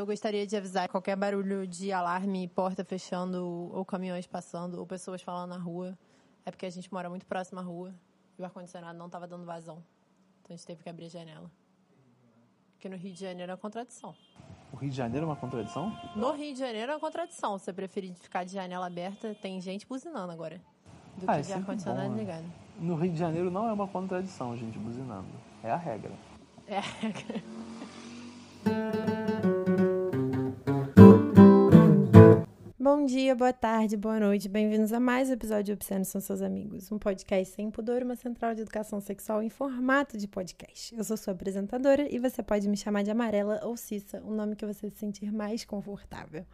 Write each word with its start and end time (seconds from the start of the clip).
Eu 0.00 0.06
gostaria 0.06 0.46
de 0.46 0.56
avisar 0.56 0.88
qualquer 0.88 1.14
barulho 1.14 1.66
de 1.66 1.92
alarme, 1.92 2.48
porta 2.48 2.82
fechando, 2.82 3.70
ou 3.70 3.84
caminhões 3.84 4.26
passando, 4.26 4.78
ou 4.78 4.86
pessoas 4.86 5.20
falando 5.20 5.50
na 5.50 5.58
rua. 5.58 5.94
É 6.46 6.50
porque 6.50 6.64
a 6.64 6.70
gente 6.70 6.90
mora 6.90 7.10
muito 7.10 7.26
próximo 7.26 7.60
à 7.60 7.62
rua 7.62 7.94
e 8.38 8.40
o 8.40 8.44
ar-condicionado 8.46 8.98
não 8.98 9.06
estava 9.06 9.26
dando 9.28 9.44
vazão. 9.44 9.84
Então 10.40 10.54
a 10.54 10.56
gente 10.56 10.66
teve 10.66 10.82
que 10.82 10.88
abrir 10.88 11.04
a 11.04 11.08
janela. 11.10 11.50
Porque 12.72 12.88
no 12.88 12.96
Rio 12.96 13.12
de 13.12 13.20
Janeiro 13.20 13.52
é 13.52 13.54
uma 13.54 13.60
contradição. 13.60 14.14
O 14.72 14.76
Rio 14.76 14.88
de 14.88 14.96
Janeiro 14.96 15.26
é 15.26 15.28
uma 15.28 15.36
contradição? 15.36 15.94
No 16.16 16.32
Rio 16.32 16.54
de 16.54 16.60
Janeiro 16.60 16.92
é 16.92 16.94
uma 16.94 17.00
contradição. 17.00 17.58
Se 17.58 17.66
você 17.66 17.72
preferir 17.74 18.14
ficar 18.14 18.44
de 18.44 18.54
janela 18.54 18.86
aberta, 18.86 19.36
tem 19.42 19.60
gente 19.60 19.86
buzinando 19.86 20.32
agora. 20.32 20.62
Do 21.18 21.30
Ah, 21.30 21.34
que 21.34 21.40
é 21.40 21.42
de 21.42 21.52
ar-condicionado 21.52 22.08
né? 22.08 22.16
ligado. 22.20 22.50
No 22.78 22.94
Rio 22.94 23.12
de 23.12 23.18
Janeiro 23.18 23.50
não 23.50 23.68
é 23.68 23.72
uma 23.74 23.86
contradição, 23.86 24.56
gente, 24.56 24.78
buzinando. 24.78 25.28
É 25.62 25.70
a 25.70 25.76
regra. 25.76 26.12
É. 26.66 26.80
Bom 33.00 33.06
dia, 33.06 33.34
boa 33.34 33.50
tarde, 33.50 33.96
boa 33.96 34.20
noite. 34.20 34.46
Bem-vindos 34.46 34.92
a 34.92 35.00
mais 35.00 35.30
um 35.30 35.32
episódio 35.32 35.64
de 35.64 35.72
Obscenos 35.72 36.08
São 36.08 36.20
Seus 36.20 36.42
Amigos, 36.42 36.92
um 36.92 36.98
podcast 36.98 37.54
sem 37.54 37.70
pudor, 37.70 38.02
uma 38.02 38.14
central 38.14 38.54
de 38.54 38.60
educação 38.60 39.00
sexual 39.00 39.42
em 39.42 39.48
formato 39.48 40.18
de 40.18 40.28
podcast. 40.28 40.94
Eu 40.94 41.02
sou 41.02 41.16
sua 41.16 41.32
apresentadora 41.32 42.06
e 42.14 42.18
você 42.18 42.42
pode 42.42 42.68
me 42.68 42.76
chamar 42.76 43.02
de 43.02 43.10
Amarela 43.10 43.58
ou 43.64 43.74
Cissa, 43.74 44.20
o 44.22 44.34
nome 44.34 44.54
que 44.54 44.66
você 44.66 44.90
se 44.90 44.98
sentir 44.98 45.32
mais 45.32 45.64
confortável. 45.64 46.44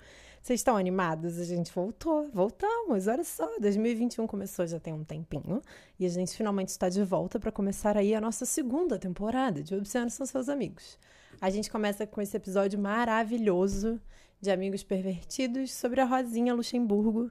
Vocês 0.41 0.61
estão 0.61 0.77
animados? 0.77 1.37
A 1.41 1.45
gente 1.45 1.73
voltou, 1.73 2.31
voltamos, 2.33 3.09
olha 3.09 3.25
só. 3.25 3.51
2021 3.59 4.25
começou 4.29 4.69
já 4.69 4.79
tem 4.79 4.95
um 4.95 5.03
tempinho 5.03 5.61
e 5.99 6.07
a 6.07 6.09
gente 6.09 6.37
finalmente 6.37 6.69
está 6.69 6.89
de 6.89 7.03
volta 7.03 7.41
para 7.41 7.51
começar 7.51 7.97
aí 7.97 8.15
a 8.15 8.21
nossa 8.21 8.47
segunda 8.47 9.01
temporada 9.01 9.65
de 9.65 9.75
Obscenos 9.75 10.13
São 10.13 10.25
Seus 10.25 10.49
Amigos. 10.49 10.97
A 11.39 11.51
gente 11.51 11.71
começa 11.71 12.07
com 12.07 12.21
esse 12.23 12.35
episódio 12.35 12.79
maravilhoso 12.79 14.01
de 14.41 14.51
Amigos 14.51 14.83
Pervertidos 14.83 15.71
sobre 15.71 16.01
a 16.01 16.05
Rosinha 16.07 16.55
Luxemburgo, 16.55 17.30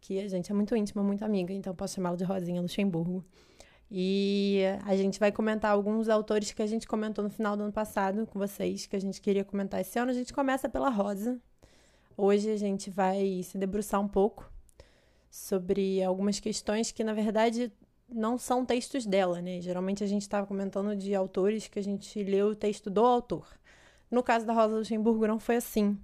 que 0.00 0.18
a 0.18 0.28
gente 0.28 0.50
é 0.50 0.54
muito 0.54 0.74
íntima, 0.74 1.04
muito 1.04 1.24
amiga, 1.24 1.52
então 1.52 1.72
posso 1.72 1.94
chamá-la 1.94 2.16
de 2.16 2.24
Rosinha 2.24 2.60
Luxemburgo. 2.60 3.24
E 3.88 4.62
a 4.84 4.96
gente 4.96 5.20
vai 5.20 5.30
comentar 5.30 5.70
alguns 5.70 6.08
autores 6.08 6.50
que 6.50 6.62
a 6.62 6.66
gente 6.66 6.86
comentou 6.86 7.22
no 7.22 7.30
final 7.30 7.56
do 7.56 7.62
ano 7.62 7.72
passado 7.72 8.26
com 8.26 8.40
vocês, 8.40 8.86
que 8.86 8.96
a 8.96 9.00
gente 9.00 9.20
queria 9.20 9.44
comentar 9.44 9.80
esse 9.80 9.96
ano. 10.00 10.10
A 10.10 10.14
gente 10.14 10.32
começa 10.32 10.68
pela 10.68 10.90
Rosa. 10.90 11.40
Hoje 12.16 12.50
a 12.50 12.56
gente 12.56 12.90
vai 12.90 13.40
se 13.44 13.56
debruçar 13.56 14.00
um 14.00 14.08
pouco 14.08 14.50
sobre 15.30 16.02
algumas 16.02 16.40
questões 16.40 16.90
que, 16.90 17.04
na 17.04 17.14
verdade, 17.14 17.72
não 18.14 18.38
são 18.38 18.64
textos 18.64 19.04
dela, 19.04 19.42
né? 19.42 19.60
Geralmente 19.60 20.04
a 20.04 20.06
gente 20.06 20.22
estava 20.22 20.46
comentando 20.46 20.94
de 20.96 21.14
autores 21.14 21.66
que 21.66 21.78
a 21.78 21.82
gente 21.82 22.22
leu 22.22 22.48
o 22.48 22.54
texto 22.54 22.88
do 22.88 23.04
autor. 23.04 23.46
No 24.10 24.22
caso 24.22 24.46
da 24.46 24.52
Rosa 24.52 24.76
Luxemburgo, 24.76 25.26
não 25.26 25.40
foi 25.40 25.56
assim. 25.56 25.98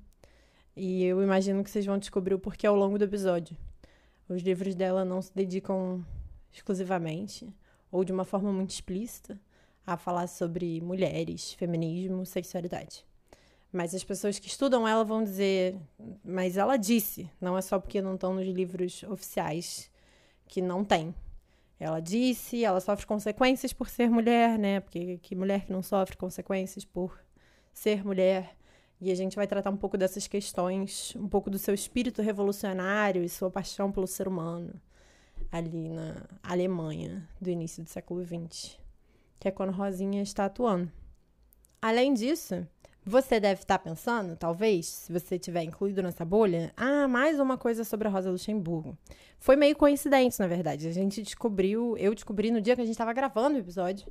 E 0.77 1.05
eu 1.05 1.23
imagino 1.23 1.63
que 1.63 1.71
vocês 1.71 1.87
vão 1.87 1.99
descobrir 1.99 2.35
o 2.35 2.39
porquê 2.39 2.67
ao 2.67 2.75
longo 2.75 2.99
do 2.99 3.05
episódio. 3.05 3.57
Os 4.29 4.43
livros 4.43 4.75
dela 4.75 5.05
não 5.05 5.23
se 5.23 5.33
dedicam 5.35 6.05
exclusivamente, 6.53 7.49
ou 7.93 8.05
de 8.05 8.13
uma 8.13 8.25
forma 8.25 8.53
muito 8.53 8.71
explícita, 8.71 9.41
a 9.87 9.97
falar 9.97 10.27
sobre 10.27 10.81
mulheres, 10.81 11.53
feminismo, 11.53 12.27
sexualidade. 12.27 13.05
Mas 13.73 13.95
as 13.95 14.03
pessoas 14.03 14.39
que 14.39 14.49
estudam 14.49 14.87
ela 14.87 15.05
vão 15.05 15.23
dizer, 15.23 15.77
mas 16.25 16.57
ela 16.57 16.77
disse, 16.77 17.31
não 17.41 17.57
é 17.57 17.63
só 17.63 17.79
porque 17.79 18.03
não 18.03 18.15
estão 18.15 18.35
nos 18.35 18.47
livros 18.47 19.05
oficiais 19.05 19.91
que 20.49 20.61
não 20.61 20.85
tem. 20.85 21.15
Ela 21.81 21.99
disse, 21.99 22.63
ela 22.63 22.79
sofre 22.79 23.07
consequências 23.07 23.73
por 23.73 23.89
ser 23.89 24.11
mulher, 24.11 24.59
né? 24.59 24.81
Porque 24.81 25.17
que 25.19 25.35
mulher 25.35 25.65
que 25.65 25.73
não 25.73 25.83
sofre 25.83 26.15
consequências 26.15 26.85
por 26.85 27.19
ser 27.73 28.05
mulher. 28.05 28.55
E 29.01 29.11
a 29.11 29.15
gente 29.15 29.35
vai 29.35 29.47
tratar 29.47 29.71
um 29.71 29.79
pouco 29.79 29.97
dessas 29.97 30.27
questões, 30.27 31.17
um 31.17 31.27
pouco 31.27 31.49
do 31.49 31.59
seu 31.59 31.73
espírito 31.73 32.21
revolucionário 32.21 33.25
e 33.25 33.29
sua 33.31 33.51
paixão 33.51 33.91
pelo 33.91 34.07
ser 34.07 34.29
humano, 34.29 34.79
ali 35.51 35.89
na 35.89 36.27
Alemanha 36.43 37.27
do 37.41 37.49
início 37.49 37.83
do 37.83 37.89
século 37.89 38.23
XX, 38.23 38.79
que 39.39 39.49
é 39.49 39.51
quando 39.51 39.73
Rosinha 39.73 40.21
está 40.21 40.45
atuando. 40.45 40.93
Além 41.81 42.13
disso, 42.13 42.69
você 43.05 43.41
deve 43.41 43.63
estar 43.63 43.79
pensando, 43.79 44.37
talvez, 44.37 44.87
se 44.87 45.13
você 45.13 45.39
tiver 45.39 45.63
incluído 45.63 46.03
nessa 46.03 46.25
bolha, 46.25 46.73
ah, 46.77 47.09
mais 47.09 47.41
uma 47.41 47.57
coisa 47.57 47.83
sobre 47.83 48.07
a 48.07 48.11
Rosa 48.11 48.31
Luxemburgo. 48.31 48.97
Foi 49.39 49.57
meio 49.57 49.75
coincidente, 49.75 50.39
na 50.39 50.47
verdade. 50.47 50.87
A 50.87 50.93
gente 50.93 51.23
descobriu, 51.23 51.97
eu 51.97 52.15
descobri 52.15 52.51
no 52.51 52.61
dia 52.61 52.75
que 52.77 52.83
a 52.83 52.85
gente 52.85 52.95
estava 52.95 53.13
gravando 53.13 53.57
o 53.57 53.61
episódio, 53.61 54.07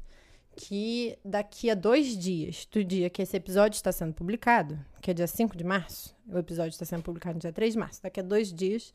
que 0.56 1.18
daqui 1.24 1.70
a 1.70 1.76
dois 1.76 2.18
dias, 2.18 2.68
do 2.72 2.84
dia 2.84 3.10
que 3.10 3.22
esse 3.22 3.38
episódio 3.38 3.76
está 3.76 3.92
sendo 3.92 4.14
publicado, 4.14 4.78
que 5.02 5.12
é 5.12 5.14
dia 5.14 5.28
5 5.28 5.56
de 5.56 5.64
março, 5.64 6.16
o 6.28 6.38
episódio 6.38 6.72
está 6.72 6.86
sendo 6.86 7.04
publicado 7.04 7.36
no 7.36 7.40
dia 7.40 7.54
3 7.54 7.74
de 7.74 7.80
março, 7.80 8.02
daqui 8.02 8.20
a 8.20 8.24
dois 8.24 8.52
dias, 8.52 8.94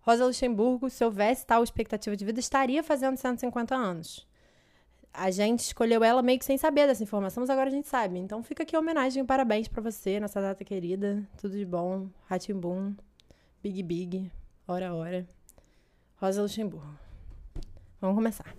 Rosa 0.00 0.26
Luxemburgo, 0.26 0.90
se 0.90 1.04
houvesse 1.04 1.46
tal 1.46 1.62
expectativa 1.62 2.16
de 2.16 2.24
vida, 2.24 2.40
estaria 2.40 2.82
fazendo 2.82 3.16
150 3.16 3.74
anos. 3.74 4.26
A 5.12 5.30
gente 5.30 5.60
escolheu 5.60 6.04
ela 6.04 6.22
meio 6.22 6.38
que 6.38 6.44
sem 6.44 6.56
saber 6.56 6.86
dessa 6.86 7.02
informação, 7.02 7.42
mas 7.42 7.50
agora 7.50 7.68
a 7.68 7.72
gente 7.72 7.88
sabe. 7.88 8.18
Então 8.18 8.42
fica 8.42 8.62
aqui 8.62 8.76
a 8.76 8.78
homenagem 8.78 9.24
parabéns 9.24 9.68
pra 9.68 9.82
você 9.82 10.20
nessa 10.20 10.40
data 10.40 10.64
querida. 10.64 11.26
Tudo 11.40 11.56
de 11.56 11.66
bom. 11.66 12.08
Ratimbum, 12.26 12.94
Big 13.62 13.82
Big, 13.82 14.30
hora 14.66 14.94
hora. 14.94 15.26
Rosa 16.16 16.42
Luxemburgo. 16.42 16.86
Vamos 18.00 18.16
começar. 18.16 18.54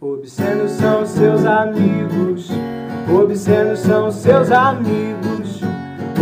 Obscenos 0.00 0.72
são 0.72 1.06
seus 1.06 1.44
amigos, 1.44 2.48
obscenos 3.08 3.80
são 3.80 4.10
seus 4.10 4.50
amigos, 4.50 5.60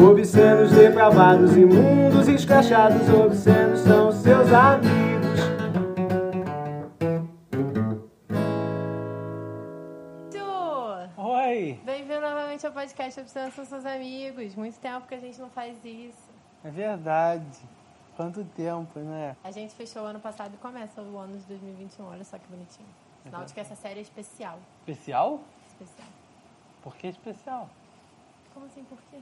obscenos 0.08 0.72
depravados, 0.72 1.56
imundos, 1.56 2.28
escrachados, 2.28 3.08
obscenos 3.08 3.80
são 3.80 4.12
seus 4.12 4.52
amigos. 4.52 5.01
Podcast 12.82 13.20
Obsessão 13.20 13.50
São 13.52 13.64
Seus 13.64 13.86
Amigos. 13.86 14.56
Muito 14.56 14.76
tempo 14.80 15.06
que 15.06 15.14
a 15.14 15.20
gente 15.20 15.40
não 15.40 15.48
faz 15.50 15.76
isso. 15.84 16.28
É 16.64 16.70
verdade. 16.70 17.60
Quanto 18.16 18.44
tempo, 18.44 18.98
né? 18.98 19.36
A 19.44 19.52
gente 19.52 19.72
fechou 19.74 20.02
o 20.02 20.06
ano 20.06 20.18
passado 20.18 20.52
e 20.54 20.56
começa 20.56 21.00
o 21.00 21.16
ano 21.16 21.38
de 21.38 21.44
2021. 21.44 22.04
Olha 22.06 22.24
só 22.24 22.36
que 22.38 22.46
bonitinho. 22.48 22.88
Sinal 23.22 23.44
de 23.44 23.54
que 23.54 23.60
essa 23.60 23.76
série 23.76 24.00
é 24.00 24.02
especial. 24.02 24.58
Especial? 24.80 25.40
Especial. 25.68 26.08
Por 26.82 26.96
que 26.96 27.06
especial? 27.06 27.70
Como 28.52 28.66
assim? 28.66 28.82
Por 28.82 28.98
quê? 29.10 29.18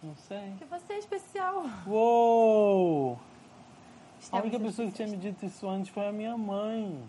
Não 0.00 0.14
sei. 0.14 0.50
Porque 0.50 0.66
você 0.66 0.92
é 0.92 0.98
especial. 0.98 1.64
Uou! 1.88 3.14
A 3.14 4.20
Estamos 4.20 4.46
única 4.46 4.60
pessoa 4.60 4.86
que 4.88 4.94
tinha 4.94 5.08
me 5.08 5.16
dito 5.16 5.44
isso 5.44 5.68
antes 5.68 5.90
foi 5.90 6.06
a 6.06 6.12
minha 6.12 6.36
mãe. 6.38 7.02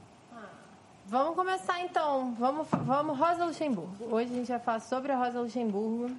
Vamos 1.09 1.35
começar 1.35 1.79
então. 1.79 2.33
Vamos, 2.33 2.67
vamos, 2.69 3.17
Rosa 3.17 3.45
Luxemburgo. 3.45 4.13
Hoje 4.13 4.29
a 4.29 4.35
gente 4.35 4.47
vai 4.49 4.59
falar 4.59 4.81
sobre 4.81 5.13
a 5.13 5.17
Rosa 5.17 5.39
Luxemburgo. 5.39 6.13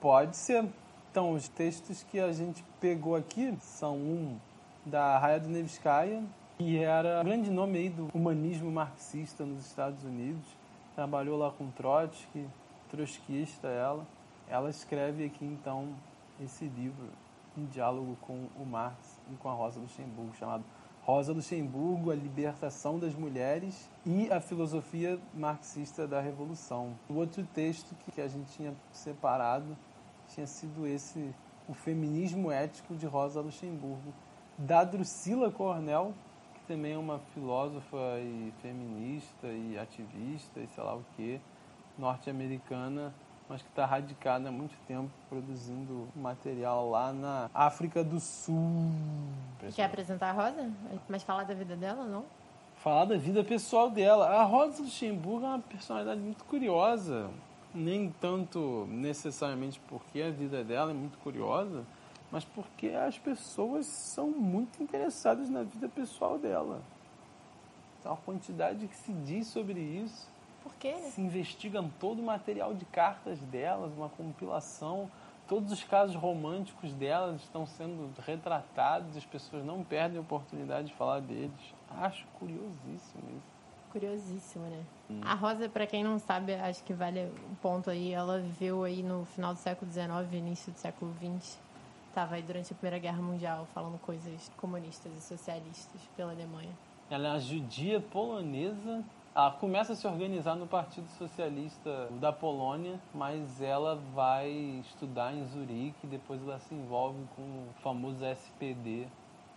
Pode 0.00 0.36
ser. 0.36 0.68
Então, 1.08 1.34
os 1.34 1.46
textos 1.46 2.02
que 2.02 2.18
a 2.18 2.32
gente 2.32 2.64
pegou 2.80 3.14
aqui 3.14 3.56
são 3.60 3.94
um 3.94 4.36
da 4.84 5.16
Raya 5.18 5.38
Nevskaya, 5.38 6.20
que 6.58 6.82
era 6.82 7.20
um 7.20 7.24
grande 7.24 7.48
nome 7.48 7.78
aí 7.78 7.88
do 7.88 8.10
humanismo 8.12 8.72
marxista 8.72 9.44
nos 9.44 9.66
Estados 9.66 10.02
Unidos. 10.02 10.44
Trabalhou 10.96 11.38
lá 11.38 11.52
com 11.52 11.70
Trotsky, 11.70 12.48
trotskista 12.90 13.68
ela. 13.68 14.04
Ela 14.48 14.68
escreve 14.68 15.26
aqui, 15.26 15.44
então, 15.44 15.90
esse 16.40 16.64
livro 16.64 17.06
em 17.56 17.66
diálogo 17.66 18.16
com 18.22 18.48
o 18.58 18.66
Marx 18.66 18.98
e 19.32 19.36
com 19.36 19.48
a 19.48 19.52
Rosa 19.52 19.78
Luxemburgo, 19.78 20.34
chamado 20.34 20.64
Rosa 21.04 21.34
Luxemburgo, 21.34 22.10
a 22.10 22.14
libertação 22.14 22.98
das 22.98 23.14
mulheres 23.14 23.90
e 24.06 24.32
a 24.32 24.40
filosofia 24.40 25.20
marxista 25.34 26.06
da 26.06 26.18
revolução. 26.18 26.94
O 27.10 27.14
outro 27.16 27.46
texto 27.52 27.94
que 28.10 28.22
a 28.22 28.26
gente 28.26 28.50
tinha 28.52 28.74
separado 28.90 29.76
tinha 30.28 30.46
sido 30.46 30.86
esse, 30.86 31.34
o 31.68 31.74
feminismo 31.74 32.50
ético 32.50 32.94
de 32.94 33.04
Rosa 33.04 33.42
Luxemburgo, 33.42 34.14
da 34.56 34.82
Drusila 34.82 35.52
Cornell, 35.52 36.14
que 36.54 36.72
também 36.72 36.94
é 36.94 36.98
uma 36.98 37.18
filósofa 37.34 38.18
e 38.20 38.50
feminista 38.62 39.46
e 39.48 39.78
ativista 39.78 40.58
e 40.58 40.66
sei 40.68 40.82
lá 40.82 40.94
o 40.94 41.04
que, 41.16 41.38
norte-americana, 41.98 43.12
mas 43.48 43.62
que 43.62 43.68
está 43.68 43.84
radicada 43.84 44.48
há 44.48 44.52
muito 44.52 44.74
tempo 44.86 45.10
produzindo 45.28 46.08
material 46.16 46.90
lá 46.90 47.12
na 47.12 47.50
África 47.52 48.02
do 48.02 48.18
Sul. 48.18 48.90
Quer 49.74 49.84
apresentar 49.84 50.30
a 50.30 50.32
Rosa? 50.32 50.70
Mas 51.08 51.22
falar 51.22 51.44
da 51.44 51.54
vida 51.54 51.76
dela, 51.76 52.04
não? 52.04 52.24
Falar 52.76 53.04
da 53.04 53.16
vida 53.16 53.44
pessoal 53.44 53.90
dela. 53.90 54.28
A 54.28 54.44
Rosa 54.44 54.82
Luxemburgo 54.82 55.44
é 55.44 55.48
uma 55.48 55.58
personalidade 55.58 56.20
muito 56.20 56.44
curiosa. 56.44 57.30
Nem 57.74 58.10
tanto 58.20 58.86
necessariamente 58.88 59.80
porque 59.88 60.22
a 60.22 60.30
vida 60.30 60.62
dela 60.62 60.92
é 60.92 60.94
muito 60.94 61.18
curiosa, 61.18 61.84
mas 62.30 62.44
porque 62.44 62.88
as 62.88 63.18
pessoas 63.18 63.86
são 63.86 64.28
muito 64.28 64.82
interessadas 64.82 65.50
na 65.50 65.64
vida 65.64 65.88
pessoal 65.88 66.38
dela. 66.38 66.80
Então, 67.98 68.12
a 68.12 68.16
quantidade 68.16 68.86
que 68.86 68.96
se 68.96 69.12
diz 69.12 69.48
sobre 69.48 69.80
isso 69.80 70.33
Por 70.64 70.74
quê? 70.76 70.94
Se 71.10 71.20
investigam 71.20 71.90
todo 72.00 72.20
o 72.20 72.22
material 72.24 72.74
de 72.74 72.86
cartas 72.86 73.38
delas, 73.38 73.92
uma 73.92 74.08
compilação. 74.08 75.10
Todos 75.46 75.70
os 75.70 75.84
casos 75.84 76.16
românticos 76.16 76.94
delas 76.94 77.42
estão 77.42 77.66
sendo 77.66 78.10
retratados, 78.22 79.14
as 79.14 79.26
pessoas 79.26 79.62
não 79.62 79.84
perdem 79.84 80.16
a 80.16 80.22
oportunidade 80.22 80.88
de 80.88 80.94
falar 80.94 81.20
deles. 81.20 81.52
Acho 81.90 82.26
curiosíssimo 82.38 83.22
isso. 83.36 83.54
Curiosíssimo, 83.92 84.64
né? 84.64 84.82
A 85.22 85.34
Rosa, 85.34 85.68
pra 85.68 85.86
quem 85.86 86.02
não 86.02 86.18
sabe, 86.18 86.54
acho 86.54 86.82
que 86.82 86.94
vale 86.94 87.30
um 87.50 87.54
ponto 87.56 87.90
aí. 87.90 88.12
Ela 88.12 88.40
viveu 88.40 88.82
aí 88.82 89.02
no 89.02 89.26
final 89.26 89.52
do 89.52 89.60
século 89.60 89.92
XIX, 89.92 90.32
início 90.32 90.72
do 90.72 90.78
século 90.78 91.14
XX. 91.20 91.58
Tava 92.14 92.36
aí 92.36 92.42
durante 92.42 92.72
a 92.72 92.76
Primeira 92.76 92.98
Guerra 92.98 93.20
Mundial 93.20 93.68
falando 93.74 93.98
coisas 94.00 94.50
comunistas 94.56 95.12
e 95.12 95.20
socialistas 95.20 96.00
pela 96.16 96.32
Alemanha. 96.32 96.72
Ela 97.10 97.28
é 97.28 97.30
uma 97.32 97.40
judia 97.40 98.00
polonesa. 98.00 99.04
Ela 99.34 99.50
começa 99.50 99.94
a 99.94 99.96
se 99.96 100.06
organizar 100.06 100.54
no 100.54 100.64
Partido 100.66 101.08
Socialista 101.18 102.06
da 102.20 102.32
Polônia, 102.32 103.00
mas 103.12 103.60
ela 103.60 103.96
vai 104.14 104.48
estudar 104.80 105.34
em 105.34 105.44
Zurique. 105.46 106.06
Depois 106.06 106.40
ela 106.42 106.60
se 106.60 106.72
envolve 106.72 107.18
com 107.34 107.42
o 107.42 107.66
famoso 107.82 108.24
SPD, 108.24 109.08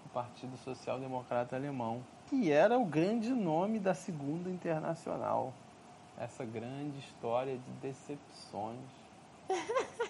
o 0.04 0.10
Partido 0.10 0.58
Social 0.58 1.00
Democrata 1.00 1.56
Alemão, 1.56 2.02
que 2.28 2.52
era 2.52 2.76
o 2.76 2.86
grande 2.86 3.30
nome 3.30 3.78
da 3.78 3.94
Segunda 3.94 4.50
Internacional. 4.50 5.54
Essa 6.18 6.44
grande 6.44 6.98
história 6.98 7.56
de 7.56 7.72
decepções. 7.80 8.80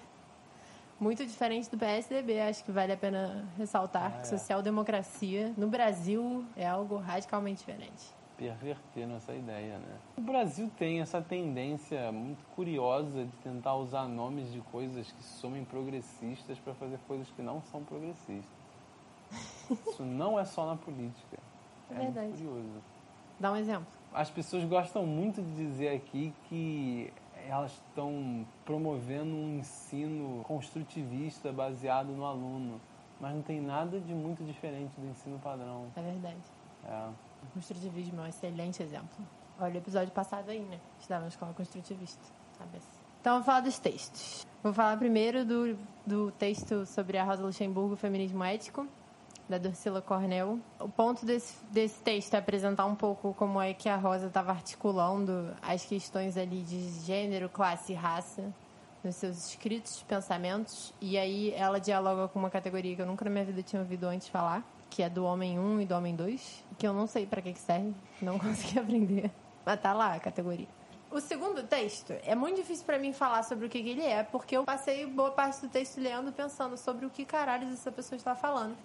Muito 0.98 1.25
diferente 1.25 1.69
do 1.69 1.78
PSDB, 1.78 2.40
acho 2.40 2.64
que 2.64 2.72
vale 2.72 2.94
a 2.94 2.98
pena 2.98 3.46
ressaltar 3.58 4.14
Ah, 4.14 4.18
é. 4.18 4.22
que 4.22 4.28
social-democracia 4.30 5.54
no 5.58 5.68
Brasil 5.68 6.46
é 6.56 6.66
algo 6.66 6.96
radicalmente 6.98 7.60
diferente. 7.60 8.16
Perverter 8.38 9.07
nossa 9.07 9.34
ideia, 9.34 9.80
né? 9.80 9.98
O 10.16 10.22
Brasil 10.22 10.72
tem 10.78 11.01
essa 11.01 11.22
tendência 11.22 12.12
muito 12.12 12.45
curiosa 12.56 13.25
de 13.25 13.31
tentar 13.38 13.75
usar 13.75 14.07
nomes 14.07 14.51
de 14.51 14.62
coisas 14.62 15.12
que 15.12 15.24
somem 15.24 15.66
progressistas 15.66 16.60
para 16.60 16.74
fazer 16.75 17.00
coisas 17.07 17.30
que 17.31 17.42
não 17.42 17.62
são 17.63 17.84
progressistas. 17.84 18.45
Isso 19.69 20.04
não 20.04 20.39
é 20.39 20.45
só 20.45 20.66
na 20.66 20.75
política. 20.75 21.38
É 21.89 21.95
muito 21.95 22.13
verdade. 22.13 22.44
curioso. 22.44 22.84
Dá 23.39 23.51
um 23.51 23.56
exemplo. 23.56 23.88
As 24.13 24.30
pessoas 24.30 24.63
gostam 24.63 25.06
muito 25.06 25.42
de 25.42 25.56
dizer 25.56 25.90
aqui 25.90 26.33
que 26.48 27.12
elas 27.48 27.72
estão 27.72 28.45
promovendo 28.66 29.31
um 29.36 29.57
ensino 29.57 30.44
construtivista 30.44 31.51
baseado 31.51 32.10
no 32.10 32.25
aluno, 32.25 32.80
mas 33.19 33.33
não 33.33 33.42
tem 33.42 33.62
nada 33.62 34.00
de 34.00 34.13
muito 34.13 34.44
diferente 34.44 35.00
do 35.00 35.07
ensino 35.07 35.40
padrão. 35.40 35.88
É 35.95 36.01
verdade. 36.01 36.38
É. 36.86 37.10
Construtivismo 37.53 38.21
é 38.21 38.23
um 38.23 38.27
excelente 38.27 38.81
exemplo. 38.81 39.17
Olha 39.59 39.75
o 39.75 39.77
episódio 39.77 40.11
passado 40.13 40.49
aí, 40.49 40.59
né? 40.59 40.79
Estudava 40.99 41.23
na 41.23 41.29
escola 41.29 41.53
construtivista. 41.53 42.21
Sabe. 42.57 42.79
Então, 43.19 43.35
vou 43.35 43.44
falar 43.44 43.61
dos 43.61 43.79
textos. 43.79 44.45
Vou 44.63 44.73
falar 44.73 44.97
primeiro 44.97 45.44
do, 45.44 45.77
do 46.05 46.31
texto 46.31 46.85
sobre 46.85 47.17
a 47.17 47.23
Rosa 47.23 47.44
Luxemburgo, 47.44 47.95
Feminismo 47.95 48.44
Ético, 48.44 48.88
da 49.49 49.57
Dorsila 49.57 50.01
Cornell. 50.01 50.59
O 50.79 50.89
ponto 50.89 51.25
desse, 51.25 51.63
desse 51.65 52.01
texto 52.01 52.33
é 52.33 52.38
apresentar 52.38 52.85
um 52.85 52.95
pouco 52.95 53.33
como 53.33 53.61
é 53.61 53.73
que 53.73 53.89
a 53.89 53.95
Rosa 53.95 54.27
estava 54.27 54.51
articulando 54.51 55.53
as 55.61 55.85
questões 55.85 56.38
ali 56.38 56.61
de 56.63 56.89
gênero, 57.05 57.49
classe 57.49 57.94
e 57.94 57.95
raça 57.95 58.53
nos 59.03 59.15
seus 59.15 59.38
escritos, 59.49 60.03
pensamentos. 60.03 60.94
E 61.01 61.17
aí 61.17 61.51
ela 61.53 61.79
dialoga 61.79 62.27
com 62.27 62.39
uma 62.39 62.49
categoria 62.49 62.95
que 62.95 63.01
eu 63.01 63.05
nunca 63.05 63.25
na 63.25 63.31
minha 63.31 63.45
vida 63.45 63.61
tinha 63.61 63.81
ouvido 63.81 64.05
antes 64.05 64.27
falar, 64.27 64.63
que 64.89 65.04
é 65.04 65.10
do 65.10 65.24
homem 65.25 65.60
1 65.60 65.81
e 65.81 65.86
do 65.86 65.95
homem 65.95 66.16
2, 66.16 66.63
que 66.78 66.88
eu 66.88 66.94
não 66.94 67.07
sei 67.07 67.25
para 67.25 67.42
que 67.42 67.54
que 67.54 67.60
serve, 67.60 67.94
não 68.22 68.38
consegui 68.39 68.80
aprender. 68.80 69.31
Mas 69.66 69.81
tá 69.81 69.94
lá 69.94 70.13
a 70.13 70.19
categoria. 70.19 70.68
O 71.10 71.22
segundo 71.22 71.63
texto 71.63 72.13
é 72.25 72.36
muito 72.36 72.57
difícil 72.57 72.86
para 72.86 73.00
mim 73.00 73.13
falar 73.13 73.44
sobre 73.44 73.66
o 73.66 73.69
que, 73.69 73.81
que 73.81 73.89
ele 73.89 74.04
é, 74.04 74.24
porque 74.24 74.57
eu 74.57 74.66
passei 74.66 75.06
boa 75.06 75.31
parte 75.31 75.62
do 75.62 75.69
texto 75.69 76.01
lendo 76.01 76.34
pensando 76.34 76.75
sobre 76.78 77.06
o 77.06 77.10
que 77.10 77.24
caralhos 77.24 77.72
essa 77.72 77.92
pessoa 77.92 78.18
está 78.18 78.36
falando. 78.36 78.75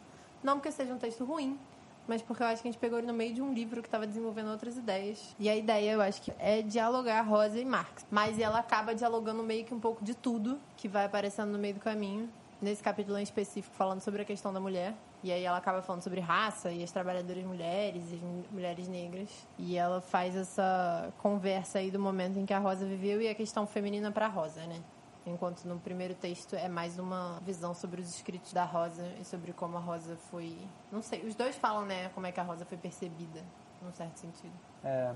Não 0.42 0.54
porque 0.54 0.70
seja 0.70 0.94
um 0.94 0.98
texto 0.98 1.24
ruim, 1.24 1.58
mas 2.06 2.20
porque 2.20 2.42
eu 2.42 2.46
acho 2.46 2.62
que 2.62 2.68
a 2.68 2.70
gente 2.70 2.80
pegou 2.80 2.98
ele 2.98 3.06
no 3.06 3.14
meio 3.14 3.34
de 3.34 3.40
um 3.40 3.52
livro 3.52 3.80
que 3.80 3.88
estava 3.88 4.06
desenvolvendo 4.06 4.50
outras 4.50 4.76
ideias. 4.76 5.34
E 5.38 5.48
a 5.48 5.56
ideia, 5.56 5.92
eu 5.92 6.00
acho 6.00 6.22
que 6.22 6.32
é 6.38 6.62
dialogar 6.62 7.22
Rosa 7.22 7.58
e 7.58 7.64
Marx. 7.64 8.04
Mas 8.10 8.38
ela 8.38 8.58
acaba 8.58 8.94
dialogando 8.94 9.42
meio 9.42 9.64
que 9.64 9.72
um 9.72 9.80
pouco 9.80 10.04
de 10.04 10.14
tudo 10.14 10.58
que 10.76 10.88
vai 10.88 11.04
aparecendo 11.04 11.50
no 11.50 11.58
meio 11.58 11.74
do 11.74 11.80
caminho. 11.80 12.28
Nesse 12.60 12.82
capítulo 12.82 13.18
em 13.18 13.22
específico, 13.22 13.74
falando 13.74 14.00
sobre 14.00 14.22
a 14.22 14.24
questão 14.24 14.52
da 14.52 14.60
mulher. 14.60 14.94
E 15.22 15.30
aí 15.30 15.44
ela 15.44 15.56
acaba 15.58 15.80
falando 15.82 16.02
sobre 16.02 16.18
raça 16.20 16.70
e 16.72 16.82
as 16.82 16.90
trabalhadoras 16.90 17.44
mulheres 17.44 18.10
e 18.10 18.16
as 18.16 18.20
mu- 18.20 18.44
mulheres 18.50 18.88
negras. 18.88 19.46
E 19.58 19.76
ela 19.76 20.00
faz 20.00 20.34
essa 20.34 21.12
conversa 21.18 21.78
aí 21.78 21.90
do 21.90 21.98
momento 22.00 22.38
em 22.38 22.44
que 22.44 22.52
a 22.52 22.58
Rosa 22.58 22.84
viveu 22.84 23.22
e 23.22 23.28
a 23.28 23.34
questão 23.34 23.66
feminina 23.66 24.10
para 24.10 24.26
Rosa, 24.26 24.66
né? 24.66 24.82
Enquanto 25.24 25.64
no 25.66 25.78
primeiro 25.78 26.14
texto 26.16 26.56
é 26.56 26.68
mais 26.68 26.98
uma 26.98 27.38
visão 27.46 27.72
sobre 27.72 28.00
os 28.00 28.08
escritos 28.08 28.52
da 28.52 28.64
Rosa 28.64 29.06
e 29.20 29.24
sobre 29.24 29.52
como 29.52 29.76
a 29.76 29.80
Rosa 29.80 30.16
foi. 30.16 30.58
Não 30.90 31.00
sei, 31.00 31.24
os 31.24 31.36
dois 31.36 31.54
falam, 31.54 31.84
né, 31.86 32.08
como 32.08 32.26
é 32.26 32.32
que 32.32 32.40
a 32.40 32.42
Rosa 32.42 32.64
foi 32.64 32.76
percebida, 32.76 33.40
num 33.80 33.92
certo 33.92 34.16
sentido. 34.16 34.52
É, 34.82 35.14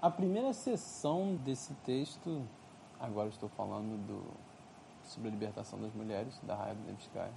a 0.00 0.08
primeira 0.08 0.52
sessão 0.52 1.34
desse 1.44 1.74
texto, 1.84 2.46
agora 3.00 3.28
estou 3.30 3.48
falando 3.48 3.98
do, 4.06 4.22
sobre 5.02 5.26
a 5.26 5.30
libertação 5.32 5.80
das 5.80 5.92
mulheres, 5.92 6.38
da 6.44 6.54
Raya 6.54 6.76
Nevskaya, 6.86 7.32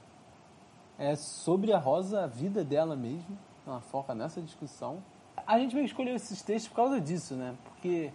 é 1.02 1.16
sobre 1.16 1.74
a 1.74 1.80
Rosa, 1.80 2.26
a 2.26 2.28
vida 2.28 2.64
dela 2.64 2.96
mesmo, 2.96 3.36
ela 3.66 3.82
foca 3.82 4.14
nessa 4.14 4.40
discussão. 4.40 5.02
A 5.48 5.58
gente 5.58 5.74
meio 5.74 5.88
que 5.88 5.92
escolheu 5.92 6.16
esses 6.16 6.44
textos 6.44 6.70
por 6.70 6.76
causa 6.76 7.02
disso, 7.02 7.34
né? 7.34 7.56
Porque 7.64 8.12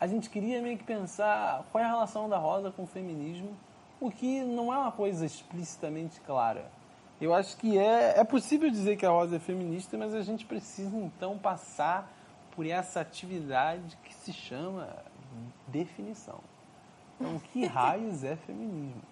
a 0.00 0.08
gente 0.08 0.28
queria 0.28 0.60
meio 0.60 0.76
que 0.76 0.82
pensar 0.82 1.64
qual 1.70 1.80
é 1.80 1.86
a 1.86 1.90
relação 1.90 2.28
da 2.28 2.36
Rosa 2.36 2.72
com 2.72 2.82
o 2.82 2.86
feminismo, 2.88 3.56
o 4.00 4.10
que 4.10 4.42
não 4.42 4.74
é 4.74 4.76
uma 4.76 4.90
coisa 4.90 5.24
explicitamente 5.24 6.20
clara. 6.22 6.68
Eu 7.20 7.32
acho 7.32 7.56
que 7.56 7.78
é, 7.78 8.18
é 8.18 8.24
possível 8.24 8.68
dizer 8.68 8.96
que 8.96 9.06
a 9.06 9.10
Rosa 9.10 9.36
é 9.36 9.38
feminista, 9.38 9.96
mas 9.96 10.12
a 10.12 10.22
gente 10.22 10.44
precisa 10.44 10.96
então 10.96 11.38
passar 11.38 12.12
por 12.56 12.66
essa 12.66 13.00
atividade 13.00 13.96
que 14.02 14.12
se 14.12 14.32
chama 14.32 14.88
definição. 15.68 16.40
Então, 17.14 17.38
que 17.38 17.64
raios 17.64 18.24
é 18.24 18.34
feminismo? 18.34 19.02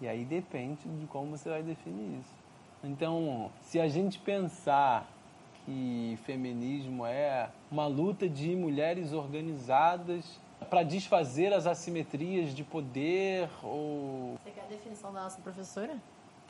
E 0.00 0.06
aí 0.06 0.24
depende 0.24 0.88
de 0.88 1.06
como 1.08 1.36
você 1.36 1.48
vai 1.48 1.62
definir 1.64 2.20
isso. 2.20 2.41
Então, 2.84 3.50
se 3.62 3.78
a 3.80 3.88
gente 3.88 4.18
pensar 4.18 5.06
que 5.64 6.18
feminismo 6.24 7.06
é 7.06 7.48
uma 7.70 7.86
luta 7.86 8.28
de 8.28 8.56
mulheres 8.56 9.12
organizadas 9.12 10.40
para 10.68 10.82
desfazer 10.82 11.52
as 11.52 11.66
assimetrias 11.66 12.54
de 12.54 12.64
poder 12.64 13.48
ou 13.62 14.36
Você 14.42 14.50
quer 14.50 14.62
a 14.62 14.66
definição 14.66 15.12
da 15.12 15.22
nossa 15.22 15.40
professora? 15.40 15.96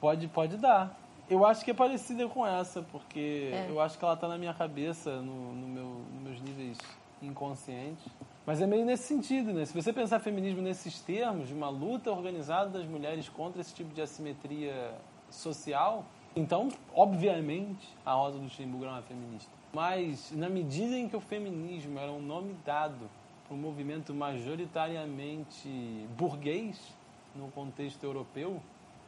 Pode, 0.00 0.26
pode 0.28 0.56
dar. 0.56 0.98
Eu 1.28 1.44
acho 1.46 1.64
que 1.64 1.70
é 1.70 1.74
parecida 1.74 2.26
com 2.28 2.46
essa, 2.46 2.82
porque 2.82 3.50
É. 3.52 3.66
eu 3.68 3.80
acho 3.80 3.98
que 3.98 4.04
ela 4.04 4.16
tá 4.16 4.26
na 4.28 4.38
minha 4.38 4.52
cabeça, 4.54 5.20
no, 5.20 5.52
no 5.52 5.68
meu, 5.68 5.84
nos 6.14 6.22
meus 6.22 6.40
níveis 6.40 6.78
inconscientes. 7.22 8.04
Mas 8.44 8.60
é 8.60 8.66
meio 8.66 8.84
nesse 8.84 9.04
sentido, 9.04 9.52
né? 9.52 9.64
Se 9.64 9.72
você 9.72 9.92
pensar 9.92 10.18
feminismo 10.18 10.60
nesses 10.60 11.00
termos, 11.00 11.46
de 11.48 11.54
uma 11.54 11.68
luta 11.68 12.10
organizada 12.10 12.70
das 12.70 12.84
mulheres 12.86 13.28
contra 13.28 13.60
esse 13.60 13.72
tipo 13.74 13.94
de 13.94 14.02
assimetria 14.02 14.92
social, 15.30 16.04
então, 16.34 16.68
obviamente, 16.94 17.88
a 18.04 18.12
Rosa 18.12 18.38
Luxemburgo 18.38 18.84
era 18.84 18.94
uma 18.94 19.02
feminista. 19.02 19.50
Mas, 19.72 20.32
na 20.32 20.48
medida 20.48 20.96
em 20.96 21.08
que 21.08 21.16
o 21.16 21.20
feminismo 21.20 21.98
era 21.98 22.10
um 22.10 22.20
nome 22.20 22.54
dado 22.64 23.08
para 23.46 23.54
um 23.54 23.58
movimento 23.58 24.14
majoritariamente 24.14 25.68
burguês, 26.16 26.94
no 27.34 27.48
contexto 27.48 28.02
europeu, 28.04 28.60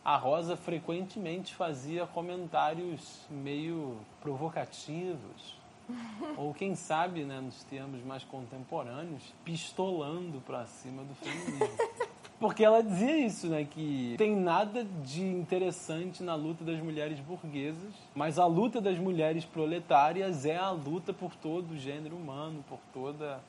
a 0.05 0.17
Rosa 0.17 0.57
frequentemente 0.57 1.55
fazia 1.55 2.07
comentários 2.07 3.27
meio 3.31 3.99
provocativos, 4.21 5.57
ou 6.37 6.53
quem 6.53 6.75
sabe, 6.75 7.25
né, 7.25 7.41
nos 7.41 7.63
termos 7.65 8.03
mais 8.05 8.25
contemporâneos, 8.25 9.23
pistolando 9.45 10.41
para 10.43 10.67
cima 10.67 11.03
do 11.05 11.15
feminismo. 11.15 12.04
Porque 12.45 12.63
ela 12.63 12.83
dizia 12.83 13.17
isso, 13.17 13.47
né, 13.49 13.65
que 13.65 14.17
tem 14.19 14.37
nada 14.37 14.85
de 15.03 15.25
interessante 15.25 16.23
na 16.23 16.35
luta 16.35 16.63
das 16.63 16.79
mulheres 16.79 17.19
burguesas, 17.21 17.95
mas 18.15 18.39
a 18.39 18.45
luta 18.45 18.83
das 18.83 18.99
mulheres 18.99 19.47
proletárias 19.47 20.45
é 20.45 20.55
a 20.55 20.71
luta 20.71 21.11
por 21.15 21.35
todo 21.35 21.71
o 21.71 21.79
gênero 21.79 22.15
humano, 22.15 22.63
por 22.69 22.79
toda, 22.93 23.41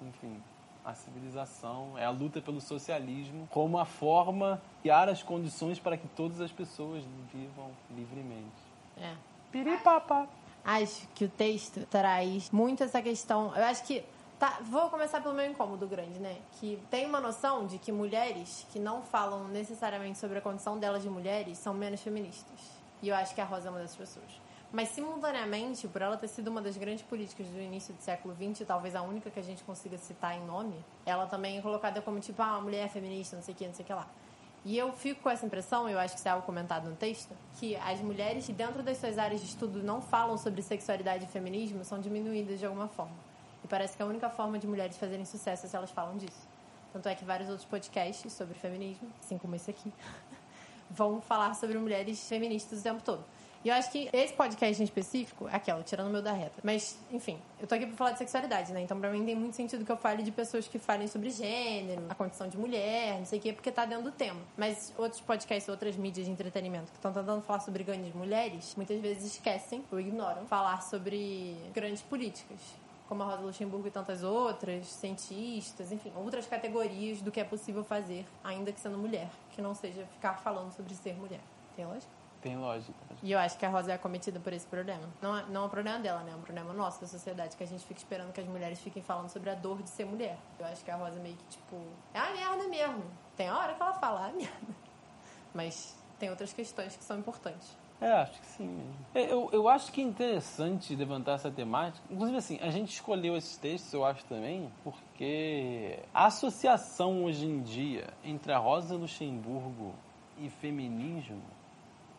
enfim, 0.00 0.40
a 0.84 0.94
civilização, 0.94 1.98
é 1.98 2.04
a 2.04 2.10
luta 2.10 2.40
pelo 2.40 2.60
socialismo 2.60 3.48
como 3.50 3.76
a 3.76 3.84
forma 3.84 4.62
de 4.76 4.82
criar 4.82 5.08
as 5.08 5.20
condições 5.20 5.80
para 5.80 5.96
que 5.96 6.06
todas 6.06 6.40
as 6.40 6.52
pessoas 6.52 7.02
vivam 7.34 7.72
livremente. 7.90 8.62
É. 8.96 9.14
Piripapa. 9.50 10.28
Acho 10.64 11.08
que 11.14 11.24
o 11.24 11.28
texto 11.28 11.84
traz 11.90 12.50
muito 12.52 12.84
essa 12.84 13.02
questão. 13.02 13.52
Eu 13.56 13.64
acho 13.64 13.82
que. 13.84 14.04
Tá, 14.38 14.60
vou 14.62 14.88
começar 14.88 15.20
pelo 15.20 15.34
meu 15.34 15.50
incômodo 15.50 15.84
grande, 15.88 16.20
né? 16.20 16.36
Que 16.60 16.80
tem 16.88 17.06
uma 17.06 17.20
noção 17.20 17.66
de 17.66 17.76
que 17.76 17.90
mulheres 17.90 18.64
que 18.70 18.78
não 18.78 19.02
falam 19.02 19.48
necessariamente 19.48 20.16
sobre 20.16 20.38
a 20.38 20.40
condição 20.40 20.78
delas 20.78 21.02
de 21.02 21.10
mulheres 21.10 21.58
são 21.58 21.74
menos 21.74 22.00
feministas. 22.00 22.60
E 23.02 23.08
eu 23.08 23.16
acho 23.16 23.34
que 23.34 23.40
a 23.40 23.44
Rosa 23.44 23.66
é 23.66 23.70
uma 23.70 23.80
dessas 23.80 23.96
pessoas. 23.96 24.40
Mas, 24.70 24.90
simultaneamente, 24.90 25.88
por 25.88 26.02
ela 26.02 26.16
ter 26.16 26.28
sido 26.28 26.48
uma 26.48 26.62
das 26.62 26.76
grandes 26.76 27.02
políticas 27.02 27.48
do 27.48 27.60
início 27.60 27.92
do 27.92 28.00
século 28.00 28.32
XX, 28.32 28.64
talvez 28.64 28.94
a 28.94 29.02
única 29.02 29.28
que 29.28 29.40
a 29.40 29.42
gente 29.42 29.64
consiga 29.64 29.98
citar 29.98 30.36
em 30.36 30.44
nome, 30.44 30.84
ela 31.04 31.26
também 31.26 31.58
é 31.58 31.60
colocada 31.60 32.00
como, 32.00 32.20
tipo, 32.20 32.40
ah, 32.40 32.52
uma 32.52 32.60
mulher 32.60 32.88
feminista, 32.90 33.34
não 33.34 33.42
sei 33.42 33.54
o 33.54 33.56
que, 33.56 33.66
não 33.66 33.74
sei 33.74 33.82
o 33.82 33.86
que 33.86 33.92
lá. 33.92 34.06
E 34.64 34.78
eu 34.78 34.92
fico 34.92 35.20
com 35.20 35.30
essa 35.30 35.44
impressão, 35.44 35.88
eu 35.88 35.98
acho 35.98 36.14
que 36.14 36.20
isso 36.20 36.28
é 36.28 36.30
algo 36.30 36.46
comentado 36.46 36.88
no 36.88 36.94
texto, 36.94 37.34
que 37.58 37.74
as 37.74 38.00
mulheres 38.00 38.46
dentro 38.50 38.84
das 38.84 38.98
suas 38.98 39.18
áreas 39.18 39.40
de 39.40 39.48
estudo 39.48 39.82
não 39.82 40.00
falam 40.00 40.38
sobre 40.38 40.62
sexualidade 40.62 41.24
e 41.24 41.28
feminismo, 41.28 41.84
são 41.84 41.98
diminuídas 42.00 42.60
de 42.60 42.66
alguma 42.66 42.86
forma. 42.86 43.27
Parece 43.68 43.96
que 43.96 44.02
a 44.02 44.06
única 44.06 44.30
forma 44.30 44.58
de 44.58 44.66
mulheres 44.66 44.96
fazerem 44.96 45.24
sucesso 45.24 45.66
é 45.66 45.68
se 45.68 45.76
elas 45.76 45.90
falam 45.90 46.16
disso. 46.16 46.48
Tanto 46.92 47.08
é 47.08 47.14
que 47.14 47.24
vários 47.24 47.48
outros 47.48 47.66
podcasts 47.66 48.32
sobre 48.32 48.54
feminismo, 48.54 49.08
assim 49.20 49.36
como 49.36 49.54
esse 49.54 49.70
aqui, 49.70 49.92
vão 50.90 51.20
falar 51.20 51.54
sobre 51.54 51.78
mulheres 51.78 52.26
feministas 52.28 52.80
o 52.80 52.82
tempo 52.82 53.02
todo. 53.02 53.24
E 53.64 53.68
eu 53.70 53.74
acho 53.74 53.90
que 53.90 54.08
esse 54.12 54.32
podcast 54.32 54.80
em 54.80 54.84
específico, 54.84 55.48
aquela, 55.50 55.82
tirando 55.82 56.06
o 56.06 56.10
meu 56.10 56.22
da 56.22 56.32
reta. 56.32 56.54
Mas, 56.62 56.96
enfim, 57.10 57.38
eu 57.60 57.66
tô 57.66 57.74
aqui 57.74 57.86
pra 57.86 57.96
falar 57.96 58.12
de 58.12 58.18
sexualidade, 58.18 58.72
né? 58.72 58.82
Então, 58.82 58.98
pra 59.00 59.10
mim, 59.10 59.24
tem 59.24 59.34
muito 59.34 59.56
sentido 59.56 59.84
que 59.84 59.90
eu 59.90 59.96
fale 59.96 60.22
de 60.22 60.30
pessoas 60.30 60.68
que 60.68 60.78
falem 60.78 61.08
sobre 61.08 61.28
gênero, 61.30 62.04
a 62.08 62.14
condição 62.14 62.48
de 62.48 62.56
mulher, 62.56 63.18
não 63.18 63.26
sei 63.26 63.40
o 63.40 63.42
quê, 63.42 63.52
porque 63.52 63.72
tá 63.72 63.84
dentro 63.84 64.04
do 64.04 64.12
tema. 64.12 64.40
Mas 64.56 64.94
outros 64.96 65.20
podcasts, 65.20 65.68
outras 65.68 65.96
mídias 65.96 66.26
de 66.26 66.32
entretenimento 66.32 66.92
que 66.92 66.98
estão 66.98 67.12
tentando 67.12 67.42
falar 67.42 67.60
sobre 67.60 67.82
grandes 67.82 68.14
mulheres, 68.14 68.74
muitas 68.76 69.00
vezes 69.00 69.24
esquecem 69.24 69.84
ou 69.90 69.98
ignoram 69.98 70.46
falar 70.46 70.80
sobre 70.82 71.56
grandes 71.74 72.00
políticas 72.00 72.58
como 73.08 73.22
a 73.22 73.26
Rosa 73.26 73.42
Luxemburgo 73.42 73.88
e 73.88 73.90
tantas 73.90 74.22
outras, 74.22 74.86
cientistas, 74.86 75.90
enfim, 75.90 76.12
outras 76.14 76.46
categorias 76.46 77.22
do 77.22 77.32
que 77.32 77.40
é 77.40 77.44
possível 77.44 77.82
fazer, 77.82 78.26
ainda 78.44 78.70
que 78.70 78.78
sendo 78.78 78.98
mulher, 78.98 79.30
que 79.50 79.62
não 79.62 79.74
seja 79.74 80.04
ficar 80.06 80.34
falando 80.34 80.72
sobre 80.72 80.94
ser 80.94 81.14
mulher. 81.14 81.40
Tem 81.74 81.86
lógica? 81.86 82.12
Tem 82.42 82.56
lógica. 82.56 82.92
E 83.22 83.32
eu 83.32 83.38
acho 83.38 83.58
que 83.58 83.66
a 83.66 83.68
Rosa 83.68 83.90
é 83.90 83.94
acometida 83.94 84.38
por 84.38 84.52
esse 84.52 84.66
problema. 84.66 85.08
Não 85.20 85.36
é, 85.36 85.44
não 85.46 85.62
é 85.62 85.66
um 85.66 85.68
problema 85.68 85.98
dela, 85.98 86.20
né? 86.20 86.32
É 86.32 86.36
um 86.36 86.42
problema 86.42 86.72
nosso, 86.72 87.00
da 87.00 87.06
sociedade, 87.06 87.56
que 87.56 87.64
a 87.64 87.66
gente 87.66 87.84
fica 87.84 87.98
esperando 87.98 88.32
que 88.32 88.40
as 88.40 88.46
mulheres 88.46 88.78
fiquem 88.78 89.02
falando 89.02 89.28
sobre 89.28 89.50
a 89.50 89.54
dor 89.54 89.82
de 89.82 89.90
ser 89.90 90.04
mulher. 90.04 90.38
Eu 90.58 90.66
acho 90.66 90.84
que 90.84 90.90
a 90.90 90.96
Rosa 90.96 91.18
meio 91.18 91.36
que, 91.36 91.44
tipo, 91.46 91.82
é 92.14 92.18
a 92.18 92.30
merda 92.30 92.68
mesmo. 92.68 93.04
Tem 93.36 93.50
hora 93.50 93.74
que 93.74 93.82
ela 93.82 93.94
fala, 93.94 94.26
ah, 94.26 94.32
merda. 94.32 94.76
Mas 95.52 95.96
tem 96.18 96.30
outras 96.30 96.52
questões 96.52 96.96
que 96.96 97.02
são 97.02 97.18
importantes. 97.18 97.76
É, 98.00 98.12
acho 98.12 98.40
que 98.40 98.46
sim 98.46 98.66
mesmo. 98.66 98.94
É, 99.14 99.32
eu, 99.32 99.48
eu 99.52 99.68
acho 99.68 99.90
que 99.90 100.00
é 100.00 100.04
interessante 100.04 100.94
levantar 100.94 101.32
essa 101.32 101.50
temática. 101.50 102.04
Inclusive, 102.08 102.38
assim, 102.38 102.58
a 102.60 102.70
gente 102.70 102.92
escolheu 102.92 103.36
esses 103.36 103.56
textos, 103.56 103.92
eu 103.92 104.04
acho 104.04 104.24
também, 104.26 104.70
porque 104.84 105.98
a 106.14 106.26
associação 106.26 107.24
hoje 107.24 107.46
em 107.46 107.60
dia 107.60 108.08
entre 108.22 108.52
a 108.52 108.58
Rosa 108.58 108.94
Luxemburgo 108.94 109.92
e 110.38 110.48
feminismo 110.48 111.42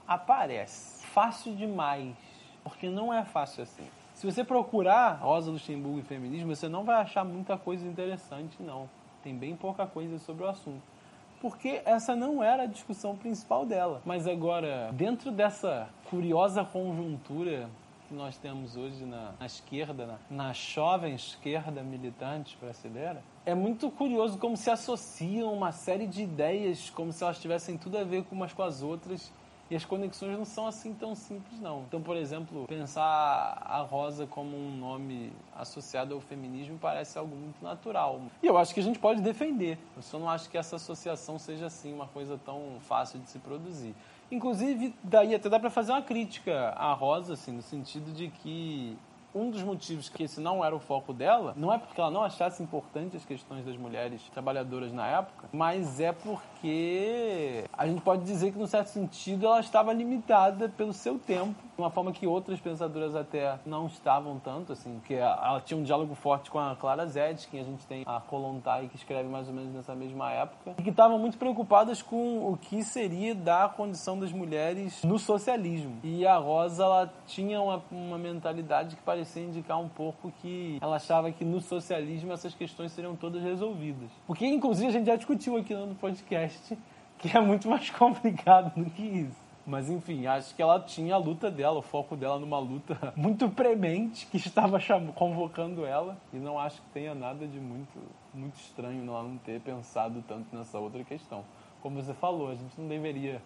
aparece 0.06 1.06
fácil 1.08 1.56
demais. 1.56 2.16
Porque 2.62 2.90
não 2.90 3.14
é 3.14 3.24
fácil 3.24 3.64
assim. 3.64 3.88
Se 4.14 4.26
você 4.26 4.44
procurar 4.44 5.14
Rosa 5.14 5.50
Luxemburgo 5.50 6.00
e 6.00 6.04
feminismo, 6.04 6.54
você 6.54 6.68
não 6.68 6.84
vai 6.84 6.98
achar 6.98 7.24
muita 7.24 7.58
coisa 7.58 7.88
interessante, 7.88 8.62
não. 8.62 8.90
Tem 9.24 9.34
bem 9.34 9.56
pouca 9.56 9.88
coisa 9.88 10.20
sobre 10.20 10.44
o 10.44 10.48
assunto 10.48 10.99
porque 11.42 11.82
essa 11.86 12.16
não 12.16 12.44
era 12.44 12.64
a 12.64 12.66
discussão 12.66 13.16
principal 13.16 13.66
dela. 13.66 14.02
Mas 14.06 14.28
agora, 14.28 14.92
dentro 14.94 15.32
dessa 15.32 15.90
curiosa 16.10 16.64
conjuntura 16.64 17.70
que 18.08 18.14
nós 18.14 18.38
temos 18.38 18.76
hoje 18.76 19.06
na, 19.06 19.34
na 19.40 19.46
esquerda, 19.46 20.06
na, 20.08 20.46
na, 20.48 20.54
jovem 20.54 21.14
esquerda 21.14 21.84
militante 21.84 22.58
brasileira, 22.60 23.22
é 23.46 23.54
muito 23.54 23.92
curioso 23.92 24.40
como 24.40 24.58
se 24.58 24.70
associam 24.70 25.54
uma 25.54 25.72
série 25.72 26.08
de 26.08 26.24
ideias 26.24 26.90
como 26.90 27.12
se 27.12 27.24
elas 27.24 27.40
tivessem 27.40 27.78
tudo 27.78 28.00
a 28.00 28.04
ver 28.04 28.26
umas 28.32 28.52
com 28.52 28.64
as 28.64 28.82
outras 28.82 29.32
e 29.70 29.76
as 29.76 29.86
conexões 29.86 30.38
não 30.38 30.46
são 30.46 30.66
assim 30.66 30.94
tão 30.94 31.14
simples, 31.14 31.60
não. 31.60 31.84
Então, 31.88 32.02
por 32.02 32.18
exemplo, 32.18 32.66
pensar 32.68 33.62
a 33.64 33.82
Rosa 33.82 34.26
como 34.26 34.58
um 34.58 34.76
nome 34.76 35.32
associado 35.56 36.14
ao 36.16 36.20
feminismo 36.20 36.78
parece 36.80 37.18
algo 37.18 37.36
muito 37.36 37.62
natural. 37.64 38.22
E 38.42 38.48
eu 38.48 38.58
acho 38.58 38.74
que 38.74 38.80
a 38.80 38.84
gente 38.84 38.98
pode 38.98 39.22
defender. 39.22 39.78
Eu 39.96 40.02
só 40.02 40.18
não 40.18 40.30
acho 40.30 40.50
que 40.50 40.58
essa 40.58 40.78
associação 40.78 41.38
seja 41.38 41.68
assim 41.68 41.94
uma 41.94 42.08
coisa 42.08 42.40
tão 42.44 42.78
fácil 42.82 43.20
de 43.20 43.30
se 43.30 43.38
produzir. 43.40 43.94
Inclusive, 44.32 44.94
daí 45.04 45.34
até 45.34 45.50
dá 45.50 45.60
para 45.60 45.70
fazer 45.70 45.92
uma 45.92 46.02
crítica 46.02 46.70
à 46.70 46.94
Rosa, 46.94 47.34
assim, 47.34 47.52
no 47.52 47.62
sentido 47.62 48.12
de 48.12 48.28
que 48.28 48.98
um 49.40 49.50
dos 49.50 49.64
motivos 49.64 50.10
que 50.10 50.24
esse 50.24 50.42
não 50.42 50.64
era 50.64 50.76
o 50.76 50.80
foco 50.80 51.14
dela 51.14 51.54
não 51.56 51.74
é 51.74 51.78
porque 51.78 52.00
ela 52.00 52.12
não 52.12 52.24
achasse 52.24 52.62
importante 52.62 53.16
as 53.16 53.26
questões 53.26 53.66
das 53.66 53.78
mulheres 53.78 54.22
trabalhadoras 54.34 54.92
na 54.92 55.08
época, 55.08 55.48
mas 55.52 56.00
é 56.00 56.12
porque 56.12 57.64
a 57.72 57.88
gente 57.88 58.02
pode 58.02 58.24
dizer 58.24 58.52
que, 58.52 58.60
num 58.60 58.68
certo 58.68 58.88
sentido, 58.88 59.46
ela 59.46 59.60
estava 59.60 59.94
limitada 59.94 60.70
pelo 60.70 60.94
seu 60.94 61.18
tempo, 61.18 61.56
de 61.76 61.82
uma 61.82 61.90
forma 61.90 62.12
que 62.12 62.28
outras 62.28 62.60
pensadoras 62.60 63.16
até 63.16 63.58
não 63.66 63.88
estavam 63.88 64.38
tanto, 64.40 64.74
assim, 64.74 64.96
porque 65.00 65.14
ela 65.14 65.62
tinha 65.62 65.80
um 65.80 65.84
diálogo 65.84 66.14
forte 66.16 66.52
com 66.52 66.60
a 66.60 66.76
Clara 66.76 67.06
Zetkin, 67.06 67.60
a 67.60 67.64
gente 67.64 67.86
tem 67.88 68.04
a 68.06 68.20
Kolontai, 68.20 68.88
que 68.88 68.98
escreve 68.98 69.30
mais 69.30 69.48
ou 69.48 69.54
menos 69.54 69.74
nessa 69.74 69.96
mesma 69.96 70.32
época, 70.32 70.76
e 70.78 70.84
que 70.84 70.90
estavam 70.90 71.18
muito 71.18 71.38
preocupadas 71.38 72.02
com 72.02 72.52
o 72.52 72.58
que 72.58 72.84
seria 72.84 73.34
da 73.34 73.70
condição 73.70 74.20
das 74.20 74.32
mulheres 74.32 75.02
no 75.04 75.18
socialismo. 75.18 76.00
E 76.04 76.28
a 76.28 76.36
Rosa, 76.38 76.84
ela 76.84 77.14
tinha 77.26 77.62
uma, 77.62 77.82
uma 77.90 78.18
mentalidade 78.18 78.96
que 78.96 79.02
parecia 79.02 79.29
parecia 79.30 79.44
indicar 79.44 79.80
um 79.80 79.88
pouco 79.88 80.32
que 80.42 80.80
ela 80.82 80.96
achava 80.96 81.32
que 81.32 81.46
no 81.46 81.62
socialismo 81.62 82.34
essas 82.34 82.54
questões 82.56 82.92
seriam 82.92 83.16
todas 83.16 83.44
resolvidas. 83.44 84.10
Porque, 84.26 84.46
inclusive, 84.46 84.88
a 84.88 84.92
gente 84.92 85.06
já 85.06 85.16
discutiu 85.16 85.56
aqui 85.56 85.74
no 85.74 85.94
podcast 85.96 86.78
que 87.20 87.36
é 87.36 87.40
muito 87.40 87.70
mais 87.70 87.90
complicado 87.92 88.74
do 88.76 88.90
que 88.90 89.04
isso. 89.04 89.50
Mas 89.68 89.88
enfim, 89.88 90.26
acho 90.26 90.56
que 90.56 90.62
ela 90.64 90.80
tinha 90.80 91.14
a 91.14 91.18
luta 91.18 91.52
dela, 91.52 91.78
o 91.78 91.82
foco 91.82 92.16
dela 92.16 92.40
numa 92.40 92.58
luta 92.58 92.98
muito 93.16 93.48
premente 93.50 94.26
que 94.26 94.38
estava 94.38 94.80
convocando 95.14 95.86
ela. 95.86 96.18
E 96.34 96.38
não 96.38 96.58
acho 96.58 96.82
que 96.82 96.90
tenha 96.90 97.14
nada 97.14 97.46
de 97.46 97.60
muito, 97.60 98.00
muito 98.34 98.56
estranho 98.56 99.08
ela 99.08 99.22
não 99.22 99.38
ter 99.38 99.62
pensado 99.62 100.24
tanto 100.28 100.56
nessa 100.56 100.80
outra 100.80 101.04
questão. 101.04 101.44
Como 101.82 102.02
você 102.02 102.16
falou, 102.16 102.50
a 102.50 102.56
gente 102.56 102.80
não 102.80 102.88
deveria 102.88 103.42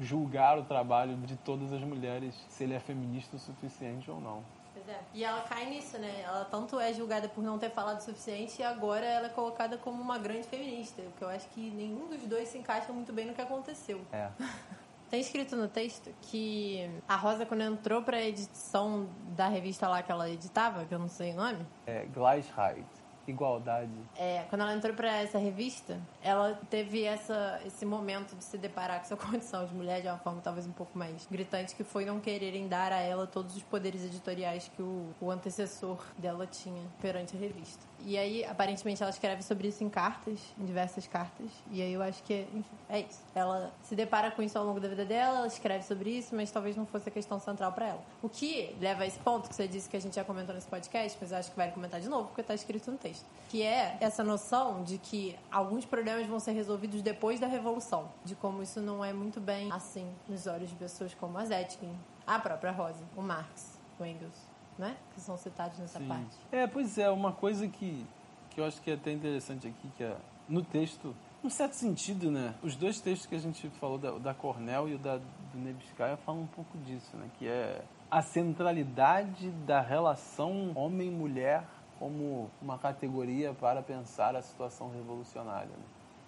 julgar 0.00 0.58
o 0.58 0.64
trabalho 0.64 1.16
de 1.18 1.36
todas 1.36 1.72
as 1.72 1.82
mulheres 1.82 2.34
se 2.48 2.64
ele 2.64 2.74
é 2.74 2.80
feminista 2.80 3.36
o 3.36 3.38
suficiente 3.38 4.10
ou 4.10 4.20
não 4.20 4.57
é. 4.88 4.98
E 5.14 5.24
ela 5.24 5.42
cai 5.42 5.66
nisso, 5.66 5.98
né? 5.98 6.22
Ela 6.24 6.44
tanto 6.44 6.78
é 6.78 6.92
julgada 6.92 7.28
por 7.28 7.42
não 7.42 7.58
ter 7.58 7.70
falado 7.70 8.00
o 8.00 8.02
suficiente 8.02 8.60
e 8.60 8.64
agora 8.64 9.04
ela 9.04 9.26
é 9.26 9.30
colocada 9.30 9.76
como 9.78 10.00
uma 10.00 10.18
grande 10.18 10.46
feminista. 10.46 11.02
O 11.02 11.12
que 11.12 11.22
eu 11.22 11.28
acho 11.28 11.48
que 11.48 11.70
nenhum 11.70 12.08
dos 12.08 12.22
dois 12.22 12.48
se 12.48 12.58
encaixa 12.58 12.92
muito 12.92 13.12
bem 13.12 13.26
no 13.26 13.34
que 13.34 13.40
aconteceu. 13.40 14.00
É. 14.12 14.28
Tem 15.10 15.20
escrito 15.20 15.56
no 15.56 15.68
texto 15.68 16.14
que 16.20 16.88
a 17.08 17.16
Rosa, 17.16 17.46
quando 17.46 17.62
entrou 17.62 18.02
pra 18.02 18.20
edição 18.20 19.08
da 19.34 19.48
revista 19.48 19.88
lá 19.88 20.02
que 20.02 20.12
ela 20.12 20.28
editava, 20.28 20.84
que 20.84 20.94
eu 20.94 20.98
não 20.98 21.08
sei 21.08 21.32
o 21.32 21.36
nome. 21.36 21.66
É, 21.86 22.04
Gleichheit 22.12 22.86
igualdade. 23.30 23.90
É, 24.16 24.44
quando 24.48 24.62
ela 24.62 24.74
entrou 24.74 24.94
para 24.94 25.16
essa 25.18 25.38
revista, 25.38 26.00
ela 26.22 26.58
teve 26.70 27.04
essa, 27.04 27.60
esse 27.64 27.84
momento 27.84 28.36
de 28.36 28.44
se 28.44 28.58
deparar 28.58 29.00
com 29.00 29.06
sua 29.06 29.16
condição 29.18 29.64
de 29.64 29.74
mulher 29.74 30.00
de 30.00 30.08
uma 30.08 30.18
forma 30.18 30.40
talvez 30.40 30.66
um 30.66 30.72
pouco 30.72 30.96
mais 30.98 31.26
gritante, 31.30 31.74
que 31.74 31.84
foi 31.84 32.04
não 32.04 32.20
quererem 32.20 32.68
dar 32.68 32.92
a 32.92 33.00
ela 33.00 33.26
todos 33.26 33.56
os 33.56 33.62
poderes 33.62 34.04
editoriais 34.04 34.70
que 34.74 34.82
o, 34.82 35.08
o 35.20 35.30
antecessor 35.30 35.98
dela 36.16 36.46
tinha 36.46 36.82
perante 37.00 37.36
a 37.36 37.38
revista. 37.38 37.84
E 38.04 38.16
aí, 38.16 38.44
aparentemente, 38.44 39.02
ela 39.02 39.10
escreve 39.10 39.42
sobre 39.42 39.68
isso 39.68 39.82
em 39.82 39.88
cartas, 39.88 40.38
em 40.58 40.64
diversas 40.64 41.06
cartas. 41.06 41.46
E 41.70 41.82
aí 41.82 41.92
eu 41.92 42.02
acho 42.02 42.22
que, 42.22 42.46
enfim, 42.54 42.76
é 42.88 43.00
isso. 43.00 43.20
Ela 43.34 43.72
se 43.82 43.94
depara 43.94 44.30
com 44.30 44.42
isso 44.42 44.58
ao 44.58 44.64
longo 44.64 44.80
da 44.80 44.88
vida 44.88 45.04
dela, 45.04 45.38
ela 45.38 45.46
escreve 45.46 45.84
sobre 45.84 46.10
isso, 46.10 46.34
mas 46.34 46.50
talvez 46.50 46.76
não 46.76 46.86
fosse 46.86 47.08
a 47.08 47.12
questão 47.12 47.38
central 47.40 47.72
para 47.72 47.88
ela. 47.88 48.02
O 48.22 48.28
que 48.28 48.74
leva 48.80 49.02
a 49.02 49.06
esse 49.06 49.18
ponto 49.18 49.48
que 49.48 49.54
você 49.54 49.66
disse 49.66 49.88
que 49.88 49.96
a 49.96 50.00
gente 50.00 50.14
já 50.14 50.24
comentou 50.24 50.54
nesse 50.54 50.68
podcast, 50.68 51.18
mas 51.20 51.32
eu 51.32 51.38
acho 51.38 51.50
que 51.50 51.56
vale 51.56 51.72
comentar 51.72 52.00
de 52.00 52.08
novo, 52.08 52.28
porque 52.28 52.40
está 52.40 52.54
escrito 52.54 52.90
no 52.90 52.98
texto. 52.98 53.26
Que 53.48 53.62
é 53.62 53.96
essa 54.00 54.22
noção 54.22 54.82
de 54.82 54.98
que 54.98 55.36
alguns 55.50 55.84
problemas 55.84 56.26
vão 56.26 56.40
ser 56.40 56.52
resolvidos 56.52 57.02
depois 57.02 57.40
da 57.40 57.46
revolução. 57.46 58.08
De 58.24 58.34
como 58.34 58.62
isso 58.62 58.80
não 58.80 59.04
é 59.04 59.12
muito 59.12 59.40
bem 59.40 59.70
assim 59.72 60.08
nos 60.28 60.46
olhos 60.46 60.70
de 60.70 60.76
pessoas 60.76 61.14
como 61.14 61.36
a 61.38 61.44
Zetkin, 61.44 61.94
a 62.26 62.38
própria 62.38 62.70
Rosa, 62.70 63.04
o 63.16 63.22
Marx, 63.22 63.78
o 63.98 64.04
Engels 64.04 64.47
né? 64.78 64.96
Que 65.12 65.20
são 65.20 65.36
citados 65.36 65.78
nessa 65.78 65.98
Sim. 65.98 66.06
parte. 66.06 66.36
É, 66.52 66.66
pois 66.66 66.96
é, 66.96 67.10
uma 67.10 67.32
coisa 67.32 67.66
que, 67.66 68.06
que 68.50 68.60
eu 68.60 68.64
acho 68.64 68.80
que 68.80 68.90
é 68.90 68.94
até 68.94 69.10
interessante 69.10 69.66
aqui, 69.66 69.90
que 69.96 70.04
é 70.04 70.16
no 70.48 70.62
texto, 70.62 71.14
num 71.42 71.50
certo 71.50 71.74
sentido, 71.74 72.30
né? 72.30 72.54
Os 72.62 72.76
dois 72.76 73.00
textos 73.00 73.26
que 73.26 73.34
a 73.34 73.38
gente 73.38 73.68
falou, 73.70 73.98
da, 73.98 74.12
da 74.12 74.34
Cornell 74.34 74.88
e 74.88 74.94
o 74.94 74.98
da, 74.98 75.16
do 75.16 75.58
Nebskaya, 75.58 76.16
falam 76.18 76.42
um 76.42 76.46
pouco 76.46 76.78
disso, 76.78 77.16
né? 77.16 77.28
Que 77.38 77.48
é 77.48 77.82
a 78.10 78.22
centralidade 78.22 79.50
da 79.66 79.80
relação 79.80 80.72
homem-mulher 80.74 81.64
como 81.98 82.48
uma 82.62 82.78
categoria 82.78 83.52
para 83.52 83.82
pensar 83.82 84.36
a 84.36 84.42
situação 84.42 84.90
revolucionária. 84.90 85.66
Né? 85.66 85.84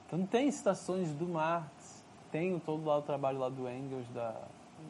Então 0.07 0.27
tem 0.27 0.51
citações 0.51 1.13
do 1.15 1.27
Marx, 1.27 2.05
tem 2.33 2.59
todo 2.59 2.85
lá 2.85 2.99
o 2.99 3.03
trabalho 3.03 3.39
lá 3.39 3.49
do 3.49 3.69
Engels, 3.69 4.09
da, 4.09 4.35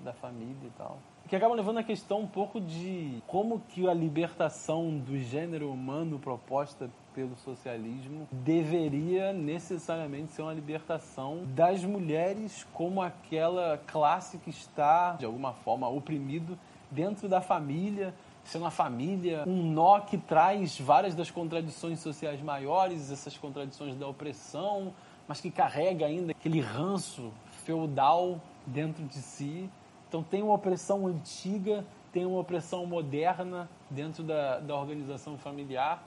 da 0.02 0.12
família 0.14 0.66
e 0.66 0.70
tal 0.70 0.98
que 1.30 1.36
acaba 1.36 1.54
levando 1.54 1.78
a 1.78 1.84
questão 1.84 2.22
um 2.22 2.26
pouco 2.26 2.60
de 2.60 3.22
como 3.28 3.60
que 3.68 3.88
a 3.88 3.94
libertação 3.94 4.98
do 4.98 5.16
gênero 5.16 5.70
humano 5.70 6.18
proposta 6.18 6.90
pelo 7.14 7.36
socialismo 7.36 8.26
deveria 8.32 9.32
necessariamente 9.32 10.32
ser 10.32 10.42
uma 10.42 10.52
libertação 10.52 11.44
das 11.54 11.84
mulheres 11.84 12.66
como 12.74 13.00
aquela 13.00 13.80
classe 13.86 14.38
que 14.38 14.50
está, 14.50 15.12
de 15.12 15.24
alguma 15.24 15.52
forma, 15.52 15.88
oprimido 15.88 16.58
dentro 16.90 17.28
da 17.28 17.40
família, 17.40 18.12
sendo 18.42 18.66
a 18.66 18.70
família 18.72 19.44
um 19.46 19.70
nó 19.70 20.00
que 20.00 20.18
traz 20.18 20.80
várias 20.80 21.14
das 21.14 21.30
contradições 21.30 22.00
sociais 22.00 22.42
maiores, 22.42 23.12
essas 23.12 23.38
contradições 23.38 23.94
da 23.94 24.08
opressão, 24.08 24.92
mas 25.28 25.40
que 25.40 25.52
carrega 25.52 26.06
ainda 26.06 26.32
aquele 26.32 26.60
ranço 26.60 27.32
feudal 27.64 28.40
dentro 28.66 29.04
de 29.04 29.18
si. 29.18 29.70
Então 30.10 30.24
tem 30.24 30.42
uma 30.42 30.54
opressão 30.54 31.06
antiga, 31.06 31.84
tem 32.12 32.26
uma 32.26 32.40
opressão 32.40 32.84
moderna 32.84 33.70
dentro 33.88 34.24
da, 34.24 34.58
da 34.58 34.74
organização 34.74 35.38
familiar 35.38 36.02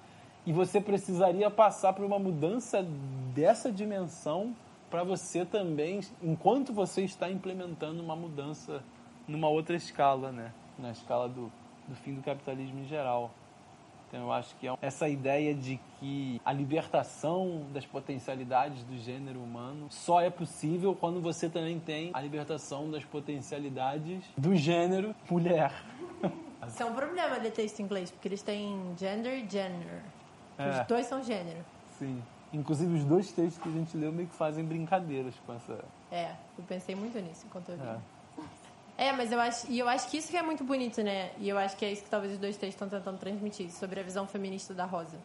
e 0.45 0.51
você 0.51 0.81
precisaria 0.81 1.49
passar 1.49 1.93
por 1.93 2.03
uma 2.03 2.19
mudança 2.19 2.85
dessa 3.33 3.71
dimensão 3.71 4.53
para 4.91 5.05
você 5.05 5.45
também, 5.45 6.01
enquanto 6.21 6.73
você 6.73 7.03
está 7.05 7.31
implementando 7.31 8.03
uma 8.03 8.15
mudança 8.15 8.83
numa 9.25 9.47
outra 9.47 9.73
escala, 9.77 10.33
né? 10.33 10.51
Na 10.77 10.91
escala 10.91 11.29
do, 11.29 11.49
do 11.87 11.95
fim 11.95 12.13
do 12.13 12.21
capitalismo 12.21 12.81
em 12.81 12.85
geral. 12.85 13.31
Então 14.13 14.25
eu 14.25 14.31
acho 14.31 14.55
que 14.57 14.67
é 14.67 14.77
essa 14.79 15.09
ideia 15.09 15.55
de 15.55 15.79
que 15.99 16.39
a 16.45 16.53
libertação 16.53 17.65
das 17.73 17.83
potencialidades 17.83 18.83
do 18.83 18.95
gênero 18.95 19.41
humano 19.41 19.87
só 19.89 20.21
é 20.21 20.29
possível 20.29 20.93
quando 20.93 21.19
você 21.19 21.49
também 21.49 21.79
tem 21.79 22.11
a 22.13 22.21
libertação 22.21 22.91
das 22.91 23.03
potencialidades 23.03 24.23
do 24.37 24.55
gênero 24.55 25.15
mulher. 25.27 25.73
Isso 26.67 26.83
é 26.83 26.85
um 26.85 26.93
problema 26.93 27.39
de 27.39 27.49
texto 27.49 27.79
em 27.79 27.83
inglês, 27.85 28.11
porque 28.11 28.27
eles 28.27 28.43
têm 28.43 28.93
gender 28.99 29.33
e 29.33 29.49
gender. 29.49 30.03
É. 30.59 30.69
Os 30.69 30.87
dois 30.87 31.07
são 31.07 31.23
gênero. 31.23 31.65
Sim. 31.97 32.21
Inclusive 32.53 32.93
os 32.93 33.05
dois 33.05 33.31
textos 33.31 33.57
que 33.63 33.67
a 33.67 33.71
gente 33.71 33.97
leu 33.97 34.11
meio 34.11 34.27
que 34.27 34.35
fazem 34.35 34.63
brincadeiras 34.63 35.33
com 35.43 35.55
essa. 35.55 35.83
É, 36.11 36.35
eu 36.55 36.63
pensei 36.65 36.93
muito 36.93 37.19
nisso 37.19 37.47
enquanto 37.47 37.69
eu 37.69 37.77
vi. 37.77 37.87
É. 37.87 37.97
É, 38.97 39.11
mas 39.11 39.31
eu 39.31 39.39
acho, 39.39 39.69
e 39.69 39.79
eu 39.79 39.89
acho 39.89 40.07
que 40.07 40.17
isso 40.17 40.29
que 40.29 40.37
é 40.37 40.41
muito 40.41 40.63
bonito, 40.63 41.01
né? 41.01 41.31
E 41.39 41.49
eu 41.49 41.57
acho 41.57 41.75
que 41.75 41.83
é 41.83 41.91
isso 41.91 42.03
que 42.03 42.09
talvez 42.09 42.33
os 42.33 42.39
dois 42.39 42.55
textos 42.55 42.75
estão 42.75 42.87
tentando 42.87 43.17
transmitir 43.17 43.71
sobre 43.71 43.99
a 43.99 44.03
visão 44.03 44.27
feminista 44.27 44.73
da 44.73 44.85
Rosa. 44.85 45.17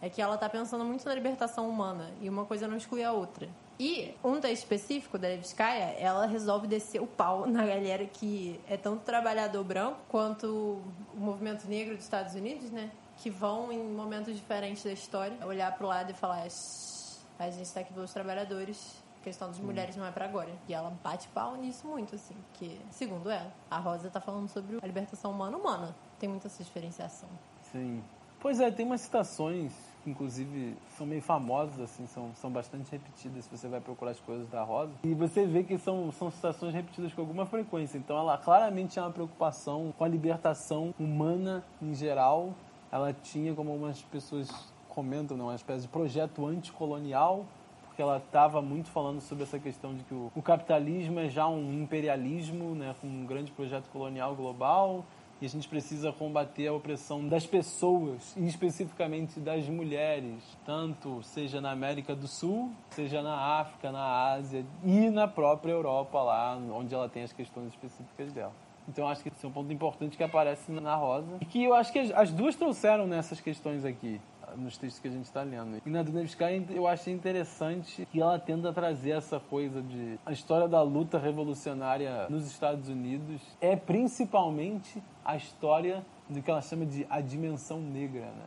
É 0.00 0.08
que 0.08 0.20
ela 0.20 0.34
está 0.34 0.48
pensando 0.48 0.84
muito 0.84 1.04
na 1.06 1.14
libertação 1.14 1.68
humana 1.68 2.10
e 2.20 2.28
uma 2.28 2.44
coisa 2.44 2.66
não 2.66 2.76
exclui 2.76 3.04
a 3.04 3.12
outra. 3.12 3.48
E 3.78 4.14
um 4.24 4.40
texto 4.40 4.62
específico 4.62 5.16
da 5.16 5.28
Levskaya, 5.28 5.94
ela 5.98 6.26
resolve 6.26 6.66
descer 6.66 7.00
o 7.00 7.06
pau 7.06 7.46
na 7.50 7.64
galera 7.64 8.04
que 8.06 8.60
é 8.68 8.76
tanto 8.76 9.02
trabalhador 9.04 9.62
branco 9.62 9.98
quanto 10.08 10.82
o 11.14 11.18
movimento 11.20 11.68
negro 11.68 11.94
dos 11.94 12.04
Estados 12.04 12.34
Unidos, 12.34 12.70
né? 12.70 12.90
Que 13.18 13.30
vão 13.30 13.70
em 13.70 13.78
momentos 13.78 14.34
diferentes 14.34 14.82
da 14.82 14.92
história 14.92 15.36
olhar 15.46 15.72
para 15.76 15.86
o 15.86 15.88
lado 15.88 16.10
e 16.10 16.14
falar: 16.14 16.50
"Shh, 16.50 17.18
a 17.38 17.50
gente 17.50 17.62
está 17.62 17.80
aqui 17.80 17.92
pelos 17.92 18.12
trabalhadores, 18.12 19.01
questão 19.22 19.48
das 19.48 19.58
mulheres 19.58 19.96
não 19.96 20.04
é 20.04 20.10
para 20.10 20.24
agora. 20.24 20.50
E 20.68 20.74
ela 20.74 20.92
bate 21.02 21.28
pau 21.28 21.56
nisso 21.56 21.86
muito, 21.86 22.14
assim, 22.14 22.34
porque, 22.50 22.78
segundo 22.90 23.30
ela, 23.30 23.52
a 23.70 23.78
Rosa 23.78 24.10
tá 24.10 24.20
falando 24.20 24.48
sobre 24.48 24.78
a 24.82 24.86
libertação 24.86 25.30
humana 25.30 25.56
humana. 25.56 25.94
Tem 26.18 26.28
muita 26.28 26.48
essa 26.48 26.62
diferenciação. 26.62 27.28
Sim. 27.70 28.02
Pois 28.40 28.58
é, 28.58 28.70
tem 28.70 28.84
umas 28.84 29.00
citações 29.02 29.72
que, 30.02 30.10
inclusive, 30.10 30.76
são 30.96 31.06
meio 31.06 31.22
famosas, 31.22 31.78
assim, 31.80 32.06
são, 32.08 32.34
são 32.34 32.50
bastante 32.50 32.90
repetidas 32.90 33.44
se 33.44 33.56
você 33.56 33.68
vai 33.68 33.80
procurar 33.80 34.10
as 34.10 34.20
coisas 34.20 34.48
da 34.48 34.64
Rosa. 34.64 34.92
E 35.04 35.14
você 35.14 35.46
vê 35.46 35.62
que 35.62 35.78
são, 35.78 36.10
são 36.10 36.30
citações 36.30 36.74
repetidas 36.74 37.14
com 37.14 37.20
alguma 37.20 37.46
frequência. 37.46 37.96
Então, 37.96 38.18
ela 38.18 38.36
claramente 38.36 38.94
tinha 38.94 39.04
uma 39.04 39.12
preocupação 39.12 39.94
com 39.96 40.04
a 40.04 40.08
libertação 40.08 40.92
humana 40.98 41.64
em 41.80 41.94
geral. 41.94 42.52
Ela 42.90 43.12
tinha, 43.12 43.54
como 43.54 43.70
algumas 43.70 44.02
pessoas 44.02 44.50
comentam, 44.88 45.36
né, 45.36 45.42
uma 45.44 45.54
espécie 45.54 45.82
de 45.82 45.88
projeto 45.88 46.44
anticolonial 46.44 47.46
porque 47.92 48.00
ela 48.00 48.16
estava 48.16 48.62
muito 48.62 48.90
falando 48.90 49.20
sobre 49.20 49.44
essa 49.44 49.58
questão 49.58 49.94
de 49.94 50.02
que 50.04 50.14
o, 50.14 50.32
o, 50.34 50.40
capitalismo 50.40 51.20
é 51.20 51.28
já 51.28 51.46
um 51.46 51.82
imperialismo, 51.82 52.74
né, 52.74 52.94
com 52.98 53.06
um 53.06 53.26
grande 53.26 53.52
projeto 53.52 53.86
colonial 53.90 54.34
global, 54.34 55.04
e 55.42 55.44
a 55.44 55.48
gente 55.48 55.68
precisa 55.68 56.10
combater 56.10 56.68
a 56.68 56.72
opressão 56.72 57.28
das 57.28 57.46
pessoas, 57.46 58.34
e 58.34 58.46
especificamente 58.46 59.38
das 59.38 59.68
mulheres, 59.68 60.42
tanto 60.64 61.22
seja 61.22 61.60
na 61.60 61.70
América 61.70 62.16
do 62.16 62.26
Sul, 62.26 62.72
seja 62.90 63.20
na 63.20 63.60
África, 63.60 63.92
na 63.92 64.32
Ásia 64.32 64.64
e 64.82 65.10
na 65.10 65.28
própria 65.28 65.72
Europa, 65.72 66.22
lá 66.22 66.56
onde 66.72 66.94
ela 66.94 67.10
tem 67.10 67.24
as 67.24 67.32
questões 67.32 67.68
específicas 67.68 68.32
dela. 68.32 68.52
Então 68.88 69.06
acho 69.06 69.22
que 69.22 69.28
esse 69.28 69.44
é 69.44 69.48
um 69.48 69.52
ponto 69.52 69.70
importante 69.70 70.16
que 70.16 70.24
aparece 70.24 70.72
na 70.72 70.96
Rosa. 70.96 71.36
E 71.42 71.44
que 71.44 71.62
eu 71.62 71.74
acho 71.74 71.92
que 71.92 71.98
as 71.98 72.32
duas 72.32 72.56
trouxeram 72.56 73.06
nessas 73.06 73.38
questões 73.38 73.84
aqui 73.84 74.18
nos 74.56 74.76
textos 74.76 75.00
que 75.00 75.08
a 75.08 75.10
gente 75.10 75.24
está 75.24 75.42
lendo. 75.42 75.80
E 75.84 75.90
na 75.90 76.02
Dunevskaya 76.02 76.64
eu 76.70 76.86
achei 76.86 77.12
interessante 77.12 78.06
que 78.10 78.20
ela 78.20 78.38
tenta 78.38 78.72
trazer 78.72 79.10
essa 79.10 79.40
coisa 79.40 79.82
de 79.82 80.18
a 80.24 80.32
história 80.32 80.68
da 80.68 80.82
luta 80.82 81.18
revolucionária 81.18 82.26
nos 82.28 82.46
Estados 82.46 82.88
Unidos 82.88 83.40
é 83.60 83.76
principalmente 83.76 85.02
a 85.24 85.36
história 85.36 86.04
do 86.28 86.42
que 86.42 86.50
ela 86.50 86.62
chama 86.62 86.86
de 86.86 87.06
a 87.10 87.20
dimensão 87.20 87.80
negra, 87.80 88.26
né? 88.26 88.46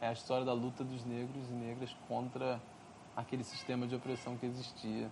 É 0.00 0.08
a 0.08 0.12
história 0.12 0.44
da 0.44 0.52
luta 0.52 0.84
dos 0.84 1.04
negros 1.04 1.50
e 1.50 1.54
negras 1.54 1.96
contra 2.08 2.60
aquele 3.16 3.42
sistema 3.42 3.86
de 3.86 3.94
opressão 3.94 4.36
que 4.36 4.46
existia. 4.46 5.10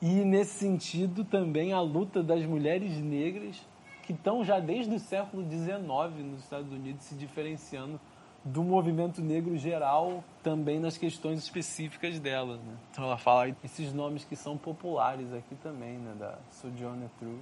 E 0.00 0.24
nesse 0.24 0.58
sentido 0.58 1.24
também 1.24 1.72
a 1.72 1.80
luta 1.80 2.22
das 2.22 2.44
mulheres 2.44 2.98
negras 2.98 3.66
que 4.02 4.12
estão 4.12 4.44
já 4.44 4.60
desde 4.60 4.94
o 4.94 4.98
século 4.98 5.42
XIX 5.48 6.22
nos 6.24 6.40
Estados 6.40 6.70
Unidos 6.70 7.04
se 7.04 7.14
diferenciando 7.14 7.98
do 8.44 8.62
movimento 8.62 9.22
negro 9.22 9.56
geral 9.56 10.22
também 10.42 10.78
nas 10.78 10.98
questões 10.98 11.38
específicas 11.38 12.20
dela. 12.20 12.56
Né? 12.58 12.76
Então 12.90 13.04
ela 13.04 13.16
fala 13.16 13.54
esses 13.64 13.92
nomes 13.92 14.24
que 14.24 14.36
são 14.36 14.58
populares 14.58 15.32
aqui 15.32 15.54
também, 15.56 15.96
né? 15.96 16.14
da 16.18 16.38
Sojourner 16.50 17.08
Truth 17.18 17.40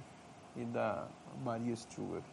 e 0.55 0.63
da 0.63 1.05
Maria 1.43 1.75
Stewart. 1.75 2.23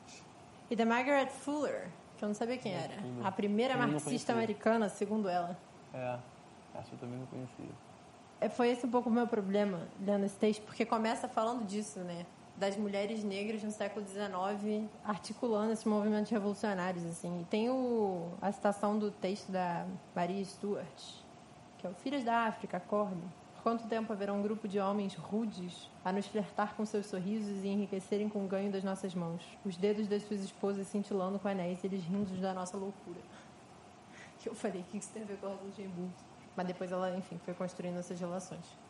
E 0.70 0.76
da 0.76 0.86
Margaret 0.86 1.26
Fuller, 1.26 1.88
que 2.16 2.24
eu 2.24 2.28
não 2.28 2.34
sabia 2.34 2.56
quem 2.58 2.72
era. 2.72 2.94
A 3.24 3.32
primeira 3.32 3.76
marxista 3.76 4.32
americana, 4.32 4.88
segundo 4.88 5.28
ela. 5.28 5.58
É, 5.92 6.16
que 6.88 6.92
eu 6.92 6.98
também 6.98 7.18
não 7.18 7.26
conhecia. 7.26 7.74
É, 8.40 8.48
Foi 8.48 8.68
esse 8.68 8.86
um 8.86 8.90
pouco 8.90 9.10
o 9.10 9.12
meu 9.12 9.26
problema 9.26 9.80
lendo 10.00 10.24
esse 10.24 10.36
texto, 10.36 10.62
porque 10.62 10.86
começa 10.86 11.28
falando 11.28 11.66
disso, 11.66 11.98
né? 12.00 12.24
Das 12.60 12.76
mulheres 12.76 13.24
negras 13.24 13.62
no 13.62 13.70
século 13.70 14.06
XIX 14.06 14.86
articulando 15.02 15.72
esses 15.72 15.86
movimentos 15.86 16.30
revolucionários, 16.30 17.06
assim. 17.06 17.40
E 17.40 17.44
tem 17.44 17.70
o, 17.70 18.34
a 18.38 18.52
citação 18.52 18.98
do 18.98 19.10
texto 19.10 19.50
da 19.50 19.86
Maria 20.14 20.44
Stuart, 20.44 21.02
que 21.78 21.86
é 21.86 21.90
o 21.90 21.94
Filhas 21.94 22.22
da 22.22 22.40
África, 22.40 22.76
acorde. 22.76 23.22
Por 23.54 23.62
quanto 23.62 23.88
tempo 23.88 24.12
haverá 24.12 24.34
um 24.34 24.42
grupo 24.42 24.68
de 24.68 24.78
homens 24.78 25.14
rudes 25.14 25.90
a 26.04 26.12
nos 26.12 26.26
flertar 26.26 26.74
com 26.74 26.84
seus 26.84 27.06
sorrisos 27.06 27.64
e 27.64 27.68
enriquecerem 27.68 28.28
com 28.28 28.44
o 28.44 28.46
ganho 28.46 28.70
das 28.70 28.84
nossas 28.84 29.14
mãos, 29.14 29.42
os 29.64 29.78
dedos 29.78 30.06
das 30.06 30.22
suas 30.24 30.44
esposas 30.44 30.86
cintilando 30.86 31.38
com 31.38 31.48
anéis 31.48 31.82
eles 31.82 32.04
rindo 32.04 32.38
da 32.42 32.52
nossa 32.52 32.76
loucura. 32.76 33.20
Que 34.38 34.50
eu 34.50 34.54
falei, 34.54 34.82
o 34.82 34.84
que 34.84 34.98
isso 34.98 35.10
tem 35.14 35.22
a 35.22 35.24
ver 35.24 35.38
com 35.38 35.46
a 35.46 35.48
Rosa 35.48 35.64
Luxemburgo? 35.64 36.12
Mas 36.54 36.66
depois 36.66 36.92
ela, 36.92 37.16
enfim, 37.16 37.40
foi 37.42 37.54
construindo 37.54 37.98
essas 37.98 38.20
relações. 38.20 38.89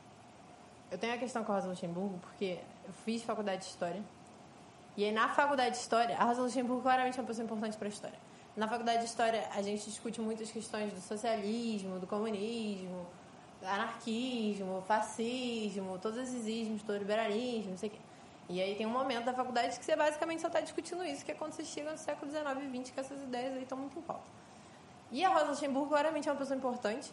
Eu 0.90 0.98
tenho 0.98 1.14
a 1.14 1.18
questão 1.18 1.44
com 1.44 1.52
a 1.52 1.54
Rosa 1.54 1.68
Luxemburgo 1.68 2.18
porque 2.18 2.58
eu 2.84 2.92
fiz 3.04 3.22
faculdade 3.22 3.62
de 3.62 3.68
História. 3.68 4.02
E 4.96 5.04
aí, 5.04 5.12
na 5.12 5.28
faculdade 5.28 5.76
de 5.76 5.76
História, 5.76 6.16
a 6.16 6.24
Rosa 6.24 6.42
Luxemburgo 6.42 6.82
claramente 6.82 7.16
é 7.16 7.22
uma 7.22 7.26
pessoa 7.28 7.44
importante 7.44 7.76
para 7.76 7.86
a 7.86 7.90
História. 7.90 8.18
Na 8.56 8.66
faculdade 8.66 8.98
de 8.98 9.04
História, 9.04 9.48
a 9.54 9.62
gente 9.62 9.84
discute 9.84 10.20
muitas 10.20 10.50
questões 10.50 10.92
do 10.92 11.00
socialismo, 11.00 12.00
do 12.00 12.08
comunismo, 12.08 13.06
do 13.60 13.66
anarquismo, 13.66 14.82
fascismo, 14.82 15.96
todos 16.00 16.18
esses 16.18 16.44
ismos, 16.46 16.82
todo 16.82 16.98
liberalismo, 16.98 17.70
não 17.70 17.78
sei 17.78 17.88
o 17.88 17.92
quê. 17.92 17.98
E 18.48 18.60
aí 18.60 18.74
tem 18.74 18.84
um 18.84 18.90
momento 18.90 19.26
da 19.26 19.32
faculdade 19.32 19.78
que 19.78 19.84
você 19.84 19.94
basicamente 19.94 20.40
só 20.40 20.48
está 20.48 20.60
discutindo 20.60 21.04
isso, 21.04 21.24
que 21.24 21.30
é 21.30 21.34
quando 21.36 21.52
você 21.52 21.64
chega 21.64 21.92
no 21.92 21.98
século 21.98 22.28
XIX 22.28 22.44
e 22.64 22.78
XX, 22.82 22.90
que 22.90 22.98
essas 22.98 23.22
ideias 23.22 23.54
aí 23.54 23.62
estão 23.62 23.78
muito 23.78 23.96
em 23.96 24.02
pauta. 24.02 24.24
E 25.12 25.24
a 25.24 25.28
Rosa 25.28 25.46
Luxemburgo 25.46 25.88
claramente 25.88 26.28
é 26.28 26.32
uma 26.32 26.38
pessoa 26.38 26.56
importante. 26.56 27.12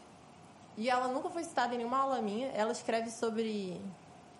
E 0.78 0.90
ela 0.90 1.08
nunca 1.08 1.30
foi 1.30 1.44
citada 1.44 1.74
em 1.74 1.80
nenhuma 1.80 1.98
aula 1.98 2.22
minha. 2.22 2.48
Ela 2.50 2.72
escreve 2.72 3.10
sobre 3.10 3.82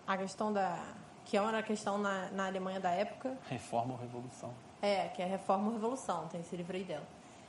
a 0.06 0.16
questão 0.16 0.52
da. 0.52 0.78
que 1.24 1.36
é 1.36 1.40
uma 1.42 1.62
questão 1.62 1.98
na, 1.98 2.30
na 2.30 2.46
Alemanha 2.46 2.78
da 2.78 2.90
época. 2.90 3.36
Reforma 3.48 3.94
ou 3.94 4.00
revolução? 4.00 4.54
É, 4.80 5.08
que 5.08 5.20
é 5.20 5.24
Reforma 5.24 5.66
ou 5.66 5.72
Revolução, 5.72 6.28
tem 6.28 6.40
esse 6.40 6.54
livro 6.56 6.76
aí 6.76 6.84
dela. 6.84 7.06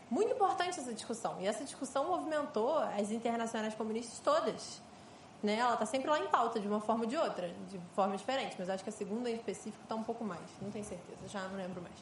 Muito 0.09 0.33
importante 0.33 0.79
essa 0.79 0.91
discussão. 0.91 1.39
E 1.39 1.45
essa 1.45 1.63
discussão 1.63 2.07
movimentou 2.07 2.79
as 2.79 3.11
internacionais 3.11 3.75
comunistas 3.75 4.19
todas. 4.19 4.81
Né? 5.43 5.59
Ela 5.59 5.73
está 5.73 5.85
sempre 5.85 6.09
lá 6.09 6.19
em 6.19 6.27
pauta, 6.27 6.59
de 6.59 6.67
uma 6.67 6.81
forma 6.81 7.03
ou 7.03 7.09
de 7.09 7.15
outra, 7.15 7.47
de 7.69 7.79
forma 7.93 8.17
diferente. 8.17 8.55
Mas 8.57 8.69
acho 8.69 8.83
que 8.83 8.89
a 8.89 8.93
segunda 8.93 9.29
em 9.29 9.35
específico 9.35 9.83
está 9.83 9.93
um 9.93 10.03
pouco 10.03 10.23
mais. 10.23 10.41
Não 10.59 10.71
tenho 10.71 10.83
certeza, 10.83 11.27
já 11.27 11.47
não 11.47 11.55
lembro 11.55 11.81
mais. 11.81 11.95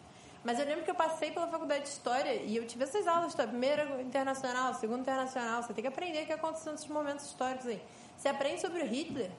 Mas 0.48 0.60
eu 0.60 0.66
lembro 0.66 0.86
que 0.86 0.90
eu 0.90 0.96
passei 0.96 1.30
pela 1.30 1.46
faculdade 1.46 1.84
de 1.84 1.90
História 1.90 2.36
e 2.36 2.56
eu 2.56 2.66
tive 2.66 2.86
essas 2.86 3.06
aulas 3.06 3.32
história. 3.32 3.50
Primeira 3.50 4.02
internacional, 4.02 4.74
segunda 4.76 5.02
internacional. 5.02 5.62
Você 5.62 5.74
tem 5.74 5.82
que 5.82 5.90
aprender 5.90 6.24
o 6.24 6.26
que 6.26 6.32
aconteceu 6.32 6.72
nesses 6.72 6.88
momentos 6.88 7.26
históricos 7.26 7.68
aí. 7.68 7.82
Você 8.16 8.30
aprende 8.30 8.62
sobre 8.62 8.82
o 8.82 8.86
Hitler 8.86 9.30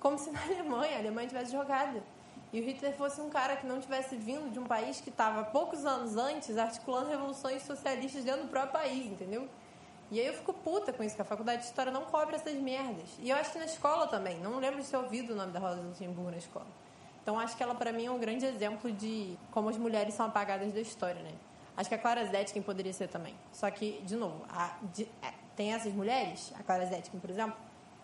como 0.00 0.18
se 0.18 0.28
na 0.28 0.42
Alemanha 0.42 0.96
a 0.96 0.98
Alemanha 0.98 1.28
tivesse 1.28 1.52
jogado. 1.52 2.02
E 2.52 2.60
o 2.60 2.64
Hitler 2.64 2.92
fosse 2.96 3.20
um 3.20 3.30
cara 3.30 3.54
que 3.54 3.64
não 3.64 3.78
tivesse 3.78 4.16
vindo 4.16 4.50
de 4.50 4.58
um 4.58 4.64
país 4.64 5.00
que 5.00 5.08
estava 5.08 5.44
poucos 5.44 5.86
anos 5.86 6.16
antes 6.16 6.58
articulando 6.58 7.10
revoluções 7.10 7.62
socialistas 7.62 8.24
dentro 8.24 8.42
do 8.42 8.48
próprio 8.48 8.72
país, 8.72 9.06
entendeu? 9.06 9.48
E 10.10 10.18
aí 10.18 10.26
eu 10.26 10.34
fico 10.34 10.52
puta 10.52 10.92
com 10.92 11.04
isso, 11.04 11.14
que 11.14 11.22
a 11.22 11.24
faculdade 11.24 11.62
de 11.62 11.68
História 11.68 11.92
não 11.92 12.06
cobre 12.06 12.34
essas 12.34 12.54
merdas. 12.54 13.08
E 13.20 13.30
eu 13.30 13.36
acho 13.36 13.52
que 13.52 13.58
na 13.60 13.66
escola 13.66 14.08
também. 14.08 14.40
Não 14.40 14.58
lembro 14.58 14.82
de 14.82 14.88
ter 14.88 14.96
ouvido 14.96 15.32
o 15.32 15.36
nome 15.36 15.52
da 15.52 15.60
Rosa 15.60 15.80
Luxemburgo 15.80 16.32
na 16.32 16.38
escola. 16.38 16.66
Então 17.26 17.40
acho 17.40 17.56
que 17.56 17.62
ela 17.64 17.74
para 17.74 17.90
mim 17.90 18.06
é 18.06 18.10
um 18.12 18.20
grande 18.20 18.46
exemplo 18.46 18.92
de 18.92 19.36
como 19.50 19.68
as 19.68 19.76
mulheres 19.76 20.14
são 20.14 20.26
apagadas 20.26 20.72
da 20.72 20.78
história, 20.78 21.20
né? 21.24 21.32
Acho 21.76 21.88
que 21.88 21.96
a 21.96 21.98
Clara 21.98 22.24
Zetkin 22.24 22.62
poderia 22.62 22.92
ser 22.92 23.08
também. 23.08 23.34
Só 23.52 23.68
que, 23.68 24.00
de 24.02 24.14
novo, 24.14 24.44
a, 24.48 24.76
de, 24.94 25.08
é, 25.20 25.34
tem 25.56 25.74
essas 25.74 25.92
mulheres, 25.92 26.52
a 26.56 26.62
Clara 26.62 26.86
Zetkin, 26.86 27.18
por 27.18 27.28
exemplo, 27.28 27.56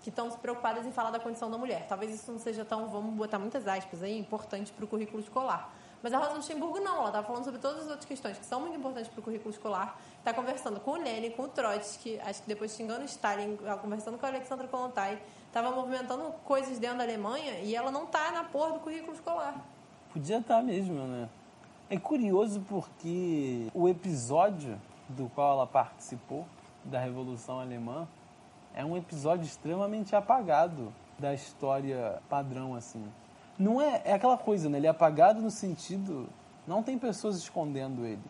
que 0.02 0.08
estão 0.08 0.28
preocupadas 0.28 0.84
em 0.84 0.90
falar 0.90 1.12
da 1.12 1.20
condição 1.20 1.48
da 1.48 1.56
mulher. 1.56 1.86
Talvez 1.88 2.12
isso 2.12 2.32
não 2.32 2.40
seja 2.40 2.64
tão, 2.64 2.88
vamos 2.88 3.14
botar 3.14 3.38
muitas 3.38 3.64
aspas 3.68 4.02
aí, 4.02 4.18
importante 4.18 4.72
para 4.72 4.84
o 4.84 4.88
currículo 4.88 5.20
escolar. 5.20 5.72
Mas 6.02 6.12
a 6.12 6.18
Rosa 6.18 6.32
Luxemburgo 6.32 6.80
não, 6.80 6.96
ela 6.96 7.06
estava 7.06 7.24
falando 7.24 7.44
sobre 7.44 7.60
todas 7.60 7.82
as 7.82 7.86
outras 7.90 8.04
questões 8.04 8.36
que 8.36 8.44
são 8.44 8.58
muito 8.58 8.76
importantes 8.76 9.08
para 9.08 9.20
o 9.20 9.22
currículo 9.22 9.50
escolar. 9.50 10.00
Está 10.18 10.34
conversando 10.34 10.80
com 10.80 10.90
o 10.90 10.96
Lenin, 10.96 11.30
com 11.30 11.44
o 11.44 11.48
Trotsky, 11.48 12.18
acho 12.24 12.42
que 12.42 12.48
depois 12.48 12.74
xingando 12.74 13.02
o 13.02 13.04
Stalin, 13.04 13.56
conversando 13.80 14.18
com 14.18 14.26
a 14.26 14.30
Alexandra 14.30 14.66
Kollontai. 14.66 15.22
Estava 15.52 15.70
movimentando 15.70 16.32
coisas 16.46 16.78
dentro 16.78 16.96
da 16.96 17.04
Alemanha 17.04 17.58
e 17.58 17.76
ela 17.76 17.90
não 17.90 18.04
está 18.04 18.32
na 18.32 18.42
porra 18.42 18.72
do 18.72 18.80
currículo 18.80 19.12
escolar. 19.12 19.62
Podia 20.10 20.38
estar 20.38 20.56
tá 20.56 20.62
mesmo, 20.62 21.06
né? 21.06 21.28
É 21.90 21.98
curioso 21.98 22.64
porque 22.66 23.66
o 23.74 23.86
episódio 23.86 24.80
do 25.10 25.28
qual 25.34 25.52
ela 25.52 25.66
participou, 25.66 26.46
da 26.82 26.98
Revolução 26.98 27.60
Alemã, 27.60 28.08
é 28.74 28.82
um 28.82 28.96
episódio 28.96 29.44
extremamente 29.44 30.16
apagado 30.16 30.90
da 31.18 31.34
história 31.34 32.18
padrão, 32.30 32.74
assim. 32.74 33.04
Não 33.58 33.78
é, 33.78 34.00
é 34.06 34.14
aquela 34.14 34.38
coisa, 34.38 34.70
né? 34.70 34.78
Ele 34.78 34.86
é 34.86 34.90
apagado 34.90 35.42
no 35.42 35.50
sentido. 35.50 36.30
Não 36.66 36.82
tem 36.82 36.98
pessoas 36.98 37.36
escondendo 37.36 38.06
ele. 38.06 38.24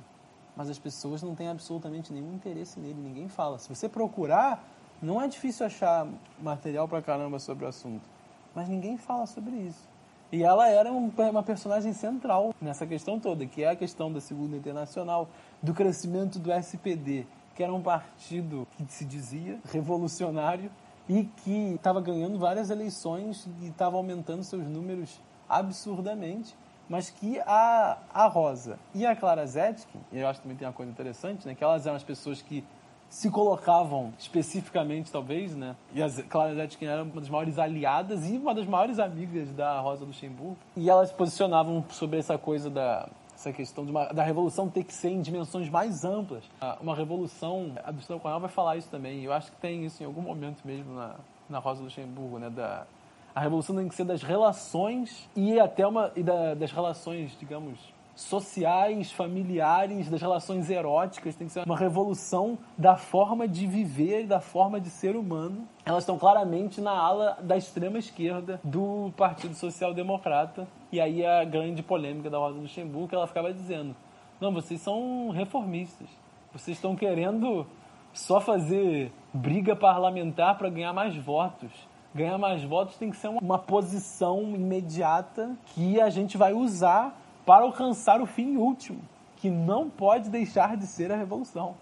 Mas 0.56 0.68
as 0.68 0.76
pessoas 0.76 1.22
não 1.22 1.36
têm 1.36 1.46
absolutamente 1.46 2.12
nenhum 2.12 2.34
interesse 2.34 2.80
nele, 2.80 3.00
ninguém 3.00 3.28
fala. 3.28 3.60
Se 3.60 3.68
você 3.68 3.88
procurar, 3.88 4.71
não 5.02 5.20
é 5.20 5.26
difícil 5.26 5.66
achar 5.66 6.06
material 6.40 6.86
pra 6.86 7.02
caramba 7.02 7.38
sobre 7.40 7.64
o 7.64 7.68
assunto. 7.68 8.08
Mas 8.54 8.68
ninguém 8.68 8.96
fala 8.96 9.26
sobre 9.26 9.56
isso. 9.56 9.90
E 10.30 10.42
ela 10.42 10.68
era 10.68 10.90
uma 10.90 11.42
personagem 11.42 11.92
central 11.92 12.54
nessa 12.60 12.86
questão 12.86 13.20
toda, 13.20 13.44
que 13.44 13.62
é 13.62 13.70
a 13.70 13.76
questão 13.76 14.10
da 14.10 14.20
Segunda 14.20 14.56
Internacional, 14.56 15.28
do 15.62 15.74
crescimento 15.74 16.38
do 16.38 16.50
SPD, 16.50 17.26
que 17.54 17.62
era 17.62 17.72
um 17.72 17.82
partido 17.82 18.66
que 18.76 18.90
se 18.90 19.04
dizia 19.04 19.58
revolucionário 19.70 20.70
e 21.08 21.24
que 21.24 21.74
estava 21.74 22.00
ganhando 22.00 22.38
várias 22.38 22.70
eleições 22.70 23.46
e 23.60 23.66
estava 23.66 23.96
aumentando 23.96 24.42
seus 24.42 24.66
números 24.66 25.20
absurdamente, 25.48 26.56
mas 26.88 27.10
que 27.10 27.38
a, 27.40 27.98
a 28.14 28.26
Rosa 28.26 28.78
e 28.94 29.04
a 29.04 29.14
Clara 29.14 29.46
Zetkin, 29.46 30.00
eu 30.12 30.26
acho 30.26 30.40
que 30.40 30.44
também 30.44 30.56
tem 30.56 30.66
uma 30.66 30.72
coisa 30.72 30.90
interessante, 30.90 31.46
né, 31.46 31.54
que 31.54 31.62
elas 31.62 31.86
eram 31.86 31.96
as 31.96 32.04
pessoas 32.04 32.40
que 32.40 32.64
se 33.12 33.30
colocavam 33.30 34.10
especificamente, 34.18 35.12
talvez, 35.12 35.54
né? 35.54 35.76
E 35.94 36.02
a 36.02 36.08
Clara 36.30 36.54
Zetkin 36.54 36.86
era 36.86 37.02
uma 37.02 37.20
das 37.20 37.28
maiores 37.28 37.58
aliadas 37.58 38.26
e 38.26 38.38
uma 38.38 38.54
das 38.54 38.66
maiores 38.66 38.98
amigas 38.98 39.52
da 39.52 39.78
Rosa 39.80 40.06
Luxemburgo. 40.06 40.56
E 40.74 40.88
elas 40.88 41.10
se 41.10 41.14
posicionavam 41.14 41.84
sobre 41.90 42.18
essa 42.18 42.38
coisa 42.38 42.70
da 42.70 43.06
essa 43.34 43.52
questão 43.52 43.84
uma, 43.84 44.06
da 44.06 44.22
revolução 44.22 44.68
ter 44.70 44.84
que 44.84 44.94
ser 44.94 45.10
em 45.10 45.20
dimensões 45.20 45.68
mais 45.68 46.04
amplas. 46.04 46.44
Uma 46.80 46.94
revolução, 46.94 47.72
a 47.84 47.90
do 47.90 48.00
Coronel 48.18 48.40
vai 48.40 48.48
falar 48.48 48.76
isso 48.76 48.88
também, 48.88 49.22
eu 49.24 49.32
acho 49.32 49.50
que 49.50 49.56
tem 49.58 49.84
isso 49.84 50.02
em 50.02 50.06
algum 50.06 50.22
momento 50.22 50.62
mesmo 50.64 50.94
na, 50.94 51.16
na 51.50 51.58
Rosa 51.58 51.82
Luxemburgo, 51.82 52.38
né, 52.38 52.48
da, 52.48 52.86
a 53.34 53.40
revolução 53.40 53.76
tem 53.76 53.88
que 53.88 53.94
ser 53.94 54.04
das 54.04 54.22
relações 54.22 55.28
e 55.34 55.58
até 55.58 55.86
uma 55.86 56.12
e 56.14 56.22
da, 56.22 56.54
das 56.54 56.70
relações, 56.70 57.36
digamos, 57.38 57.78
sociais, 58.14 59.10
familiares, 59.10 60.08
das 60.08 60.20
relações 60.20 60.70
eróticas, 60.70 61.34
tem 61.34 61.46
que 61.46 61.52
ser 61.52 61.64
uma 61.64 61.76
revolução 61.76 62.58
da 62.76 62.96
forma 62.96 63.48
de 63.48 63.66
viver, 63.66 64.26
da 64.26 64.40
forma 64.40 64.80
de 64.80 64.90
ser 64.90 65.16
humano. 65.16 65.66
Elas 65.84 66.02
estão 66.02 66.18
claramente 66.18 66.80
na 66.80 66.92
ala 66.92 67.38
da 67.42 67.56
extrema 67.56 67.98
esquerda 67.98 68.60
do 68.62 69.12
Partido 69.16 69.54
Social 69.54 69.94
Democrata. 69.94 70.66
E 70.90 71.00
aí 71.00 71.24
a 71.24 71.44
grande 71.44 71.82
polêmica 71.82 72.28
da 72.28 72.38
Rosa 72.38 72.58
Luxemburgo, 72.58 73.14
ela 73.14 73.26
ficava 73.26 73.52
dizendo: 73.52 73.96
"Não, 74.40 74.52
vocês 74.52 74.80
são 74.80 75.30
reformistas. 75.30 76.08
Vocês 76.52 76.76
estão 76.76 76.94
querendo 76.94 77.66
só 78.12 78.40
fazer 78.40 79.10
briga 79.32 79.74
parlamentar 79.74 80.58
para 80.58 80.68
ganhar 80.68 80.92
mais 80.92 81.16
votos." 81.16 81.70
ganhar 82.14 82.36
mais 82.36 82.62
votos 82.62 82.96
tem 82.96 83.10
que 83.10 83.16
ser 83.16 83.28
uma 83.28 83.58
posição 83.58 84.42
imediata 84.54 85.56
que 85.74 85.98
a 85.98 86.10
gente 86.10 86.36
vai 86.36 86.52
usar 86.52 87.21
para 87.44 87.64
alcançar 87.64 88.20
o 88.20 88.26
fim 88.26 88.56
último, 88.56 89.00
que 89.36 89.50
não 89.50 89.90
pode 89.90 90.30
deixar 90.30 90.76
de 90.76 90.86
ser 90.86 91.10
a 91.10 91.16
revolução. 91.16 91.74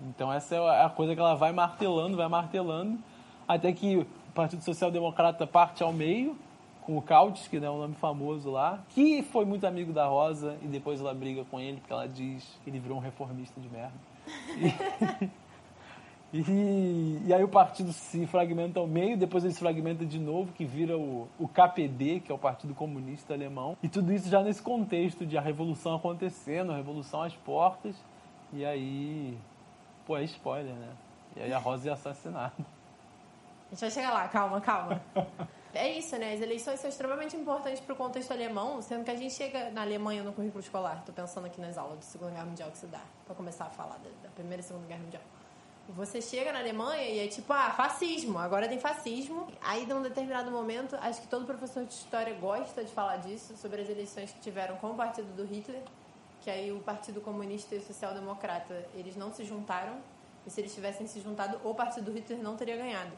Então 0.00 0.32
essa 0.32 0.56
é 0.56 0.84
a 0.84 0.90
coisa 0.90 1.14
que 1.14 1.20
ela 1.20 1.34
vai 1.34 1.52
martelando, 1.52 2.16
vai 2.16 2.28
martelando, 2.28 2.98
até 3.46 3.72
que 3.72 3.98
o 3.98 4.06
Partido 4.34 4.62
Social 4.62 4.90
Democrata 4.90 5.46
parte 5.46 5.82
ao 5.82 5.92
meio, 5.92 6.36
com 6.82 6.98
o 6.98 7.02
Kautsky, 7.02 7.60
né, 7.60 7.70
o 7.70 7.78
nome 7.78 7.94
famoso 7.94 8.50
lá, 8.50 8.80
que 8.88 9.22
foi 9.22 9.44
muito 9.44 9.66
amigo 9.66 9.92
da 9.92 10.06
Rosa, 10.06 10.56
e 10.62 10.66
depois 10.66 11.00
ela 11.00 11.14
briga 11.14 11.44
com 11.44 11.60
ele, 11.60 11.78
porque 11.78 11.92
ela 11.92 12.08
diz 12.08 12.58
que 12.64 12.70
ele 12.70 12.80
virou 12.80 12.98
um 12.98 13.00
reformista 13.00 13.60
de 13.60 13.68
merda. 13.68 13.94
E... 14.58 15.30
E, 16.32 17.20
e, 17.26 17.34
aí 17.34 17.44
o 17.44 17.48
partido 17.48 17.92
se 17.92 18.26
fragmenta 18.26 18.80
ao 18.80 18.86
meio, 18.86 19.18
depois 19.18 19.44
ele 19.44 19.52
se 19.52 19.60
fragmenta 19.60 20.06
de 20.06 20.18
novo, 20.18 20.50
que 20.52 20.64
vira 20.64 20.96
o, 20.96 21.28
o 21.38 21.46
KPD, 21.46 22.20
que 22.20 22.32
é 22.32 22.34
o 22.34 22.38
Partido 22.38 22.74
Comunista 22.74 23.34
Alemão. 23.34 23.76
E 23.82 23.88
tudo 23.88 24.10
isso 24.12 24.30
já 24.30 24.42
nesse 24.42 24.62
contexto 24.62 25.26
de 25.26 25.36
a 25.36 25.42
revolução 25.42 25.94
acontecendo, 25.94 26.72
a 26.72 26.76
revolução 26.76 27.22
às 27.22 27.34
portas. 27.34 27.94
E 28.50 28.64
aí. 28.64 29.36
Pô, 30.06 30.16
é 30.16 30.24
spoiler, 30.24 30.74
né? 30.74 30.88
E 31.36 31.42
aí 31.42 31.52
a 31.52 31.58
Rosa 31.58 31.90
é 31.90 31.92
assassinada. 31.92 32.54
A 32.58 33.74
gente 33.74 33.80
vai 33.80 33.90
chegar 33.90 34.12
lá, 34.12 34.28
calma, 34.28 34.60
calma. 34.60 35.02
É 35.74 35.90
isso, 35.96 36.16
né? 36.18 36.34
As 36.34 36.40
eleições 36.42 36.80
são 36.80 36.90
extremamente 36.90 37.34
importantes 37.34 37.80
para 37.80 37.94
o 37.94 37.96
contexto 37.96 38.30
alemão, 38.30 38.82
sendo 38.82 39.04
que 39.04 39.10
a 39.10 39.16
gente 39.16 39.32
chega 39.32 39.70
na 39.70 39.80
Alemanha 39.80 40.22
no 40.22 40.32
currículo 40.32 40.60
escolar. 40.60 40.98
Estou 40.98 41.14
pensando 41.14 41.46
aqui 41.46 41.60
nas 41.60 41.78
aulas 41.78 41.96
da 41.96 42.02
Segunda 42.02 42.32
Guerra 42.32 42.44
Mundial 42.44 42.70
que 42.70 42.76
se 42.76 42.86
dá, 42.86 43.00
para 43.24 43.34
começar 43.34 43.64
a 43.64 43.70
falar 43.70 43.98
da 44.22 44.28
Primeira 44.30 44.60
e 44.60 44.62
Segunda 44.62 44.86
Guerra 44.86 45.02
Mundial. 45.02 45.22
Você 45.94 46.22
chega 46.22 46.54
na 46.54 46.60
Alemanha 46.60 47.02
e 47.02 47.18
é 47.18 47.28
tipo, 47.28 47.52
ah, 47.52 47.70
fascismo, 47.70 48.38
agora 48.38 48.66
tem 48.66 48.78
fascismo. 48.78 49.46
Aí, 49.60 49.84
num 49.84 50.00
determinado 50.00 50.50
momento, 50.50 50.96
acho 50.96 51.20
que 51.20 51.26
todo 51.26 51.44
professor 51.44 51.84
de 51.84 51.92
história 51.92 52.34
gosta 52.34 52.82
de 52.82 52.90
falar 52.90 53.18
disso, 53.18 53.54
sobre 53.58 53.82
as 53.82 53.90
eleições 53.90 54.32
que 54.32 54.40
tiveram 54.40 54.76
com 54.76 54.92
o 54.92 54.94
partido 54.94 55.30
do 55.36 55.44
Hitler, 55.44 55.82
que 56.40 56.50
aí 56.50 56.72
o 56.72 56.80
Partido 56.80 57.20
Comunista 57.20 57.74
e 57.74 57.78
o 57.78 57.82
Social 57.82 58.14
Democrata, 58.14 58.88
eles 58.94 59.16
não 59.16 59.34
se 59.34 59.44
juntaram, 59.44 59.98
e 60.46 60.50
se 60.50 60.62
eles 60.62 60.74
tivessem 60.74 61.06
se 61.06 61.20
juntado, 61.20 61.60
o 61.62 61.74
partido 61.74 62.06
do 62.06 62.12
Hitler 62.12 62.38
não 62.38 62.56
teria 62.56 62.78
ganhado. 62.78 63.12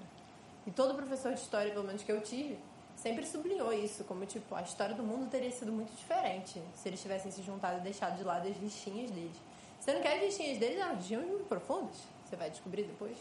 E 0.67 0.73
todo 0.73 0.97
professor 0.97 1.33
de 1.33 1.39
história, 1.39 1.71
pelo 1.71 1.85
menos 1.85 2.03
que 2.03 2.11
eu 2.11 2.21
tive, 2.23 2.59
sempre 2.97 3.25
sublinhou 3.25 3.73
isso, 3.73 4.03
como 4.03 4.27
tipo, 4.27 4.53
a 4.53 4.63
história 4.63 4.97
do 4.97 5.03
mundo 5.05 5.31
teria 5.31 5.53
sido 5.53 5.71
muito 5.71 5.95
diferente 5.95 6.61
se 6.75 6.89
eles 6.89 7.01
tivessem 7.01 7.31
se 7.31 7.41
juntado 7.41 7.79
e 7.79 7.83
deixado 7.83 8.17
de 8.17 8.25
lado 8.25 8.49
as 8.49 8.57
rixinhas 8.57 9.13
deles. 9.13 9.37
Sendo 9.79 10.03
que 10.03 10.09
as 10.09 10.21
rixinhas 10.21 10.59
deles 10.59 10.81
eram 10.81 10.97
rixinhas 10.97 11.25
muito 11.25 11.45
profundas 11.45 12.14
você 12.35 12.37
vai 12.37 12.51
descobrir 12.51 12.83
depois. 12.83 13.17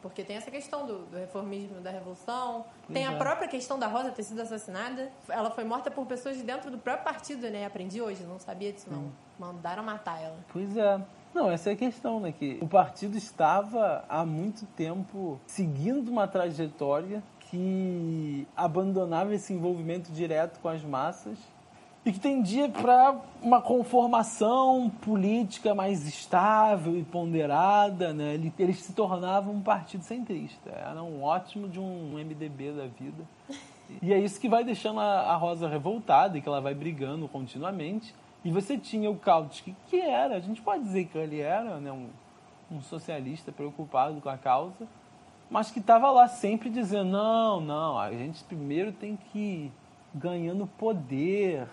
Porque 0.00 0.24
tem 0.24 0.36
essa 0.36 0.50
questão 0.50 0.84
do, 0.84 1.06
do 1.06 1.16
reformismo 1.16 1.80
da 1.80 1.90
Revolução, 1.90 2.64
tem 2.92 3.06
a 3.06 3.12
própria 3.12 3.46
questão 3.46 3.78
da 3.78 3.86
Rosa 3.86 4.10
ter 4.10 4.24
sido 4.24 4.42
assassinada. 4.42 5.12
Ela 5.28 5.48
foi 5.50 5.62
morta 5.62 5.92
por 5.92 6.04
pessoas 6.06 6.36
de 6.36 6.42
dentro 6.42 6.72
do 6.72 6.78
próprio 6.78 7.04
partido, 7.04 7.48
né? 7.48 7.64
Aprendi 7.64 8.02
hoje, 8.02 8.24
não 8.24 8.38
sabia 8.40 8.72
disso 8.72 8.88
não. 8.90 8.98
Hum. 8.98 9.10
Mandaram 9.38 9.84
matar 9.84 10.20
ela. 10.20 10.36
Pois 10.52 10.76
é. 10.76 11.00
Não, 11.32 11.50
essa 11.50 11.70
é 11.70 11.74
a 11.74 11.76
questão, 11.76 12.18
né? 12.18 12.32
Que 12.32 12.58
o 12.60 12.66
partido 12.66 13.16
estava 13.16 14.04
há 14.08 14.26
muito 14.26 14.66
tempo 14.66 15.40
seguindo 15.46 16.08
uma 16.10 16.26
trajetória 16.26 17.22
que 17.38 18.46
abandonava 18.56 19.32
esse 19.32 19.52
envolvimento 19.52 20.10
direto 20.10 20.58
com 20.58 20.68
as 20.68 20.82
massas 20.82 21.38
e 22.04 22.12
que 22.12 22.18
tendia 22.18 22.68
para 22.68 23.16
uma 23.40 23.60
conformação 23.60 24.90
política 25.02 25.74
mais 25.74 26.06
estável 26.06 26.96
e 26.98 27.04
ponderada, 27.04 28.12
né? 28.12 28.34
Eles 28.58 28.82
se 28.82 28.92
tornavam 28.92 29.54
um 29.54 29.62
partido 29.62 30.02
centrista, 30.02 30.70
era 30.70 31.02
um 31.02 31.22
ótimo 31.22 31.68
de 31.68 31.78
um 31.78 32.14
MDB 32.14 32.72
da 32.72 32.86
vida. 32.86 33.24
E 34.00 34.12
é 34.12 34.18
isso 34.18 34.40
que 34.40 34.48
vai 34.48 34.64
deixando 34.64 35.00
a 35.00 35.34
Rosa 35.36 35.68
revoltada 35.68 36.38
e 36.38 36.40
que 36.40 36.48
ela 36.48 36.60
vai 36.60 36.74
brigando 36.74 37.28
continuamente. 37.28 38.14
E 38.44 38.50
você 38.50 38.76
tinha 38.76 39.08
o 39.08 39.16
Kautsky, 39.16 39.76
que 39.88 40.00
era, 40.00 40.34
a 40.36 40.40
gente 40.40 40.60
pode 40.60 40.82
dizer 40.82 41.04
que 41.04 41.16
ele 41.16 41.40
era 41.40 41.78
né, 41.78 41.92
um, 41.92 42.08
um 42.70 42.80
socialista 42.80 43.52
preocupado 43.52 44.20
com 44.20 44.28
a 44.28 44.36
causa, 44.36 44.88
mas 45.48 45.70
que 45.70 45.78
estava 45.78 46.10
lá 46.10 46.26
sempre 46.26 46.68
dizendo: 46.68 47.10
não, 47.10 47.60
não, 47.60 47.98
a 47.98 48.10
gente 48.10 48.42
primeiro 48.44 48.90
tem 48.90 49.16
que 49.16 49.38
ir 49.38 49.72
ganhando 50.14 50.66
poder, 50.66 51.68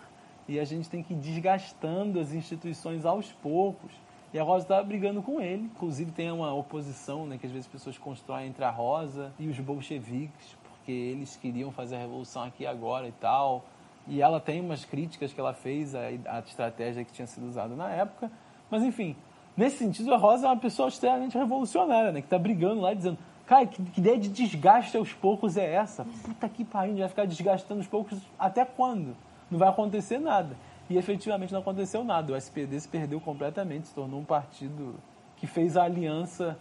e 0.49 0.59
a 0.59 0.65
gente 0.65 0.89
tem 0.89 1.03
que 1.03 1.13
ir 1.13 1.17
desgastando 1.17 2.19
as 2.19 2.33
instituições 2.33 3.05
aos 3.05 3.31
poucos. 3.33 3.91
E 4.33 4.39
a 4.39 4.43
Rosa 4.43 4.65
estava 4.65 4.83
brigando 4.83 5.21
com 5.21 5.39
ele. 5.39 5.65
Inclusive 5.75 6.11
tem 6.11 6.31
uma 6.31 6.51
oposição, 6.51 7.27
né, 7.27 7.37
que 7.37 7.45
às 7.45 7.51
vezes 7.51 7.67
as 7.67 7.71
pessoas 7.71 7.99
constroem 7.99 8.47
entre 8.47 8.65
a 8.65 8.71
Rosa 8.71 9.31
e 9.37 9.47
os 9.47 9.59
bolcheviques, 9.59 10.57
porque 10.63 10.91
eles 10.91 11.35
queriam 11.35 11.71
fazer 11.71 11.97
a 11.97 11.99
revolução 11.99 12.41
aqui 12.41 12.65
agora 12.65 13.07
e 13.07 13.11
tal. 13.11 13.63
E 14.07 14.23
ela 14.23 14.39
tem 14.39 14.59
umas 14.59 14.83
críticas 14.83 15.31
que 15.31 15.39
ela 15.39 15.53
fez 15.53 15.93
à, 15.93 16.07
à 16.25 16.39
estratégia 16.39 17.05
que 17.05 17.13
tinha 17.13 17.27
sido 17.27 17.47
usada 17.47 17.75
na 17.75 17.91
época. 17.91 18.31
Mas 18.71 18.81
enfim, 18.81 19.15
nesse 19.55 19.77
sentido, 19.77 20.11
a 20.11 20.17
Rosa 20.17 20.47
é 20.47 20.49
uma 20.49 20.57
pessoa 20.57 20.89
extremamente 20.89 21.37
revolucionária, 21.37 22.11
né, 22.11 22.21
que 22.21 22.27
está 22.27 22.39
brigando 22.39 22.81
lá 22.81 22.91
dizendo 22.91 23.19
Cara, 23.45 23.67
que, 23.67 23.81
que 23.83 23.99
ideia 23.99 24.17
de 24.17 24.29
desgaste 24.29 24.97
aos 24.97 25.13
poucos 25.13 25.57
é 25.57 25.73
essa? 25.73 26.05
Puta 26.23 26.49
que 26.49 26.65
pariu, 26.65 26.97
vai 26.97 27.09
ficar 27.09 27.25
desgastando 27.25 27.81
aos 27.81 27.87
poucos 27.87 28.19
até 28.37 28.65
quando? 28.65 29.15
Não 29.49 29.57
vai 29.57 29.69
acontecer 29.69 30.19
nada. 30.19 30.55
E 30.89 30.97
efetivamente 30.97 31.53
não 31.53 31.59
aconteceu 31.59 32.03
nada. 32.03 32.33
O 32.33 32.35
SPD 32.35 32.79
se 32.79 32.87
perdeu 32.87 33.19
completamente, 33.19 33.87
se 33.87 33.93
tornou 33.93 34.19
um 34.19 34.25
partido 34.25 34.95
que 35.37 35.47
fez 35.47 35.77
a 35.77 35.83
aliança, 35.83 36.57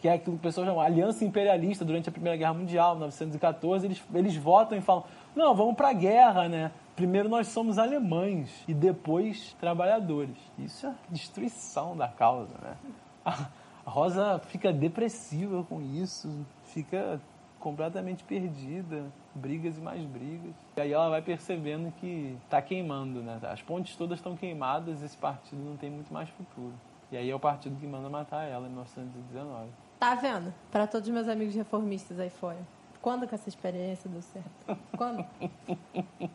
que 0.00 0.08
é 0.08 0.12
aquilo 0.12 0.36
que 0.36 0.40
o 0.40 0.42
pessoal 0.42 0.66
chama 0.66 0.82
aliança 0.82 1.24
imperialista 1.24 1.84
durante 1.84 2.08
a 2.08 2.12
Primeira 2.12 2.36
Guerra 2.36 2.54
Mundial, 2.54 2.94
1914. 2.94 3.86
Eles, 3.86 4.02
eles 4.14 4.36
votam 4.36 4.76
e 4.76 4.80
falam: 4.80 5.04
não, 5.34 5.54
vamos 5.54 5.74
para 5.74 5.90
a 5.90 5.92
guerra, 5.92 6.48
né? 6.48 6.72
Primeiro 6.96 7.28
nós 7.28 7.48
somos 7.48 7.78
alemães 7.78 8.50
e 8.66 8.74
depois 8.74 9.56
trabalhadores. 9.60 10.36
Isso 10.58 10.86
é 10.86 10.94
destruição 11.08 11.96
da 11.96 12.08
causa, 12.08 12.54
né? 12.60 12.76
A 13.24 13.90
Rosa 13.90 14.40
fica 14.48 14.72
depressiva 14.72 15.64
com 15.64 15.80
isso, 15.80 16.44
fica 16.64 17.20
completamente 17.58 18.22
perdida, 18.24 19.06
brigas 19.38 19.78
e 19.78 19.80
mais 19.80 20.04
brigas. 20.04 20.54
E 20.76 20.80
aí 20.80 20.92
ela 20.92 21.08
vai 21.08 21.22
percebendo 21.22 21.92
que 21.92 22.36
está 22.44 22.60
queimando, 22.60 23.22
né? 23.22 23.38
As 23.42 23.62
pontes 23.62 23.96
todas 23.96 24.18
estão 24.18 24.36
queimadas, 24.36 25.02
esse 25.02 25.16
partido 25.16 25.62
não 25.62 25.76
tem 25.76 25.90
muito 25.90 26.12
mais 26.12 26.28
futuro. 26.30 26.74
E 27.10 27.16
aí 27.16 27.30
é 27.30 27.34
o 27.34 27.40
partido 27.40 27.78
que 27.80 27.86
manda 27.86 28.10
matar 28.10 28.44
ela 28.44 28.66
em 28.66 28.70
1919. 28.70 29.68
Tá 29.98 30.14
vendo? 30.14 30.52
Para 30.70 30.86
todos 30.86 31.08
os 31.08 31.14
meus 31.14 31.28
amigos 31.28 31.54
reformistas 31.54 32.20
aí 32.20 32.30
fora. 32.30 32.58
Quando 33.00 33.26
que 33.26 33.34
essa 33.34 33.48
experiência 33.48 34.10
deu 34.10 34.20
certo? 34.20 34.78
Quando? 34.96 35.24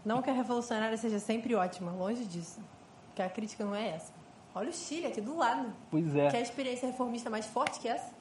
Não 0.03 0.21
que 0.21 0.29
a 0.29 0.33
revolucionária 0.33 0.97
seja 0.97 1.19
sempre 1.19 1.53
ótima, 1.53 1.91
longe 1.91 2.25
disso. 2.25 2.61
Que 3.13 3.21
a 3.21 3.29
crítica 3.29 3.63
não 3.63 3.75
é 3.75 3.89
essa. 3.89 4.13
Olha 4.55 4.69
o 4.69 4.73
Chile 4.73 5.07
aqui 5.07 5.21
do 5.21 5.37
lado. 5.37 5.73
Pois 5.91 6.15
é. 6.15 6.29
Quer 6.29 6.41
experiência 6.41 6.87
reformista 6.87 7.29
mais 7.29 7.45
forte 7.45 7.79
que 7.79 7.87
essa? 7.87 8.11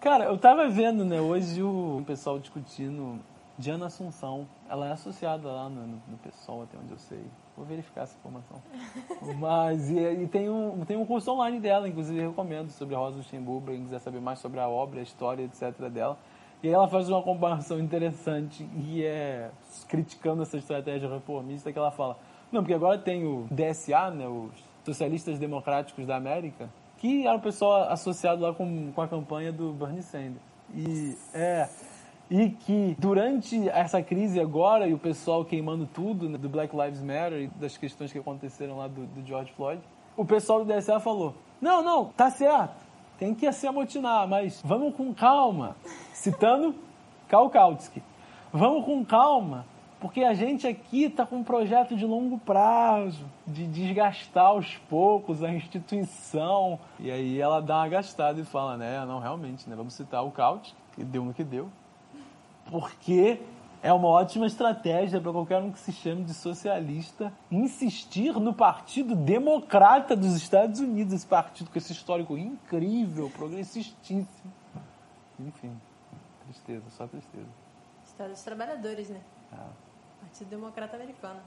Cara, 0.00 0.24
eu 0.24 0.36
tava 0.36 0.68
vendo, 0.68 1.04
né, 1.04 1.20
hoje 1.20 1.62
o 1.62 2.02
pessoal 2.06 2.38
discutindo 2.38 3.18
Diana 3.58 3.86
Assunção. 3.86 4.46
Ela 4.68 4.88
é 4.88 4.92
associada 4.92 5.48
lá 5.48 5.68
no, 5.68 5.86
no, 5.86 6.02
no 6.08 6.18
PSOL, 6.18 6.62
até 6.62 6.76
onde 6.76 6.92
eu 6.92 6.98
sei. 6.98 7.24
Vou 7.56 7.64
verificar 7.64 8.02
essa 8.02 8.16
informação. 8.16 8.60
Mas, 9.38 9.90
e, 9.90 9.98
e, 9.98 10.26
tem, 10.26 10.48
um, 10.48 10.84
tem 10.84 10.96
um 10.96 11.06
curso 11.06 11.30
online 11.32 11.60
dela, 11.60 11.88
inclusive 11.88 12.20
recomendo, 12.20 12.70
sobre 12.70 12.94
a 12.94 12.98
Rosa 12.98 13.18
Luxemburgo, 13.18 13.66
quem 13.66 13.82
quiser 13.82 14.00
saber 14.00 14.20
mais 14.20 14.38
sobre 14.38 14.60
a 14.60 14.68
obra, 14.68 15.00
a 15.00 15.02
história, 15.02 15.44
etc. 15.44 15.88
dela. 15.88 16.18
E 16.62 16.68
ela 16.68 16.88
faz 16.88 17.08
uma 17.08 17.22
comparação 17.22 17.78
interessante 17.78 18.66
e 18.74 19.04
é 19.04 19.50
criticando 19.86 20.42
essa 20.42 20.56
estratégia 20.56 21.08
reformista 21.08 21.70
que 21.70 21.78
ela 21.78 21.90
fala, 21.90 22.16
não, 22.50 22.62
porque 22.62 22.72
agora 22.72 22.98
tem 22.98 23.26
o 23.26 23.46
DSA, 23.50 24.10
né, 24.10 24.26
os 24.26 24.50
Socialistas 24.82 25.38
Democráticos 25.38 26.06
da 26.06 26.16
América, 26.16 26.70
que 26.96 27.26
era 27.26 27.36
o 27.36 27.40
pessoal 27.40 27.90
associado 27.90 28.40
lá 28.40 28.54
com, 28.54 28.90
com 28.92 29.02
a 29.02 29.06
campanha 29.06 29.52
do 29.52 29.74
Bernie 29.74 30.02
Sanders. 30.02 30.40
E 30.74 31.14
é 31.34 31.68
e 32.30 32.50
que 32.50 32.96
durante 32.98 33.68
essa 33.68 34.02
crise 34.02 34.40
agora 34.40 34.86
e 34.88 34.94
o 34.94 34.98
pessoal 34.98 35.44
queimando 35.44 35.86
tudo 35.86 36.28
né, 36.28 36.38
do 36.38 36.48
Black 36.48 36.74
Lives 36.74 37.00
Matter 37.00 37.42
e 37.42 37.46
das 37.48 37.76
questões 37.76 38.12
que 38.12 38.18
aconteceram 38.18 38.78
lá 38.78 38.88
do, 38.88 39.06
do 39.06 39.26
George 39.26 39.52
Floyd, 39.52 39.82
o 40.16 40.24
pessoal 40.24 40.64
do 40.64 40.72
DSA 40.72 41.00
falou: 41.00 41.34
não, 41.60 41.82
não, 41.82 42.06
tá 42.06 42.30
certo, 42.30 42.84
tem 43.18 43.34
que 43.34 43.50
se 43.52 43.66
amotinar, 43.66 44.26
mas 44.28 44.60
vamos 44.64 44.94
com 44.94 45.12
calma. 45.12 45.76
Citando 46.12 46.74
Kautsky. 47.28 48.02
Vamos 48.52 48.84
com 48.84 49.04
calma, 49.04 49.66
porque 50.00 50.22
a 50.22 50.32
gente 50.32 50.66
aqui 50.66 51.04
está 51.04 51.26
com 51.26 51.36
um 51.36 51.42
projeto 51.42 51.96
de 51.96 52.06
longo 52.06 52.38
prazo, 52.38 53.24
de 53.44 53.66
desgastar 53.66 54.46
aos 54.46 54.76
poucos 54.88 55.42
a 55.42 55.50
instituição. 55.50 56.78
E 57.00 57.10
aí 57.10 57.40
ela 57.40 57.60
dá 57.60 57.78
uma 57.78 57.88
gastada 57.88 58.40
e 58.40 58.44
fala, 58.44 58.76
né, 58.76 59.04
não, 59.04 59.18
realmente, 59.18 59.68
né, 59.68 59.74
vamos 59.74 59.94
citar 59.94 60.24
o 60.24 60.30
Kautsky, 60.30 60.76
que 60.94 61.02
deu 61.02 61.24
no 61.24 61.34
que 61.34 61.42
deu. 61.42 61.68
Porque 62.70 63.40
é 63.84 63.92
uma 63.92 64.08
ótima 64.08 64.46
estratégia 64.46 65.20
para 65.20 65.30
qualquer 65.30 65.60
um 65.60 65.70
que 65.70 65.78
se 65.78 65.92
chame 65.92 66.24
de 66.24 66.32
socialista 66.32 67.30
insistir 67.50 68.32
no 68.40 68.54
Partido 68.54 69.14
Democrata 69.14 70.16
dos 70.16 70.34
Estados 70.34 70.80
Unidos, 70.80 71.12
esse 71.12 71.26
partido 71.26 71.70
com 71.70 71.76
esse 71.76 71.92
histórico 71.92 72.38
incrível, 72.38 73.30
progressistíssimo. 73.36 74.52
Enfim, 75.38 75.76
tristeza, 76.46 76.84
só 76.96 77.06
tristeza. 77.06 77.46
História 78.06 78.32
dos 78.32 78.42
trabalhadores, 78.42 79.10
né? 79.10 79.20
É. 79.52 79.56
Partido 80.22 80.48
Democrata 80.48 80.96
Americano. 80.96 81.40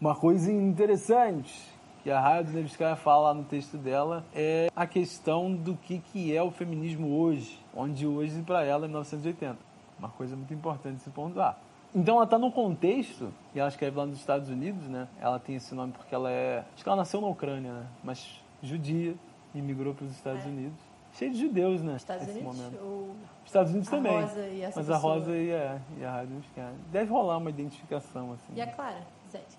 Uma 0.00 0.16
coisa 0.16 0.50
interessante 0.50 1.70
que 2.02 2.10
a 2.10 2.18
Raia 2.18 2.42
Nevskaya 2.44 2.96
fala 2.96 3.28
lá 3.28 3.34
no 3.34 3.44
texto 3.44 3.76
dela 3.76 4.24
é 4.34 4.68
a 4.74 4.86
questão 4.86 5.54
do 5.54 5.76
que, 5.76 5.98
que 5.98 6.34
é 6.34 6.42
o 6.42 6.50
feminismo 6.50 7.18
hoje, 7.18 7.62
onde 7.74 8.06
hoje 8.06 8.42
para 8.42 8.64
ela 8.64 8.86
é 8.86 8.88
1980. 8.88 9.73
Uma 9.98 10.08
coisa 10.08 10.36
muito 10.36 10.52
importante 10.52 11.02
se 11.02 11.10
pontuar. 11.10 11.58
Então 11.94 12.16
ela 12.16 12.24
está 12.24 12.36
num 12.38 12.50
contexto, 12.50 13.32
e 13.54 13.60
ela 13.60 13.68
escreve 13.68 13.96
lá 13.96 14.04
nos 14.04 14.18
Estados 14.18 14.48
Unidos, 14.48 14.88
né? 14.88 15.06
Ela 15.20 15.38
tem 15.38 15.54
esse 15.54 15.74
nome 15.74 15.92
porque 15.92 16.12
ela 16.14 16.30
é. 16.30 16.64
Acho 16.74 16.82
que 16.82 16.88
ela 16.88 16.96
nasceu 16.96 17.20
na 17.20 17.28
Ucrânia, 17.28 17.72
né? 17.72 17.86
Mas 18.02 18.42
judia 18.62 19.14
e 19.54 19.62
migrou 19.62 19.94
para 19.94 20.04
os 20.04 20.12
Estados 20.12 20.44
é. 20.44 20.48
Unidos. 20.48 20.78
Cheio 21.12 21.30
de 21.30 21.38
judeus, 21.38 21.80
né? 21.80 21.94
Estados 21.94 22.26
Unidos? 22.26 22.58
Ou... 22.82 23.14
Estados 23.46 23.70
Unidos 23.70 23.88
a 23.88 23.96
também. 23.96 24.20
Rosa 24.20 24.48
e 24.48 24.62
essa 24.62 24.80
Mas 24.80 24.88
pessoa. 24.88 24.96
a 24.96 25.00
Rosa 25.00 25.36
e 25.36 25.54
a, 25.54 25.80
e 25.96 26.04
a 26.04 26.10
Rádio 26.10 26.42
Deve 26.90 27.10
rolar 27.10 27.36
uma 27.36 27.50
identificação, 27.50 28.32
assim. 28.32 28.52
E 28.56 28.60
a 28.60 28.66
Clara 28.66 29.02
Zetkin? 29.30 29.58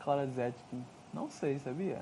Clara 0.00 0.26
Zetkin. 0.26 0.82
Não 1.12 1.28
sei, 1.28 1.58
sabia? 1.58 2.00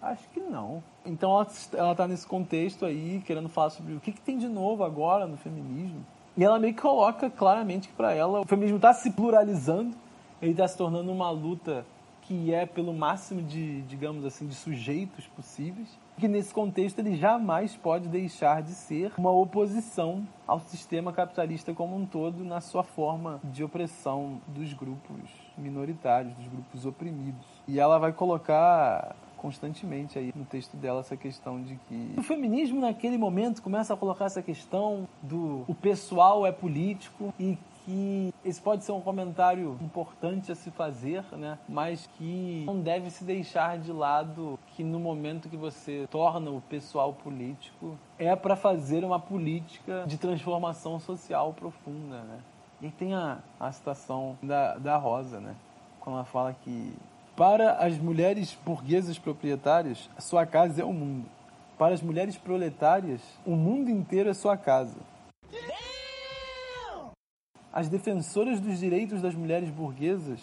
Acho 0.00 0.28
que 0.28 0.38
não. 0.38 0.82
Então 1.04 1.32
ela, 1.32 1.46
ela 1.72 1.94
tá 1.96 2.06
nesse 2.06 2.26
contexto 2.26 2.84
aí, 2.84 3.20
querendo 3.26 3.48
falar 3.48 3.70
sobre 3.70 3.94
o 3.94 4.00
que, 4.00 4.12
que 4.12 4.20
tem 4.20 4.38
de 4.38 4.48
novo 4.48 4.84
agora 4.84 5.26
no 5.26 5.36
feminismo. 5.36 6.06
E 6.36 6.44
ela 6.44 6.58
meio 6.58 6.74
que 6.74 6.82
coloca 6.82 7.30
claramente 7.30 7.88
que 7.88 7.94
para 7.94 8.12
ela 8.12 8.40
o 8.40 8.46
feminismo 8.46 8.76
está 8.76 8.92
se 8.92 9.10
pluralizando, 9.10 9.96
ele 10.40 10.52
está 10.52 10.68
se 10.68 10.76
tornando 10.76 11.10
uma 11.10 11.30
luta 11.30 11.84
que 12.22 12.52
é 12.52 12.66
pelo 12.66 12.92
máximo 12.92 13.40
de, 13.40 13.82
digamos 13.82 14.24
assim, 14.24 14.46
de 14.46 14.54
sujeitos 14.54 15.26
possíveis 15.28 15.88
que 16.18 16.28
nesse 16.28 16.52
contexto 16.52 16.98
ele 16.98 17.16
jamais 17.16 17.76
pode 17.76 18.08
deixar 18.08 18.62
de 18.62 18.72
ser 18.72 19.12
uma 19.18 19.30
oposição 19.30 20.26
ao 20.46 20.58
sistema 20.60 21.12
capitalista 21.12 21.74
como 21.74 21.94
um 21.94 22.06
todo 22.06 22.42
na 22.42 22.60
sua 22.60 22.82
forma 22.82 23.38
de 23.44 23.62
opressão 23.62 24.40
dos 24.46 24.72
grupos 24.72 25.30
minoritários, 25.58 26.34
dos 26.34 26.48
grupos 26.48 26.86
oprimidos. 26.86 27.46
E 27.68 27.78
ela 27.78 27.98
vai 27.98 28.12
colocar 28.12 29.14
constantemente 29.36 30.18
aí 30.18 30.32
no 30.34 30.44
texto 30.44 30.76
dela 30.76 31.00
essa 31.00 31.16
questão 31.16 31.62
de 31.62 31.76
que 31.88 32.14
o 32.16 32.22
feminismo 32.22 32.80
naquele 32.80 33.18
momento 33.18 33.62
começa 33.62 33.94
a 33.94 33.96
colocar 33.96 34.26
essa 34.26 34.42
questão 34.42 35.08
do 35.22 35.64
o 35.68 35.74
pessoal 35.74 36.46
é 36.46 36.52
político 36.52 37.32
e 37.38 37.56
que 37.86 38.34
esse 38.44 38.60
pode 38.60 38.84
ser 38.84 38.90
um 38.90 39.00
comentário 39.00 39.78
importante 39.80 40.50
a 40.50 40.56
se 40.56 40.72
fazer, 40.72 41.24
né? 41.32 41.56
Mas 41.68 42.08
que 42.18 42.64
não 42.66 42.80
deve 42.80 43.10
se 43.10 43.22
deixar 43.22 43.78
de 43.78 43.92
lado 43.92 44.58
que 44.74 44.82
no 44.82 44.98
momento 44.98 45.48
que 45.48 45.56
você 45.56 46.08
torna 46.10 46.50
o 46.50 46.60
pessoal 46.60 47.12
político 47.12 47.96
é 48.18 48.34
para 48.34 48.56
fazer 48.56 49.04
uma 49.04 49.20
política 49.20 50.04
de 50.06 50.18
transformação 50.18 50.98
social 50.98 51.52
profunda, 51.52 52.22
né? 52.22 52.40
E 52.82 52.90
tem 52.90 53.14
a, 53.14 53.38
a 53.58 53.70
citação 53.70 54.36
da, 54.42 54.76
da 54.76 54.96
Rosa, 54.96 55.40
né? 55.40 55.54
Quando 56.00 56.16
ela 56.16 56.24
fala 56.24 56.54
que 56.64 56.92
para 57.36 57.72
as 57.74 57.98
mulheres 57.98 58.56
burguesas 58.64 59.18
proprietárias, 59.18 60.08
sua 60.18 60.46
casa 60.46 60.80
é 60.80 60.84
o 60.84 60.92
mundo. 60.92 61.28
Para 61.78 61.94
as 61.94 62.00
mulheres 62.00 62.38
proletárias, 62.38 63.20
o 63.44 63.54
mundo 63.54 63.90
inteiro 63.90 64.30
é 64.30 64.34
sua 64.34 64.56
casa. 64.56 64.96
As 67.70 67.90
defensoras 67.90 68.58
dos 68.58 68.80
direitos 68.80 69.20
das 69.20 69.34
mulheres 69.34 69.68
burguesas 69.68 70.40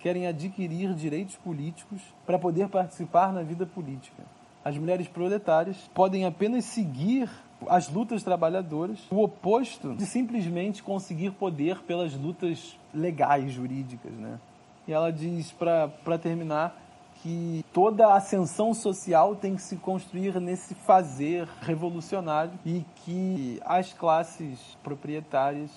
querem 0.00 0.26
adquirir 0.26 0.92
direitos 0.94 1.36
políticos 1.36 2.02
para 2.26 2.40
poder 2.40 2.68
participar 2.68 3.32
na 3.32 3.42
vida 3.44 3.64
política. 3.64 4.24
As 4.64 4.76
mulheres 4.76 5.06
proletárias 5.06 5.76
podem 5.94 6.24
apenas 6.24 6.64
seguir 6.64 7.30
as 7.68 7.88
lutas 7.88 8.24
trabalhadoras, 8.24 8.98
o 9.12 9.22
oposto 9.22 9.94
de 9.94 10.04
simplesmente 10.04 10.82
conseguir 10.82 11.30
poder 11.30 11.80
pelas 11.82 12.14
lutas 12.14 12.76
legais, 12.92 13.52
jurídicas. 13.52 14.12
Né? 14.12 14.40
E 14.86 14.92
ela 14.92 15.12
diz, 15.12 15.52
para 15.52 16.18
terminar, 16.20 16.76
que 17.22 17.64
toda 17.72 18.14
ascensão 18.14 18.74
social 18.74 19.36
tem 19.36 19.54
que 19.54 19.62
se 19.62 19.76
construir 19.76 20.40
nesse 20.40 20.74
fazer 20.74 21.46
revolucionário 21.60 22.52
e 22.66 22.84
que 22.96 23.60
as 23.64 23.92
classes 23.92 24.76
proprietárias 24.82 25.70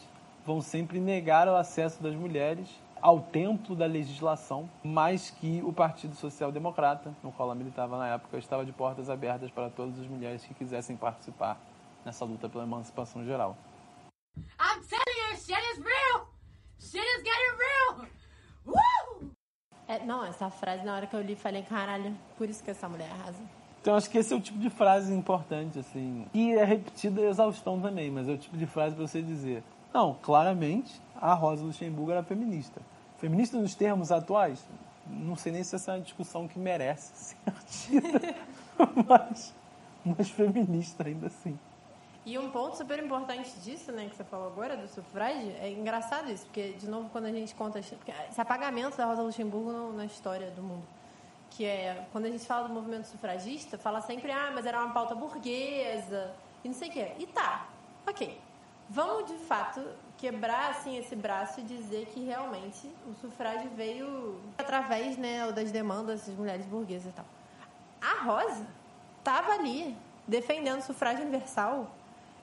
vão 0.43 0.59
sempre 0.59 0.99
negar 0.99 1.47
o 1.47 1.55
acesso 1.55 2.01
das 2.01 2.15
mulheres 2.15 2.67
ao 2.99 3.19
templo 3.19 3.75
da 3.75 3.85
legislação, 3.85 4.67
mas 4.83 5.29
que 5.29 5.61
o 5.63 5.71
Partido 5.71 6.15
Social 6.15 6.51
Democrata, 6.51 7.13
no 7.21 7.31
qual 7.31 7.49
ela 7.49 7.55
militava 7.55 7.97
na 7.99 8.07
época, 8.07 8.37
estava 8.37 8.65
de 8.65 8.71
portas 8.71 9.09
abertas 9.09 9.51
para 9.51 9.69
todas 9.69 9.99
as 9.99 10.07
mulheres 10.07 10.43
que 10.43 10.55
quisessem 10.55 10.97
participar 10.97 11.59
nessa 12.03 12.25
luta 12.25 12.49
pela 12.49 12.63
emancipação 12.63 13.23
geral. 13.23 13.55
I'm 14.35 14.81
telling 14.89 15.31
you, 15.31 15.37
shit 15.37 15.59
is 15.73 15.77
real! 15.77 16.27
Shit 16.79 17.03
is 17.03 17.23
getting! 17.23 17.54
É, 19.87 20.03
não, 20.03 20.25
essa 20.25 20.49
frase 20.49 20.83
na 20.83 20.95
hora 20.95 21.07
que 21.07 21.15
eu 21.15 21.21
li, 21.21 21.35
falei, 21.35 21.61
caralho, 21.63 22.15
por 22.37 22.49
isso 22.49 22.63
que 22.63 22.71
essa 22.71 22.89
mulher 22.89 23.09
arrasa. 23.11 23.37
Então 23.81 23.95
acho 23.95 24.09
que 24.09 24.17
esse 24.17 24.33
é 24.33 24.35
o 24.35 24.41
tipo 24.41 24.57
de 24.57 24.69
frase 24.69 25.13
importante, 25.13 25.77
assim. 25.77 26.25
E 26.33 26.53
é 26.53 26.63
repetida 26.63 27.21
exaustão 27.21 27.79
também, 27.79 28.09
mas 28.09 28.27
é 28.27 28.31
o 28.31 28.37
tipo 28.37 28.57
de 28.57 28.65
frase 28.65 28.95
para 28.95 29.05
você 29.05 29.21
dizer 29.21 29.61
Não, 29.93 30.15
claramente 30.23 30.99
a 31.21 31.35
Rosa 31.35 31.63
Luxemburgo 31.63 32.11
era 32.11 32.23
feminista. 32.23 32.81
Feminista 33.19 33.57
nos 33.59 33.75
termos 33.75 34.11
atuais? 34.11 34.65
Não 35.07 35.35
sei 35.35 35.51
nem 35.51 35.63
se 35.63 35.75
essa 35.75 35.91
é 35.91 35.95
uma 35.95 36.01
discussão 36.01 36.47
que 36.47 36.57
merece 36.57 37.35
ser 37.35 37.53
tida, 38.01 38.35
mas, 39.07 39.53
mas 40.03 40.29
feminista 40.31 41.07
ainda 41.07 41.27
assim. 41.27 41.57
E 42.25 42.39
um 42.39 42.49
ponto 42.49 42.75
super 42.75 42.97
importante 42.97 43.51
disso, 43.59 43.91
né, 43.91 44.07
que 44.09 44.15
você 44.15 44.23
falou 44.23 44.47
agora, 44.47 44.75
do 44.75 44.87
sufrágio, 44.87 45.55
é 45.61 45.69
engraçado 45.69 46.31
isso, 46.31 46.43
porque, 46.45 46.73
de 46.73 46.89
novo, 46.89 47.07
quando 47.11 47.25
a 47.25 47.31
gente 47.31 47.53
conta 47.53 47.77
esse 47.77 47.95
apagamento 48.41 48.97
da 48.97 49.05
Rosa 49.05 49.21
Luxemburgo 49.21 49.93
na 49.93 50.05
história 50.05 50.49
do 50.49 50.63
mundo, 50.63 50.83
que 51.51 51.63
é, 51.63 52.07
quando 52.11 52.25
a 52.25 52.29
gente 52.29 52.43
fala 52.43 52.67
do 52.67 52.73
movimento 52.73 53.05
sufragista, 53.05 53.77
fala 53.77 54.01
sempre, 54.01 54.31
ah, 54.31 54.51
mas 54.55 54.65
era 54.65 54.79
uma 54.83 54.91
pauta 54.91 55.13
burguesa, 55.13 56.33
e 56.63 56.67
não 56.67 56.75
sei 56.75 56.89
o 56.89 56.91
quê. 56.91 57.11
E 57.19 57.27
tá, 57.27 57.67
ok. 58.07 58.41
Vamos, 58.89 59.27
de 59.31 59.37
fato, 59.37 59.81
quebrar, 60.17 60.71
assim, 60.71 60.97
esse 60.97 61.15
braço 61.15 61.59
e 61.59 61.63
dizer 61.63 62.07
que, 62.07 62.23
realmente, 62.25 62.91
o 63.07 63.13
sufrágio 63.21 63.69
veio 63.75 64.41
através, 64.57 65.15
né, 65.15 65.51
das 65.51 65.71
demandas 65.71 66.25
das 66.25 66.35
mulheres 66.35 66.65
burguesas 66.65 67.11
e 67.11 67.15
tal. 67.15 67.25
A 68.01 68.23
Rosa 68.23 68.65
estava 69.19 69.51
ali, 69.53 69.95
defendendo 70.27 70.79
o 70.79 70.83
sufrágio 70.83 71.21
universal 71.21 71.91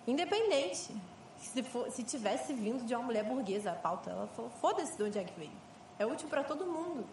Independente. 0.06 0.94
Se, 1.38 1.62
for, 1.62 1.90
se 1.90 2.04
tivesse 2.04 2.52
vindo 2.52 2.84
de 2.84 2.94
uma 2.94 3.04
mulher 3.04 3.24
burguesa 3.24 3.72
a 3.72 3.74
pauta, 3.74 4.10
ela 4.10 4.26
falou: 4.28 4.50
foda-se 4.60 4.96
de 4.96 5.02
onde 5.02 5.18
é 5.18 5.24
que 5.24 5.38
veio. 5.38 5.50
É 5.98 6.06
útil 6.06 6.28
para 6.28 6.44
todo 6.44 6.64
mundo. 6.64 7.04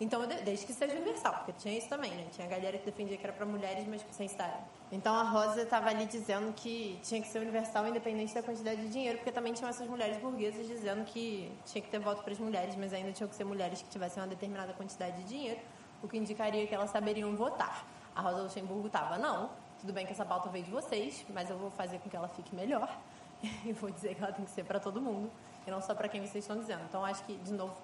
Então, 0.00 0.24
desde 0.44 0.64
que 0.64 0.72
seja 0.72 0.94
universal, 0.94 1.34
porque 1.34 1.52
tinha 1.52 1.76
isso 1.76 1.88
também, 1.88 2.12
né? 2.12 2.26
Tinha 2.30 2.46
a 2.46 2.50
galera 2.50 2.78
que 2.78 2.86
defendia 2.86 3.16
que 3.16 3.24
era 3.24 3.32
para 3.32 3.44
mulheres, 3.44 3.84
mas 3.88 4.04
sem 4.12 4.26
estar. 4.26 4.64
Então, 4.92 5.12
a 5.12 5.24
Rosa 5.24 5.62
estava 5.62 5.88
ali 5.88 6.06
dizendo 6.06 6.52
que 6.52 7.00
tinha 7.02 7.20
que 7.20 7.26
ser 7.26 7.40
universal, 7.40 7.84
independente 7.88 8.32
da 8.32 8.40
quantidade 8.40 8.80
de 8.80 8.90
dinheiro, 8.90 9.18
porque 9.18 9.32
também 9.32 9.52
tinham 9.52 9.68
essas 9.68 9.88
mulheres 9.88 10.16
burguesas 10.18 10.68
dizendo 10.68 11.04
que 11.04 11.50
tinha 11.66 11.82
que 11.82 11.90
ter 11.90 11.98
voto 11.98 12.22
para 12.22 12.32
as 12.32 12.38
mulheres, 12.38 12.76
mas 12.76 12.92
ainda 12.92 13.10
tinham 13.10 13.28
que 13.28 13.34
ser 13.34 13.44
mulheres 13.44 13.82
que 13.82 13.88
tivessem 13.88 14.22
uma 14.22 14.28
determinada 14.28 14.72
quantidade 14.72 15.16
de 15.16 15.24
dinheiro, 15.24 15.60
o 16.00 16.06
que 16.06 16.16
indicaria 16.16 16.64
que 16.64 16.74
elas 16.74 16.90
saberiam 16.90 17.34
votar. 17.34 17.84
A 18.14 18.20
Rosa 18.20 18.42
Luxemburgo 18.42 18.86
estava, 18.86 19.18
não, 19.18 19.50
tudo 19.80 19.92
bem 19.92 20.06
que 20.06 20.12
essa 20.12 20.24
pauta 20.24 20.48
veio 20.48 20.64
de 20.64 20.70
vocês, 20.70 21.24
mas 21.32 21.50
eu 21.50 21.58
vou 21.58 21.70
fazer 21.70 21.98
com 21.98 22.10
que 22.10 22.16
ela 22.16 22.28
fique 22.28 22.54
melhor. 22.54 22.88
e 23.64 23.72
vou 23.72 23.90
dizer 23.90 24.14
que 24.14 24.22
ela 24.22 24.32
tem 24.32 24.44
que 24.44 24.50
ser 24.50 24.64
para 24.64 24.80
todo 24.80 25.00
mundo, 25.00 25.30
e 25.66 25.70
não 25.70 25.80
só 25.80 25.94
para 25.94 26.08
quem 26.08 26.20
vocês 26.20 26.44
estão 26.44 26.58
dizendo. 26.58 26.82
Então, 26.88 27.04
acho 27.04 27.22
que, 27.24 27.36
de 27.36 27.52
novo, 27.52 27.74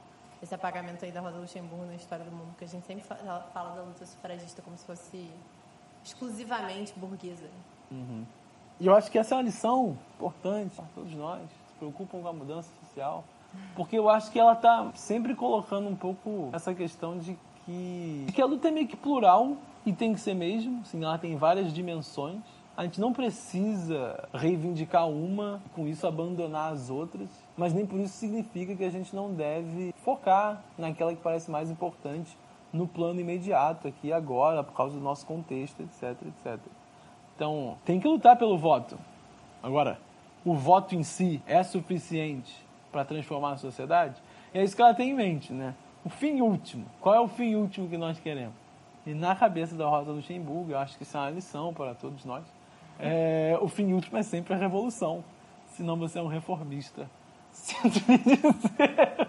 esse 0.43 0.55
apagamento 0.55 1.05
aí 1.05 1.13
da 1.13 1.21
Rosa 1.21 1.39
Luxemburgo 1.39 1.87
na 1.87 1.95
história 1.95 2.25
do 2.25 2.31
mundo, 2.31 2.55
que 2.59 2.65
a 2.65 2.69
gente 2.69 2.87
sempre 2.87 3.05
fala 3.05 3.75
da 3.75 3.83
luta 3.83 4.05
sufragista 4.05 4.63
como 4.63 4.77
se 4.77 4.85
fosse 4.85 5.31
exclusivamente 6.05 6.93
burguesa. 6.97 7.49
Uhum. 7.91 8.27
E 8.81 8.87
eu 8.87 8.95
acho 8.95 9.11
que 9.11 9.19
essa 9.19 9.35
é 9.35 9.39
uma 9.39 9.45
lição 9.45 9.97
importante 10.17 10.75
para 10.75 10.85
todos 10.95 11.15
nós, 11.15 11.43
que 11.43 11.73
se 11.73 11.75
preocupam 11.79 12.21
com 12.21 12.29
a 12.29 12.33
mudança 12.33 12.69
social, 12.81 13.25
porque 13.77 13.97
eu 13.97 14.09
acho 14.09 14.31
que 14.33 14.39
ela 14.39 14.53
está 14.53 14.91
sempre 14.95 15.35
colocando 15.35 15.89
um 15.89 15.95
pouco 15.95 16.51
essa 16.53 16.75
questão 16.75 17.17
de 17.17 17.39
que, 17.67 18.43
a 18.43 18.47
luta 18.47 18.69
é 18.69 18.71
meio 18.71 18.87
que 18.87 18.97
plural 18.97 19.57
e 19.85 19.93
tem 19.93 20.13
que 20.15 20.21
ser 20.21 20.35
mesmo, 20.35 20.81
assim, 20.83 21.03
ela 21.03 21.19
tem 21.19 21.37
várias 21.37 21.73
dimensões. 21.73 22.41
A 22.77 22.85
gente 22.85 23.01
não 23.01 23.13
precisa 23.13 24.29
reivindicar 24.33 25.09
uma 25.09 25.63
com 25.75 25.87
isso 25.87 26.07
abandonar 26.07 26.73
as 26.73 26.91
outras, 26.91 27.29
mas 27.57 27.73
nem 27.73 27.87
por 27.87 28.01
isso 28.01 28.15
significa 28.15 28.75
que 28.75 28.85
a 28.85 28.91
gente 28.91 29.15
não 29.15 29.33
deve 29.33 29.95
focar 30.05 30.63
naquela 30.77 31.15
que 31.15 31.23
parece 31.23 31.51
mais 31.51 31.71
importante 31.71 32.37
no 32.73 32.89
plano 32.89 33.21
imediato, 33.21 33.87
aqui 33.87 34.13
agora, 34.13 34.65
por 34.65 34.75
causa 34.75 34.97
do 34.97 35.01
nosso 35.01 35.25
contexto, 35.25 35.81
etc, 35.81 36.21
etc. 36.27 36.59
Então, 37.37 37.79
tem 37.85 38.01
que 38.01 38.09
lutar 38.09 38.37
pelo 38.37 38.59
voto. 38.59 38.99
Agora, 39.63 40.01
o 40.45 40.55
voto 40.55 40.97
em 40.97 41.05
si 41.05 41.41
é 41.47 41.63
suficiente 41.63 42.53
para 42.91 43.05
transformar 43.05 43.53
a 43.53 43.57
sociedade? 43.57 44.21
É 44.53 44.63
isso 44.63 44.75
que 44.75 44.83
ela 44.83 44.95
tem 44.95 45.11
em 45.11 45.15
mente, 45.15 45.53
né? 45.53 45.75
O 46.05 46.11
fim 46.11 46.41
último. 46.41 46.87
Qual 47.01 47.15
é 47.15 47.21
o 47.21 47.29
fim 47.29 47.55
último 47.55 47.89
que 47.89 47.97
nós 47.97 48.19
queremos? 48.21 48.55
E 49.07 49.15
na 49.15 49.35
cabeça 49.35 49.75
da 49.75 49.87
Rosa 49.87 50.13
Luxemburgo, 50.13 50.73
eu 50.73 50.79
acho 50.79 50.97
que 50.97 51.03
isso 51.03 51.17
é 51.17 51.21
uma 51.21 51.31
lição 51.31 51.73
para 51.73 51.95
todos 51.95 52.25
nós, 52.25 52.45
é, 52.99 53.59
o 53.61 53.69
fim 53.69 53.93
último 53.93 54.19
é 54.19 54.23
sempre 54.23 54.55
a 54.55 54.57
revolução. 54.57 55.25
Senão 55.77 55.97
você 55.97 56.19
é 56.19 56.23
um 56.23 56.29
reformista. 56.29 57.11
Sinto 57.53 58.01
me 58.09 58.19
dizer. 58.19 59.29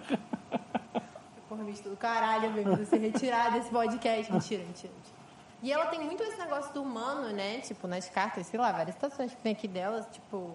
Reformista 1.35 1.89
do 1.89 1.97
caralho, 1.97 2.51
mesmo, 2.51 2.85
se 2.85 2.97
retirar 2.97 3.51
desse 3.51 3.69
podcast. 3.69 4.31
Mentira, 4.31 4.63
mentira, 4.63 4.93
mentira. 4.93 5.15
E 5.63 5.71
ela 5.71 5.87
tem 5.87 6.03
muito 6.03 6.21
esse 6.21 6.37
negócio 6.37 6.73
do 6.73 6.83
humano, 6.83 7.33
né? 7.33 7.59
Tipo, 7.61 7.87
nas 7.87 8.07
cartas, 8.09 8.45
sei 8.47 8.59
lá, 8.59 8.71
várias 8.71 8.95
citações 8.95 9.33
que 9.33 9.41
tem 9.41 9.53
aqui 9.53 9.67
delas, 9.67 10.05
tipo, 10.11 10.51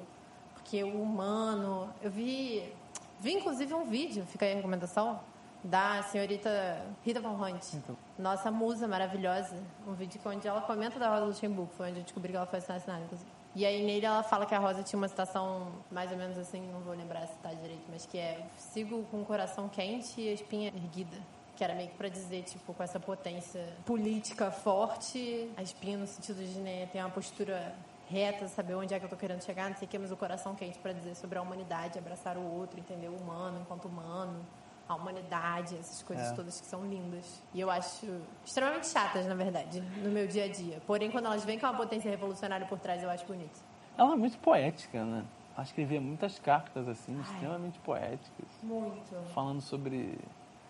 porque 0.54 0.84
o 0.84 1.02
humano. 1.02 1.88
Eu 2.02 2.10
vi. 2.10 2.72
Vi 3.18 3.34
inclusive 3.34 3.74
um 3.74 3.84
vídeo, 3.84 4.24
fica 4.26 4.46
aí 4.46 4.52
a 4.52 4.56
recomendação, 4.56 5.20
da 5.62 6.02
senhorita 6.04 6.84
Rita 7.04 7.20
Von 7.20 7.34
Hunt, 7.34 7.74
então. 7.74 7.96
nossa 8.18 8.50
musa 8.50 8.88
maravilhosa. 8.88 9.56
Um 9.86 9.94
vídeo 9.94 10.20
onde 10.24 10.46
ela 10.46 10.60
comenta 10.62 10.98
da 10.98 11.08
Rosa 11.08 11.26
Luxemburgo, 11.26 11.72
foi 11.76 11.90
onde 11.90 12.00
eu 12.00 12.04
descobri 12.04 12.32
que 12.32 12.36
ela 12.36 12.46
foi 12.46 12.58
assassinada, 12.58 13.04
inclusive. 13.04 13.30
E 13.54 13.66
aí 13.66 13.84
nele 13.84 14.06
ela 14.06 14.22
fala 14.22 14.46
que 14.46 14.54
a 14.54 14.58
Rosa 14.58 14.82
tinha 14.82 14.96
uma 14.96 15.08
citação 15.08 15.72
mais 15.90 16.10
ou 16.12 16.16
menos 16.16 16.38
assim, 16.38 16.60
não 16.72 16.80
vou 16.80 16.94
lembrar 16.94 17.26
se 17.26 17.34
tá 17.38 17.52
direito, 17.52 17.82
mas 17.90 18.06
que 18.06 18.16
é 18.16 18.46
sigo 18.56 19.04
com 19.10 19.22
o 19.22 19.24
coração 19.24 19.68
quente 19.68 20.20
e 20.20 20.28
a 20.28 20.32
espinha 20.32 20.68
erguida. 20.68 21.16
Que 21.56 21.64
era 21.64 21.74
meio 21.74 21.90
que 21.90 21.96
pra 21.96 22.08
dizer, 22.08 22.44
tipo, 22.44 22.72
com 22.72 22.82
essa 22.82 22.98
potência 22.98 23.62
política 23.84 24.50
forte, 24.50 25.50
a 25.56 25.62
espinha 25.62 25.98
no 25.98 26.06
sentido 26.06 26.42
de 26.42 26.58
né, 26.58 26.86
ter 26.86 27.00
uma 27.00 27.10
postura 27.10 27.74
reta, 28.08 28.48
saber 28.48 28.74
onde 28.74 28.94
é 28.94 28.98
que 28.98 29.04
eu 29.04 29.10
tô 29.10 29.16
querendo 29.16 29.42
chegar, 29.42 29.68
não 29.68 29.76
sei 29.76 29.86
o 29.86 29.90
que, 29.90 29.98
mas 29.98 30.10
o 30.10 30.16
coração 30.16 30.54
quente 30.54 30.78
para 30.78 30.92
dizer 30.92 31.14
sobre 31.14 31.38
a 31.38 31.42
humanidade, 31.42 31.98
abraçar 31.98 32.36
o 32.38 32.42
outro, 32.42 32.80
entender 32.80 33.08
o 33.08 33.14
humano 33.14 33.60
enquanto 33.60 33.86
humano 33.86 34.44
a 34.90 34.96
humanidade, 34.96 35.76
essas 35.76 36.02
coisas 36.02 36.32
é. 36.32 36.34
todas 36.34 36.60
que 36.60 36.66
são 36.66 36.84
lindas. 36.84 37.40
E 37.54 37.60
eu 37.60 37.70
acho 37.70 38.06
extremamente 38.44 38.88
chatas, 38.88 39.24
na 39.24 39.34
verdade, 39.34 39.80
no 39.80 40.10
meu 40.10 40.26
dia 40.26 40.46
a 40.46 40.48
dia. 40.48 40.82
Porém, 40.84 41.10
quando 41.12 41.26
elas 41.26 41.44
vêm 41.44 41.60
com 41.60 41.66
uma 41.66 41.76
potência 41.76 42.10
revolucionária 42.10 42.66
por 42.66 42.78
trás, 42.78 43.00
eu 43.00 43.08
acho 43.08 43.24
bonito. 43.24 43.60
Ela 43.96 44.14
é 44.14 44.16
muito 44.16 44.36
poética, 44.38 45.04
né? 45.04 45.24
Ela 45.54 45.64
escrevia 45.64 46.00
muitas 46.00 46.40
cartas, 46.40 46.88
assim, 46.88 47.14
Ai, 47.16 47.22
extremamente 47.22 47.78
poéticas. 47.80 48.48
Muito. 48.62 49.14
Falando 49.32 49.60
sobre... 49.60 50.18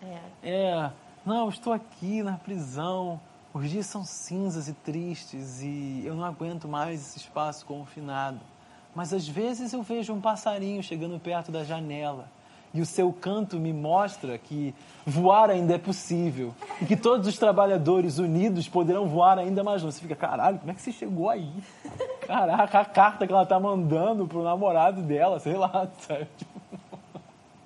É. 0.03 0.19
É, 0.43 0.91
não, 1.25 1.45
eu 1.45 1.49
estou 1.49 1.73
aqui 1.73 2.21
na 2.21 2.37
prisão, 2.37 3.19
os 3.53 3.67
dias 3.69 3.87
são 3.87 4.03
cinzas 4.03 4.67
e 4.67 4.73
tristes 4.73 5.61
e 5.63 6.03
eu 6.05 6.13
não 6.13 6.25
aguento 6.25 6.67
mais 6.67 7.01
esse 7.01 7.17
espaço 7.17 7.65
confinado. 7.65 8.39
Mas 8.93 9.13
às 9.13 9.27
vezes 9.27 9.73
eu 9.73 9.81
vejo 9.81 10.13
um 10.13 10.21
passarinho 10.21 10.83
chegando 10.83 11.19
perto 11.19 11.51
da 11.51 11.63
janela 11.63 12.27
e 12.73 12.81
o 12.81 12.85
seu 12.85 13.11
canto 13.11 13.57
me 13.57 13.73
mostra 13.73 14.37
que 14.37 14.73
voar 15.05 15.49
ainda 15.49 15.75
é 15.75 15.77
possível 15.77 16.53
e 16.81 16.85
que 16.85 16.95
todos 16.95 17.27
os 17.27 17.37
trabalhadores 17.37 18.17
unidos 18.17 18.69
poderão 18.69 19.07
voar 19.07 19.37
ainda 19.37 19.63
mais 19.63 19.81
longe. 19.81 19.95
Você 19.95 20.01
fica, 20.01 20.15
caralho, 20.15 20.59
como 20.59 20.71
é 20.71 20.73
que 20.73 20.81
você 20.81 20.91
chegou 20.91 21.29
aí? 21.29 21.51
Caraca, 22.25 22.79
a 22.79 22.85
carta 22.85 23.27
que 23.27 23.33
ela 23.33 23.45
tá 23.45 23.59
mandando 23.59 24.25
pro 24.27 24.41
namorado 24.43 25.01
dela, 25.01 25.39
sei 25.39 25.55
lá, 25.55 25.87
sabe? 25.99 26.27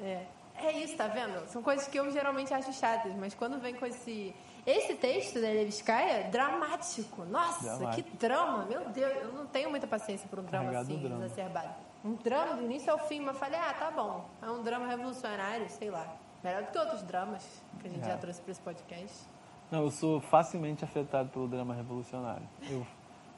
É. 0.01 0.21
É 0.63 0.71
isso, 0.79 0.95
tá 0.95 1.07
vendo? 1.07 1.45
São 1.47 1.61
coisas 1.61 1.87
que 1.87 1.99
eu 1.99 2.09
geralmente 2.11 2.51
acho 2.51 2.73
chatas, 2.73 3.13
mas 3.15 3.35
quando 3.35 3.59
vem 3.59 3.75
com 3.75 3.85
esse. 3.85 4.33
Esse 4.65 4.95
texto 4.95 5.35
da 5.39 5.47
Levskaya, 5.47 6.23
dramático. 6.31 7.23
Nossa, 7.25 7.77
dramático. 7.77 8.09
que 8.09 8.17
drama! 8.17 8.65
Meu 8.65 8.89
Deus, 8.89 9.15
eu 9.21 9.31
não 9.33 9.45
tenho 9.45 9.69
muita 9.69 9.85
paciência 9.85 10.27
por 10.27 10.39
um 10.39 10.43
drama 10.43 10.71
Carregado 10.71 10.91
assim, 10.91 11.03
drama. 11.03 11.25
exacerbado 11.25 11.84
um 12.05 12.13
drama 12.13 12.55
do 12.55 12.63
início 12.63 12.91
ao 12.91 12.99
fim, 12.99 13.19
mas 13.19 13.33
eu 13.33 13.39
falei, 13.39 13.59
ah, 13.59 13.73
tá 13.73 13.89
bom, 13.89 14.23
é 14.39 14.49
um 14.49 14.61
drama 14.61 14.87
revolucionário, 14.87 15.67
sei 15.69 15.89
lá. 15.89 16.15
Melhor 16.43 16.61
do 16.61 16.71
que 16.71 16.77
outros 16.77 17.01
dramas 17.01 17.63
que 17.79 17.87
a 17.87 17.89
gente 17.89 18.03
é. 18.03 18.11
já 18.11 18.17
trouxe 18.17 18.39
para 18.39 18.51
esse 18.51 18.61
podcast. 18.61 19.27
Não, 19.71 19.81
eu 19.81 19.89
sou 19.89 20.21
facilmente 20.21 20.83
afetado 20.83 21.29
pelo 21.29 21.47
drama 21.47 21.73
revolucionário. 21.73 22.47
Eu, 22.69 22.85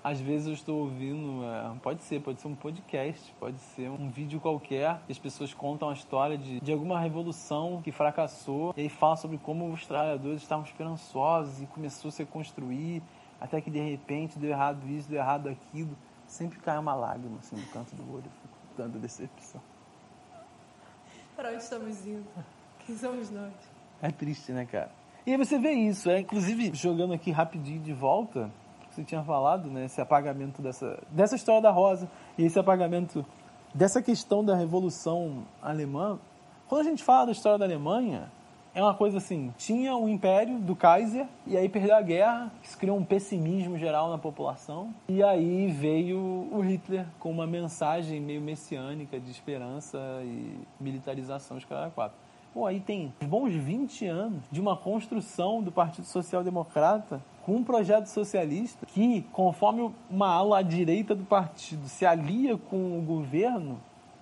às 0.04 0.20
vezes 0.20 0.48
eu 0.48 0.54
estou 0.54 0.80
ouvindo, 0.82 1.46
é, 1.46 1.80
pode 1.82 2.04
ser, 2.04 2.22
pode 2.22 2.42
ser 2.42 2.50
um 2.50 2.56
podcast, 2.56 3.34
pode 3.40 3.58
ser 3.58 3.90
um 3.90 4.10
vídeo 4.10 4.42
qualquer, 4.42 5.00
que 5.06 5.14
as 5.14 5.20
pessoas 5.20 5.54
contam 5.54 5.90
a 5.90 5.94
história 5.94 6.38
de, 6.38 6.60
de 6.60 6.74
alguma 6.74 7.00
revolução 7.00 7.82
que 7.82 7.94
fracassou, 7.94 8.74
e 8.76 8.82
aí 8.82 8.90
fala 8.90 9.16
sobre 9.16 9.38
como 9.38 9.72
os 9.72 9.86
trabalhadores 9.86 10.42
estavam 10.42 10.66
esperançosos 10.66 11.62
e 11.62 11.66
começou 11.68 12.10
a 12.10 12.12
se 12.12 12.26
construir, 12.26 13.02
até 13.40 13.62
que 13.62 13.72
de 13.72 13.80
repente 13.80 14.38
deu 14.38 14.50
errado 14.50 14.86
isso, 14.90 15.10
deu 15.10 15.20
errado 15.20 15.48
aquilo. 15.48 15.96
Sempre 16.26 16.60
cai 16.60 16.78
uma 16.78 16.94
lágrima 16.94 17.38
assim 17.40 17.56
no 17.56 17.66
canto 17.68 17.96
do 17.96 18.14
olho 18.14 18.30
tanta 18.78 19.00
decepção. 19.00 19.60
Para 21.36 21.50
onde 21.50 21.64
estamos 21.64 22.06
indo? 22.06 22.26
Quem 22.86 22.96
somos 22.96 23.32
nós? 23.32 23.52
É 24.02 24.12
triste, 24.12 24.52
né, 24.52 24.66
cara? 24.66 24.92
E 25.26 25.32
aí 25.32 25.38
você 25.38 25.60
vê 25.60 25.72
isso, 25.72 26.10
é 26.10 26.20
inclusive 26.20 26.72
jogando 26.74 27.14
aqui 27.14 27.32
rapidinho 27.32 27.82
de 27.82 27.92
volta, 27.92 28.50
você 28.90 29.04
tinha 29.04 29.24
falado, 29.24 29.70
né, 29.70 29.86
esse 29.86 30.00
apagamento 30.00 30.62
dessa, 30.62 31.04
dessa 31.10 31.36
história 31.36 31.62
da 31.62 31.72
Rosa 31.72 32.10
e 32.38 32.46
esse 32.46 32.58
apagamento 32.58 33.26
dessa 33.74 34.02
questão 34.02 34.46
da 34.46 34.56
Revolução 34.56 35.44
Alemã. 35.62 36.18
Quando 36.68 36.82
a 36.82 36.90
gente 36.90 37.04
fala 37.04 37.26
da 37.26 37.32
história 37.32 37.58
da 37.58 37.66
Alemanha, 37.66 38.32
é 38.78 38.84
uma 38.84 38.94
coisa 38.94 39.18
assim, 39.18 39.52
tinha 39.58 39.98
o 39.98 40.08
império 40.08 40.60
do 40.60 40.76
Kaiser 40.76 41.26
e 41.48 41.58
aí 41.58 41.68
perdeu 41.68 41.96
a 41.96 42.02
guerra, 42.02 42.52
isso 42.62 42.78
criou 42.78 42.96
um 42.96 43.04
pessimismo 43.04 43.76
geral 43.76 44.08
na 44.08 44.20
população 44.20 44.94
e 45.10 45.24
aí 45.24 45.66
veio 45.72 46.20
o 46.52 46.60
Hitler 46.60 47.08
com 47.18 47.32
uma 47.32 47.48
mensagem 47.48 48.22
meio 48.22 48.40
messiânica 48.40 49.20
de 49.20 49.32
esperança 49.32 49.98
e 50.24 50.60
militarização, 50.80 51.58
os 51.58 51.66
caras 51.66 51.92
quatro. 51.92 52.16
Pô, 52.54 52.68
aí 52.68 52.80
tem 52.80 53.12
bons 53.26 53.52
20 53.52 54.06
anos 54.06 54.44
de 54.52 54.62
uma 54.62 54.78
construção 54.78 55.64
do 55.64 55.72
Partido 55.72 56.06
Social 56.06 56.44
Democrata 56.44 57.20
com 57.44 57.56
um 57.56 57.64
projeto 57.64 58.06
socialista 58.06 58.86
que, 58.86 59.24
conforme 59.32 59.92
uma 60.08 60.28
ala 60.28 60.60
à 60.60 60.62
direita 60.62 61.16
do 61.16 61.24
partido 61.24 61.88
se 61.90 62.06
alia 62.06 62.56
com 62.56 63.00
o 63.00 63.02
governo, 63.02 63.80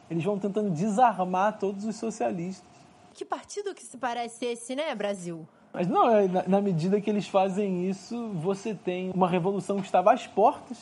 eles 0.10 0.24
vão 0.24 0.40
tentando 0.40 0.70
desarmar 0.70 1.60
todos 1.60 1.84
os 1.84 1.98
socialistas. 1.98 2.75
Que 3.16 3.24
partido 3.24 3.74
que 3.74 3.82
se 3.82 3.98
parece 3.98 4.46
esse, 4.46 4.76
né, 4.76 4.94
Brasil? 4.94 5.48
Mas 5.72 5.88
não, 5.88 6.10
é, 6.10 6.28
na, 6.48 6.60
medida 6.60 7.00
que 7.00 7.10
eles 7.10 7.26
fazem 7.26 7.90
isso, 7.90 8.28
você 8.34 8.76
tem 8.76 9.10
uma 9.12 9.30
revolução 9.30 9.78
que 9.78 9.86
estava 9.86 10.12
às 10.12 10.28
portas. 10.28 10.78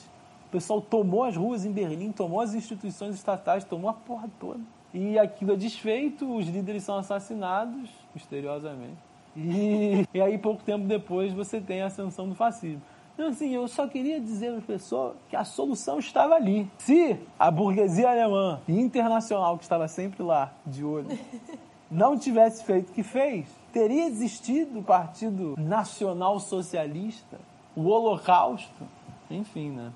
O 0.48 0.50
pessoal 0.52 0.82
tomou 0.82 1.24
as 1.24 1.38
ruas 1.38 1.64
em 1.64 1.72
Berlim, 1.72 2.12
tomou 2.12 2.42
as 2.42 2.56
instituições 2.56 3.14
estatais, 3.14 3.64
tomou 3.64 3.88
a 3.88 3.94
porra 3.94 4.28
toda. 4.40 4.60
E 4.92 5.18
aquilo 5.20 5.54
é 5.54 5.56
desfeito, 5.56 6.36
os 6.36 6.48
líderes 6.48 6.84
são 6.84 6.98
assassinados, 6.98 7.88
misteriosamente. 8.16 8.98
E, 9.38 10.08
e 10.12 10.20
aí, 10.20 10.36
pouco 10.40 10.64
tempo 10.64 10.88
depois, 10.88 11.32
você 11.34 11.62
tem 11.62 11.84
a 11.84 11.86
ascensão 11.86 12.28
do 12.28 12.34
fascismo. 12.34 12.82
Então, 13.14 13.28
assim, 13.28 13.54
eu 13.54 13.68
só 13.68 13.88
queria 13.88 14.20
dizer 14.20 14.52
para 14.54 14.62
pessoa 14.62 15.16
que 15.30 15.36
a 15.36 15.44
solução 15.44 16.00
estava 16.00 16.34
ali. 16.34 16.68
Se 16.80 17.16
a 17.38 17.52
burguesia 17.52 18.10
alemã 18.10 18.60
e 18.68 18.80
internacional, 18.80 19.56
que 19.56 19.64
estava 19.64 19.88
sempre 19.88 20.24
lá, 20.24 20.52
de 20.66 20.84
olho, 20.84 21.08
não 21.94 22.18
tivesse 22.18 22.64
feito 22.64 22.90
o 22.90 22.94
que 22.94 23.04
fez, 23.04 23.46
teria 23.72 24.08
existido 24.08 24.80
o 24.80 24.84
Partido 24.84 25.54
Nacional 25.58 26.40
Socialista, 26.40 27.40
o 27.76 27.88
Holocausto, 27.88 28.84
enfim, 29.30 29.70
né? 29.70 29.92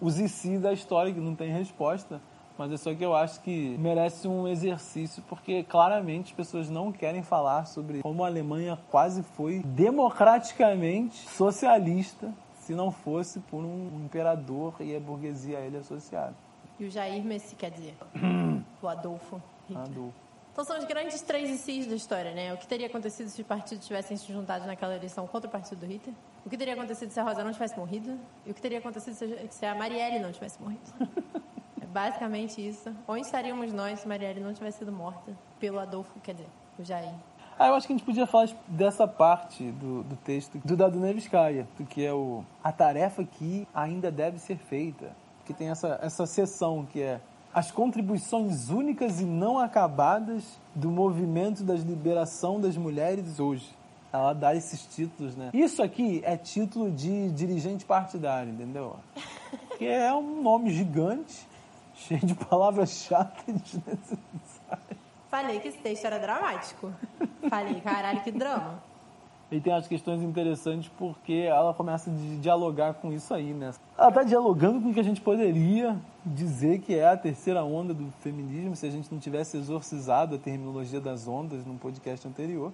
Os 0.00 0.18
IC 0.18 0.58
da 0.58 0.72
história 0.72 1.12
que 1.12 1.20
não 1.20 1.34
tem 1.34 1.52
resposta, 1.52 2.20
mas 2.56 2.72
é 2.72 2.76
só 2.76 2.94
que 2.94 3.04
eu 3.04 3.14
acho 3.14 3.40
que 3.42 3.76
merece 3.78 4.26
um 4.26 4.48
exercício, 4.48 5.22
porque 5.28 5.62
claramente 5.62 6.30
as 6.30 6.36
pessoas 6.36 6.70
não 6.70 6.90
querem 6.90 7.22
falar 7.22 7.66
sobre 7.66 8.02
como 8.02 8.24
a 8.24 8.26
Alemanha 8.26 8.78
quase 8.90 9.22
foi 9.22 9.60
democraticamente 9.60 11.28
socialista 11.28 12.32
se 12.60 12.74
não 12.74 12.90
fosse 12.90 13.40
por 13.40 13.64
um 13.64 14.04
imperador 14.04 14.74
e 14.80 14.96
a 14.96 15.00
burguesia 15.00 15.58
a 15.58 15.60
ele 15.60 15.76
associada. 15.76 16.34
E 16.80 16.84
o 16.86 16.90
Jair 16.90 17.22
Messi, 17.22 17.54
quer 17.54 17.70
dizer, 17.70 17.94
o 18.80 18.88
Adolfo 18.88 19.40
Hitler. 19.68 19.86
Adolfo. 19.86 20.31
Então 20.52 20.64
são 20.64 20.78
os 20.78 20.84
grandes 20.84 21.22
três 21.22 21.86
da 21.86 21.94
história, 21.94 22.34
né? 22.34 22.52
O 22.52 22.58
que 22.58 22.66
teria 22.66 22.86
acontecido 22.86 23.28
se 23.28 23.40
os 23.40 23.46
partidos 23.46 23.86
tivessem 23.86 24.18
se 24.18 24.30
juntado 24.30 24.66
naquela 24.66 24.94
eleição 24.94 25.26
contra 25.26 25.48
o 25.48 25.50
partido 25.50 25.78
do 25.78 25.86
Hitler? 25.86 26.14
O 26.44 26.50
que 26.50 26.58
teria 26.58 26.74
acontecido 26.74 27.10
se 27.10 27.18
a 27.18 27.22
Rosa 27.22 27.42
não 27.42 27.52
tivesse 27.52 27.74
morrido? 27.78 28.18
E 28.44 28.50
o 28.50 28.54
que 28.54 28.60
teria 28.60 28.78
acontecido 28.78 29.16
se 29.50 29.64
a 29.64 29.74
Marielle 29.74 30.18
não 30.18 30.30
tivesse 30.30 30.60
morrido? 30.60 30.82
é 31.80 31.86
basicamente 31.86 32.66
isso. 32.66 32.94
Onde 33.08 33.22
estaríamos 33.22 33.72
nós 33.72 34.00
se 34.00 34.06
Marielle 34.06 34.40
não 34.40 34.52
tivesse 34.52 34.78
sido 34.78 34.92
morta 34.92 35.32
pelo 35.58 35.78
Adolfo, 35.78 36.20
quer 36.20 36.34
dizer, 36.34 36.48
o 36.78 36.84
Jair? 36.84 37.14
Ah, 37.58 37.68
eu 37.68 37.74
acho 37.74 37.86
que 37.86 37.94
a 37.94 37.96
gente 37.96 38.04
podia 38.04 38.26
falar 38.26 38.48
dessa 38.68 39.08
parte 39.08 39.70
do, 39.72 40.02
do 40.02 40.16
texto 40.16 40.58
do 40.58 40.76
Dado 40.76 41.00
Neviskaya, 41.00 41.66
que 41.88 42.04
é 42.04 42.12
o 42.12 42.44
a 42.62 42.72
tarefa 42.72 43.24
que 43.24 43.66
ainda 43.74 44.10
deve 44.10 44.38
ser 44.38 44.58
feita. 44.58 45.16
Que 45.46 45.54
tem 45.54 45.70
essa, 45.70 45.98
essa 46.02 46.26
sessão 46.26 46.84
que 46.84 47.00
é 47.00 47.20
as 47.54 47.70
contribuições 47.70 48.70
únicas 48.70 49.20
e 49.20 49.24
não 49.24 49.58
acabadas 49.58 50.58
do 50.74 50.90
movimento 50.90 51.62
da 51.62 51.74
liberação 51.74 52.60
das 52.60 52.76
mulheres 52.76 53.38
hoje. 53.38 53.68
Ela 54.12 54.34
dá 54.34 54.54
esses 54.54 54.84
títulos, 54.94 55.36
né? 55.36 55.50
Isso 55.54 55.82
aqui 55.82 56.20
é 56.24 56.36
título 56.36 56.90
de 56.90 57.30
dirigente 57.30 57.84
partidário, 57.84 58.52
entendeu? 58.52 58.96
Que 59.78 59.86
é 59.86 60.12
um 60.14 60.42
nome 60.42 60.70
gigante, 60.70 61.46
cheio 61.94 62.20
de 62.20 62.34
palavras 62.34 62.90
chatas 62.90 63.42
e 63.48 63.52
desnecessárias. 63.58 65.02
Falei 65.30 65.60
que 65.60 65.68
esse 65.68 65.78
texto 65.78 66.04
era 66.04 66.18
dramático. 66.18 66.92
Falei, 67.48 67.80
caralho, 67.80 68.20
que 68.22 68.30
drama. 68.30 68.82
E 69.52 69.60
tem 69.60 69.72
as 69.72 69.86
questões 69.86 70.22
interessantes 70.22 70.90
porque 70.96 71.44
ela 71.46 71.74
começa 71.74 72.10
a 72.10 72.14
dialogar 72.40 72.94
com 72.94 73.12
isso 73.12 73.34
aí, 73.34 73.52
né? 73.52 73.72
Ela 73.98 74.08
está 74.08 74.22
dialogando 74.22 74.80
com 74.80 74.88
o 74.88 74.94
que 74.94 75.00
a 75.00 75.04
gente 75.04 75.20
poderia 75.20 75.94
dizer 76.24 76.80
que 76.80 76.94
é 76.94 77.06
a 77.06 77.16
terceira 77.18 77.62
onda 77.62 77.92
do 77.92 78.10
feminismo 78.20 78.74
se 78.74 78.86
a 78.86 78.90
gente 78.90 79.12
não 79.12 79.20
tivesse 79.20 79.58
exorcizado 79.58 80.36
a 80.36 80.38
terminologia 80.38 81.00
das 81.00 81.28
ondas 81.28 81.66
num 81.66 81.76
podcast 81.76 82.26
anterior. 82.26 82.72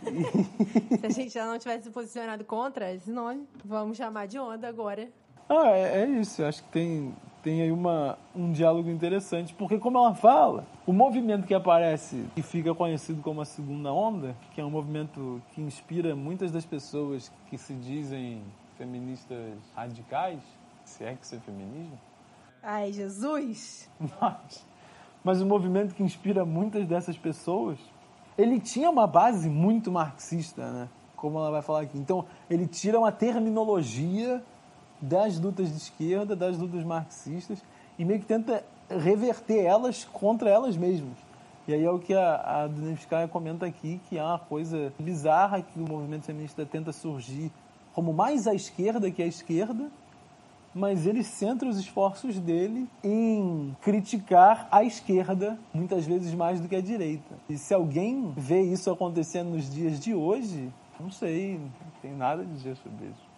Se 0.00 1.06
a 1.06 1.10
gente 1.10 1.34
já 1.34 1.44
não 1.44 1.58
tivesse 1.58 1.90
posicionado 1.90 2.42
contra 2.44 2.90
esse 2.90 3.10
nome, 3.10 3.46
vamos 3.62 3.98
chamar 3.98 4.26
de 4.26 4.38
onda 4.38 4.66
agora. 4.66 5.06
Ah, 5.52 5.70
é, 5.70 6.02
é 6.02 6.06
isso. 6.06 6.40
Eu 6.40 6.46
acho 6.46 6.62
que 6.62 6.68
tem, 6.68 7.12
tem 7.42 7.60
aí 7.60 7.72
uma, 7.72 8.16
um 8.36 8.52
diálogo 8.52 8.88
interessante, 8.88 9.52
porque 9.52 9.78
como 9.78 9.98
ela 9.98 10.14
fala, 10.14 10.64
o 10.86 10.92
movimento 10.92 11.44
que 11.44 11.52
aparece 11.52 12.24
e 12.36 12.42
fica 12.42 12.72
conhecido 12.72 13.20
como 13.20 13.40
a 13.40 13.44
segunda 13.44 13.92
onda, 13.92 14.36
que 14.54 14.60
é 14.60 14.64
um 14.64 14.70
movimento 14.70 15.42
que 15.52 15.60
inspira 15.60 16.14
muitas 16.14 16.52
das 16.52 16.64
pessoas 16.64 17.32
que 17.48 17.58
se 17.58 17.74
dizem 17.74 18.44
feministas 18.78 19.58
radicais, 19.74 20.38
se 20.84 21.02
é 21.02 21.16
que 21.16 21.24
isso 21.26 21.34
é 21.34 21.40
feminismo. 21.40 21.98
Ai, 22.62 22.92
Jesus! 22.92 23.90
Mas, 24.20 24.66
mas 25.24 25.42
o 25.42 25.46
movimento 25.46 25.96
que 25.96 26.02
inspira 26.04 26.44
muitas 26.44 26.86
dessas 26.86 27.18
pessoas, 27.18 27.76
ele 28.38 28.60
tinha 28.60 28.88
uma 28.88 29.06
base 29.06 29.50
muito 29.50 29.90
marxista, 29.90 30.70
né? 30.70 30.88
Como 31.16 31.38
ela 31.38 31.50
vai 31.50 31.60
falar 31.60 31.80
aqui. 31.80 31.98
Então, 31.98 32.24
ele 32.48 32.66
tira 32.66 32.98
uma 32.98 33.10
terminologia 33.10 34.42
das 35.00 35.38
lutas 35.38 35.70
de 35.70 35.76
esquerda, 35.76 36.36
das 36.36 36.56
lutas 36.58 36.84
marxistas, 36.84 37.62
e 37.98 38.04
meio 38.04 38.20
que 38.20 38.26
tenta 38.26 38.64
reverter 38.88 39.64
elas 39.64 40.04
contra 40.04 40.50
elas 40.50 40.76
mesmas. 40.76 41.16
E 41.68 41.74
aí 41.74 41.84
é 41.84 41.90
o 41.90 41.98
que 41.98 42.14
a, 42.14 42.62
a 42.62 42.66
Dunevskaya 42.66 43.28
comenta 43.28 43.66
aqui, 43.66 44.00
que 44.08 44.18
é 44.18 44.24
uma 44.24 44.38
coisa 44.38 44.92
bizarra 44.98 45.62
que 45.62 45.78
o 45.78 45.88
movimento 45.88 46.24
feminista 46.24 46.66
tenta 46.66 46.92
surgir 46.92 47.52
como 47.92 48.12
mais 48.12 48.46
à 48.46 48.54
esquerda 48.54 49.10
que 49.10 49.22
a 49.22 49.26
esquerda, 49.26 49.90
mas 50.74 51.06
ele 51.06 51.24
centra 51.24 51.68
os 51.68 51.78
esforços 51.78 52.38
dele 52.38 52.88
em 53.02 53.76
criticar 53.82 54.68
a 54.70 54.84
esquerda, 54.84 55.58
muitas 55.74 56.06
vezes 56.06 56.32
mais 56.34 56.60
do 56.60 56.68
que 56.68 56.76
a 56.76 56.80
direita. 56.80 57.34
E 57.48 57.58
se 57.58 57.74
alguém 57.74 58.32
vê 58.36 58.62
isso 58.62 58.90
acontecendo 58.90 59.50
nos 59.50 59.68
dias 59.68 59.98
de 59.98 60.14
hoje, 60.14 60.72
não 60.98 61.10
sei, 61.10 61.58
não 61.58 61.90
tem 62.00 62.14
nada 62.14 62.42
a 62.42 62.44
dizer 62.44 62.76
sobre 62.76 63.06
isso. 63.06 63.29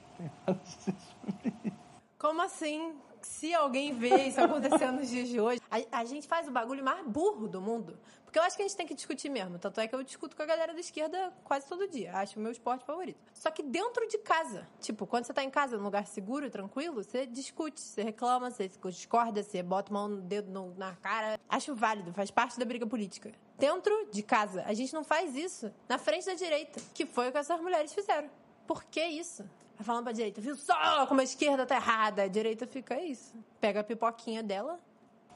Como 2.19 2.41
assim? 2.41 2.95
Se 3.21 3.53
alguém 3.53 3.93
vê 3.93 4.29
isso 4.29 4.41
acontecendo 4.41 4.99
nos 4.99 5.09
dias 5.09 5.29
de 5.29 5.41
hoje, 5.41 5.61
a, 5.71 5.99
a, 6.01 6.05
gente 6.05 6.27
faz 6.27 6.47
o 6.47 6.51
bagulho 6.51 6.85
mais 6.85 7.05
burro 7.07 7.49
do 7.49 7.61
mundo. 7.61 7.99
Porque 8.25 8.39
eu 8.39 8.43
acho 8.43 8.57
que 8.57 8.63
a 8.63 8.67
gente 8.67 8.77
tem 8.77 8.87
que 8.87 8.95
discutir 8.95 9.29
mesmo. 9.29 9.59
Tanto 9.59 9.81
é 9.81 9.87
que 9.87 9.95
eu 9.95 10.03
discuto 10.03 10.35
com 10.37 10.43
a 10.43 10.47
galera 10.47 10.73
da 10.73 10.81
esquerda 10.81 11.33
quase 11.45 11.67
todo 11.67 11.87
dia. 11.89 12.17
Acho 12.17 12.39
o 12.39 12.43
meu 12.43 12.51
esporte 12.51 12.85
favorito. 12.85 13.21
Só 13.35 13.51
que 13.51 13.63
dentro 13.63 14.09
de 14.09 14.19
casa. 14.19 14.67
Tipo, 14.81 15.07
quando 15.07 15.25
você 15.25 15.33
tá 15.33 15.45
em 15.45 15.51
casa, 15.51 15.77
num 15.77 15.85
lugar 15.85 16.07
seguro, 16.07 16.49
tranquilo, 16.49 17.03
você 17.03 17.27
discute, 17.27 17.81
você 17.81 18.03
reclama, 18.03 18.51
você 18.51 18.71
discorda, 18.87 19.43
você 19.43 19.63
bota 19.63 19.93
mão 19.93 20.09
no 20.09 20.23
dedo 20.23 20.51
no, 20.51 20.75
na 20.77 20.97
cara. 20.97 21.39
Acho 21.49 21.75
válido, 21.75 22.13
faz 22.15 22.31
parte 22.31 22.59
da 22.59 22.65
briga 22.65 22.87
política. 22.87 23.33
Dentro 23.59 24.09
de 24.11 24.23
casa. 24.23 24.63
A 24.67 24.73
gente 24.73 24.95
não 24.95 25.05
faz 25.05 25.37
isso 25.37 25.73
na 25.89 25.99
frente 25.99 26.27
da 26.27 26.35
direita. 26.35 26.81
Que 26.95 27.05
foi 27.05 27.29
o 27.29 27.33
que 27.33 27.39
essas 27.39 27.61
mulheres 27.61 27.93
fizeram. 27.93 28.31
Por 28.67 28.85
que 28.85 29.05
isso? 29.05 29.45
Vai 29.77 29.85
falando 29.85 30.05
pra 30.05 30.13
direita, 30.13 30.41
viu 30.41 30.57
só 30.57 31.07
como 31.07 31.21
a 31.21 31.25
esquerda 31.25 31.67
tá 31.67 31.77
errada. 31.77 32.23
A 32.23 32.29
direita 32.29 32.67
fica 32.67 33.01
isso. 33.01 33.35
Pega 33.61 33.81
a 33.81 33.85
pipoquinha 33.85 34.43
dela. 34.43 34.79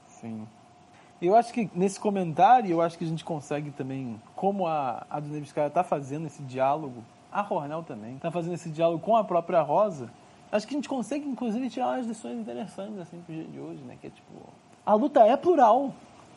Sim. 0.08 0.46
Eu 1.20 1.34
acho 1.34 1.52
que 1.52 1.70
nesse 1.74 1.98
comentário, 1.98 2.70
eu 2.70 2.82
acho 2.82 2.98
que 2.98 3.04
a 3.04 3.08
gente 3.08 3.24
consegue 3.24 3.70
também, 3.70 4.20
como 4.34 4.66
a, 4.66 5.06
a 5.08 5.18
Dunevskaya 5.18 5.70
tá 5.70 5.82
fazendo 5.82 6.26
esse 6.26 6.42
diálogo, 6.42 7.02
a 7.32 7.40
Ronel 7.40 7.82
também, 7.82 8.18
tá 8.18 8.30
fazendo 8.30 8.54
esse 8.54 8.68
diálogo 8.68 9.02
com 9.02 9.16
a 9.16 9.24
própria 9.24 9.62
Rosa, 9.62 10.10
acho 10.52 10.66
que 10.66 10.74
a 10.74 10.76
gente 10.76 10.88
consegue, 10.88 11.26
inclusive, 11.26 11.70
tirar 11.70 11.94
umas 11.96 12.06
lições 12.06 12.38
interessantes, 12.38 12.98
assim, 12.98 13.20
pro 13.22 13.34
dia 13.34 13.44
de 13.44 13.58
hoje, 13.58 13.82
né? 13.82 13.96
Que 14.00 14.08
é 14.08 14.10
tipo, 14.10 14.32
a 14.84 14.94
luta 14.94 15.20
é 15.20 15.36
plural. 15.36 15.94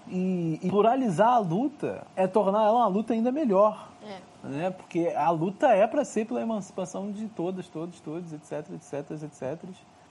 E, 0.09 0.59
e 0.61 0.69
pluralizar 0.69 1.33
a 1.33 1.39
luta 1.39 2.05
é 2.15 2.27
tornar 2.27 2.63
ela 2.63 2.79
uma 2.79 2.87
luta 2.87 3.13
ainda 3.13 3.31
melhor. 3.31 3.89
É. 4.03 4.47
Né? 4.47 4.71
Porque 4.71 5.07
a 5.15 5.29
luta 5.29 5.67
é 5.67 5.85
para 5.85 6.03
ser 6.03 6.25
pela 6.25 6.41
emancipação 6.41 7.11
de 7.11 7.27
todas, 7.27 7.67
todos, 7.67 7.99
todos, 7.99 8.33
etc, 8.33 8.71
etc, 8.73 9.23
etc. 9.23 9.63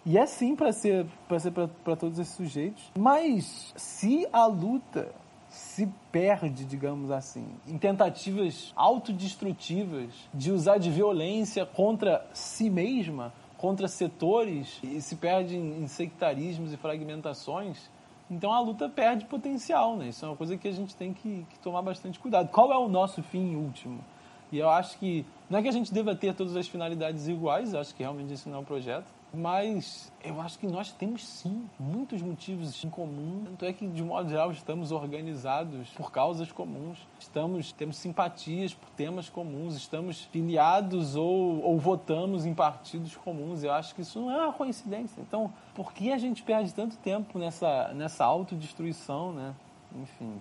E 0.05 0.17
é 0.17 0.27
sim 0.27 0.55
para 0.55 0.73
ser 0.73 1.07
para 1.27 1.39
ser 1.39 1.51
para 1.51 1.97
todos 1.97 2.19
esses 2.19 2.35
sujeitos. 2.35 2.93
Mas 2.97 3.73
se 3.77 4.27
a 4.33 4.47
luta 4.47 5.09
se 5.51 5.89
perde, 6.13 6.65
digamos 6.65 7.11
assim, 7.11 7.47
em 7.67 7.79
tentativas 7.79 8.73
autodestrutivas 8.77 10.11
de 10.33 10.53
usar 10.53 10.79
de 10.79 10.91
violência 10.91 11.65
contra 11.65 12.27
si 12.33 12.69
mesma, 12.69 13.33
contra 13.57 13.89
setores, 13.89 14.79
e 14.83 15.01
se 15.01 15.17
perde 15.17 15.57
em 15.57 15.87
sectarismos 15.89 16.73
e 16.73 16.77
fragmentações, 16.77 17.91
então 18.31 18.53
a 18.53 18.61
luta 18.61 18.89
perde 18.89 19.25
potencial, 19.25 19.97
né? 19.97 20.09
Isso 20.09 20.25
é 20.25 20.29
uma 20.29 20.37
coisa 20.37 20.57
que 20.57 20.69
a 20.69 20.73
gente 20.73 20.95
tem 20.95 21.13
que, 21.13 21.47
que 21.51 21.59
tomar 21.61 21.83
bastante 21.83 22.19
cuidado. 22.19 22.49
Qual 22.49 22.73
é 22.73 22.79
o 22.79 22.89
nosso 22.89 23.23
fim 23.23 23.55
último? 23.55 24.05
E 24.53 24.59
eu 24.59 24.69
acho 24.69 24.99
que 24.99 25.25
não 25.49 25.59
é 25.59 25.63
que 25.63 25.69
a 25.69 25.73
gente 25.73 25.93
deva 25.93 26.15
ter 26.15 26.35
todas 26.35 26.57
as 26.57 26.69
finalidades 26.69 27.29
iguais, 27.29 27.73
eu 27.73 27.81
acho 27.81 27.95
que 27.95 28.03
realmente 28.03 28.33
esse 28.33 28.49
não 28.49 28.59
é 28.59 28.61
um 28.61 28.65
projeto, 28.65 29.07
mas 29.33 30.11
eu 30.25 30.41
acho 30.41 30.59
que 30.59 30.67
nós 30.67 30.91
temos 30.91 31.27
sim 31.27 31.69
muitos 31.79 32.23
motivos 32.23 32.83
em 32.83 32.89
comum. 32.89 33.43
Tanto 33.45 33.65
é 33.65 33.73
que, 33.73 33.87
de 33.87 34.03
modo 34.03 34.29
geral, 34.29 34.51
estamos 34.51 34.91
organizados 34.91 35.91
por 35.91 36.11
causas 36.11 36.51
comuns, 36.51 36.99
estamos 37.19 37.73
temos 37.73 37.99
simpatias 37.99 38.73
por 38.73 38.89
temas 38.91 39.29
comuns, 39.29 39.77
estamos 39.77 40.23
filiados 40.25 41.15
ou, 41.15 41.63
ou 41.63 41.79
votamos 41.79 42.47
em 42.47 42.55
partidos 42.55 43.17
comuns. 43.17 43.63
Eu 43.63 43.73
acho 43.73 43.95
que 43.95 44.01
isso 44.01 44.21
não 44.21 44.31
é 44.31 44.45
uma 44.45 44.53
coincidência. 44.53 45.21
Então, 45.21 45.53
por 45.75 45.93
que 45.93 46.11
a 46.11 46.19
gente 46.19 46.43
perde 46.43 46.73
tanto 46.73 46.97
tempo 46.97 47.39
nessa, 47.39 47.93
nessa 47.95 48.25
autodestruição, 48.25 49.33
né? 49.33 49.55
Enfim, 49.95 50.41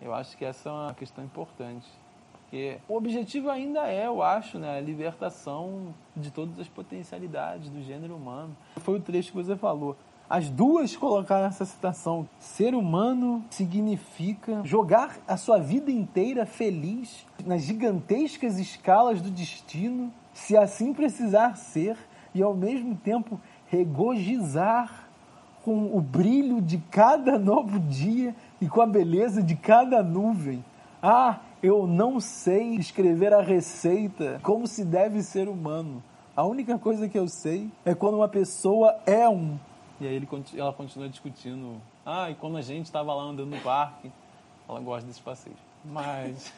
eu 0.00 0.12
acho 0.14 0.36
que 0.36 0.44
essa 0.44 0.68
é 0.68 0.72
uma 0.72 0.94
questão 0.94 1.24
importante. 1.24 1.88
Porque 2.44 2.78
o 2.88 2.96
objetivo 2.96 3.50
ainda 3.50 3.88
é, 3.88 4.06
eu 4.06 4.22
acho, 4.22 4.58
né, 4.58 4.78
a 4.78 4.80
libertação 4.80 5.94
de 6.16 6.30
todas 6.30 6.58
as 6.58 6.68
potencialidades 6.68 7.68
do 7.68 7.82
gênero 7.82 8.14
humano. 8.14 8.56
Foi 8.76 8.98
o 8.98 9.00
trecho 9.00 9.32
que 9.32 9.36
você 9.36 9.56
falou. 9.56 9.96
As 10.28 10.48
duas 10.48 10.96
colocaram 10.96 11.46
essa 11.46 11.64
citação. 11.64 12.28
Ser 12.38 12.74
humano 12.74 13.44
significa 13.50 14.62
jogar 14.64 15.18
a 15.28 15.36
sua 15.36 15.58
vida 15.58 15.90
inteira 15.90 16.46
feliz 16.46 17.26
nas 17.44 17.62
gigantescas 17.62 18.58
escalas 18.58 19.20
do 19.20 19.30
destino, 19.30 20.12
se 20.32 20.56
assim 20.56 20.94
precisar 20.94 21.56
ser, 21.56 21.96
e 22.34 22.42
ao 22.42 22.54
mesmo 22.54 22.96
tempo 22.96 23.40
regozijar 23.66 25.08
com 25.64 25.96
o 25.96 26.00
brilho 26.00 26.60
de 26.60 26.78
cada 26.90 27.38
novo 27.38 27.78
dia 27.78 28.34
e 28.60 28.68
com 28.68 28.80
a 28.82 28.86
beleza 28.86 29.42
de 29.42 29.54
cada 29.54 30.02
nuvem. 30.02 30.64
Ah, 31.02 31.40
eu 31.64 31.86
não 31.86 32.20
sei 32.20 32.74
escrever 32.74 33.32
a 33.32 33.40
receita 33.40 34.38
como 34.42 34.66
se 34.66 34.84
deve 34.84 35.22
ser 35.22 35.48
humano. 35.48 36.02
A 36.36 36.44
única 36.44 36.78
coisa 36.78 37.08
que 37.08 37.18
eu 37.18 37.26
sei 37.26 37.70
é 37.86 37.94
quando 37.94 38.16
uma 38.16 38.28
pessoa 38.28 39.00
é 39.06 39.26
um. 39.26 39.58
E 39.98 40.06
aí 40.06 40.14
ele, 40.14 40.28
ela 40.56 40.74
continua 40.74 41.08
discutindo. 41.08 41.80
Ah, 42.04 42.30
e 42.30 42.34
quando 42.34 42.58
a 42.58 42.60
gente 42.60 42.84
estava 42.84 43.14
lá 43.14 43.22
andando 43.22 43.48
no 43.48 43.60
parque, 43.62 44.12
ela 44.68 44.78
gosta 44.80 45.06
desses 45.06 45.22
passeios. 45.22 45.58
Mas 45.82 46.52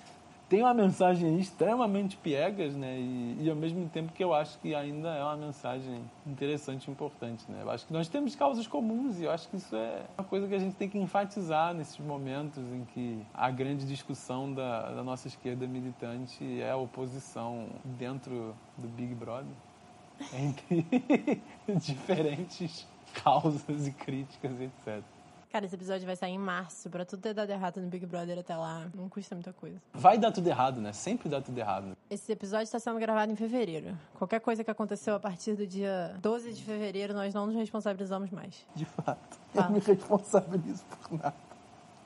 tem 0.49 0.63
uma 0.63 0.75
mensagem 0.75 1.39
extremamente 1.39 2.17
piegas, 2.17 2.77
né? 2.77 2.97
E, 2.99 3.39
e, 3.41 3.51
ao 3.51 3.57
mesmo 3.57 3.89
tempo 3.89 4.13
que 4.13 4.23
eu 4.23 4.33
acho 4.33 4.59
que 4.61 4.75
ainda 4.75 5.09
é 5.09 5.23
uma 5.23 5.37
mensagem 5.37 6.01
interessante 6.27 6.87
e 6.87 6.91
importante, 6.91 7.45
né? 7.51 7.63
Eu 7.63 7.71
acho 7.71 7.87
que 7.87 7.93
nós 7.93 8.09
temos 8.09 8.37
causas 8.37 8.67
comuns 8.67 9.19
e 9.19 9.25
eu 9.25 9.31
acho 9.31 9.49
que 9.49 9.57
isso 9.57 9.75
é 9.75 10.03
uma 10.17 10.25
coisa 10.25 10.47
que 10.47 10.55
a 10.55 10.59
gente 10.59 10.77
tem 10.77 10.89
que 10.89 10.99
enfatizar 10.99 11.75
nesses 11.75 11.99
momentos 11.99 12.63
em 12.73 12.85
que 12.95 13.27
a 13.35 13.51
grande 13.51 13.85
discussão 13.87 14.53
da, 14.53 14.93
da 14.93 15.03
nossa 15.03 15.27
esquerda 15.27 15.67
militante 15.67 16.61
é 16.61 16.71
a 16.71 16.77
oposição 16.77 17.67
dentro 17.85 18.55
do 18.79 18.87
Big 18.89 19.15
Brother 19.15 19.53
entre 20.33 20.87
diferentes 21.75 22.87
causas 23.25 23.87
e 23.87 23.91
críticas, 23.91 24.61
etc. 24.61 25.03
Cara, 25.51 25.65
esse 25.65 25.75
episódio 25.75 26.07
vai 26.07 26.17
sair 26.17 26.33
em 26.33 26.39
março. 26.39 26.91
Pra 26.91 27.05
tudo 27.05 27.23
ter 27.23 27.33
dado 27.33 27.51
errado 27.51 27.81
no 27.81 27.89
Big 27.89 28.05
Brother 28.05 28.39
até 28.39 28.57
lá, 28.57 28.91
não 28.95 29.09
custa 29.09 29.35
muita 29.35 29.53
coisa. 29.53 29.81
Vai 29.93 30.19
dar 30.19 30.33
tudo 30.33 30.49
errado, 30.49 30.81
né? 30.81 30.93
Sempre 30.93 31.29
dá 31.29 31.41
tudo 31.41 31.57
errado. 31.59 31.97
Esse 32.11 32.33
episódio 32.33 32.65
está 32.65 32.79
sendo 32.79 32.99
gravado 32.99 33.33
em 33.33 33.37
fevereiro. 33.37 33.97
Qualquer 34.15 34.41
coisa 34.41 34.65
que 34.65 34.71
aconteceu 34.71 35.15
a 35.15 35.21
partir 35.21 35.55
do 35.55 35.67
dia 35.67 36.17
12 36.21 36.53
de 36.53 36.63
fevereiro, 36.63 37.15
nós 37.15 37.33
não 37.33 37.47
nos 37.47 37.55
responsabilizamos 37.55 38.31
mais. 38.31 38.67
De 38.75 38.85
fato. 38.85 39.39
Fala. 39.55 39.69
Eu 39.69 39.73
me 39.73 39.81
responsabilizo 39.81 40.85
por 40.85 41.19
nada. 41.19 41.37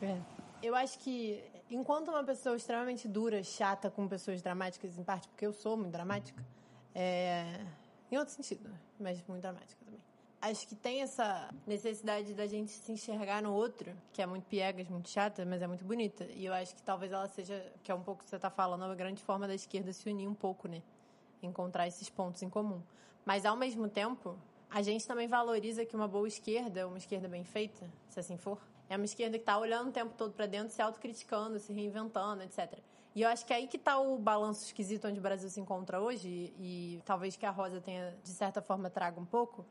É. 0.02 0.18
Eu 0.62 0.74
acho 0.74 0.98
que 0.98 1.42
enquanto 1.70 2.08
uma 2.08 2.22
pessoa 2.22 2.56
extremamente 2.56 3.08
dura, 3.08 3.42
chata 3.42 3.90
com 3.90 4.06
pessoas 4.06 4.42
dramáticas, 4.42 4.98
em 4.98 5.02
parte 5.02 5.28
porque 5.28 5.46
eu 5.46 5.52
sou 5.52 5.76
muito 5.76 5.92
dramática, 5.92 6.44
é... 6.94 7.60
em 8.10 8.18
outro 8.18 8.34
sentido, 8.34 8.70
mas 8.98 9.22
muito 9.26 9.40
dramática 9.40 9.80
também 9.84 10.09
acho 10.40 10.66
que 10.66 10.74
tem 10.74 11.02
essa 11.02 11.50
necessidade 11.66 12.32
da 12.34 12.46
gente 12.46 12.70
se 12.70 12.92
enxergar 12.92 13.42
no 13.42 13.52
outro, 13.52 13.92
que 14.12 14.22
é 14.22 14.26
muito 14.26 14.44
piegas, 14.46 14.88
muito 14.88 15.08
chata, 15.08 15.44
mas 15.44 15.60
é 15.60 15.66
muito 15.66 15.84
bonita. 15.84 16.24
E 16.34 16.46
eu 16.46 16.54
acho 16.54 16.74
que 16.74 16.82
talvez 16.82 17.12
ela 17.12 17.28
seja, 17.28 17.62
que 17.82 17.92
é 17.92 17.94
um 17.94 18.02
pouco 18.02 18.22
que 18.22 18.30
você 18.30 18.36
está 18.36 18.50
falando, 18.50 18.84
a 18.84 18.94
grande 18.94 19.22
forma 19.22 19.46
da 19.46 19.54
esquerda 19.54 19.92
se 19.92 20.08
unir 20.08 20.26
um 20.26 20.34
pouco, 20.34 20.66
né? 20.66 20.82
Encontrar 21.42 21.86
esses 21.86 22.08
pontos 22.08 22.42
em 22.42 22.48
comum. 22.48 22.82
Mas 23.24 23.44
ao 23.44 23.56
mesmo 23.56 23.88
tempo, 23.88 24.38
a 24.70 24.82
gente 24.82 25.06
também 25.06 25.28
valoriza 25.28 25.84
que 25.84 25.94
uma 25.94 26.08
boa 26.08 26.26
esquerda, 26.26 26.86
uma 26.86 26.98
esquerda 26.98 27.28
bem 27.28 27.44
feita, 27.44 27.90
se 28.08 28.18
assim 28.18 28.36
for, 28.36 28.58
é 28.88 28.96
uma 28.96 29.04
esquerda 29.04 29.36
que 29.36 29.42
está 29.42 29.58
olhando 29.58 29.90
o 29.90 29.92
tempo 29.92 30.14
todo 30.16 30.32
para 30.32 30.46
dentro, 30.46 30.74
se 30.74 30.80
autocriticando, 30.80 31.58
se 31.58 31.72
reinventando, 31.72 32.42
etc. 32.42 32.78
E 33.14 33.22
eu 33.22 33.28
acho 33.28 33.44
que 33.44 33.52
é 33.52 33.56
aí 33.56 33.66
que 33.66 33.76
está 33.76 33.98
o 33.98 34.18
balanço 34.18 34.64
esquisito 34.64 35.06
onde 35.06 35.18
o 35.18 35.22
Brasil 35.22 35.48
se 35.50 35.60
encontra 35.60 36.00
hoje, 36.00 36.28
e, 36.58 36.96
e 36.96 37.02
talvez 37.04 37.36
que 37.36 37.44
a 37.44 37.50
Rosa 37.50 37.80
tenha, 37.80 38.16
de 38.22 38.30
certa 38.30 38.62
forma, 38.62 38.88
traga 38.88 39.20
um 39.20 39.24
pouco, 39.24 39.66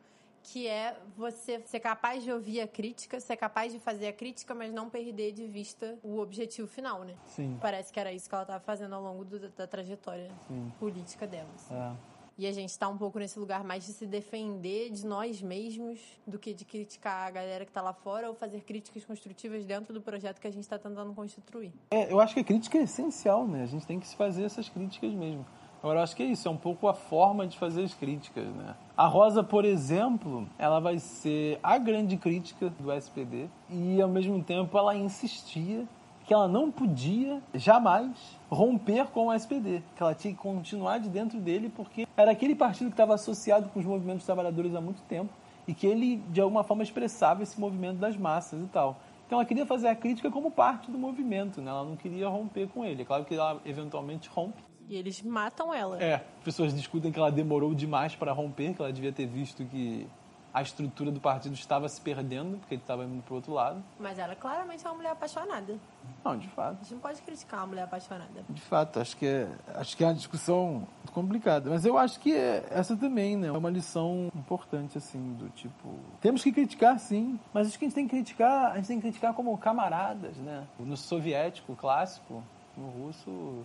que 0.52 0.68
é 0.68 0.97
você 1.16 1.62
ser 1.66 1.80
capaz 1.80 2.24
de 2.24 2.32
ouvir 2.32 2.62
a 2.62 2.68
crítica, 2.68 3.20
ser 3.20 3.38
capaz 3.38 3.72
de 3.72 3.80
fazer 3.80 4.08
a 4.08 4.14
crítica, 4.14 4.56
mas 4.56 4.74
não 4.74 4.89
perder 4.89 5.32
de 5.32 5.45
vista 5.45 5.97
o 6.04 6.18
objetivo 6.20 6.68
final, 6.68 7.04
né? 7.04 7.14
Sim. 7.28 7.58
Parece 7.62 7.93
que 7.93 8.00
era 8.00 8.12
isso 8.12 8.28
que 8.28 8.34
ela 8.34 8.43
estava 8.43 8.60
fazendo 8.60 8.95
ao 8.95 9.04
longo 9.04 9.24
do, 9.24 9.47
da 9.50 9.68
trajetória 9.68 10.32
Sim. 10.47 10.72
política 10.80 11.28
dela. 11.28 11.50
Assim. 11.56 11.76
É. 11.76 11.91
E 12.39 12.47
a 12.47 12.52
gente 12.52 12.70
está 12.70 12.88
um 12.88 12.97
pouco 12.97 13.20
nesse 13.20 13.38
lugar 13.38 13.64
mais 13.64 13.86
de 13.86 13.91
se 13.91 14.08
defender 14.08 14.89
de 14.89 15.06
nós 15.06 15.41
mesmos 15.41 16.00
do 16.26 16.39
que 16.39 16.54
de 16.54 16.66
criticar 16.66 17.28
a 17.28 17.32
galera 17.32 17.66
que 17.66 17.70
está 17.70 17.82
lá 17.82 17.93
fora 17.93 18.30
ou 18.30 18.34
fazer 18.34 18.62
críticas 18.62 19.06
construtivas 19.06 19.66
dentro 19.66 19.93
do 19.93 20.02
projeto 20.02 20.39
que 20.39 20.47
a 20.47 20.52
gente 20.52 20.64
está 20.64 20.80
tentando 20.80 21.14
constituir. 21.14 21.72
É, 21.91 22.12
eu 22.12 22.20
acho 22.20 22.34
que 22.34 22.39
a 22.39 22.43
crítica 22.43 22.78
é 22.78 22.84
essencial, 22.84 23.45
né? 23.45 23.64
A 23.64 23.66
gente 23.68 23.86
tem 23.86 24.00
que 24.00 24.08
se 24.08 24.16
fazer 24.16 24.45
essas 24.45 24.70
críticas 24.70 25.12
mesmo. 25.14 25.45
Agora, 25.82 26.00
eu 26.00 26.04
acho 26.04 26.16
que 26.16 26.24
é 26.24 26.26
isso, 26.26 26.48
é 26.48 26.52
um 26.52 26.58
pouco 26.58 26.88
a 26.88 26.94
forma 26.94 27.48
de 27.48 27.58
fazer 27.58 27.84
as 27.84 27.94
críticas, 27.94 28.46
né? 28.48 28.76
A 28.98 29.08
Rosa, 29.08 29.42
por 29.42 29.64
exemplo, 29.64 30.46
ela 30.58 30.80
vai 30.82 31.00
ser 31.00 31.58
a 31.64 31.78
grande 31.78 32.18
crítica 32.18 32.70
do 32.70 32.92
SPD 32.92 33.48
e, 33.70 34.02
ao 34.02 34.10
mesmo 34.10 34.44
tempo, 34.44 34.78
ela 34.78 34.94
insistia 34.94 35.86
que 36.26 36.34
ela 36.34 36.48
não 36.48 36.70
podia 36.70 37.42
jamais 37.56 38.38
romper 38.52 39.08
com 39.08 39.28
o 39.28 39.34
SPD, 39.34 39.82
que 39.96 40.04
ela 40.04 40.14
tinha 40.14 40.34
que 40.34 40.40
continuar 40.40 41.00
de 41.00 41.10
dentro 41.10 41.40
dele 41.40 41.72
porque 41.76 42.06
era 42.16 42.30
aquele 42.30 42.54
partido 42.54 42.88
que 42.88 42.94
estava 42.94 43.16
associado 43.16 43.70
com 43.70 43.80
os 43.80 43.86
movimentos 43.86 44.26
trabalhadores 44.26 44.76
há 44.76 44.82
muito 44.82 45.02
tempo 45.04 45.34
e 45.68 45.74
que 45.74 45.88
ele, 45.88 46.18
de 46.30 46.42
alguma 46.42 46.64
forma, 46.64 46.84
expressava 46.84 47.42
esse 47.42 47.60
movimento 47.60 47.98
das 47.98 48.18
massas 48.18 48.62
e 48.62 48.68
tal. 48.68 48.98
Então 49.26 49.40
ela 49.40 49.46
queria 49.46 49.66
fazer 49.66 49.88
a 49.88 49.96
crítica 49.96 50.30
como 50.30 50.52
parte 50.52 50.92
do 50.92 50.98
movimento, 50.98 51.62
né? 51.62 51.72
ela 51.72 51.84
não 51.84 51.96
queria 51.96 52.28
romper 52.28 52.68
com 52.68 52.84
ele. 52.84 53.04
É 53.04 53.06
claro 53.06 53.26
que 53.26 53.34
ela 53.34 53.60
eventualmente 53.66 54.28
rompe, 54.30 54.62
e 54.90 54.98
eles 54.98 55.22
matam 55.22 55.72
ela. 55.72 56.02
É, 56.04 56.26
pessoas 56.44 56.76
discutem 56.76 57.12
que 57.12 57.20
ela 57.20 57.32
demorou 57.32 57.76
demais 57.76 58.16
para 58.16 58.34
romper, 58.34 58.74
que 58.74 58.82
ela 58.82 58.92
devia 58.92 59.14
ter 59.14 59.28
visto 59.28 59.64
que 59.66 60.08
a 60.52 60.64
estrutura 60.64 61.12
do 61.12 61.20
partido 61.20 61.54
estava 61.54 61.88
se 61.88 62.02
perdendo, 62.02 62.58
porque 62.58 62.74
ele 62.74 62.82
estava 62.82 63.04
indo 63.04 63.22
para 63.22 63.34
o 63.34 63.36
outro 63.36 63.54
lado. 63.54 63.84
Mas 64.00 64.18
ela 64.18 64.36
claramente 64.36 64.84
é 64.84 64.90
uma 64.90 64.96
mulher 64.96 65.12
apaixonada. 65.12 65.78
Não, 66.26 66.36
de 66.36 66.48
fato. 66.48 66.78
A 66.80 66.84
gente 66.84 66.94
não 66.96 67.02
pode 67.02 67.22
criticar 67.22 67.60
uma 67.60 67.68
mulher 67.68 67.84
apaixonada. 67.84 68.44
De 68.50 68.62
fato, 68.62 69.00
acho 69.00 69.16
que 69.16 69.28
é, 69.28 69.48
acho 69.76 69.96
que 69.96 70.04
é 70.04 70.08
uma 70.08 70.16
discussão 70.16 70.88
complicada. 71.14 71.70
Mas 71.70 71.86
eu 71.86 71.96
acho 71.96 72.20
que 72.20 72.34
é, 72.34 72.66
essa 72.72 72.98
também, 72.98 73.38
né? 73.38 73.50
É 73.50 73.52
uma 73.52 73.70
lição 73.70 74.32
importante, 74.34 74.98
assim, 74.98 75.34
do 75.34 75.50
tipo... 75.50 76.00
Temos 76.20 76.42
que 76.42 76.52
criticar, 76.52 77.00
sim, 77.00 77.40
mas 77.54 77.68
acho 77.68 77.78
que 77.78 77.86
a 77.86 77.88
gente 77.88 77.96
tem 77.96 78.08
que 78.08 78.16
criticar, 78.16 78.72
a 78.72 78.76
gente 78.78 78.88
tem 78.88 78.98
que 78.98 79.04
criticar 79.04 79.36
como 79.36 79.56
camaradas, 79.56 80.36
né? 80.38 80.66
No 80.80 80.98
soviético 80.98 81.76
clássico, 81.76 82.44
no 82.76 82.88
russo 82.88 83.64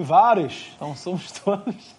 vários. 0.00 0.72
Então 0.76 0.94
somos 0.96 1.30
todos. 1.32 1.94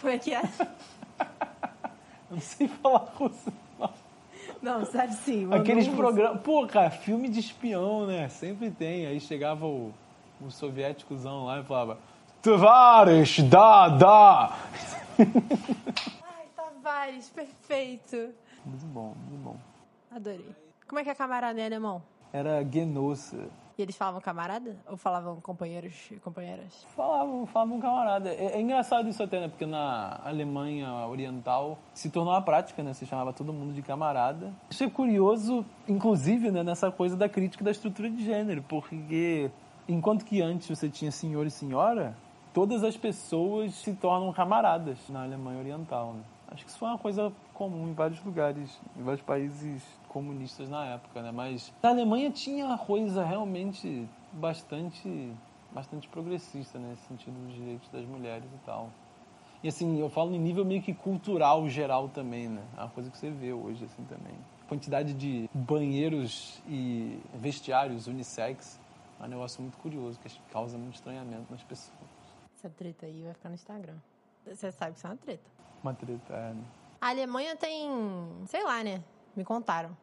Como 0.00 0.12
é 0.12 0.18
que 0.18 0.34
é? 0.34 0.42
Não 2.30 2.40
sei 2.40 2.68
falar 2.68 3.08
russo. 3.14 3.52
Não, 4.62 4.80
não 4.80 4.86
sabe 4.86 5.14
sim. 5.14 5.52
Aqueles 5.52 5.86
programas. 5.86 6.40
Pô, 6.40 6.66
cara, 6.66 6.90
filme 6.90 7.28
de 7.28 7.38
espião, 7.38 8.06
né? 8.06 8.28
Sempre 8.28 8.70
tem. 8.70 9.06
Aí 9.06 9.20
chegava 9.20 9.64
o, 9.66 9.92
o 10.40 10.50
soviéticozão 10.50 11.44
lá 11.44 11.60
e 11.60 11.64
falava: 11.64 11.98
Tavares, 12.42 13.38
dá, 13.40 13.88
dá. 13.88 14.58
Ai, 15.18 16.46
Tavares, 16.56 17.28
perfeito. 17.28 18.30
Muito 18.64 18.86
bom, 18.86 19.14
muito 19.28 19.42
bom. 19.42 19.56
Adorei. 20.10 20.54
Como 20.88 20.98
é 20.98 21.04
que 21.04 21.10
é 21.10 21.14
camarada 21.14 21.60
em 21.60 21.64
alemão? 21.64 22.02
Era 22.32 22.64
Genosse. 22.64 23.38
E 23.78 23.82
eles 23.82 23.94
falavam 23.94 24.22
camarada? 24.22 24.74
Ou 24.88 24.96
falavam 24.96 25.38
companheiros 25.40 25.94
e 26.10 26.16
companheiras? 26.16 26.86
Falavam, 26.96 27.44
falavam 27.44 27.78
camarada. 27.78 28.30
É, 28.30 28.56
é, 28.56 28.60
engraçado 28.60 29.06
isso 29.06 29.22
até, 29.22 29.38
né? 29.38 29.48
Porque 29.48 29.66
na 29.66 30.18
Alemanha 30.24 31.06
Oriental 31.06 31.78
se 31.92 32.08
tornou 32.08 32.32
uma 32.32 32.40
prática, 32.40 32.82
né? 32.82 32.94
Se 32.94 33.04
chamava 33.04 33.34
todo 33.34 33.52
mundo 33.52 33.74
de 33.74 33.82
camarada. 33.82 34.50
Isso 34.70 34.82
é 34.82 34.88
curioso, 34.88 35.64
inclusive, 35.86 36.50
né? 36.50 36.62
Nessa 36.62 36.90
coisa 36.90 37.16
da 37.16 37.28
crítica 37.28 37.62
da 37.62 37.70
estrutura 37.70 38.08
de 38.08 38.24
gênero. 38.24 38.62
Porque 38.62 39.50
enquanto 39.86 40.24
que 40.24 40.40
antes 40.40 40.68
você 40.68 40.88
tinha 40.88 41.12
senhor 41.12 41.46
e 41.46 41.50
senhora, 41.50 42.16
todas 42.54 42.82
as 42.82 42.96
pessoas 42.96 43.74
se 43.74 43.92
tornam 43.92 44.32
camaradas 44.32 44.98
na 45.10 45.24
Alemanha 45.24 45.58
Oriental, 45.58 46.14
né? 46.14 46.22
Acho 46.48 46.64
que 46.64 46.70
isso 46.70 46.78
foi 46.78 46.88
uma 46.88 46.98
coisa 46.98 47.30
comum 47.52 47.88
em 47.88 47.92
vários 47.92 48.22
lugares, 48.24 48.80
em 48.96 49.02
vários 49.02 49.22
países 49.22 49.82
comunistas 50.16 50.70
na 50.70 50.86
época, 50.86 51.20
né? 51.20 51.30
Mas 51.30 51.70
a 51.82 51.88
Alemanha 51.88 52.30
tinha 52.30 52.64
uma 52.64 52.78
coisa 52.78 53.22
realmente 53.22 54.08
bastante 54.32 55.30
bastante 55.70 56.08
progressista 56.08 56.78
né, 56.78 56.88
nesse 56.88 57.02
sentido 57.02 57.34
dos 57.44 57.54
direitos 57.54 57.86
das 57.90 58.06
mulheres 58.06 58.46
e 58.46 58.58
tal. 58.64 58.90
E 59.62 59.68
assim, 59.68 60.00
eu 60.00 60.08
falo 60.08 60.34
em 60.34 60.38
nível 60.38 60.64
meio 60.64 60.80
que 60.80 60.94
cultural 60.94 61.68
geral 61.68 62.08
também, 62.08 62.48
né? 62.48 62.64
É 62.78 62.80
uma 62.80 62.88
coisa 62.88 63.10
que 63.10 63.18
você 63.18 63.28
vê 63.28 63.52
hoje 63.52 63.84
assim 63.84 64.02
também. 64.04 64.32
Quantidade 64.66 65.12
de 65.12 65.50
banheiros 65.52 66.62
e 66.66 67.20
vestiários 67.34 68.06
unissex 68.06 68.80
é 69.20 69.24
um 69.24 69.28
negócio 69.28 69.60
muito 69.60 69.76
curioso, 69.76 70.18
que 70.18 70.30
causa 70.50 70.78
muito 70.78 70.94
estranhamento 70.94 71.44
nas 71.50 71.62
pessoas. 71.62 71.98
Essa 72.58 72.70
treta 72.70 73.04
aí 73.04 73.22
vai 73.22 73.34
ficar 73.34 73.50
no 73.50 73.54
Instagram. 73.54 73.96
Você 74.46 74.72
sabe 74.72 74.92
que 74.92 74.98
isso 74.98 75.06
é 75.06 75.10
uma 75.10 75.16
treta. 75.18 75.50
Uma 75.82 75.92
treta, 75.92 76.32
é. 76.32 76.54
Né? 76.54 76.64
A 77.02 77.10
Alemanha 77.10 77.54
tem, 77.54 77.90
sei 78.46 78.64
lá, 78.64 78.82
né? 78.82 79.04
Me 79.36 79.44
contaram 79.44 79.94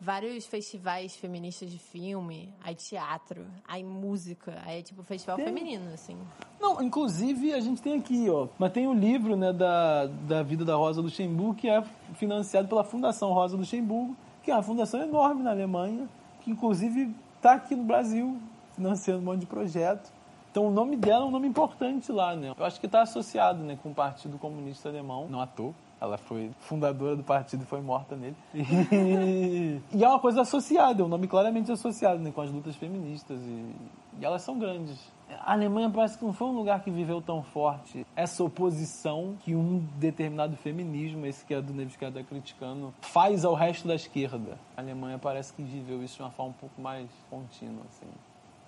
vários 0.00 0.46
festivais 0.46 1.14
feministas 1.14 1.70
de 1.70 1.78
filme, 1.78 2.48
aí 2.64 2.74
teatro, 2.74 3.46
aí 3.68 3.84
música, 3.84 4.58
aí 4.64 4.82
tipo 4.82 5.02
festival 5.02 5.36
tem. 5.36 5.44
feminino, 5.44 5.92
assim. 5.92 6.16
Não, 6.58 6.82
inclusive 6.82 7.52
a 7.52 7.60
gente 7.60 7.82
tem 7.82 7.98
aqui, 7.98 8.28
ó, 8.30 8.48
mas 8.58 8.72
tem 8.72 8.86
o 8.86 8.90
um 8.90 8.94
livro, 8.94 9.36
né, 9.36 9.52
da, 9.52 10.06
da 10.06 10.42
vida 10.42 10.64
da 10.64 10.74
Rosa 10.74 11.00
Luxemburgo, 11.00 11.54
que 11.54 11.68
é 11.68 11.82
financiado 12.14 12.66
pela 12.66 12.82
Fundação 12.82 13.32
Rosa 13.32 13.56
Luxemburgo, 13.56 14.16
que 14.42 14.50
é 14.50 14.54
uma 14.54 14.62
fundação 14.62 15.02
enorme 15.02 15.42
na 15.42 15.50
Alemanha, 15.50 16.08
que 16.40 16.50
inclusive 16.50 17.14
está 17.36 17.52
aqui 17.52 17.76
no 17.76 17.84
Brasil, 17.84 18.40
financiando 18.74 19.20
um 19.20 19.24
monte 19.24 19.40
de 19.40 19.46
projeto. 19.46 20.10
Então 20.50 20.66
o 20.66 20.70
nome 20.70 20.96
dela 20.96 21.24
é 21.24 21.28
um 21.28 21.30
nome 21.30 21.46
importante 21.46 22.10
lá, 22.10 22.34
né? 22.34 22.52
Eu 22.58 22.64
acho 22.64 22.80
que 22.80 22.86
está 22.86 23.02
associado, 23.02 23.62
né, 23.62 23.78
com 23.82 23.90
o 23.90 23.94
Partido 23.94 24.38
Comunista 24.38 24.88
Alemão, 24.88 25.28
não 25.28 25.40
à 25.40 25.46
toa. 25.46 25.74
Ela 26.00 26.16
foi 26.16 26.50
fundadora 26.60 27.14
do 27.14 27.22
partido 27.22 27.62
e 27.62 27.66
foi 27.66 27.80
morta 27.80 28.16
nele. 28.16 28.36
E, 29.92 30.02
é 30.02 30.08
uma 30.08 30.18
coisa 30.18 30.42
associada, 30.42 31.02
é 31.02 31.04
um 31.04 31.08
nome 31.08 31.26
claramente 31.26 31.70
associado 31.70 32.20
né, 32.20 32.30
com 32.30 32.40
as 32.40 32.50
lutas 32.50 32.74
feministas. 32.76 33.38
E, 33.40 33.74
e 34.20 34.24
elas 34.24 34.42
são 34.42 34.58
grandes. 34.58 34.98
A 35.38 35.52
Alemanha 35.52 35.88
parece 35.90 36.18
que 36.18 36.24
não 36.24 36.32
foi 36.32 36.48
um 36.48 36.52
lugar 36.52 36.82
que 36.82 36.90
viveu 36.90 37.20
tão 37.20 37.42
forte 37.42 38.04
essa 38.16 38.42
oposição 38.42 39.36
que 39.40 39.54
um 39.54 39.78
determinado 39.96 40.56
feminismo, 40.56 41.24
esse 41.26 41.44
que 41.44 41.54
é 41.54 41.62
do 41.62 41.72
Neves 41.72 41.94
está 41.94 42.22
criticando, 42.22 42.92
faz 43.00 43.44
ao 43.44 43.54
resto 43.54 43.86
da 43.86 43.94
esquerda. 43.94 44.58
A 44.76 44.80
Alemanha 44.80 45.18
parece 45.18 45.52
que 45.52 45.62
viveu 45.62 46.02
isso 46.02 46.16
de 46.16 46.22
uma 46.22 46.30
forma 46.30 46.50
um 46.50 46.54
pouco 46.54 46.80
mais 46.80 47.08
contínua, 47.28 47.84
assim. 47.88 48.06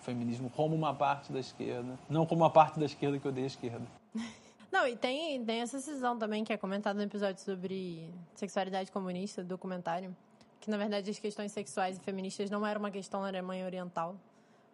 O 0.00 0.04
feminismo 0.04 0.50
como 0.50 0.74
uma 0.74 0.94
parte 0.94 1.32
da 1.32 1.40
esquerda, 1.40 1.94
não 2.08 2.26
como 2.26 2.42
uma 2.42 2.50
parte 2.50 2.78
da 2.78 2.86
esquerda 2.86 3.18
que 3.18 3.26
odeia 3.26 3.46
a 3.46 3.48
esquerda. 3.48 3.86
Não, 4.72 4.88
e 4.88 4.96
tem, 4.96 5.44
tem 5.44 5.60
essa 5.60 5.78
cisão 5.80 6.18
também 6.18 6.42
que 6.42 6.50
é 6.50 6.56
comentada 6.56 6.98
no 6.98 7.04
episódio 7.04 7.44
sobre 7.44 8.10
sexualidade 8.34 8.90
comunista, 8.90 9.42
do 9.42 9.48
documentário. 9.48 10.16
Que 10.58 10.70
na 10.70 10.78
verdade 10.78 11.10
as 11.10 11.18
questões 11.18 11.52
sexuais 11.52 11.98
e 11.98 12.00
feministas 12.00 12.48
não 12.48 12.66
eram 12.66 12.80
uma 12.80 12.90
questão 12.90 13.20
na 13.20 13.28
Alemanha 13.28 13.66
Oriental. 13.66 14.16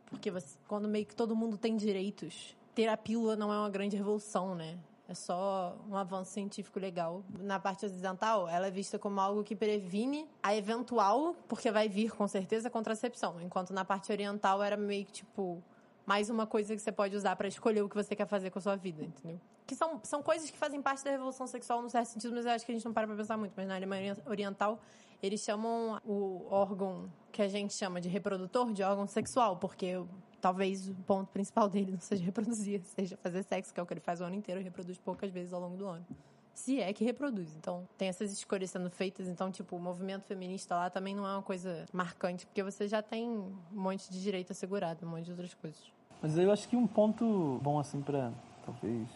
Porque 0.07 0.31
você, 0.31 0.57
quando 0.69 0.87
meio 0.87 1.05
que 1.05 1.17
todo 1.17 1.35
mundo 1.35 1.59
tem 1.59 1.77
direitos, 1.77 2.57
ter 2.77 2.87
a 2.87 2.97
pílula 2.97 3.35
não 3.35 3.53
é 3.53 3.59
uma 3.59 3.69
grande 3.69 3.97
revolução, 3.97 4.55
né? 4.55 4.79
É 5.09 5.15
só 5.15 5.77
um 5.91 5.97
avanço 5.97 6.31
científico 6.31 6.79
legal. 6.79 7.25
Na 7.41 7.59
parte 7.59 7.85
ocidental, 7.85 8.49
ela 8.49 8.69
é 8.69 8.71
vista 8.71 9.01
como 9.01 9.21
algo 9.21 9.43
que 9.43 9.57
previne 9.57 10.29
a 10.41 10.55
eventual, 10.55 11.35
porque 11.49 11.73
vai 11.73 11.89
vir 11.89 12.13
com 12.13 12.29
certeza, 12.29 12.71
contracepção. 12.71 13.41
Enquanto 13.41 13.73
na 13.73 13.85
parte 13.85 14.13
oriental 14.13 14.63
era 14.63 14.77
meio 14.77 15.05
que 15.07 15.13
tipo 15.13 15.61
mais 16.09 16.31
uma 16.31 16.47
coisa 16.47 16.75
que 16.75 16.81
você 16.81 16.91
pode 16.91 17.15
usar 17.15 17.37
para 17.37 17.47
escolher 17.47 17.83
o 17.83 17.89
que 17.89 17.95
você 17.95 18.17
quer 18.17 18.27
fazer 18.27 18.49
com 18.49 18.59
a 18.59 18.63
sua 18.63 18.77
vida, 18.77 19.05
entendeu? 19.05 19.39
Que 19.67 19.75
são, 19.75 20.01
são 20.03 20.23
coisas 20.23 20.51
que 20.51 20.57
fazem 20.57 20.81
parte 20.81 21.05
da 21.05 21.11
revolução 21.11 21.47
sexual 21.47 21.83
no 21.83 21.91
certo 21.91 22.07
sentido, 22.07 22.35
mas 22.35 22.47
eu 22.47 22.53
acho 22.53 22.65
que 22.65 22.73
a 22.73 22.75
gente 22.75 22.87
não 22.87 22.95
para 22.95 23.07
pra 23.07 23.15
pensar 23.15 23.37
muito. 23.37 23.53
Mas 23.55 23.69
na 23.69 23.77
Alemanha 23.77 24.17
Oriental, 24.25 24.81
eles 25.23 25.43
chamam 25.43 26.01
o 26.07 26.47
órgão 26.49 27.13
que 27.31 27.43
a 27.43 27.49
gente 27.49 27.75
chama 27.75 28.01
de 28.01 28.09
reprodutor 28.09 28.73
de 28.73 28.83
órgão 28.83 29.07
sexual, 29.07 29.59
porque 29.59 30.03
talvez 30.41 30.89
o 30.89 30.95
ponto 30.95 31.31
principal 31.31 31.69
dele 31.69 31.93
não 31.93 32.01
seja 32.01 32.25
reproduzir, 32.25 32.81
seja 32.97 33.19
fazer 33.19 33.43
sexo, 33.43 33.75
que 33.75 33.79
é 33.79 33.83
o 33.83 33.85
que 33.85 33.93
ele 33.93 34.01
faz 34.01 34.23
o 34.23 34.25
ano 34.25 34.35
inteiro 34.35 34.63
e 34.63 34.65
reproduz 34.65 34.97
poucas 34.97 35.31
vezes 35.31 35.53
ao 35.53 35.61
longo 35.61 35.77
do 35.77 35.87
ano. 35.87 36.07
Se 36.55 36.81
é 36.81 36.91
que 36.95 37.05
reproduz. 37.05 37.55
Então, 37.55 37.87
tem 37.99 38.09
essas 38.09 38.33
escolhas 38.33 38.71
sendo 38.71 38.89
feitas. 38.89 39.29
Então, 39.29 39.53
tipo, 39.53 39.77
o 39.77 39.79
movimento 39.79 40.25
feminista 40.25 40.75
lá 40.75 40.89
também 40.89 41.15
não 41.15 41.27
é 41.27 41.33
uma 41.33 41.43
coisa 41.43 41.85
marcante, 41.93 42.47
porque 42.47 42.63
você 42.63 42.89
já 42.89 43.03
tem 43.03 43.29
um 43.29 43.55
monte 43.71 44.11
de 44.11 44.23
direito 44.23 44.53
assegurado, 44.53 45.07
um 45.07 45.11
monte 45.11 45.27
de 45.27 45.33
outras 45.33 45.53
coisas. 45.53 45.98
Mas 46.21 46.37
eu 46.37 46.51
acho 46.51 46.69
que 46.69 46.77
um 46.77 46.87
ponto 46.87 47.61
bom, 47.63 47.79
assim, 47.79 48.01
para 48.01 48.33
talvez 48.65 49.09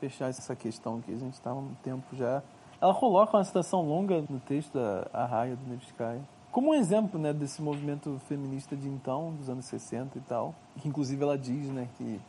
fechar 0.00 0.28
essa 0.28 0.54
questão 0.56 1.00
que 1.00 1.12
a 1.12 1.16
gente 1.16 1.34
está 1.34 1.50
há 1.50 1.54
um 1.54 1.74
tempo 1.82 2.16
já. 2.16 2.42
Ela 2.80 2.94
coloca 2.94 3.36
uma 3.36 3.44
citação 3.44 3.82
longa 3.82 4.22
no 4.28 4.40
texto 4.40 4.74
da 4.74 5.08
Arraia 5.12 5.56
do 5.56 5.68
Nevskaya, 5.68 6.20
como 6.50 6.70
um 6.70 6.74
exemplo 6.74 7.20
né, 7.20 7.32
desse 7.32 7.60
movimento 7.60 8.20
feminista 8.28 8.76
de 8.76 8.88
então, 8.88 9.32
dos 9.34 9.48
anos 9.48 9.66
60 9.66 10.18
e 10.18 10.20
tal, 10.22 10.54
que 10.80 10.88
inclusive 10.88 11.22
ela 11.22 11.36
diz 11.36 11.68
né, 11.68 11.88
que, 11.96 12.20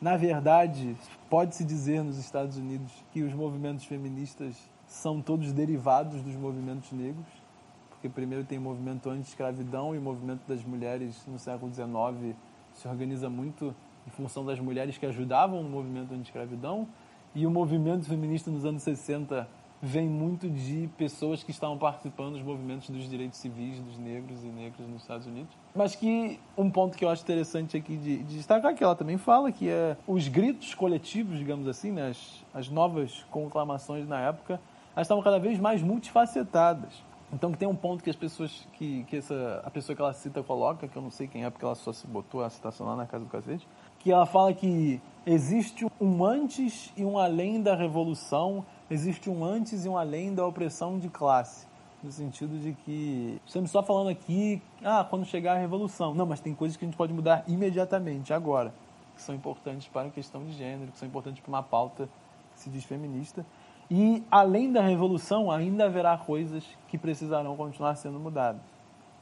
na 0.00 0.16
verdade, 0.16 0.96
pode-se 1.28 1.64
dizer 1.64 2.02
nos 2.02 2.18
Estados 2.18 2.56
Unidos 2.56 2.92
que 3.12 3.22
os 3.22 3.34
movimentos 3.34 3.84
feministas 3.84 4.56
são 4.86 5.20
todos 5.20 5.52
derivados 5.52 6.22
dos 6.22 6.34
movimentos 6.36 6.90
negros, 6.92 7.26
porque 7.90 8.08
primeiro 8.08 8.44
tem 8.44 8.58
o 8.58 8.62
movimento 8.62 9.10
anti-escravidão 9.10 9.94
e 9.94 9.98
o 9.98 10.02
movimento 10.02 10.42
das 10.48 10.64
mulheres 10.64 11.24
no 11.26 11.38
século 11.38 11.72
XIX 11.72 12.34
se 12.80 12.88
organiza 12.88 13.28
muito 13.28 13.74
em 14.06 14.10
função 14.10 14.44
das 14.44 14.58
mulheres 14.58 14.96
que 14.96 15.04
ajudavam 15.04 15.62
no 15.62 15.68
movimento 15.68 16.14
anti-escravidão 16.14 16.88
e 17.34 17.46
o 17.46 17.50
movimento 17.50 18.06
feminista 18.06 18.50
nos 18.50 18.64
anos 18.64 18.82
60 18.82 19.46
vem 19.82 20.08
muito 20.08 20.48
de 20.48 20.88
pessoas 20.96 21.42
que 21.42 21.50
estavam 21.50 21.76
participando 21.76 22.34
dos 22.34 22.42
movimentos 22.42 22.88
dos 22.88 23.08
direitos 23.08 23.38
civis 23.38 23.78
dos 23.80 23.98
negros 23.98 24.42
e 24.44 24.46
negras 24.46 24.88
nos 24.88 25.02
Estados 25.02 25.26
Unidos. 25.26 25.50
Mas 25.74 25.94
que 25.94 26.40
um 26.56 26.70
ponto 26.70 26.96
que 26.96 27.04
eu 27.04 27.10
acho 27.10 27.22
interessante 27.22 27.76
aqui 27.76 27.96
de, 27.96 28.18
de 28.18 28.36
destacar, 28.36 28.74
que 28.74 28.82
ela 28.82 28.96
também 28.96 29.18
fala, 29.18 29.52
que 29.52 29.68
é 29.68 29.96
os 30.06 30.28
gritos 30.28 30.74
coletivos, 30.74 31.38
digamos 31.38 31.68
assim, 31.68 31.92
né, 31.92 32.08
as, 32.08 32.44
as 32.52 32.68
novas 32.70 33.24
conclamações 33.30 34.08
na 34.08 34.20
época, 34.20 34.60
elas 34.94 35.06
estavam 35.06 35.22
cada 35.22 35.38
vez 35.38 35.58
mais 35.58 35.82
multifacetadas. 35.82 37.09
Então 37.32 37.52
tem 37.52 37.68
um 37.68 37.76
ponto 37.76 38.02
que 38.02 38.10
as 38.10 38.16
pessoas 38.16 38.66
que, 38.72 39.04
que 39.04 39.16
essa 39.16 39.62
a 39.64 39.70
pessoa 39.70 39.94
que 39.94 40.02
ela 40.02 40.12
cita 40.12 40.42
coloca, 40.42 40.88
que 40.88 40.96
eu 40.96 41.02
não 41.02 41.10
sei 41.10 41.28
quem 41.28 41.44
é 41.44 41.50
porque 41.50 41.64
ela 41.64 41.76
só 41.76 41.92
se 41.92 42.06
botou 42.06 42.42
a 42.42 42.50
citação 42.50 42.86
lá 42.86 42.96
na 42.96 43.06
casa 43.06 43.24
do 43.24 43.30
cacete, 43.30 43.66
que 44.00 44.10
ela 44.10 44.26
fala 44.26 44.52
que 44.52 45.00
existe 45.24 45.86
um 46.00 46.24
antes 46.24 46.92
e 46.96 47.04
um 47.04 47.18
além 47.18 47.62
da 47.62 47.76
revolução, 47.76 48.64
existe 48.90 49.30
um 49.30 49.44
antes 49.44 49.84
e 49.84 49.88
um 49.88 49.96
além 49.96 50.34
da 50.34 50.44
opressão 50.44 50.98
de 50.98 51.08
classe. 51.08 51.68
No 52.02 52.10
sentido 52.10 52.58
de 52.58 52.72
que 52.72 53.40
estamos 53.44 53.70
só 53.70 53.82
falando 53.82 54.08
aqui, 54.08 54.60
ah, 54.82 55.06
quando 55.08 55.26
chegar 55.26 55.56
a 55.56 55.58
revolução. 55.58 56.14
Não, 56.14 56.24
mas 56.24 56.40
tem 56.40 56.54
coisas 56.54 56.76
que 56.76 56.84
a 56.84 56.88
gente 56.88 56.96
pode 56.96 57.12
mudar 57.12 57.44
imediatamente, 57.46 58.32
agora, 58.32 58.72
que 59.14 59.20
são 59.20 59.34
importantes 59.34 59.86
para 59.86 60.08
a 60.08 60.10
questão 60.10 60.42
de 60.42 60.52
gênero, 60.52 60.90
que 60.90 60.98
são 60.98 61.06
importantes 61.06 61.42
para 61.42 61.50
uma 61.50 61.62
pauta 61.62 62.08
que 62.54 62.60
se 62.60 62.70
diz 62.70 62.84
feminista. 62.84 63.44
E, 63.90 64.22
além 64.30 64.70
da 64.70 64.80
revolução, 64.80 65.50
ainda 65.50 65.86
haverá 65.86 66.16
coisas 66.16 66.64
que 66.86 66.96
precisarão 66.96 67.56
continuar 67.56 67.96
sendo 67.96 68.20
mudadas. 68.20 68.62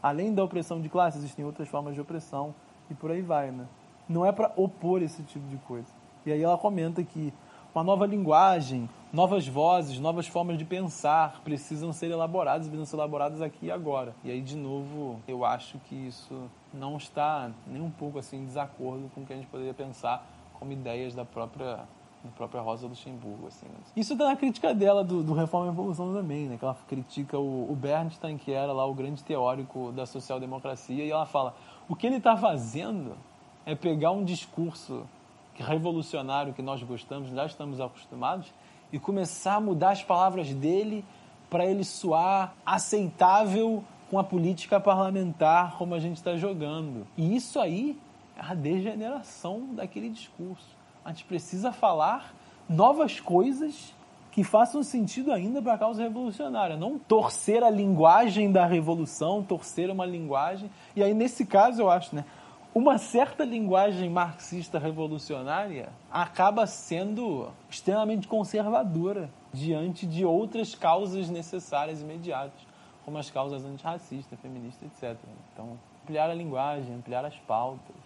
Além 0.02 0.34
da 0.34 0.44
opressão 0.44 0.80
de 0.80 0.90
classe, 0.90 1.16
existem 1.16 1.44
outras 1.44 1.68
formas 1.68 1.94
de 1.94 2.00
opressão 2.00 2.54
e 2.90 2.94
por 2.94 3.10
aí 3.10 3.22
vai, 3.22 3.50
né? 3.50 3.66
Não 4.06 4.26
é 4.26 4.30
para 4.30 4.52
opor 4.56 5.02
esse 5.02 5.22
tipo 5.22 5.46
de 5.48 5.56
coisa. 5.58 5.88
E 6.26 6.32
aí 6.32 6.42
ela 6.42 6.58
comenta 6.58 7.02
que 7.02 7.32
uma 7.74 7.82
nova 7.82 8.06
linguagem, 8.06 8.88
novas 9.12 9.48
vozes, 9.48 9.98
novas 9.98 10.26
formas 10.26 10.58
de 10.58 10.64
pensar 10.64 11.40
precisam 11.42 11.92
ser 11.92 12.10
elaboradas, 12.10 12.66
precisam 12.66 12.86
ser 12.86 12.96
elaboradas 12.96 13.40
aqui 13.40 13.66
e 13.66 13.70
agora. 13.70 14.14
E 14.22 14.30
aí, 14.30 14.42
de 14.42 14.56
novo, 14.56 15.20
eu 15.26 15.44
acho 15.44 15.78
que 15.80 15.94
isso 15.94 16.50
não 16.74 16.98
está 16.98 17.50
nem 17.66 17.80
um 17.80 17.90
pouco 17.90 18.18
assim 18.18 18.38
em 18.38 18.44
desacordo 18.44 19.10
com 19.14 19.22
o 19.22 19.26
que 19.26 19.32
a 19.32 19.36
gente 19.36 19.48
poderia 19.48 19.72
pensar 19.72 20.26
como 20.54 20.72
ideias 20.72 21.14
da 21.14 21.24
própria 21.24 21.80
a 22.24 22.36
própria 22.36 22.60
Rosa 22.60 22.86
Luxemburgo. 22.86 23.46
Assim, 23.46 23.66
né? 23.66 23.74
Isso 23.96 24.16
tá 24.16 24.26
na 24.26 24.36
crítica 24.36 24.74
dela 24.74 25.04
do, 25.04 25.22
do 25.22 25.32
Reforma 25.32 25.66
e 25.66 25.70
Revolução 25.70 26.12
também, 26.12 26.46
né? 26.46 26.56
que 26.56 26.64
ela 26.64 26.76
critica 26.88 27.38
o, 27.38 27.70
o 27.70 27.76
Bernstein, 27.76 28.36
que 28.36 28.52
era 28.52 28.72
lá 28.72 28.84
o 28.86 28.94
grande 28.94 29.22
teórico 29.22 29.92
da 29.92 30.06
social-democracia, 30.06 31.04
e 31.04 31.10
ela 31.10 31.26
fala, 31.26 31.54
o 31.88 31.94
que 31.94 32.06
ele 32.06 32.16
está 32.16 32.36
fazendo 32.36 33.16
é 33.64 33.74
pegar 33.74 34.10
um 34.10 34.24
discurso 34.24 35.06
revolucionário 35.54 36.52
que 36.54 36.62
nós 36.62 36.82
gostamos, 36.82 37.30
já 37.30 37.46
estamos 37.46 37.80
acostumados, 37.80 38.52
e 38.92 38.98
começar 38.98 39.56
a 39.56 39.60
mudar 39.60 39.90
as 39.90 40.02
palavras 40.02 40.52
dele 40.54 41.04
para 41.50 41.66
ele 41.66 41.84
soar 41.84 42.54
aceitável 42.64 43.84
com 44.10 44.18
a 44.18 44.24
política 44.24 44.80
parlamentar 44.80 45.76
como 45.76 45.94
a 45.94 45.98
gente 45.98 46.16
está 46.16 46.36
jogando. 46.36 47.06
E 47.16 47.36
isso 47.36 47.60
aí 47.60 47.98
é 48.36 48.40
a 48.40 48.54
degeneração 48.54 49.74
daquele 49.74 50.08
discurso 50.08 50.77
a 51.08 51.10
gente 51.10 51.24
precisa 51.24 51.72
falar 51.72 52.34
novas 52.68 53.18
coisas 53.18 53.94
que 54.30 54.44
façam 54.44 54.82
sentido 54.82 55.32
ainda 55.32 55.62
para 55.62 55.72
a 55.72 55.78
causa 55.78 56.02
revolucionária, 56.02 56.76
não 56.76 56.98
torcer 56.98 57.64
a 57.64 57.70
linguagem 57.70 58.52
da 58.52 58.66
revolução, 58.66 59.42
torcer 59.42 59.90
uma 59.90 60.04
linguagem. 60.04 60.70
E 60.94 61.02
aí, 61.02 61.14
nesse 61.14 61.46
caso, 61.46 61.80
eu 61.80 61.88
acho, 61.88 62.14
né, 62.14 62.26
uma 62.74 62.98
certa 62.98 63.42
linguagem 63.42 64.10
marxista 64.10 64.78
revolucionária 64.78 65.88
acaba 66.10 66.66
sendo 66.66 67.48
extremamente 67.70 68.28
conservadora 68.28 69.30
diante 69.50 70.06
de 70.06 70.26
outras 70.26 70.74
causas 70.74 71.30
necessárias 71.30 72.02
imediatas, 72.02 72.60
como 73.06 73.16
as 73.16 73.30
causas 73.30 73.64
antirracistas, 73.64 74.38
feministas, 74.40 74.82
etc. 74.82 75.18
Então, 75.54 75.78
ampliar 76.02 76.28
a 76.28 76.34
linguagem, 76.34 76.94
ampliar 76.94 77.24
as 77.24 77.36
pautas 77.46 77.96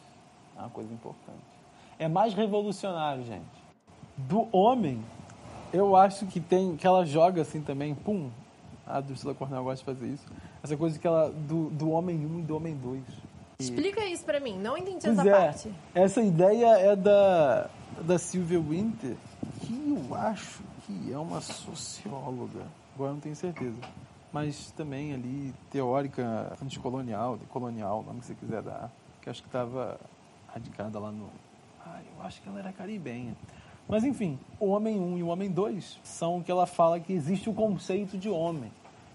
é 0.57 0.61
uma 0.61 0.71
coisa 0.71 0.95
importante. 0.95 1.52
É 2.03 2.09
mais 2.09 2.35
revolucionário, 2.35 3.25
gente. 3.25 3.63
Do 4.17 4.49
homem, 4.53 5.01
eu 5.73 5.95
acho 5.95 6.27
que 6.27 6.41
tem 6.41 6.77
que 6.77 6.87
ela 6.87 7.05
joga 7.07 7.43
assim 7.43 7.61
também, 7.61 7.95
pum. 7.95 8.29
A 8.85 9.01
Drusila 9.01 9.35
Cornel 9.35 9.63
gosta 9.63 9.79
de 9.79 9.85
fazer 9.85 10.13
isso. 10.13 10.27
Essa 10.63 10.77
coisa 10.77 10.99
que 10.99 11.07
ela 11.07 11.31
do, 11.31 11.71
do 11.71 11.91
homem 11.91 12.27
1 12.27 12.29
um 12.29 12.41
e 12.41 12.43
do 12.43 12.57
homem 12.57 12.77
2. 12.77 13.03
Explica 13.61 14.05
isso 14.05 14.25
pra 14.25 14.41
mim, 14.41 14.59
não 14.59 14.77
entendi 14.77 15.01
Pois 15.05 15.19
essa 15.19 15.29
é, 15.29 15.33
parte. 15.33 15.73
essa 15.95 16.21
ideia 16.21 16.79
é 16.79 16.97
da, 16.97 17.71
da 18.01 18.19
Sylvia 18.19 18.59
Winter, 18.59 19.17
que 19.61 19.73
eu 20.09 20.15
acho 20.17 20.63
que 20.85 21.13
é 21.13 21.19
uma 21.19 21.41
socióloga. 21.41 22.67
Agora 22.95 23.11
eu 23.11 23.15
não 23.15 23.21
tenho 23.21 23.37
certeza. 23.37 23.79
Mas 24.33 24.73
também 24.73 25.15
ali, 25.15 25.55
teórica 25.71 26.57
anticolonial, 26.61 27.39
colonial, 27.51 28.03
nome 28.03 28.21
que 28.21 28.27
você 28.27 28.35
quiser 28.35 28.63
dar. 28.63 28.91
Que 29.21 29.31
acho 29.31 29.43
que 29.43 29.49
estava 29.49 30.01
radicada 30.53 30.99
lá 30.99 31.13
no. 31.13 31.31
Ah, 31.85 32.01
eu 32.17 32.25
acho 32.25 32.41
que 32.41 32.49
ela 32.49 32.59
era 32.59 32.73
caribenha. 32.73 33.35
Mas 33.89 34.05
enfim, 34.05 34.39
o 34.61 34.69
homem 34.69 34.99
1 34.99 35.19
e 35.19 35.23
o 35.23 35.29
homem 35.29 35.51
2 35.51 36.01
são 36.03 36.39
o 36.39 36.43
que 36.43 36.51
ela 36.51 36.67
fala 36.67 37.01
que 37.01 37.13
existe 37.13 37.51
o 37.51 37.55
conceito 37.55 38.17
de 38.17 38.29
homem. 38.29 38.71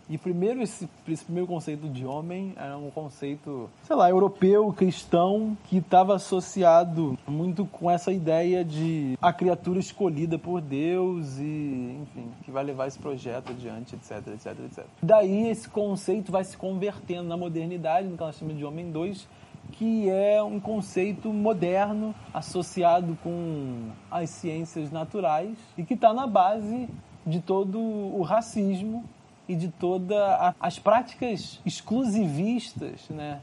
E 0.10 0.18
primeiro 0.18 0.62
esse, 0.62 0.90
esse 1.08 1.26
primeiro 1.26 1.48
conceito 1.48 1.90
de 1.90 2.06
homem 2.06 2.54
era 2.56 2.78
um 2.78 2.90
conceito, 2.90 3.70
sei 3.84 3.96
lá, 3.96 4.10
europeu, 4.10 4.72
cristão, 4.72 5.58
que 5.66 5.78
estava 5.78 6.16
associado 6.16 7.18
muito 7.28 7.66
com 7.66 7.92
essa 7.92 8.12
ideia 8.12 8.64
de 8.64 9.18
a 9.22 9.34
criatura 9.34 9.80
escolhida 9.80 10.40
por 10.40 10.62
Deus 10.62 11.38
e, 11.40 11.98
enfim, 12.02 12.30
que 12.46 12.52
vai 12.52 12.64
levar 12.64 12.88
esse 12.88 12.98
projeto 12.98 13.52
adiante, 13.52 13.96
etc, 13.96 14.26
etc, 14.28 14.60
etc. 14.66 14.86
Daí 15.04 15.50
esse 15.50 15.68
conceito 15.68 16.32
vai 16.32 16.46
se 16.46 16.56
convertendo 16.56 17.28
na 17.28 17.36
modernidade, 17.36 18.08
no 18.08 18.16
que 18.16 18.24
ela 18.24 18.32
chama 18.32 18.54
de 18.54 18.64
homem 18.64 18.90
2, 18.90 19.28
que 19.74 20.10
é 20.10 20.42
um 20.42 20.60
conceito 20.60 21.32
moderno 21.32 22.14
associado 22.34 23.18
com 23.24 23.90
as 24.10 24.30
ciências 24.30 24.92
naturais 24.92 25.58
e 25.78 25.84
que 25.84 25.94
está 25.94 26.14
na 26.14 26.26
base 26.26 26.90
de 27.26 27.42
todo 27.42 27.80
o 27.80 28.22
racismo 28.22 29.04
e 29.48 29.56
de 29.56 29.70
todas 29.70 30.18
as 30.60 30.80
práticas 30.80 31.62
exclusivistas, 31.66 33.08
né, 33.10 33.40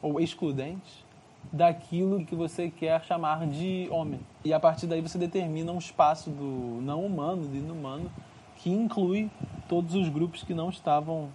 ou 0.00 0.20
excludentes, 0.20 1.04
daquilo 1.52 2.24
que 2.24 2.34
você 2.34 2.70
quer 2.70 3.02
chamar 3.04 3.46
de 3.46 3.88
homem. 3.90 4.20
E 4.44 4.52
a 4.52 4.60
partir 4.60 4.86
daí 4.86 5.00
você 5.00 5.18
determina 5.18 5.72
um 5.72 5.78
espaço 5.78 6.30
do 6.30 6.80
não 6.82 7.04
humano, 7.04 7.46
do 7.46 7.56
inumano, 7.56 8.10
que 8.56 8.70
inclui 8.70 9.30
todos 9.68 9.94
os 9.94 10.08
grupos 10.08 10.42
que 10.42 10.54
não 10.54 10.70
estavam 10.70 11.28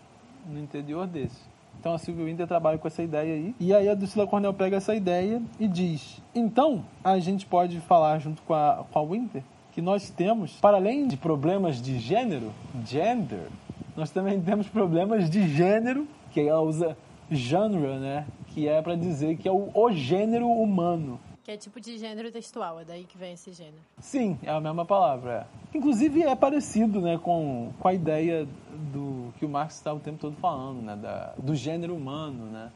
no 0.47 0.59
interior 0.59 1.05
desse. 1.05 1.41
Então 1.79 1.93
a 1.93 1.97
Silvia 1.97 2.25
Winter 2.25 2.47
trabalha 2.47 2.77
com 2.77 2.87
essa 2.87 3.03
ideia 3.03 3.33
aí. 3.33 3.55
E 3.59 3.73
aí 3.73 3.87
a 3.87 3.93
Drusilla 3.93 4.27
Cornell 4.27 4.53
pega 4.53 4.77
essa 4.77 4.95
ideia 4.95 5.41
e 5.59 5.67
diz: 5.67 6.21
então 6.33 6.83
a 7.03 7.19
gente 7.19 7.45
pode 7.45 7.79
falar 7.81 8.19
junto 8.19 8.41
com 8.43 8.53
a, 8.53 8.85
com 8.91 8.99
a 8.99 9.03
Winter 9.03 9.43
que 9.77 9.81
nós 9.81 10.09
temos, 10.09 10.53
para 10.53 10.77
além 10.77 11.07
de 11.07 11.15
problemas 11.15 11.79
de 11.79 11.99
gênero, 11.99 12.51
gender, 12.83 13.47
nós 13.95 14.09
também 14.09 14.41
temos 14.41 14.67
problemas 14.67 15.29
de 15.29 15.47
gênero, 15.47 16.07
que 16.31 16.41
ela 16.41 16.61
usa 16.61 16.97
genre, 17.29 17.99
né? 17.99 18.25
Que 18.47 18.67
é 18.67 18.81
para 18.81 18.95
dizer 18.95 19.37
que 19.37 19.47
é 19.47 19.51
o, 19.51 19.69
o 19.75 19.91
gênero 19.91 20.47
humano. 20.47 21.19
Que 21.47 21.53
é 21.53 21.55
tipo 21.55 21.79
de 21.79 21.97
gênero 21.97 22.29
textual, 22.29 22.81
é 22.81 22.83
daí 22.83 23.05
que 23.05 23.17
vem 23.17 23.31
esse 23.31 23.53
gênero. 23.53 23.77
Sim, 24.01 24.37
é 24.43 24.51
a 24.51 24.59
mesma 24.59 24.83
palavra. 24.83 25.47
É. 25.73 25.77
Inclusive 25.77 26.21
é 26.21 26.35
parecido 26.35 26.99
né, 26.99 27.17
com, 27.17 27.71
com 27.79 27.87
a 27.87 27.93
ideia 27.93 28.45
do 28.91 29.33
que 29.39 29.45
o 29.45 29.49
Marx 29.49 29.75
está 29.75 29.93
o 29.93 29.99
tempo 30.01 30.17
todo 30.17 30.35
falando, 30.35 30.81
né, 30.81 30.97
da, 30.97 31.33
do 31.37 31.55
gênero 31.55 31.95
humano, 31.95 32.47
né? 32.47 32.69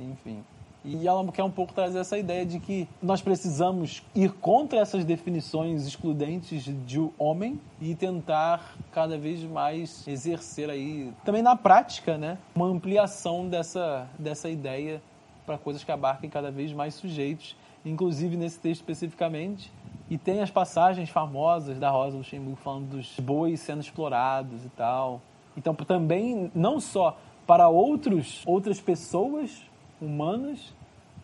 Enfim. 0.00 0.42
E 0.84 1.06
ela 1.06 1.24
quer 1.30 1.44
um 1.44 1.50
pouco 1.50 1.72
trazer 1.72 2.00
essa 2.00 2.18
ideia 2.18 2.44
de 2.44 2.58
que 2.58 2.88
nós 3.00 3.22
precisamos 3.22 4.02
ir 4.16 4.32
contra 4.32 4.80
essas 4.80 5.04
definições 5.04 5.86
excludentes 5.86 6.64
de 6.64 6.98
homem 7.16 7.60
e 7.80 7.94
tentar 7.94 8.74
cada 8.90 9.16
vez 9.16 9.44
mais 9.44 10.04
exercer 10.08 10.68
aí, 10.68 11.12
também 11.24 11.40
na 11.40 11.54
prática, 11.54 12.18
né, 12.18 12.36
uma 12.52 12.66
ampliação 12.66 13.48
dessa, 13.48 14.08
dessa 14.18 14.50
ideia 14.50 15.00
para 15.46 15.56
coisas 15.56 15.84
que 15.84 15.92
abarquem 15.92 16.28
cada 16.28 16.50
vez 16.50 16.72
mais 16.72 16.94
sujeitos, 16.94 17.56
inclusive 17.88 18.36
nesse 18.36 18.58
texto 18.58 18.80
especificamente. 18.80 19.72
E 20.10 20.16
tem 20.16 20.40
as 20.40 20.50
passagens 20.50 21.10
famosas 21.10 21.78
da 21.78 21.90
Rosa 21.90 22.16
Luxemburgo 22.16 22.56
falando 22.56 22.90
dos 22.90 23.18
bois 23.20 23.60
sendo 23.60 23.80
explorados 23.80 24.64
e 24.64 24.68
tal. 24.70 25.20
Então, 25.56 25.74
também, 25.74 26.50
não 26.54 26.80
só 26.80 27.18
para 27.46 27.68
outros, 27.68 28.42
outras 28.46 28.80
pessoas 28.80 29.62
humanas, 30.00 30.74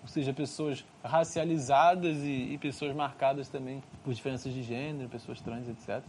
ou 0.02 0.08
seja, 0.08 0.32
pessoas 0.32 0.84
racializadas 1.02 2.18
e, 2.18 2.52
e, 2.52 2.58
pessoas 2.58 2.94
marcadas 2.94 3.48
também 3.48 3.82
por 4.02 4.12
diferenças 4.12 4.52
de 4.52 4.62
gênero, 4.62 5.08
pessoas 5.08 5.40
trans, 5.40 5.68
etc. 5.68 6.02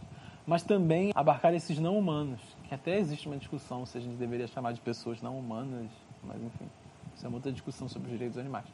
Mas 0.46 0.62
também 0.62 1.12
abarcar 1.14 1.54
esses 1.54 1.78
não 1.78 1.98
humanos, 1.98 2.40
que 2.68 2.74
até 2.74 2.98
existe 2.98 3.26
uma 3.26 3.36
discussão 3.36 3.86
se 3.86 3.96
a 3.96 4.00
gente 4.00 4.16
deveria 4.16 4.46
chamar 4.46 4.72
de 4.72 4.80
pessoas 4.80 5.22
não 5.22 5.38
humanas, 5.38 5.90
mas 6.22 6.42
enfim, 6.42 6.68
isso 7.14 7.24
é 7.24 7.28
uma 7.28 7.38
outra 7.38 7.50
discussão 7.50 7.88
sobre 7.88 8.08
os 8.08 8.12
direitos 8.12 8.36
dos 8.36 8.40
animais. 8.40 8.66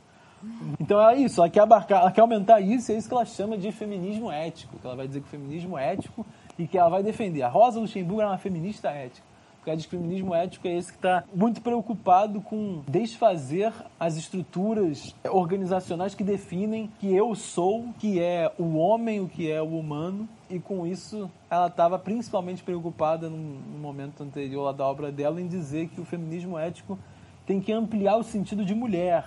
Então 0.80 1.01
é 1.09 1.16
isso, 1.16 1.40
ela 1.40 1.51
quer 1.51 1.61
abarcar, 1.61 2.01
ela 2.01 2.12
quer 2.12 2.20
aumentar 2.20 2.61
isso, 2.61 2.90
e 2.90 2.95
é 2.95 2.99
isso 2.99 3.09
que 3.09 3.14
ela 3.14 3.24
chama 3.24 3.57
de 3.57 3.70
feminismo 3.72 4.30
ético, 4.30 4.78
que 4.78 4.86
ela 4.86 4.97
vai 4.97 5.07
dizer 5.07 5.20
que 5.20 5.26
o 5.26 5.30
feminismo 5.30 5.78
é 5.78 5.93
ético 5.93 6.26
e 6.59 6.66
que 6.66 6.76
ela 6.76 6.88
vai 6.88 7.03
defender. 7.03 7.43
A 7.43 7.49
Rosa 7.49 7.80
Luxemburgo 7.80 8.22
é 8.22 8.26
uma 8.26 8.38
feminista 8.38 8.90
ética. 8.90 9.32
Porque 9.62 9.70
o 9.70 9.76
discriminismo 9.76 10.34
ético 10.34 10.66
é 10.66 10.76
esse 10.76 10.90
que 10.90 10.99
está 10.99 11.22
muito 11.32 11.61
preocupado 11.61 12.40
com 12.40 12.82
desfazer 12.88 13.72
as 13.99 14.16
estruturas 14.16 15.14
organizacionais 15.30 16.16
que 16.16 16.24
definem 16.24 16.90
que 16.99 17.14
eu 17.14 17.32
sou, 17.36 17.84
que 18.01 18.20
é 18.20 18.51
o 18.59 18.74
homem, 18.74 19.20
o 19.20 19.28
que 19.28 19.49
é 19.49 19.62
o 19.62 19.78
humano. 19.78 20.28
E 20.51 20.59
com 20.59 20.84
isso, 20.84 21.30
ela 21.49 21.68
estava 21.68 21.97
principalmente 21.97 22.64
preocupada 22.64 23.30
no, 23.30 23.36
no 23.36 23.78
momento 23.78 24.24
anterior 24.24 24.72
da 24.72 24.84
obra 24.84 25.12
dela 25.12 25.40
em 25.40 25.47
dizer 25.47 25.86
que 25.90 26.01
o 26.01 26.05
feminismo 26.05 26.59
ético 26.59 26.99
tem 27.47 27.61
que 27.61 27.72
ampliar 27.72 28.16
o 28.16 28.24
sentido 28.24 28.64
de 28.64 28.74
mulher, 28.74 29.24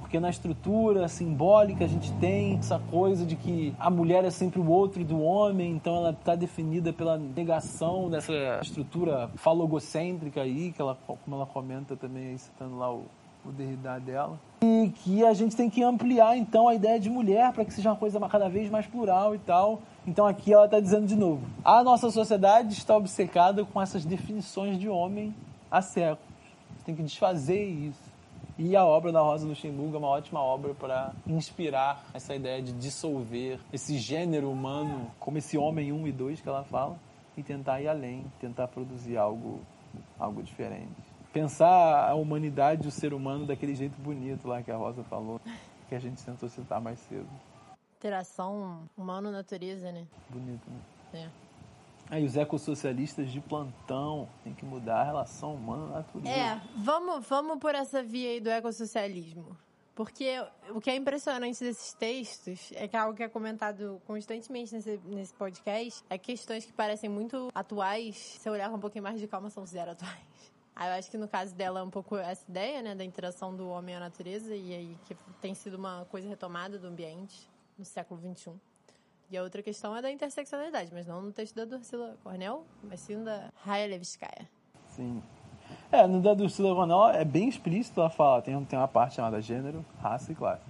porque 0.00 0.20
na 0.20 0.30
estrutura 0.30 1.08
simbólica 1.08 1.84
a 1.84 1.88
gente 1.88 2.12
tem 2.14 2.56
essa 2.56 2.78
coisa 2.90 3.24
de 3.24 3.36
que 3.36 3.74
a 3.78 3.90
mulher 3.90 4.24
é 4.24 4.30
sempre 4.30 4.60
o 4.60 4.68
outro 4.68 5.04
do 5.04 5.20
homem, 5.20 5.72
então 5.72 5.96
ela 5.96 6.10
está 6.10 6.34
definida 6.34 6.92
pela 6.92 7.16
negação 7.16 8.08
dessa 8.08 8.60
estrutura 8.62 9.30
falogocêntrica 9.36 10.42
aí, 10.42 10.72
que 10.72 10.80
ela, 10.80 10.96
como 11.06 11.36
ela 11.36 11.46
comenta 11.46 11.96
também, 11.96 12.28
aí, 12.28 12.38
citando 12.38 12.78
lá 12.78 12.92
o, 12.92 13.06
o 13.44 13.52
Derrida 13.52 13.98
dela. 13.98 14.38
E 14.62 14.92
que 15.02 15.24
a 15.24 15.34
gente 15.34 15.54
tem 15.54 15.68
que 15.68 15.82
ampliar 15.82 16.36
então 16.36 16.68
a 16.68 16.74
ideia 16.74 16.98
de 16.98 17.10
mulher 17.10 17.52
para 17.52 17.64
que 17.64 17.72
seja 17.72 17.90
uma 17.90 17.96
coisa 17.96 18.20
cada 18.28 18.48
vez 18.48 18.70
mais 18.70 18.86
plural 18.86 19.34
e 19.34 19.38
tal. 19.38 19.82
Então 20.06 20.26
aqui 20.26 20.52
ela 20.52 20.66
está 20.66 20.80
dizendo 20.80 21.06
de 21.06 21.16
novo: 21.16 21.42
a 21.64 21.82
nossa 21.82 22.10
sociedade 22.10 22.72
está 22.72 22.96
obcecada 22.96 23.64
com 23.64 23.80
essas 23.80 24.04
definições 24.04 24.78
de 24.78 24.88
homem 24.88 25.34
há 25.70 25.82
séculos. 25.82 26.34
Tem 26.84 26.94
que 26.94 27.02
desfazer 27.02 27.64
isso. 27.64 28.03
E 28.56 28.76
a 28.76 28.84
obra 28.84 29.10
da 29.10 29.20
Rosa 29.20 29.48
Luxemburgo 29.48 29.96
é 29.96 29.98
uma 29.98 30.08
ótima 30.08 30.40
obra 30.40 30.74
para 30.74 31.12
inspirar 31.26 32.04
essa 32.14 32.36
ideia 32.36 32.62
de 32.62 32.72
dissolver 32.72 33.58
esse 33.72 33.98
gênero 33.98 34.48
humano, 34.48 35.10
como 35.18 35.38
esse 35.38 35.58
homem 35.58 35.92
1 35.92 36.06
e 36.06 36.12
2 36.12 36.40
que 36.40 36.48
ela 36.48 36.62
fala, 36.62 36.96
e 37.36 37.42
tentar 37.42 37.80
ir 37.80 37.88
além, 37.88 38.24
tentar 38.38 38.68
produzir 38.68 39.16
algo, 39.16 39.60
algo 40.16 40.40
diferente. 40.40 40.94
Pensar 41.32 42.08
a 42.08 42.14
humanidade, 42.14 42.86
o 42.86 42.92
ser 42.92 43.12
humano 43.12 43.44
daquele 43.44 43.74
jeito 43.74 44.00
bonito 44.00 44.46
lá 44.46 44.62
que 44.62 44.70
a 44.70 44.76
Rosa 44.76 45.02
falou, 45.02 45.40
que 45.88 45.94
a 45.96 45.98
gente 45.98 46.22
tentou 46.22 46.48
citar 46.48 46.80
mais 46.80 47.00
cedo. 47.00 47.26
Interação 47.96 48.88
humano-natureza, 48.96 49.90
né? 49.90 50.06
Bonito, 50.30 50.70
né? 50.70 50.78
É. 51.12 51.43
Aí 52.10 52.24
os 52.24 52.36
ecossocialistas 52.36 53.30
de 53.30 53.40
plantão 53.40 54.28
tem 54.42 54.54
que 54.54 54.64
mudar 54.64 55.00
a 55.00 55.04
relação 55.04 55.54
humana-natureza. 55.54 56.28
É, 56.28 56.60
vamos, 56.76 57.26
vamos 57.26 57.58
por 57.58 57.74
essa 57.74 58.02
via 58.02 58.30
aí 58.30 58.40
do 58.40 58.50
ecossocialismo. 58.50 59.56
Porque 59.94 60.28
o 60.70 60.80
que 60.80 60.90
é 60.90 60.96
impressionante 60.96 61.60
desses 61.60 61.94
textos 61.94 62.72
é 62.74 62.88
que 62.88 62.96
algo 62.96 63.16
que 63.16 63.22
é 63.22 63.28
comentado 63.28 64.02
constantemente 64.04 64.74
nesse, 64.74 65.00
nesse 65.04 65.32
podcast 65.32 66.04
é 66.10 66.18
questões 66.18 66.64
que 66.64 66.72
parecem 66.72 67.08
muito 67.08 67.48
atuais, 67.54 68.16
se 68.16 68.48
eu 68.48 68.52
olhar 68.52 68.68
com 68.70 68.76
um 68.76 68.80
pouquinho 68.80 69.04
mais 69.04 69.20
de 69.20 69.28
calma, 69.28 69.50
são 69.50 69.64
zero 69.64 69.92
atuais. 69.92 70.18
Aí 70.74 70.88
eu 70.88 70.94
acho 70.94 71.08
que 71.08 71.16
no 71.16 71.28
caso 71.28 71.54
dela 71.54 71.78
é 71.78 71.82
um 71.84 71.90
pouco 71.90 72.16
essa 72.16 72.44
ideia, 72.48 72.82
né, 72.82 72.96
da 72.96 73.04
interação 73.04 73.54
do 73.54 73.68
homem 73.68 73.94
à 73.94 74.00
natureza, 74.00 74.56
e 74.56 74.74
aí 74.74 74.98
que 75.04 75.16
tem 75.40 75.54
sido 75.54 75.74
uma 75.74 76.04
coisa 76.06 76.28
retomada 76.28 76.76
do 76.76 76.88
ambiente 76.88 77.48
no 77.78 77.84
século 77.84 78.20
XXI. 78.20 78.52
E 79.30 79.36
a 79.36 79.42
outra 79.42 79.62
questão 79.62 79.96
é 79.96 80.02
da 80.02 80.10
interseccionalidade, 80.10 80.90
mas 80.92 81.06
não 81.06 81.22
no 81.22 81.32
texto 81.32 81.54
da 81.54 81.64
Dursila 81.64 82.16
Cornel, 82.22 82.64
mas 82.82 83.00
sim 83.00 83.22
da 83.22 83.50
Raya 83.56 83.86
Levskaya. 83.86 84.48
Sim. 84.90 85.22
É, 85.90 86.06
no 86.06 86.20
da 86.20 86.34
Dursila 86.34 86.74
Cornel 86.74 87.08
é 87.10 87.24
bem 87.24 87.48
explícito 87.48 88.00
ela 88.00 88.10
fala, 88.10 88.42
tem, 88.42 88.64
tem 88.64 88.78
uma 88.78 88.88
parte 88.88 89.16
chamada 89.16 89.40
gênero, 89.40 89.84
raça 90.00 90.32
e 90.32 90.34
classe. 90.34 90.62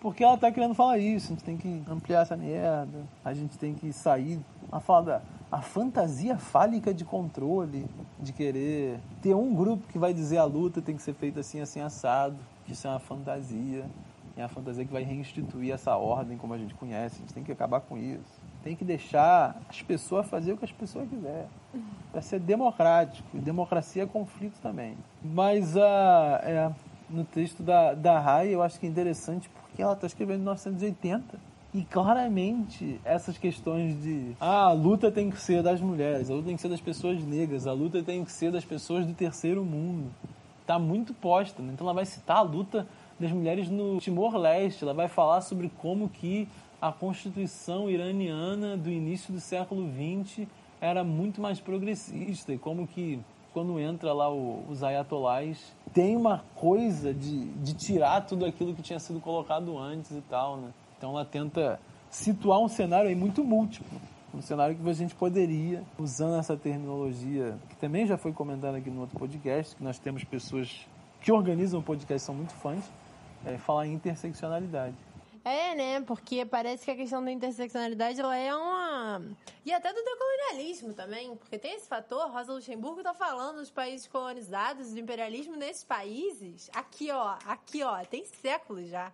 Porque 0.00 0.22
ela 0.22 0.36
tá 0.36 0.52
querendo 0.52 0.74
falar 0.74 0.98
isso, 0.98 1.26
a 1.26 1.30
gente 1.30 1.44
tem 1.44 1.56
que 1.56 1.82
ampliar 1.88 2.22
essa 2.22 2.36
merda, 2.36 3.06
a 3.24 3.32
gente 3.32 3.56
tem 3.58 3.74
que 3.74 3.92
sair. 3.92 4.40
Ela 4.70 4.80
fala 4.80 5.02
da 5.02 5.22
a 5.50 5.62
fantasia 5.62 6.36
fálica 6.36 6.92
de 6.92 7.04
controle, 7.04 7.86
de 8.18 8.32
querer 8.32 8.98
ter 9.22 9.34
um 9.34 9.54
grupo 9.54 9.86
que 9.88 9.98
vai 9.98 10.12
dizer 10.12 10.38
a 10.38 10.44
luta 10.44 10.82
tem 10.82 10.96
que 10.96 11.02
ser 11.02 11.14
feita 11.14 11.40
assim, 11.40 11.60
assim, 11.60 11.80
assado, 11.80 12.36
que 12.64 12.72
isso 12.72 12.86
é 12.86 12.90
uma 12.90 12.98
fantasia. 12.98 13.86
É 14.36 14.42
a 14.42 14.48
fantasia 14.48 14.84
que 14.84 14.92
vai 14.92 15.02
reinstituir 15.02 15.72
essa 15.72 15.96
ordem 15.96 16.36
como 16.36 16.52
a 16.52 16.58
gente 16.58 16.74
conhece. 16.74 17.16
A 17.16 17.18
gente 17.20 17.32
tem 17.32 17.42
que 17.42 17.52
acabar 17.52 17.80
com 17.80 17.96
isso. 17.96 18.40
Tem 18.62 18.76
que 18.76 18.84
deixar 18.84 19.56
as 19.68 19.80
pessoas 19.80 20.28
fazer 20.28 20.52
o 20.52 20.56
que 20.58 20.64
as 20.64 20.72
pessoas 20.72 21.08
quiserem. 21.08 21.48
Para 22.12 22.20
ser 22.20 22.38
democrático. 22.40 23.26
E 23.34 23.38
democracia 23.38 24.02
é 24.02 24.06
conflito 24.06 24.60
também. 24.60 24.96
Mas 25.22 25.74
uh, 25.74 25.80
é, 26.42 26.70
no 27.08 27.24
texto 27.24 27.62
da, 27.62 27.94
da 27.94 28.20
Rai, 28.20 28.48
eu 28.48 28.62
acho 28.62 28.78
que 28.78 28.86
é 28.86 28.88
interessante 28.88 29.48
porque 29.48 29.80
ela 29.80 29.94
está 29.94 30.06
escrevendo 30.06 30.36
em 30.36 30.42
1980. 30.42 31.38
E 31.72 31.84
claramente 31.84 33.00
essas 33.04 33.36
questões 33.36 34.00
de 34.02 34.34
ah, 34.40 34.68
a 34.68 34.72
luta 34.72 35.10
tem 35.10 35.30
que 35.30 35.38
ser 35.38 35.62
das 35.62 35.78
mulheres, 35.78 36.30
a 36.30 36.32
luta 36.32 36.46
tem 36.46 36.56
que 36.56 36.62
ser 36.62 36.70
das 36.70 36.80
pessoas 36.80 37.22
negras, 37.22 37.66
a 37.66 37.72
luta 37.72 38.02
tem 38.02 38.24
que 38.24 38.32
ser 38.32 38.50
das 38.50 38.64
pessoas 38.64 39.04
do 39.04 39.12
terceiro 39.12 39.62
mundo. 39.62 40.10
Está 40.62 40.78
muito 40.78 41.12
posta. 41.12 41.62
Né? 41.62 41.72
Então 41.74 41.86
ela 41.86 41.92
vai 41.92 42.06
citar 42.06 42.38
a 42.38 42.42
luta 42.42 42.86
das 43.18 43.32
mulheres 43.32 43.68
no 43.70 43.98
Timor-Leste. 43.98 44.84
Ela 44.84 44.94
vai 44.94 45.08
falar 45.08 45.40
sobre 45.40 45.70
como 45.78 46.08
que 46.08 46.48
a 46.80 46.92
Constituição 46.92 47.88
iraniana 47.88 48.76
do 48.76 48.90
início 48.90 49.32
do 49.32 49.40
século 49.40 49.88
XX 49.88 50.46
era 50.80 51.02
muito 51.02 51.40
mais 51.40 51.58
progressista 51.58 52.52
e 52.52 52.58
como 52.58 52.86
que 52.86 53.20
quando 53.52 53.80
entra 53.80 54.12
lá 54.12 54.30
o, 54.30 54.62
os 54.68 54.82
ayatolás 54.82 55.74
tem 55.92 56.14
uma 56.14 56.44
coisa 56.54 57.14
de, 57.14 57.46
de 57.46 57.72
tirar 57.72 58.20
tudo 58.20 58.44
aquilo 58.44 58.74
que 58.74 58.82
tinha 58.82 58.98
sido 58.98 59.18
colocado 59.18 59.78
antes 59.78 60.10
e 60.10 60.20
tal, 60.20 60.58
né? 60.58 60.68
Então 60.98 61.12
ela 61.12 61.24
tenta 61.24 61.80
situar 62.10 62.60
um 62.60 62.68
cenário 62.68 63.08
aí 63.08 63.14
muito 63.14 63.42
múltiplo, 63.42 63.98
um 64.34 64.42
cenário 64.42 64.76
que 64.76 64.88
a 64.88 64.92
gente 64.92 65.14
poderia, 65.14 65.82
usando 65.98 66.38
essa 66.38 66.54
terminologia 66.54 67.56
que 67.70 67.76
também 67.76 68.06
já 68.06 68.18
foi 68.18 68.32
comentada 68.32 68.76
aqui 68.76 68.90
no 68.90 69.00
outro 69.00 69.18
podcast, 69.18 69.74
que 69.74 69.82
nós 69.82 69.98
temos 69.98 70.22
pessoas 70.22 70.86
que 71.22 71.32
organizam 71.32 71.80
o 71.80 71.82
podcast 71.82 72.26
são 72.26 72.34
muito 72.34 72.52
fãs, 72.52 72.84
é, 73.44 73.58
falar 73.58 73.86
em 73.86 73.94
interseccionalidade. 73.94 74.96
É, 75.46 75.76
né? 75.76 76.00
Porque 76.00 76.44
parece 76.44 76.84
que 76.84 76.90
a 76.90 76.96
questão 76.96 77.24
da 77.24 77.30
interseccionalidade 77.30 78.18
ela 78.18 78.36
é 78.36 78.52
uma. 78.52 79.22
E 79.64 79.72
até 79.72 79.92
do 79.92 80.02
decolonialismo 80.02 80.92
também, 80.92 81.36
porque 81.36 81.56
tem 81.56 81.76
esse 81.76 81.86
fator. 81.86 82.28
Rosa 82.32 82.52
Luxemburgo 82.52 83.00
tá 83.00 83.14
falando 83.14 83.58
dos 83.58 83.70
países 83.70 84.08
colonizados, 84.08 84.92
do 84.92 84.98
imperialismo 84.98 85.54
nesses 85.54 85.84
países. 85.84 86.68
Aqui, 86.74 87.12
ó, 87.12 87.36
aqui, 87.46 87.84
ó, 87.84 88.04
tem 88.04 88.24
séculos 88.24 88.88
já. 88.88 89.12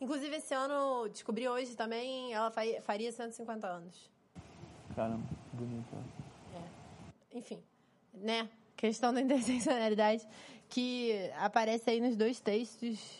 Inclusive, 0.00 0.34
esse 0.34 0.52
ano, 0.52 1.08
descobri 1.08 1.48
hoje 1.48 1.76
também, 1.76 2.32
ela 2.32 2.52
faria 2.82 3.12
150 3.12 3.68
anos. 3.68 4.10
Caramba, 4.96 5.22
bonito. 5.52 5.86
É. 7.32 7.38
Enfim, 7.38 7.62
né? 8.12 8.48
Questão 8.76 9.14
da 9.14 9.20
interseccionalidade 9.20 10.26
que 10.68 11.30
aparece 11.36 11.90
aí 11.90 12.00
nos 12.00 12.16
dois 12.16 12.40
textos 12.40 13.19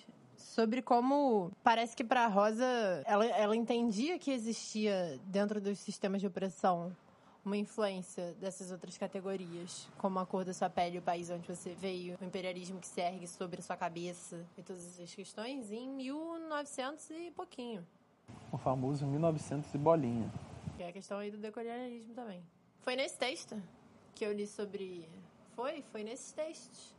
sobre 0.61 0.83
como 0.83 1.51
parece 1.65 1.97
que 1.97 2.05
para 2.05 2.27
Rosa 2.27 3.03
ela, 3.07 3.25
ela 3.25 3.57
entendia 3.57 4.19
que 4.19 4.31
existia 4.31 5.19
dentro 5.25 5.59
dos 5.59 5.79
sistemas 5.79 6.21
de 6.21 6.27
opressão 6.27 6.95
uma 7.43 7.57
influência 7.57 8.35
dessas 8.39 8.71
outras 8.71 8.99
categorias, 8.99 9.89
como 9.97 10.19
a 10.19 10.27
cor 10.27 10.45
da 10.45 10.53
sua 10.53 10.69
pele, 10.69 10.99
o 10.99 11.03
país 11.03 11.31
onde 11.31 11.49
você 11.49 11.73
veio, 11.73 12.19
o 12.21 12.25
imperialismo 12.25 12.79
que 12.79 12.87
se 12.87 13.01
ergue 13.01 13.27
sobre 13.27 13.61
a 13.61 13.63
sua 13.63 13.75
cabeça 13.75 14.47
e 14.59 14.63
todas 14.63 14.85
essas 14.87 15.15
questões 15.15 15.73
em 15.73 15.89
1900 15.89 17.09
e 17.09 17.31
pouquinho. 17.31 17.87
O 18.53 18.59
famoso 18.59 19.07
1900 19.07 19.73
e 19.73 19.79
bolinha. 19.79 20.31
Que 20.77 20.83
é 20.83 20.89
a 20.89 20.93
questão 20.93 21.17
aí 21.17 21.31
do 21.31 21.39
decolonialismo 21.39 22.13
também. 22.13 22.43
Foi 22.81 22.95
nesse 22.95 23.17
texto 23.17 23.57
que 24.15 24.27
eu 24.27 24.33
li 24.35 24.47
sobre... 24.47 25.09
Foi? 25.57 25.83
Foi 25.91 26.05
nesses 26.05 26.33
textos 26.33 26.95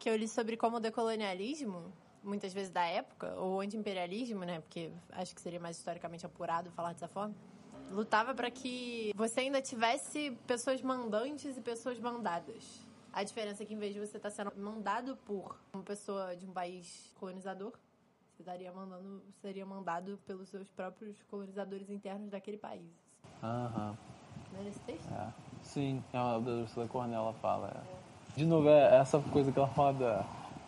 que 0.00 0.10
eu 0.10 0.16
li 0.16 0.26
sobre 0.26 0.56
como 0.56 0.78
o 0.78 0.80
decolonialismo 0.80 1.92
muitas 2.26 2.52
vezes 2.52 2.70
da 2.70 2.84
época, 2.84 3.32
ou 3.36 3.60
anti-imperialismo, 3.60 4.44
né? 4.44 4.60
Porque 4.60 4.90
acho 5.12 5.34
que 5.34 5.40
seria 5.40 5.60
mais 5.60 5.78
historicamente 5.78 6.26
apurado 6.26 6.70
falar 6.72 6.92
dessa 6.92 7.08
forma. 7.08 7.34
Lutava 7.90 8.34
para 8.34 8.50
que 8.50 9.12
você 9.14 9.40
ainda 9.40 9.62
tivesse 9.62 10.36
pessoas 10.46 10.82
mandantes 10.82 11.56
e 11.56 11.60
pessoas 11.60 11.98
mandadas. 12.00 12.84
A 13.12 13.22
diferença 13.22 13.62
é 13.62 13.66
que 13.66 13.72
em 13.72 13.78
vez 13.78 13.94
de 13.94 14.00
você 14.00 14.16
estar 14.16 14.28
tá 14.28 14.34
sendo 14.34 14.52
mandado 14.56 15.16
por 15.24 15.56
uma 15.72 15.82
pessoa 15.82 16.36
de 16.36 16.44
um 16.44 16.52
país 16.52 17.14
colonizador, 17.18 17.72
você 18.34 18.42
estaria 18.42 18.70
mandando, 18.72 19.22
seria 19.40 19.64
mandado 19.64 20.18
pelos 20.26 20.48
seus 20.48 20.68
próprios 20.68 21.22
colonizadores 21.30 21.88
internos 21.88 22.28
daquele 22.28 22.58
país. 22.58 22.90
Aham. 23.42 23.96
Não 24.52 24.60
é 24.60 24.64
nesse 24.64 24.80
texto? 24.80 25.10
É. 25.12 25.32
Sim, 25.62 26.04
é 26.12 26.18
a 26.18 26.38
da 26.38 26.50
Ursula 26.50 26.88
Cornell 26.88 27.34
fala. 27.40 27.68
É. 27.68 28.36
De 28.36 28.44
novo, 28.44 28.68
é 28.68 28.96
essa 28.96 29.18
coisa 29.18 29.50
que 29.50 29.58
ela 29.58 29.68
fala 29.68 29.94
da 29.94 30.26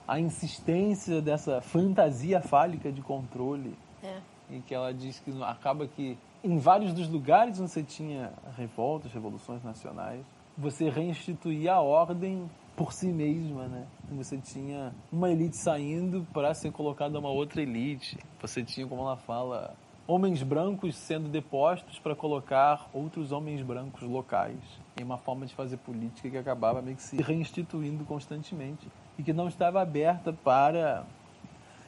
a 0.09 0.19
insistência 0.19 1.21
dessa 1.21 1.61
fantasia 1.61 2.41
fálica 2.41 2.91
de 2.91 3.03
controle. 3.03 3.77
É. 4.03 4.17
Em 4.51 4.63
que 4.63 4.75
ela 4.75 4.95
diz 4.95 5.19
que 5.21 5.31
acaba 5.43 5.87
que 5.87 6.17
em 6.43 6.57
vários 6.57 6.95
dos 6.95 7.11
lugares 7.11 7.61
onde 7.61 7.71
você 7.71 7.83
tinha 7.83 8.33
revoltas, 8.57 9.13
revoluções 9.13 9.63
nacionais, 9.63 10.25
você 10.57 10.89
reinstituía 10.89 11.75
a 11.75 11.83
ordem 11.83 12.49
por 12.75 12.93
si 12.93 13.09
mesma, 13.09 13.67
né? 13.67 13.87
Você 14.13 14.39
tinha 14.39 14.95
uma 15.13 15.31
elite 15.31 15.59
saindo 15.59 16.27
para 16.33 16.55
ser 16.55 16.73
colocada 16.73 17.19
uma 17.19 17.29
outra 17.29 17.61
elite. 17.61 18.17
Você 18.41 18.63
tinha, 18.63 18.87
como 18.87 19.03
ela 19.03 19.17
fala, 19.17 19.75
homens 20.07 20.43
brancos 20.43 20.97
sendo 20.97 21.29
depostos 21.29 21.99
para 21.99 22.15
colocar 22.15 22.89
outros 22.95 23.31
homens 23.31 23.61
brancos 23.63 24.03
locais. 24.03 24.59
Em 24.99 25.05
uma 25.05 25.19
forma 25.19 25.45
de 25.45 25.55
fazer 25.55 25.77
política 25.79 26.31
que 26.31 26.39
acabava 26.39 26.81
meio 26.81 26.97
que 26.97 27.03
se 27.03 27.21
reinstituindo 27.21 28.05
constantemente 28.05 28.89
e 29.19 29.23
que 29.23 29.33
não 29.33 29.49
estava 29.49 29.83
aberta 29.83 30.33
para, 30.33 31.05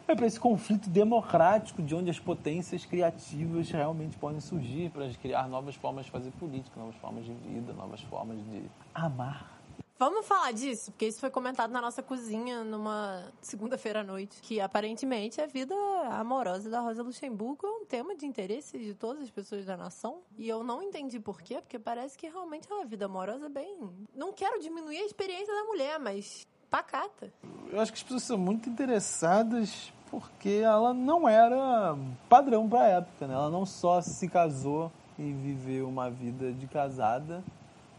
é, 0.07 0.14
para 0.14 0.26
esse 0.26 0.41
conflito 0.41 0.91
democrático 0.91 1.81
de 1.81 1.95
onde 1.95 2.11
as 2.11 2.18
potências 2.18 2.85
criativas 2.85 3.70
realmente 3.70 4.18
podem 4.18 4.41
surgir 4.41 4.91
para 4.91 5.09
criar 5.11 5.49
novas 5.49 5.76
formas 5.76 6.07
de 6.07 6.11
fazer 6.11 6.31
política, 6.33 6.78
novas 6.78 6.97
formas 6.97 7.24
de 7.24 7.33
vida, 7.33 7.72
novas 7.72 8.01
formas 8.03 8.37
de 8.39 8.64
amar. 8.93 9.61
Vamos 10.01 10.26
falar 10.26 10.53
disso, 10.53 10.91
porque 10.93 11.09
isso 11.09 11.20
foi 11.20 11.28
comentado 11.28 11.70
na 11.72 11.81
nossa 11.83 12.03
cozinha 12.03 12.64
numa 12.64 13.31
segunda-feira 13.43 14.01
à 14.01 14.03
noite. 14.03 14.41
Que 14.41 14.59
aparentemente 14.59 15.43
a 15.43 15.47
vida 15.47 15.74
amorosa 16.09 16.70
da 16.70 16.81
Rosa 16.81 17.03
Luxemburgo 17.03 17.66
é 17.66 17.70
um 17.70 17.85
tema 17.85 18.16
de 18.16 18.24
interesse 18.24 18.78
de 18.78 18.95
todas 18.95 19.24
as 19.24 19.31
pessoas 19.31 19.66
da 19.66 19.76
nação. 19.76 20.22
E 20.39 20.49
eu 20.49 20.64
não 20.64 20.83
entendi 20.83 21.20
por 21.20 21.43
quê, 21.43 21.61
porque 21.61 21.78
parece 21.78 22.16
que 22.16 22.26
realmente 22.26 22.66
é 22.72 22.74
uma 22.74 22.87
vida 22.87 23.05
amorosa 23.05 23.51
bem. 23.51 23.76
Não 24.14 24.33
quero 24.33 24.59
diminuir 24.62 24.97
a 24.97 25.05
experiência 25.05 25.55
da 25.55 25.64
mulher, 25.64 26.01
mas 26.01 26.49
pacata. 26.71 27.31
Eu 27.71 27.81
acho 27.81 27.93
que 27.93 27.99
as 27.99 28.03
pessoas 28.03 28.23
são 28.23 28.39
muito 28.39 28.68
interessadas 28.71 29.93
porque 30.11 30.61
ela 30.62 30.93
não 30.93 31.29
era 31.29 31.97
padrão 32.29 32.68
para 32.68 32.81
a 32.81 32.89
época, 32.89 33.27
né? 33.27 33.35
Ela 33.35 33.51
não 33.51 33.66
só 33.66 34.01
se 34.01 34.29
casou 34.29 34.91
e 35.18 35.33
viveu 35.33 35.89
uma 35.89 36.11
vida 36.11 36.53
de 36.53 36.66
casada, 36.66 37.43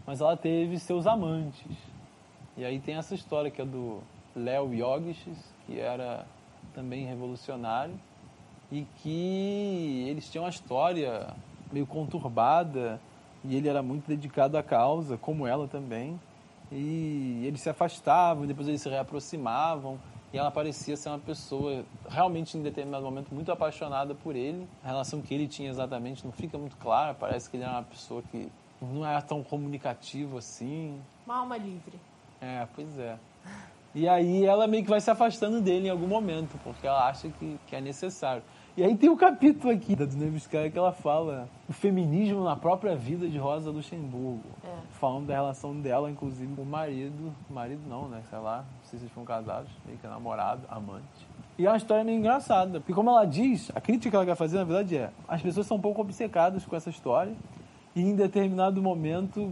mas 0.06 0.22
ela 0.22 0.36
teve 0.36 0.80
seus 0.80 1.06
amantes. 1.08 1.78
E 2.58 2.66
aí 2.66 2.80
tem 2.80 2.96
essa 2.96 3.16
história 3.16 3.50
que 3.50 3.62
é 3.62 3.66
do 3.66 4.02
Léo 4.36 4.74
Yogis, 4.74 5.18
que 5.66 5.80
era 5.80 6.26
também 6.74 7.06
revolucionário 7.06 7.98
e 8.72 8.86
que 8.98 10.06
eles 10.08 10.30
tinham 10.30 10.46
uma 10.46 10.50
história 10.50 11.28
meio 11.72 11.86
conturbada 11.86 13.00
e 13.44 13.56
ele 13.56 13.68
era 13.68 13.82
muito 13.82 14.08
dedicado 14.08 14.58
à 14.58 14.64
causa, 14.64 15.18
como 15.18 15.48
ela 15.48 15.68
também 15.68 16.20
e 16.72 17.44
eles 17.46 17.62
se 17.62 17.70
afastavam, 17.70 18.46
depois 18.46 18.68
eles 18.68 18.82
se 18.82 18.90
reaproximavam, 18.90 20.00
e 20.34 20.38
ela 20.38 20.50
parecia 20.50 20.96
ser 20.96 21.10
uma 21.10 21.20
pessoa 21.20 21.84
realmente 22.10 22.58
em 22.58 22.62
determinado 22.62 23.04
momento 23.04 23.34
muito 23.34 23.52
apaixonada 23.52 24.16
por 24.16 24.36
ele. 24.36 24.66
A 24.82 24.88
relação 24.88 25.22
que 25.22 25.34
ele 25.34 25.48
tinha 25.48 25.70
exatamente 25.70 26.24
não 26.24 26.32
fica 26.32 26.58
muito 26.58 26.78
clara, 26.78 27.14
parece 27.14 27.50
que 27.50 27.58
ele 27.58 27.64
era 27.64 27.74
uma 27.74 27.84
pessoa 27.84 28.24
que 28.32 28.50
não 28.82 29.06
era 29.06 29.22
tão 29.22 29.44
comunicativo 29.44 30.38
assim. 30.38 30.98
Uma 31.26 31.38
alma 31.38 31.58
livre. 31.58 32.00
É, 32.40 32.66
pois 32.74 32.98
é. 32.98 33.18
E 33.94 34.08
aí 34.08 34.46
ela 34.46 34.68
meio 34.68 34.84
que 34.84 34.90
vai 34.90 35.02
se 35.02 35.12
afastando 35.12 35.60
dele 35.60 35.88
em 35.88 35.90
algum 35.90 36.08
momento, 36.08 36.58
porque 36.64 36.88
ela 36.88 37.10
acha 37.10 37.28
que, 37.28 37.60
que 37.68 37.76
é 37.76 37.82
necessário. 37.82 38.42
E 38.78 38.84
aí 38.86 38.96
tem 38.96 39.10
um 39.10 39.18
capítulo 39.18 39.74
aqui 39.74 39.98
da 39.98 40.06
Dunevskaya 40.06 40.72
que 40.72 40.78
ela 40.78 40.94
fala 40.94 41.50
o 41.68 41.74
feminismo 41.74 42.42
na 42.42 42.56
própria 42.56 42.96
vida 42.96 43.28
de 43.28 43.38
Rosa 43.38 43.70
Luxemburgo. 43.70 44.48
É. 44.64 44.70
Falando 44.94 45.28
da 45.28 45.34
relação 45.34 45.76
dela, 45.76 46.10
inclusive, 46.10 46.56
com 46.56 46.62
o 46.62 46.66
marido. 46.66 47.34
Marido 47.50 47.82
não, 47.90 48.08
né? 48.08 48.22
Sei 48.30 48.40
lá, 48.40 48.60
não 48.60 48.86
sei 48.86 48.98
se 48.98 49.06
eles 49.06 49.14
foram 49.14 49.26
casados, 49.26 49.70
meio 49.86 49.98
que 49.98 50.06
é 50.06 50.10
namorado, 50.10 50.62
amante. 50.70 51.28
E 51.58 51.66
é 51.66 51.70
uma 51.70 51.76
história 51.76 52.04
meio 52.06 52.18
engraçada, 52.18 52.80
porque 52.80 52.94
como 52.94 53.10
ela 53.10 53.26
diz, 53.26 53.70
a 53.76 53.82
crítica 53.82 54.10
que 54.10 54.16
ela 54.16 54.26
quer 54.26 54.36
fazer, 54.36 54.58
na 54.58 54.64
verdade, 54.64 54.96
é 54.96 55.10
as 55.28 55.42
pessoas 55.42 55.68
são 55.68 55.76
um 55.76 55.82
pouco 55.82 56.00
obcecadas 56.00 56.66
com 56.66 56.74
essa 56.74 56.90
história 56.90 57.34
e 57.94 58.02
em 58.02 58.16
determinado 58.16 58.82
momento, 58.82 59.52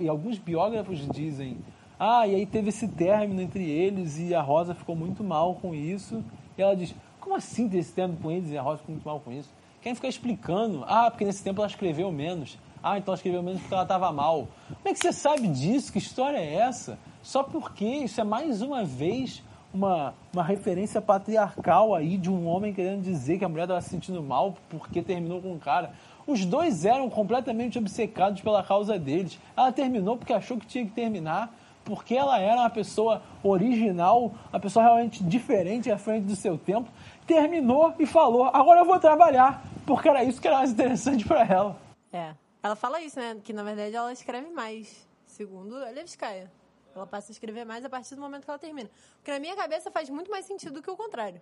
e 0.00 0.08
alguns 0.08 0.36
biógrafos 0.36 1.06
dizem 1.08 1.58
ah, 1.98 2.26
e 2.28 2.34
aí 2.34 2.46
teve 2.46 2.68
esse 2.68 2.86
término 2.86 3.40
entre 3.40 3.68
eles 3.68 4.18
e 4.18 4.32
a 4.32 4.40
Rosa 4.40 4.72
ficou 4.72 4.94
muito 4.94 5.24
mal 5.24 5.56
com 5.56 5.74
isso. 5.74 6.22
E 6.56 6.62
ela 6.62 6.76
diz, 6.76 6.94
como 7.20 7.36
assim 7.36 7.68
ter 7.68 7.78
esse 7.78 7.92
tempo 7.92 8.16
com 8.22 8.30
eles 8.30 8.50
e 8.50 8.58
a 8.58 8.62
Rosa 8.62 8.78
ficou 8.78 8.94
muito 8.94 9.04
mal 9.04 9.20
com 9.20 9.32
isso? 9.32 9.50
Quem 9.80 9.94
fica 9.94 10.08
explicando? 10.08 10.84
Ah, 10.86 11.10
porque 11.10 11.24
nesse 11.24 11.42
tempo 11.42 11.60
ela 11.60 11.68
escreveu 11.68 12.10
menos. 12.10 12.58
Ah, 12.82 12.98
então 12.98 13.12
ela 13.12 13.16
escreveu 13.16 13.42
menos 13.42 13.60
porque 13.60 13.74
ela 13.74 13.82
estava 13.84 14.12
mal. 14.12 14.48
Como 14.68 14.88
é 14.88 14.92
que 14.92 14.98
você 14.98 15.12
sabe 15.12 15.48
disso? 15.48 15.92
Que 15.92 15.98
história 15.98 16.38
é 16.38 16.54
essa? 16.54 16.98
Só 17.22 17.42
porque 17.42 17.84
isso 17.84 18.20
é 18.20 18.24
mais 18.24 18.62
uma 18.62 18.84
vez 18.84 19.42
uma, 19.72 20.14
uma 20.32 20.42
referência 20.42 21.00
patriarcal 21.00 21.94
aí 21.94 22.16
de 22.16 22.30
um 22.30 22.46
homem 22.46 22.72
querendo 22.72 23.02
dizer 23.02 23.38
que 23.38 23.44
a 23.44 23.48
mulher 23.48 23.64
estava 23.64 23.80
se 23.80 23.90
sentindo 23.90 24.22
mal 24.22 24.56
porque 24.68 25.02
terminou 25.02 25.40
com 25.40 25.52
um 25.52 25.58
cara. 25.58 25.92
Os 26.26 26.44
dois 26.44 26.84
eram 26.84 27.08
completamente 27.08 27.78
obcecados 27.78 28.40
pela 28.40 28.62
causa 28.62 28.98
deles. 28.98 29.38
Ela 29.56 29.72
terminou 29.72 30.16
porque 30.16 30.32
achou 30.32 30.58
que 30.58 30.66
tinha 30.66 30.84
que 30.84 30.90
terminar, 30.90 31.54
porque 31.88 32.14
ela 32.14 32.38
era 32.38 32.60
uma 32.60 32.68
pessoa 32.68 33.22
original, 33.42 34.34
uma 34.52 34.60
pessoa 34.60 34.84
realmente 34.84 35.24
diferente 35.24 35.90
à 35.90 35.96
frente 35.96 36.26
do 36.26 36.36
seu 36.36 36.58
tempo. 36.58 36.90
Terminou 37.26 37.94
e 37.98 38.04
falou: 38.04 38.44
agora 38.44 38.80
eu 38.80 38.84
vou 38.84 39.00
trabalhar, 39.00 39.64
porque 39.86 40.06
era 40.06 40.22
isso 40.22 40.38
que 40.38 40.46
era 40.46 40.58
mais 40.58 40.70
interessante 40.70 41.24
para 41.24 41.46
ela. 41.46 41.80
É. 42.12 42.34
Ela 42.62 42.76
fala 42.76 43.00
isso, 43.00 43.18
né? 43.18 43.38
Que 43.42 43.54
na 43.54 43.62
verdade 43.62 43.94
ela 43.96 44.12
escreve 44.12 44.50
mais, 44.50 45.08
segundo 45.26 45.76
a 45.76 45.88
Levskaya. 45.88 46.52
Ela 46.94 47.06
passa 47.06 47.30
a 47.30 47.32
escrever 47.32 47.64
mais 47.64 47.82
a 47.84 47.88
partir 47.88 48.14
do 48.14 48.20
momento 48.20 48.44
que 48.44 48.50
ela 48.50 48.58
termina. 48.58 48.90
Porque 49.16 49.30
na 49.30 49.38
minha 49.38 49.56
cabeça 49.56 49.90
faz 49.90 50.10
muito 50.10 50.30
mais 50.30 50.44
sentido 50.44 50.74
do 50.74 50.82
que 50.82 50.90
o 50.90 50.96
contrário. 50.96 51.40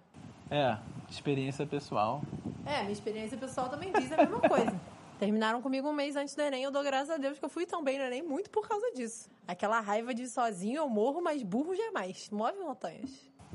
É, 0.49 0.77
experiência 1.11 1.67
pessoal. 1.67 2.23
É, 2.65 2.83
minha 2.83 2.93
experiência 2.93 3.37
pessoal 3.37 3.69
também 3.69 3.93
diz 3.93 4.13
a 4.13 4.17
mesma 4.19 4.41
coisa. 4.41 4.81
Terminaram 5.19 5.63
comigo 5.63 5.89
um 5.89 5.95
mês 5.95 6.15
antes 6.15 6.35
do 6.35 6.43
Enem, 6.43 6.65
eu 6.65 6.71
dou 6.71 6.83
graças 6.83 7.09
a 7.11 7.17
Deus 7.17 7.39
que 7.39 7.45
eu 7.45 7.49
fui 7.49 7.65
tão 7.65 7.83
bem 7.83 7.99
no 7.99 8.05
Enem 8.05 8.23
muito 8.23 8.51
por 8.51 8.69
causa 8.69 8.93
disso. 8.95 9.31
Aquela 9.49 9.81
raiva 9.81 10.13
de 10.13 10.27
sozinho 10.29 10.77
eu 10.77 10.89
morro, 10.91 11.23
mas 11.23 11.43
burro 11.43 11.75
jamais. 11.75 12.29
Move 12.31 12.59
montanhas. 12.59 13.11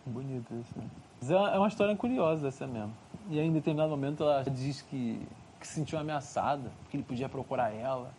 Bonito 0.06 0.52
isso. 0.56 0.74
Né? 0.76 0.90
Mas 1.22 1.30
é 1.30 1.36
é 1.36 1.58
uma 1.60 1.68
história 1.68 1.96
curiosa 1.96 2.48
essa 2.48 2.66
mesmo. 2.66 2.96
E 3.30 3.40
aí, 3.40 3.46
em 3.46 3.54
determinado 3.54 3.92
momento 3.92 4.24
ela 4.24 4.44
diz 4.44 4.82
que, 4.82 5.22
que 5.60 5.68
se 5.68 5.76
sentiu 5.76 6.00
ameaçada, 6.00 6.72
que 6.90 6.98
ele 6.98 7.04
podia 7.04 7.30
procurar 7.30 7.72
ela, 7.72 8.12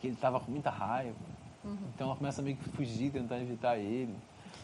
que 0.00 0.06
ele 0.08 0.14
estava 0.14 0.38
com 0.38 0.50
muita 0.50 0.68
raiva. 0.68 1.16
Então 1.94 2.08
ela 2.08 2.16
começa 2.16 2.42
meio 2.42 2.56
que 2.56 2.68
fugir, 2.70 3.10
tentar 3.10 3.38
evitar 3.40 3.78
ele. 3.78 4.14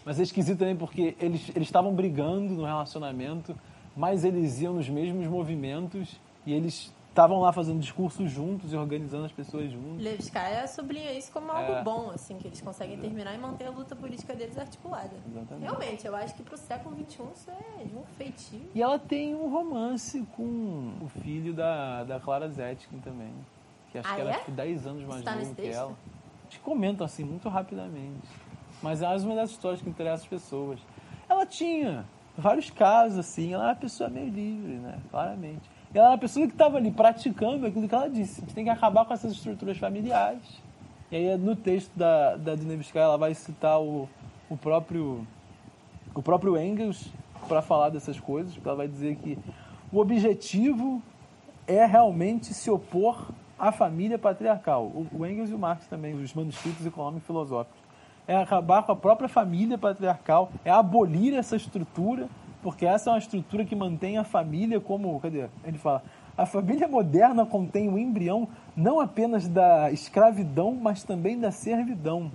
Mas 0.05 0.21
é 0.21 0.23
esquisito 0.23 0.59
também 0.59 0.77
porque 0.77 1.17
eles 1.19 1.49
eles 1.51 1.69
estavam 1.69 1.95
brigando 1.95 2.53
no 2.55 2.65
relacionamento, 2.65 3.57
mas 3.97 4.25
eles 4.25 4.61
iam 4.61 4.75
nos 4.75 4.89
mesmos 4.89 5.27
movimentos 5.27 6.21
e 6.45 6.53
eles 6.53 6.93
estavam 7.11 7.41
lá 7.41 7.53
fazendo 7.53 7.81
discursos 7.81 8.31
juntos 8.31 8.73
e 8.73 8.77
organizando 8.77 9.25
as 9.25 9.33
pessoas 9.33 9.71
juntos. 9.73 10.03
Levskaya 10.03 10.67
sublinha 10.69 11.13
isso 11.13 11.33
como 11.33 11.51
algo 11.51 11.73
É. 11.73 11.83
bom, 11.83 12.11
assim, 12.15 12.39
que 12.39 12.47
eles 12.47 12.61
conseguem 12.61 12.97
terminar 12.99 13.35
e 13.35 13.39
manter 13.39 13.67
a 13.67 13.71
luta 13.71 13.97
política 13.97 14.35
deles 14.35 14.57
articulada. 14.57 15.11
Exatamente. 15.29 15.63
Realmente, 15.65 16.07
eu 16.07 16.15
acho 16.15 16.35
que 16.35 16.43
pro 16.45 16.57
século 16.57 16.95
XXI 16.97 17.23
isso 17.35 17.51
é 17.51 17.85
de 17.85 17.97
um 17.97 18.05
feitio. 18.17 18.61
E 18.75 18.81
ela 18.83 18.99
tem 18.99 19.35
um 19.35 19.51
romance 19.51 20.25
com 20.37 20.93
o 21.01 21.09
filho 21.23 21.53
da, 21.53 22.05
da 22.05 22.21
Clara 22.21 22.49
Zetkin 22.49 22.99
também. 23.01 23.33
Que 23.91 23.99
acho 23.99 24.09
Ah, 24.09 24.15
que 24.15 24.21
era 24.21 24.31
é? 24.31 24.39
tipo, 24.39 24.51
10 24.53 24.87
anos 24.87 25.03
mais 25.05 25.19
Está 25.21 25.35
novo 25.35 25.55
que 25.55 25.63
texto? 25.63 25.79
ela. 25.79 25.97
Eles 26.51 26.59
comentam 26.63 27.05
assim 27.05 27.25
muito 27.25 27.49
rapidamente. 27.49 28.29
Mas 28.81 29.03
é 29.03 29.09
uma 29.09 29.35
das 29.35 29.51
histórias 29.51 29.83
que 29.83 29.89
interessa 29.91 30.23
as 30.23 30.29
pessoas. 30.29 30.79
Ela 31.29 31.45
tinha 31.45 32.05
vários 32.37 32.71
casos, 32.71 33.19
assim, 33.19 33.53
ela 33.53 33.65
era 33.65 33.73
uma 33.73 33.79
pessoa 33.81 34.09
meio 34.09 34.29
livre, 34.31 34.75
né? 34.75 35.01
Claramente. 35.11 35.69
E 35.95 35.99
ela 35.99 36.09
era 36.09 36.15
uma 36.15 36.19
pessoa 36.19 36.47
que 36.47 36.53
estava 36.53 36.77
ali 36.77 36.91
praticando 36.91 37.67
aquilo 37.67 37.89
que 37.89 37.95
ela 37.95 38.09
disse. 38.09 38.41
A 38.41 38.45
gente 38.45 38.55
tem 38.55 38.65
que 38.65 38.71
acabar 38.71 39.05
com 39.05 39.15
essas 39.15 39.33
estruturas 39.33 39.79
familiares. 39.79 40.43
E 41.11 41.17
aí 41.17 41.37
no 41.39 41.57
texto 41.57 41.91
da, 41.97 42.37
da 42.37 42.55
Dunevskaya 42.55 43.05
ela 43.05 43.19
vai 43.19 43.35
citar 43.35 43.81
o, 43.81 44.09
o 44.51 44.57
próprio 44.57 45.27
o 46.15 46.23
próprio 46.23 46.59
Engels 46.59 47.11
para 47.47 47.63
falar 47.63 47.91
dessas 47.91 48.19
coisas, 48.19 48.53
porque 48.53 48.69
ela 48.69 48.77
vai 48.77 48.89
dizer 48.89 49.17
que 49.17 49.39
o 49.93 49.99
objetivo 49.99 51.03
é 51.67 51.85
realmente 51.87 52.53
se 52.53 52.71
opor 52.71 53.31
à 53.59 53.71
família 53.73 54.19
patriarcal. 54.19 54.85
O, 54.85 55.07
o 55.13 55.27
Engels 55.27 55.51
e 55.51 55.55
o 55.55 55.59
Marx 55.59 55.87
também, 55.87 56.15
os 56.15 56.35
manuscritos 56.35 56.85
econômicos 56.85 57.23
e 57.23 57.27
filosóficos. 57.27 57.81
É 58.27 58.37
acabar 58.37 58.83
com 58.83 58.93
a 58.93 58.97
própria 58.97 59.29
família 59.29 59.79
patriarcal, 59.79 60.51
é 60.65 60.71
abolir 60.71 61.35
essa 61.35 61.57
estrutura, 61.57 62.29
porque 62.63 62.87
essa 62.87 63.11
é 63.11 63.13
uma 63.13 63.19
estrutura 63.19 63.65
que 63.65 63.77
mantém 63.77 64.19
a 64.19 64.25
família 64.25 64.81
como. 64.81 65.19
Cadê? 65.21 65.49
Ele 65.65 65.79
fala. 65.79 66.03
A 66.37 66.47
família 66.47 66.87
moderna 66.87 67.45
contém 67.45 67.89
o 67.89 67.99
embrião 67.99 68.49
não 68.77 69.01
apenas 69.01 69.49
da 69.49 69.91
escravidão, 69.91 70.73
mas 70.81 71.03
também 71.03 71.39
da 71.39 71.51
servidão 71.51 72.31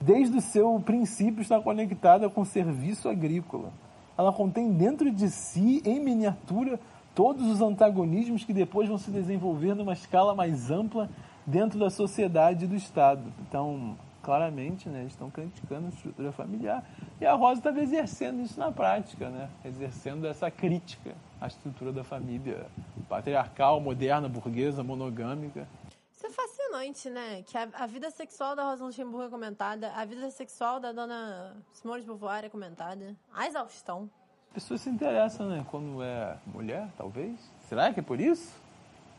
desde 0.00 0.38
o 0.38 0.40
seu 0.40 0.80
princípio 0.80 1.42
está 1.42 1.60
conectada 1.60 2.28
com 2.28 2.42
o 2.42 2.46
serviço 2.46 3.08
agrícola. 3.08 3.70
Ela 4.16 4.32
contém 4.32 4.72
dentro 4.72 5.10
de 5.10 5.30
si, 5.30 5.82
em 5.84 6.00
miniatura, 6.00 6.80
todos 7.14 7.46
os 7.46 7.60
antagonismos 7.60 8.44
que 8.44 8.52
depois 8.52 8.88
vão 8.88 8.98
se 8.98 9.10
desenvolver 9.10 9.74
numa 9.74 9.92
escala 9.92 10.34
mais 10.34 10.70
ampla 10.70 11.08
dentro 11.46 11.78
da 11.78 11.90
sociedade 11.90 12.64
e 12.64 12.68
do 12.68 12.74
Estado. 12.74 13.22
Então, 13.46 13.96
claramente, 14.28 14.90
né, 14.90 15.00
eles 15.00 15.14
estão 15.14 15.30
criticando 15.30 15.86
a 15.86 15.88
estrutura 15.88 16.30
familiar 16.32 16.84
e 17.18 17.24
a 17.24 17.32
Rosa 17.32 17.60
estava 17.60 17.80
exercendo 17.80 18.42
isso 18.42 18.60
na 18.60 18.70
prática, 18.70 19.30
né, 19.30 19.48
exercendo 19.64 20.26
essa 20.26 20.50
crítica 20.50 21.14
à 21.40 21.46
estrutura 21.46 21.94
da 21.94 22.04
família 22.04 22.66
patriarcal, 23.08 23.80
moderna, 23.80 24.28
burguesa, 24.28 24.84
monogâmica. 24.84 25.66
Isso 26.14 26.26
é 26.26 26.30
fascinante, 26.30 27.08
né? 27.08 27.42
Que 27.46 27.56
a, 27.56 27.70
a 27.72 27.86
vida 27.86 28.10
sexual 28.10 28.54
da 28.54 28.64
Rosa 28.64 28.84
Luxemburgo 28.84 29.28
é 29.28 29.30
comentada, 29.30 29.92
a 29.92 30.04
vida 30.04 30.30
sexual 30.30 30.78
da 30.78 30.92
dona 30.92 31.56
Simone 31.72 32.02
de 32.02 32.06
Beauvoir 32.06 32.44
é 32.44 32.50
comentada, 32.50 33.16
a 33.32 33.46
exaustão. 33.46 34.10
As 34.48 34.52
pessoas 34.52 34.82
se 34.82 34.90
interessam, 34.90 35.48
né? 35.48 35.64
Quando 35.70 36.02
é 36.02 36.36
mulher, 36.44 36.86
talvez. 36.98 37.34
Será 37.66 37.94
que 37.94 38.00
é 38.00 38.02
por 38.02 38.20
isso? 38.20 38.52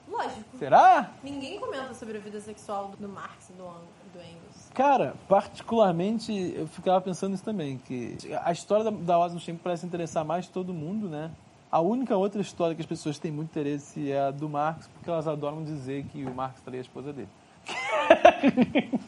Lógico. 0.07 0.57
Será? 0.57 1.12
Ninguém 1.24 1.60
comenta 1.60 1.93
sobre 1.93 2.18
a 2.18 2.20
vida 2.20 2.39
sexual 2.41 2.89
do 2.99 3.07
Marx 3.07 3.49
e 3.49 3.53
do, 3.53 3.64
do 4.12 4.20
Engels. 4.20 4.59
Cara, 4.80 5.13
particularmente, 5.27 6.32
eu 6.55 6.65
ficava 6.65 7.01
pensando 7.01 7.32
nisso 7.32 7.43
também, 7.43 7.77
que 7.80 8.15
a 8.45 8.49
história 8.53 8.86
da, 8.86 8.91
da 8.91 9.17
Rosa 9.17 9.34
Luxemburgo 9.34 9.61
parece 9.61 9.86
interessar 9.86 10.23
mais 10.23 10.47
todo 10.47 10.73
mundo, 10.73 11.09
né? 11.09 11.32
A 11.69 11.82
única 11.82 12.15
outra 12.15 12.39
história 12.39 12.73
que 12.73 12.82
as 12.82 12.86
pessoas 12.86 13.19
têm 13.19 13.30
muito 13.30 13.49
interesse 13.49 14.09
é 14.09 14.27
a 14.27 14.32
do 14.32 14.47
Marx, 14.47 14.88
porque 14.88 15.09
elas 15.09 15.27
adoram 15.27 15.65
dizer 15.65 16.05
que 16.05 16.23
o 16.23 16.34
Marx 16.34 16.61
traía 16.61 16.80
a 16.80 16.84
esposa 16.84 17.11
dele. 17.11 17.27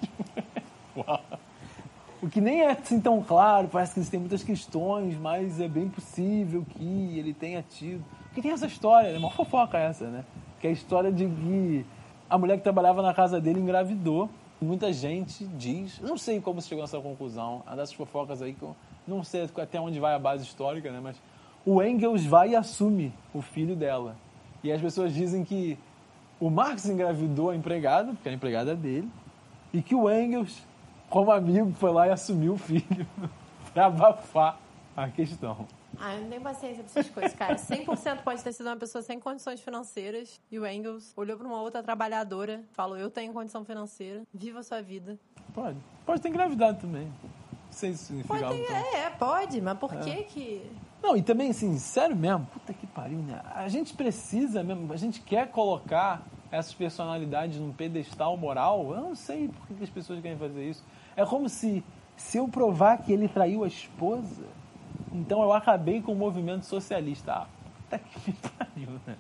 Uau. 0.94 1.22
O 2.22 2.28
que 2.28 2.42
nem 2.42 2.64
é 2.64 2.72
assim 2.72 3.00
tão 3.00 3.24
claro, 3.24 3.70
parece 3.70 3.94
que 3.94 4.02
existem 4.02 4.20
muitas 4.20 4.44
questões, 4.44 5.18
mas 5.18 5.62
é 5.62 5.70
bem 5.70 5.88
possível 5.88 6.66
que 6.70 7.18
ele 7.18 7.34
tenha 7.34 7.64
tido. 7.64 8.04
Porque 8.26 8.42
tem 8.42 8.52
essa 8.52 8.68
história, 8.68 9.08
é 9.08 9.18
uma 9.18 9.32
fofoca 9.32 9.78
essa, 9.78 10.06
né? 10.10 10.26
Que 10.60 10.68
é 10.68 10.70
a 10.70 10.74
história 10.74 11.14
de 11.14 11.26
que 11.26 11.86
a 12.30 12.38
mulher 12.38 12.58
que 12.58 12.64
trabalhava 12.64 13.02
na 13.02 13.14
casa 13.14 13.40
dele 13.40 13.62
engravidou. 13.62 14.30
Muita 14.64 14.94
gente 14.94 15.44
diz, 15.46 16.00
não 16.02 16.18
sei 16.18 16.40
como 16.40 16.62
se 16.62 16.68
chegou 16.68 16.84
nessa 16.84 17.00
conclusão, 17.00 17.64
é 17.66 17.76
dessas 17.76 17.94
fofocas 17.94 18.44
aí 18.44 18.54
que 18.54 18.62
eu 18.62 18.76
não 19.08 19.24
sei 19.24 19.50
até 19.58 19.80
onde 19.80 20.00
vai 20.00 20.14
a 20.14 20.20
base 20.20 20.44
histórica, 20.44 20.92
né? 20.92 21.00
Mas 21.02 21.20
o 21.66 21.82
Engels 21.82 22.24
vai 22.24 22.50
e 22.50 22.56
assume 22.56 23.12
o 23.34 23.42
filho 23.42 23.76
dela. 23.76 24.16
E 24.64 24.72
as 24.72 24.80
pessoas 24.80 25.16
dizem 25.16 25.44
que 25.44 25.80
o 26.40 26.52
Marx 26.52 26.86
engravidou 26.86 27.50
a 27.50 27.56
empregada, 27.56 28.14
porque 28.14 28.30
a 28.30 28.34
empregada 28.34 28.74
é 28.74 28.76
dele, 28.76 29.10
e 29.74 29.82
que 29.82 29.96
o 29.96 30.08
Engels, 30.08 30.62
como 31.10 31.32
amigo, 31.32 31.72
foi 31.74 31.92
lá 31.92 32.08
e 32.08 32.12
assumiu 32.12 32.54
o 32.54 32.58
filho 32.58 33.08
para 33.74 33.88
abafar 33.88 34.60
a 34.96 35.10
questão. 35.10 35.66
Ah, 36.02 36.16
eu 36.16 36.22
não 36.22 36.30
tenho 36.30 36.42
paciência 36.42 36.84
pra 36.84 37.02
essas 37.02 37.14
coisas, 37.14 37.34
cara. 37.34 37.56
100% 37.56 38.24
pode 38.24 38.44
ter 38.44 38.52
sido 38.54 38.68
uma 38.68 38.76
pessoa 38.78 39.02
sem 39.02 39.20
condições 39.20 39.62
financeiras 39.62 40.42
e 40.52 40.58
o 40.58 40.66
Engels 40.66 41.14
olhou 41.16 41.38
pra 41.38 41.48
uma 41.48 41.62
outra 41.62 41.84
trabalhadora, 41.84 42.64
falou: 42.74 42.98
Eu 42.98 43.10
tenho 43.10 43.32
condição 43.32 43.64
financeira, 43.64 44.24
viva 44.34 44.60
a 44.60 44.64
sua 44.64 44.82
vida. 44.82 45.20
Pode. 45.54 45.78
Pode 46.06 46.22
ter 46.22 46.30
engravidado 46.30 46.80
também. 46.80 47.06
Não 47.06 47.72
sei 47.72 47.94
se 47.94 48.06
significa 48.06 48.38
Pode 48.38 48.58
ter, 48.64 48.74
é, 48.74 49.10
pode, 49.12 49.62
mas 49.62 49.78
por 49.78 49.96
que 49.96 50.24
que. 50.24 50.72
Não, 51.02 51.16
e 51.16 51.22
também, 51.22 51.50
assim, 51.50 51.78
sério 51.80 52.16
mesmo, 52.16 52.46
puta 52.48 52.74
que 52.74 52.86
pariu, 52.86 53.20
né? 53.20 53.42
A 53.56 53.68
gente 53.68 53.94
precisa 53.94 54.62
mesmo, 54.62 54.92
a 54.92 54.98
gente 54.98 55.22
quer 55.22 55.48
colocar 55.50 56.22
essas 56.52 56.74
personalidades 56.74 57.58
num 57.58 57.72
pedestal 57.72 58.36
moral. 58.36 58.94
Eu 58.94 59.02
não 59.02 59.16
sei 59.16 59.48
por 59.48 59.68
que 59.68 59.84
as 59.84 59.90
pessoas 59.90 60.22
querem 60.22 60.38
fazer 60.38 60.70
isso. 60.70 60.84
É 61.16 61.26
como 61.26 61.48
se, 61.48 61.84
se 62.18 62.38
eu 62.38 62.48
provar 62.48 62.98
que 62.98 63.14
ele 63.14 63.28
traiu 63.28 63.64
a 63.64 63.68
esposa, 63.68 64.44
então 65.12 65.42
eu 65.42 65.54
acabei 65.54 66.02
com 66.02 66.14
o 66.14 66.16
movimento 66.16 66.66
socialista. 66.66 67.34
Ah, 67.34 67.48
puta 67.92 68.00
que 68.00 68.32
me 68.32 68.38
pariu, 68.58 69.02
né? 69.06 69.18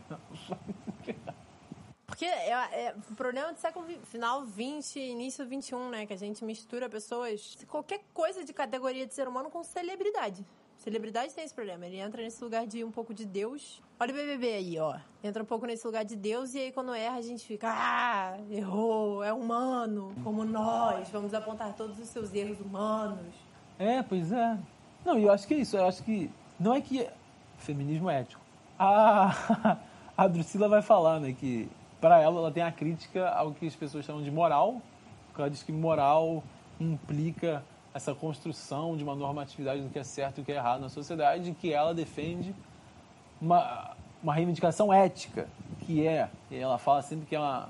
Porque 2.05 2.25
é, 2.25 2.51
é 2.51 2.95
o 3.09 3.15
problema 3.15 3.51
do 3.53 3.59
século 3.59 3.85
final 4.03 4.43
20, 4.43 4.99
início 4.99 5.45
21, 5.45 5.89
né? 5.89 6.05
Que 6.05 6.13
a 6.13 6.17
gente 6.17 6.43
mistura 6.43 6.89
pessoas, 6.89 7.57
qualquer 7.67 8.01
coisa 8.13 8.43
de 8.43 8.53
categoria 8.53 9.07
de 9.07 9.13
ser 9.13 9.27
humano 9.27 9.49
com 9.49 9.63
celebridade. 9.63 10.45
Celebridade 10.77 11.33
tem 11.33 11.43
esse 11.43 11.53
problema. 11.53 11.85
Ele 11.85 11.97
entra 11.97 12.21
nesse 12.21 12.43
lugar 12.43 12.65
de 12.65 12.83
um 12.83 12.91
pouco 12.91 13.13
de 13.13 13.25
Deus. 13.25 13.81
Olha 13.99 14.11
o 14.11 14.17
BBB 14.17 14.47
aí, 14.53 14.79
ó. 14.79 14.97
Entra 15.23 15.43
um 15.43 15.45
pouco 15.45 15.65
nesse 15.65 15.85
lugar 15.85 16.03
de 16.03 16.15
Deus 16.15 16.55
e 16.55 16.59
aí 16.59 16.71
quando 16.71 16.93
erra 16.93 17.17
a 17.17 17.21
gente 17.21 17.45
fica, 17.45 17.67
ah, 17.69 18.37
errou, 18.49 19.23
é 19.23 19.31
humano, 19.31 20.13
como 20.23 20.43
nós. 20.43 21.07
Vamos 21.09 21.33
apontar 21.33 21.73
todos 21.73 21.99
os 21.99 22.07
seus 22.09 22.33
erros 22.33 22.59
humanos. 22.59 23.33
É, 23.77 24.01
pois 24.01 24.31
é. 24.31 24.57
Não, 25.05 25.17
e 25.17 25.23
eu 25.23 25.31
acho 25.31 25.47
que 25.47 25.53
é 25.53 25.57
isso. 25.57 25.77
Eu 25.77 25.87
acho 25.87 26.03
que. 26.03 26.29
Não 26.59 26.73
é 26.73 26.81
que. 26.81 27.07
Feminismo 27.57 28.09
é 28.09 28.21
ético. 28.21 28.41
A, 28.77 29.77
a 30.17 30.27
Drusila 30.27 30.67
vai 30.67 30.81
falar, 30.81 31.19
né, 31.19 31.33
que 31.33 31.69
para 31.99 32.19
ela 32.19 32.39
ela 32.39 32.51
tem 32.51 32.63
a 32.63 32.71
crítica 32.71 33.29
ao 33.29 33.51
que 33.51 33.67
as 33.67 33.75
pessoas 33.75 34.03
chamam 34.03 34.23
de 34.23 34.31
moral, 34.31 34.81
porque 35.27 35.41
ela 35.41 35.49
diz 35.49 35.61
que 35.61 35.71
moral 35.71 36.43
implica 36.79 37.63
essa 37.93 38.15
construção 38.15 38.97
de 38.97 39.03
uma 39.03 39.13
normatividade 39.13 39.81
do 39.81 39.89
que 39.89 39.99
é 39.99 40.03
certo 40.03 40.39
e 40.39 40.41
o 40.41 40.45
que 40.45 40.51
é 40.51 40.55
errado 40.55 40.81
na 40.81 40.89
sociedade, 40.89 41.55
que 41.59 41.71
ela 41.71 41.93
defende 41.93 42.55
uma, 43.39 43.91
uma 44.23 44.33
reivindicação 44.33 44.91
ética, 44.91 45.47
que 45.81 46.07
é, 46.07 46.29
ela 46.49 46.77
fala 46.77 47.01
sempre 47.01 47.25
que 47.25 47.35
é 47.35 47.39
uma 47.39 47.69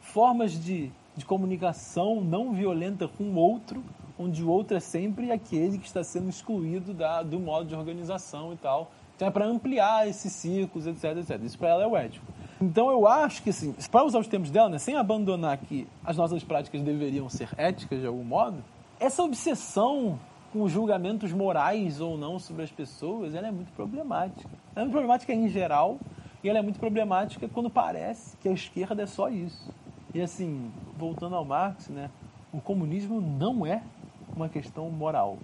formas 0.00 0.52
de, 0.52 0.90
de 1.16 1.24
comunicação 1.24 2.20
não 2.20 2.52
violenta 2.52 3.08
com 3.08 3.24
o 3.24 3.34
outro, 3.36 3.84
onde 4.18 4.42
o 4.42 4.48
outro 4.48 4.76
é 4.76 4.80
sempre 4.80 5.30
aquele 5.30 5.78
que 5.78 5.86
está 5.86 6.02
sendo 6.02 6.28
excluído 6.28 6.92
da, 6.92 7.22
do 7.22 7.38
modo 7.38 7.68
de 7.68 7.74
organização 7.74 8.52
e 8.52 8.56
tal. 8.56 8.90
Então 9.14 9.28
é 9.28 9.30
para 9.30 9.46
ampliar 9.46 10.08
esses 10.08 10.32
círculos, 10.32 10.86
etc, 10.86 11.16
etc. 11.18 11.42
Isso 11.42 11.58
para 11.58 11.68
ela 11.68 11.84
é 11.84 11.86
o 11.86 11.96
ético. 11.96 12.24
Então 12.60 12.90
eu 12.90 13.06
acho 13.06 13.42
que, 13.42 13.50
assim, 13.50 13.74
para 13.90 14.04
usar 14.04 14.18
os 14.18 14.26
termos 14.26 14.50
dela, 14.50 14.68
né, 14.68 14.78
sem 14.78 14.96
abandonar 14.96 15.58
que 15.58 15.86
as 16.04 16.16
nossas 16.16 16.42
práticas 16.42 16.82
deveriam 16.82 17.28
ser 17.28 17.48
éticas 17.56 18.00
de 18.00 18.06
algum 18.06 18.24
modo, 18.24 18.62
essa 18.98 19.22
obsessão 19.22 20.18
com 20.52 20.68
julgamentos 20.68 21.32
morais 21.32 22.00
ou 22.00 22.16
não 22.16 22.38
sobre 22.38 22.62
as 22.62 22.70
pessoas, 22.70 23.34
ela 23.34 23.46
é 23.48 23.50
muito 23.50 23.72
problemática. 23.72 24.48
Ela 24.74 24.82
é 24.82 24.82
muito 24.82 24.92
problemática 24.92 25.32
em 25.32 25.48
geral 25.48 25.98
e 26.42 26.48
ela 26.48 26.58
é 26.58 26.62
muito 26.62 26.80
problemática 26.80 27.48
quando 27.48 27.68
parece 27.68 28.36
que 28.38 28.48
a 28.48 28.52
esquerda 28.52 29.02
é 29.02 29.06
só 29.06 29.28
isso. 29.28 29.72
E 30.14 30.20
assim, 30.20 30.70
voltando 30.96 31.36
ao 31.36 31.44
Marx, 31.44 31.88
né, 31.88 32.10
o 32.52 32.60
comunismo 32.60 33.20
não 33.20 33.66
é 33.66 33.82
uma 34.38 34.48
questão 34.48 34.88
moral. 34.88 35.36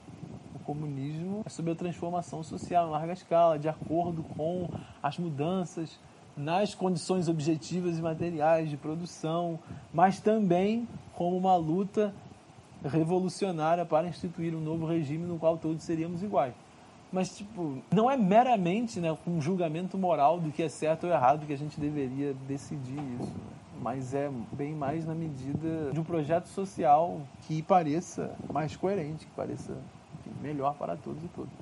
O 0.55 0.59
comunismo 0.61 1.42
é 1.45 1.49
sobre 1.49 1.72
a 1.72 1.74
transformação 1.74 2.42
social 2.42 2.88
em 2.88 2.90
larga 2.90 3.12
escala, 3.12 3.59
de 3.59 3.68
acordo 3.68 4.22
com 4.36 4.68
as 5.03 5.18
mudanças 5.18 5.99
nas 6.36 6.74
condições 6.74 7.28
objetivas 7.28 7.99
e 7.99 8.03
materiais 8.03 8.70
de 8.70 8.76
produção, 8.76 9.59
mas 9.92 10.20
também 10.20 10.88
como 11.12 11.36
uma 11.36 11.57
luta 11.57 12.14
revolucionária 12.84 13.84
para 13.84 14.09
instituir 14.09 14.55
um 14.55 14.61
novo 14.61 14.86
regime 14.86 15.26
no 15.26 15.38
qual 15.38 15.57
todos 15.57 15.82
seríamos 15.82 16.22
iguais. 16.22 16.55
Mas, 17.12 17.36
tipo, 17.36 17.78
não 17.92 18.11
é 18.11 18.16
meramente 18.16 18.99
né, 18.99 19.16
um 19.26 19.40
julgamento 19.40 19.97
moral 19.97 20.40
do 20.40 20.51
que 20.51 20.62
é 20.62 20.68
certo 20.68 21.05
ou 21.05 21.12
errado 21.12 21.47
que 21.47 21.53
a 21.53 21.59
gente 21.59 21.78
deveria 21.78 22.34
decidir 22.49 22.99
isso. 23.20 23.32
Mas 23.81 24.14
é 24.14 24.31
bem 24.53 24.75
mais 24.75 25.05
na 25.05 25.14
medida 25.14 25.91
de 25.93 26.01
um 26.01 26.05
projeto 26.05 26.47
social 26.47 27.20
que 27.43 27.62
pareça 27.62 28.35
mais 28.53 28.77
coerente, 28.77 29.27
que 29.27 29.33
pareça 29.33 29.77
melhor 30.41 30.75
para 30.75 30.97
todos 30.97 31.22
e 31.22 31.29
todas. 31.29 31.53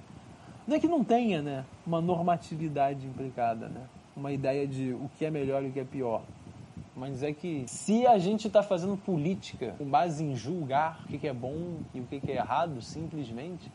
Não 0.66 0.76
é 0.76 0.80
que 0.80 0.86
não 0.86 1.02
tenha 1.02 1.42
né, 1.42 1.64
uma 1.86 2.00
normatividade 2.00 3.06
implicada, 3.06 3.68
né? 3.68 3.82
uma 4.16 4.32
ideia 4.32 4.66
de 4.66 4.92
o 4.92 5.10
que 5.16 5.24
é 5.24 5.30
melhor 5.30 5.62
e 5.64 5.68
o 5.68 5.72
que 5.72 5.80
é 5.80 5.84
pior. 5.84 6.22
Mas 6.94 7.22
é 7.22 7.32
que 7.32 7.64
se 7.66 8.06
a 8.06 8.18
gente 8.18 8.46
está 8.46 8.62
fazendo 8.62 8.96
política 8.96 9.74
com 9.78 9.84
base 9.84 10.22
em 10.22 10.36
julgar 10.36 11.00
o 11.04 11.18
que 11.18 11.26
é 11.26 11.32
bom 11.32 11.78
e 11.94 12.00
o 12.00 12.04
que 12.04 12.20
é 12.30 12.36
errado, 12.36 12.82
simplesmente, 12.82 13.72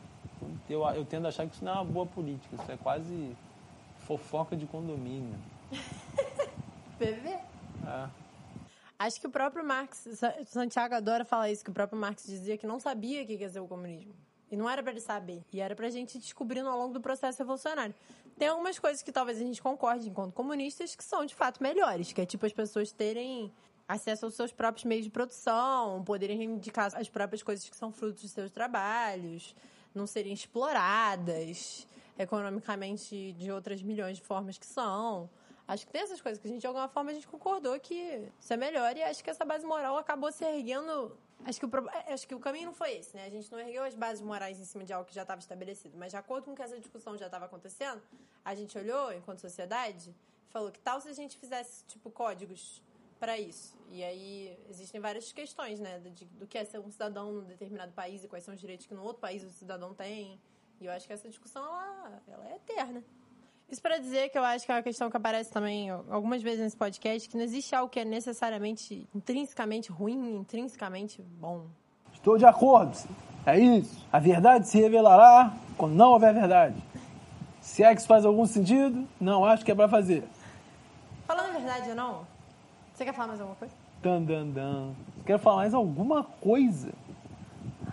eu, 0.70 0.84
eu 0.90 1.04
tendo 1.04 1.26
a 1.26 1.30
achar 1.30 1.48
que 1.48 1.56
isso 1.56 1.66
não 1.66 1.72
é 1.72 1.76
uma 1.76 1.86
boa 1.86 2.06
política. 2.06 2.56
Isso 2.56 2.72
é 2.72 2.78
quase 2.78 3.36
fofoca 4.00 4.56
de 4.56 4.66
condomínio. 4.68 5.36
PV? 7.00 7.28
É. 7.86 8.08
Acho 9.00 9.22
que 9.22 9.28
o 9.28 9.30
próprio 9.30 9.64
Marx, 9.64 10.08
Santiago 10.46 10.96
adora 10.96 11.24
falar 11.24 11.52
isso, 11.52 11.64
que 11.64 11.70
o 11.70 11.74
próprio 11.74 12.00
Marx 12.00 12.26
dizia 12.26 12.58
que 12.58 12.66
não 12.66 12.80
sabia 12.80 13.24
o 13.24 13.28
que 13.28 13.34
ia 13.34 13.50
ser 13.50 13.60
o 13.60 13.68
comunismo. 13.68 14.16
E 14.50 14.58
não 14.58 14.68
era 14.68 14.82
para 14.82 14.92
ele 14.92 15.02
saber. 15.02 15.44
E 15.52 15.60
era 15.60 15.76
pra 15.76 15.90
gente 15.90 16.18
descobrindo 16.18 16.68
ao 16.70 16.78
longo 16.78 16.94
do 16.94 17.02
processo 17.02 17.38
revolucionário. 17.38 17.94
Tem 18.38 18.48
algumas 18.48 18.80
coisas 18.80 19.04
que 19.04 19.12
talvez 19.12 19.38
a 19.38 19.42
gente 19.42 19.62
concorde 19.62 20.10
enquanto 20.10 20.34
comunistas 20.34 20.96
que 20.96 21.04
são 21.04 21.26
de 21.26 21.36
fato 21.36 21.62
melhores, 21.62 22.12
que 22.12 22.22
é 22.22 22.26
tipo 22.26 22.46
as 22.46 22.54
pessoas 22.54 22.92
terem 22.92 23.54
acesso 23.88 24.26
aos 24.26 24.36
seus 24.36 24.52
próprios 24.52 24.86
meios 24.86 25.06
de 25.06 25.12
produção, 25.12 26.04
poderem 26.04 26.38
reivindicar 26.38 26.92
as 26.96 27.10
próprias 27.10 27.44
coisas 27.44 27.70
que 27.70 27.76
são 27.76 27.92
frutos 27.92 28.22
de 28.22 28.30
seus 28.30 28.52
trabalhos, 28.52 29.56
não 29.94 30.08
serem 30.08 30.34
exploradas 30.34 31.88
economicamente 32.18 33.34
de 33.34 33.52
outras 33.52 33.82
milhões 33.82 34.18
de 34.18 34.24
formas 34.24 34.58
que 34.58 34.66
são. 34.66 35.30
Acho 35.68 35.86
que 35.86 35.92
tem 35.92 36.02
essas 36.02 36.22
coisas 36.22 36.42
que 36.42 36.48
a 36.48 36.52
gente, 36.52 36.62
de 36.62 36.68
alguma 36.68 36.88
forma, 36.88 37.12
a 37.12 37.14
gente 37.14 37.28
concordou 37.28 37.78
que 37.80 38.30
isso 38.40 38.54
é 38.54 38.58
melhor 38.58 38.96
e 38.96 39.04
acho 39.04 39.24
que 39.24 39.30
essa 39.30 39.44
base 39.44 39.66
moral 39.66 39.98
acabou 39.98 40.32
se 40.32 40.46
erguendo 40.46 41.18
Acho 41.46 41.60
que, 41.60 41.66
o, 41.66 41.90
é, 41.90 42.14
acho 42.14 42.28
que 42.28 42.36
o 42.36 42.40
caminho 42.40 42.68
não 42.68 42.74
foi 42.74 42.98
esse, 42.98 43.16
né? 43.16 43.26
A 43.26 43.30
gente 43.30 43.52
não 43.52 43.60
ergueu 43.60 43.84
as 43.84 43.96
bases 43.96 44.22
morais 44.22 44.60
em 44.60 44.66
cima 44.66 44.84
de 44.84 44.92
algo 44.92 45.08
que 45.08 45.14
já 45.14 45.22
estava 45.22 45.40
estabelecido. 45.40 45.98
Mas, 45.98 46.12
de 46.12 46.18
acordo 46.18 46.46
com 46.46 46.56
que 46.56 46.62
essa 46.62 46.78
discussão 46.80 47.18
já 47.18 47.28
estava 47.28 47.46
acontecendo, 47.46 48.02
a 48.44 48.56
gente 48.56 48.78
olhou, 48.78 49.14
enquanto 49.14 49.40
sociedade, 49.40 50.10
e 50.10 50.52
falou 50.52 50.72
que 50.72 50.80
tal 50.80 51.00
se 51.00 51.10
a 51.10 51.14
gente 51.14 51.38
fizesse, 51.38 51.86
tipo, 51.86 52.10
códigos 52.10 52.82
para 53.20 53.38
isso. 53.40 53.78
E 53.90 54.04
aí 54.04 54.58
existem 54.70 55.00
várias 55.00 55.32
questões, 55.32 55.80
né? 55.80 56.00
Do, 56.00 56.10
do 56.10 56.48
que 56.48 56.58
é 56.58 56.66
ser 56.66 56.80
um 56.80 56.92
cidadão 56.92 57.32
num 57.32 57.44
determinado 57.44 57.92
país 57.94 58.24
e 58.24 58.28
quais 58.28 58.44
são 58.44 58.54
os 58.54 58.60
direitos 58.60 58.86
que 58.86 58.94
no 58.94 59.04
outro 59.04 59.22
país 59.22 59.44
o 59.44 59.50
cidadão 59.50 59.94
tem. 59.94 60.42
E 60.80 60.86
eu 60.86 60.92
acho 60.92 61.08
que 61.08 61.14
essa 61.14 61.30
discussão, 61.30 61.64
ela, 61.64 62.22
ela 62.28 62.50
é 62.50 62.56
eterna. 62.56 63.04
Isso 63.70 63.82
para 63.82 63.98
dizer 63.98 64.30
que 64.30 64.38
eu 64.38 64.44
acho 64.46 64.66
que 64.66 64.72
é 64.72 64.76
uma 64.76 64.82
questão 64.82 65.10
que 65.10 65.18
aparece 65.18 65.52
também 65.52 65.90
algumas 65.90 66.42
vezes 66.42 66.62
nesse 66.62 66.78
podcast, 66.78 67.28
que 67.28 67.36
não 67.36 67.44
existe 67.44 67.76
algo 67.76 67.90
que 67.90 68.00
é 68.00 68.06
necessariamente 68.06 69.06
intrinsecamente 69.14 69.92
ruim, 69.92 70.38
intrinsecamente 70.38 71.22
bom. 71.22 71.66
Estou 72.14 72.38
de 72.38 72.46
acordo. 72.46 72.98
É 73.46 73.60
isso. 73.60 74.06
A 74.12 74.20
verdade 74.20 74.70
se 74.70 74.80
revelará 74.80 75.54
quando 75.78 75.96
não 75.96 76.12
houver 76.12 76.34
verdade. 76.34 76.82
Se 77.60 77.84
é 77.84 77.94
que 77.94 78.00
isso 78.00 78.08
faz 78.08 78.24
algum 78.24 78.46
sentido, 78.46 79.06
não 79.20 79.44
acho 79.44 79.66
que 79.66 79.72
é 79.72 79.76
para 79.76 79.90
fazer. 79.90 80.24
Falando 81.26 81.50
a 81.50 81.60
verdade 81.60 81.90
ou 81.90 81.96
não, 81.96 82.28
você 82.94 83.04
quer 83.04 83.14
falar 83.14 83.28
mais 83.28 83.42
alguma 83.42 83.58
coisa? 83.58 83.74
Dan, 84.02 84.22
dan, 84.24 84.48
dan. 84.48 84.92
Quero 85.26 85.40
falar 85.40 85.58
mais 85.58 85.74
alguma 85.74 86.24
coisa. 86.24 86.94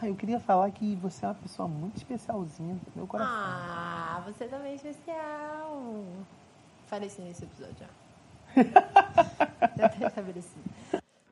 Ah, 0.05 0.09
eu 0.09 0.15
queria 0.15 0.39
falar 0.39 0.71
que 0.71 0.95
você 0.97 1.25
é 1.25 1.29
uma 1.29 1.35
pessoa 1.35 1.67
muito 1.67 1.97
especialzinha 1.97 2.79
meu 2.95 3.07
coração. 3.07 3.35
Ah, 3.35 4.23
você 4.27 4.47
também 4.47 4.73
é 4.73 4.75
especial. 4.75 6.05
Falei 6.87 7.09
isso 7.09 7.23
nesse 7.23 7.45
episódio 7.45 7.75
já. 7.79 7.89
já 9.75 9.89
tá 9.89 10.07
estabelecido. 10.09 10.63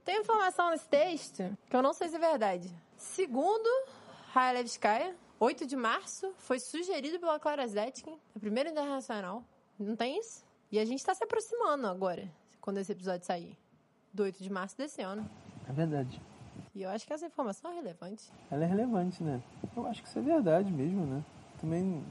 Tem 0.02 0.18
informação 0.22 0.70
nesse 0.70 0.88
texto 0.88 1.54
que 1.68 1.76
eu 1.76 1.82
não 1.82 1.92
sei 1.92 2.08
se 2.08 2.16
é 2.16 2.18
verdade. 2.18 2.74
Segundo 2.96 3.68
Raelevskaya, 4.32 5.14
8 5.38 5.66
de 5.66 5.76
março, 5.76 6.32
foi 6.38 6.58
sugerido 6.58 7.20
pela 7.20 7.38
Clara 7.38 7.66
Zetkin, 7.66 8.18
a 8.34 8.38
primeira 8.38 8.70
internacional. 8.70 9.44
Não 9.78 9.94
tem 9.94 10.18
isso? 10.18 10.46
E 10.70 10.78
a 10.78 10.84
gente 10.86 11.00
está 11.00 11.14
se 11.14 11.22
aproximando 11.22 11.86
agora, 11.88 12.26
quando 12.58 12.78
esse 12.78 12.92
episódio 12.92 13.26
sair. 13.26 13.54
Do 14.14 14.22
8 14.22 14.42
de 14.42 14.50
março 14.50 14.78
desse 14.78 15.02
ano. 15.02 15.28
É 15.68 15.72
verdade. 15.72 16.22
E 16.74 16.82
eu 16.82 16.90
acho 16.90 17.06
que 17.06 17.12
essa 17.12 17.26
informação 17.26 17.70
é 17.70 17.74
relevante. 17.74 18.30
Ela 18.50 18.64
é 18.64 18.66
relevante, 18.66 19.22
né? 19.22 19.42
Eu 19.76 19.86
acho 19.86 20.02
que 20.02 20.08
isso 20.08 20.18
é 20.18 20.22
verdade 20.22 20.72
mesmo, 20.72 21.04
né? 21.04 21.22
Também 21.60 22.02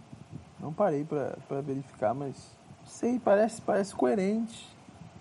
não 0.60 0.72
parei 0.72 1.04
para 1.04 1.62
verificar, 1.62 2.14
mas 2.14 2.56
sei, 2.86 3.20
parece, 3.20 3.62
parece 3.62 3.96
coerente. 3.96 4.68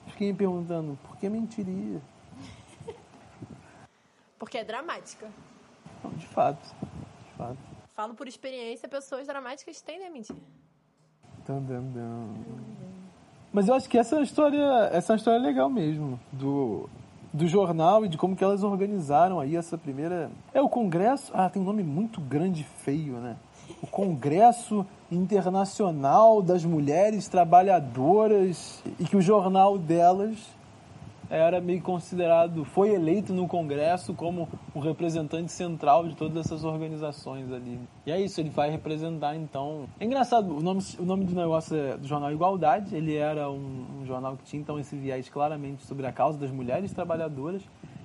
Fiquei 0.09 0.31
me 0.31 0.37
perguntando, 0.37 0.99
por 1.03 1.17
que 1.17 1.29
mentiria? 1.29 2.03
Porque 4.39 4.59
é 4.59 4.65
dramática. 4.65 5.27
Não, 6.05 6.11
de 6.13 6.27
fato. 6.27 6.75
De 7.25 7.33
fato. 7.39 7.59
Falo 7.95 8.15
por 8.15 8.29
experiência, 8.29 8.89
pessoas 8.89 9.27
dramáticas 9.27 9.81
tendem 9.81 10.07
a 10.07 10.11
mentir. 10.11 10.37
Mas 13.53 13.69
eu 13.69 13.75
acho 13.75 13.89
que 13.89 13.99
essa 13.99 14.19
é 14.19 14.23
história, 14.23 14.91
essa 14.93 15.13
é 15.13 15.15
uma 15.15 15.19
história 15.19 15.41
legal 15.41 15.69
mesmo. 15.69 16.21
Do, 16.33 16.89
do 17.33 17.47
jornal 17.47 18.05
e 18.05 18.09
de 18.09 18.19
como 18.19 18.35
que 18.35 18.43
elas 18.43 18.63
organizaram 18.63 19.41
aí 19.41 19.57
essa 19.57 19.79
primeira... 19.79 20.31
É 20.53 20.61
o 20.61 20.69
Congresso... 20.69 21.31
Ah, 21.35 21.49
tem 21.49 21.63
um 21.63 21.65
nome 21.65 21.83
muito 21.83 22.21
grande 22.21 22.63
e 22.63 22.85
feio, 22.85 23.15
né? 23.15 23.37
O 23.83 23.87
Congresso 23.87 24.85
Internacional 25.11 26.43
das 26.43 26.65
Mulheres 26.65 27.29
Trabalhadoras 27.29 28.83
e 28.99 29.05
que 29.05 29.17
o 29.17 29.23
jornal 29.23 29.79
delas 29.79 30.37
era 31.31 31.61
meio 31.61 31.81
considerado, 31.81 32.65
foi 32.65 32.91
eleito 32.91 33.33
no 33.33 33.47
Congresso 33.47 34.13
como 34.13 34.49
o 34.75 34.81
representante 34.81 35.53
central 35.53 36.09
de 36.09 36.17
todas 36.17 36.45
essas 36.45 36.65
organizações 36.65 37.53
ali. 37.53 37.79
E 38.05 38.11
é 38.11 38.21
isso, 38.21 38.41
ele 38.41 38.51
vai 38.51 38.69
representar 38.69 39.37
então. 39.37 39.85
É 40.01 40.05
engraçado, 40.05 40.57
o 40.57 40.61
nome, 40.61 40.83
o 40.99 41.05
nome 41.05 41.25
do 41.25 41.35
negócio 41.35 41.77
é 41.77 41.97
do 41.97 42.07
jornal 42.07 42.33
Igualdade, 42.33 42.95
ele 42.95 43.15
era 43.15 43.49
um, 43.49 44.01
um 44.01 44.07
jornal 44.07 44.37
que 44.37 44.43
tinha 44.43 44.61
então 44.61 44.79
esse 44.79 44.97
viés 44.97 45.29
claramente 45.29 45.87
sobre 45.87 46.05
a 46.07 46.13
causa 46.13 46.37
das 46.37 46.51
mulheres 46.51 46.93
trabalhadoras, 46.93 47.63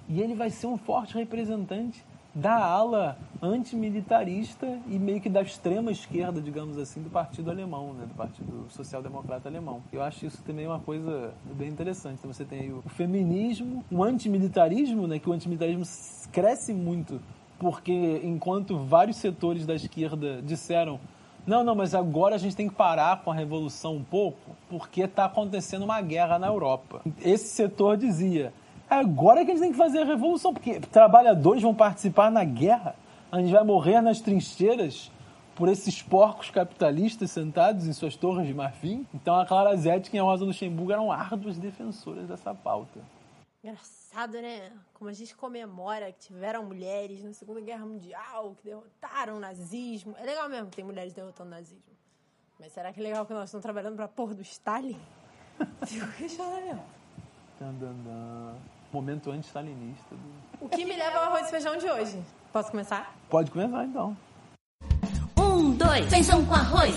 e 0.08 0.22
ele 0.22 0.36
vai 0.36 0.52
ser 0.52 0.68
um 0.68 0.78
forte 0.78 1.16
representante 1.16 2.06
da 2.36 2.54
ala 2.54 3.18
antimilitarista 3.42 4.68
e 4.88 5.00
meio 5.00 5.22
que 5.22 5.30
da 5.30 5.42
extrema 5.42 5.92
esquerda, 5.92 6.42
digamos 6.42 6.78
assim, 6.78 7.02
do 7.02 7.10
partido 7.10 7.50
alemão, 7.50 7.94
né, 7.94 8.06
do 8.06 8.14
partido 8.14 8.66
social-democrata 8.70 9.48
alemão. 9.48 9.82
Eu 9.92 10.04
acho 10.04 10.26
isso 10.26 10.44
também 10.44 10.68
uma 10.68 10.80
coisa 10.80 11.34
bem 11.56 11.70
interessante. 11.70 12.18
Então 12.20 12.32
você 12.32 12.44
tem 12.44 12.74
o 12.74 12.82
feminismo, 12.90 13.86
o 13.90 14.04
antimilitarismo, 14.04 15.08
né, 15.08 15.18
que 15.18 15.30
o 15.30 15.34
antimilitarismo 15.34 15.86
cresce 16.32 16.74
muito 16.74 17.22
porque 17.58 18.22
enquanto 18.24 18.78
vários 18.78 19.18
setores 19.18 19.66
da 19.66 19.76
esquerda 19.76 20.42
disseram 20.42 21.00
não, 21.48 21.64
não, 21.64 21.76
mas 21.76 21.94
agora 21.94 22.34
a 22.34 22.38
gente 22.40 22.56
tem 22.56 22.68
que 22.68 22.74
parar 22.74 23.22
com 23.22 23.30
a 23.30 23.34
revolução 23.36 23.98
um 23.98 24.04
pouco, 24.04 24.56
porque 24.68 25.02
está 25.02 25.26
acontecendo 25.26 25.84
uma 25.84 26.02
guerra 26.02 26.40
na 26.40 26.48
Europa. 26.48 27.02
Esse 27.22 27.50
setor 27.50 27.98
dizia: 27.98 28.52
agora 28.90 29.44
que 29.44 29.52
a 29.52 29.54
gente 29.54 29.64
tem 29.64 29.72
que 29.72 29.78
fazer 29.78 30.00
a 30.00 30.06
revolução, 30.06 30.54
porque 30.54 30.80
trabalhadores 30.80 31.62
vão 31.62 31.74
participar 31.74 32.30
na 32.32 32.44
guerra. 32.44 32.96
A 33.32 33.40
gente 33.40 33.52
vai 33.52 33.64
morrer 33.64 34.02
nas 34.02 34.22
trincheiras 34.22 35.12
por 35.56 35.70
esses 35.70 36.02
porcos 36.02 36.50
capitalistas 36.50 37.32
sentados 37.32 37.88
em 37.88 37.94
suas 37.94 38.16
torres 38.16 38.46
de 38.46 38.54
marfim. 38.54 39.08
Então 39.14 39.40
a 39.40 39.46
Clara 39.46 39.76
Zetkin 39.76 40.18
e 40.18 40.20
a 40.20 40.24
Rosa 40.24 40.46
Luxemburgo 40.46 40.92
eram 40.92 41.12
árduas 41.12 41.58
defensoras 41.58 42.28
dessa 42.28 42.54
pauta. 42.54 43.00
Engraçado, 43.64 44.34
né? 44.34 44.72
Como 44.94 45.10
a 45.10 45.14
gente 45.14 45.36
comemora 45.36 46.12
que 46.12 46.28
tiveram 46.28 46.66
mulheres 46.66 47.24
na 47.24 47.34
Segunda 47.34 47.62
Guerra 47.62 47.86
Mundial, 47.86 48.56
que 48.60 48.66
derrotaram 48.66 49.38
o 49.38 49.40
nazismo. 49.40 50.16
É 50.20 50.26
legal 50.26 50.48
mesmo 50.48 50.70
que 50.70 50.76
tem 50.76 50.86
mulheres 50.86 51.14
derrotando 51.14 51.50
o 51.50 51.52
nazismo. 51.52 51.96
Mas 52.60 52.72
será 52.74 52.94
que 52.94 53.00
é 53.00 53.04
legal 53.04 53.26
que 53.26 53.34
nós 53.34 53.46
estamos 53.46 53.64
trabalhando 53.64 53.96
pra 53.96 54.08
porra 54.08 54.36
do 54.36 54.42
Stalin? 54.42 55.00
Fico 55.88 56.12
questionando. 56.14 56.82
Momento 58.96 59.30
anti-stalinista. 59.30 60.16
Do... 60.16 60.66
O 60.66 60.70
que 60.70 60.86
me 60.86 60.96
leva 60.96 61.18
ao 61.18 61.24
arroz 61.26 61.48
e 61.48 61.52
feijão 61.52 61.76
de 61.76 61.86
hoje? 61.86 62.18
Posso 62.54 62.72
começar? 62.72 63.14
Pode 63.30 63.52
começar 63.52 63.84
então. 63.84 64.16
Um, 65.38 65.76
dois, 65.76 66.10
feijão 66.10 66.46
com 66.46 66.54
arroz. 66.54 66.96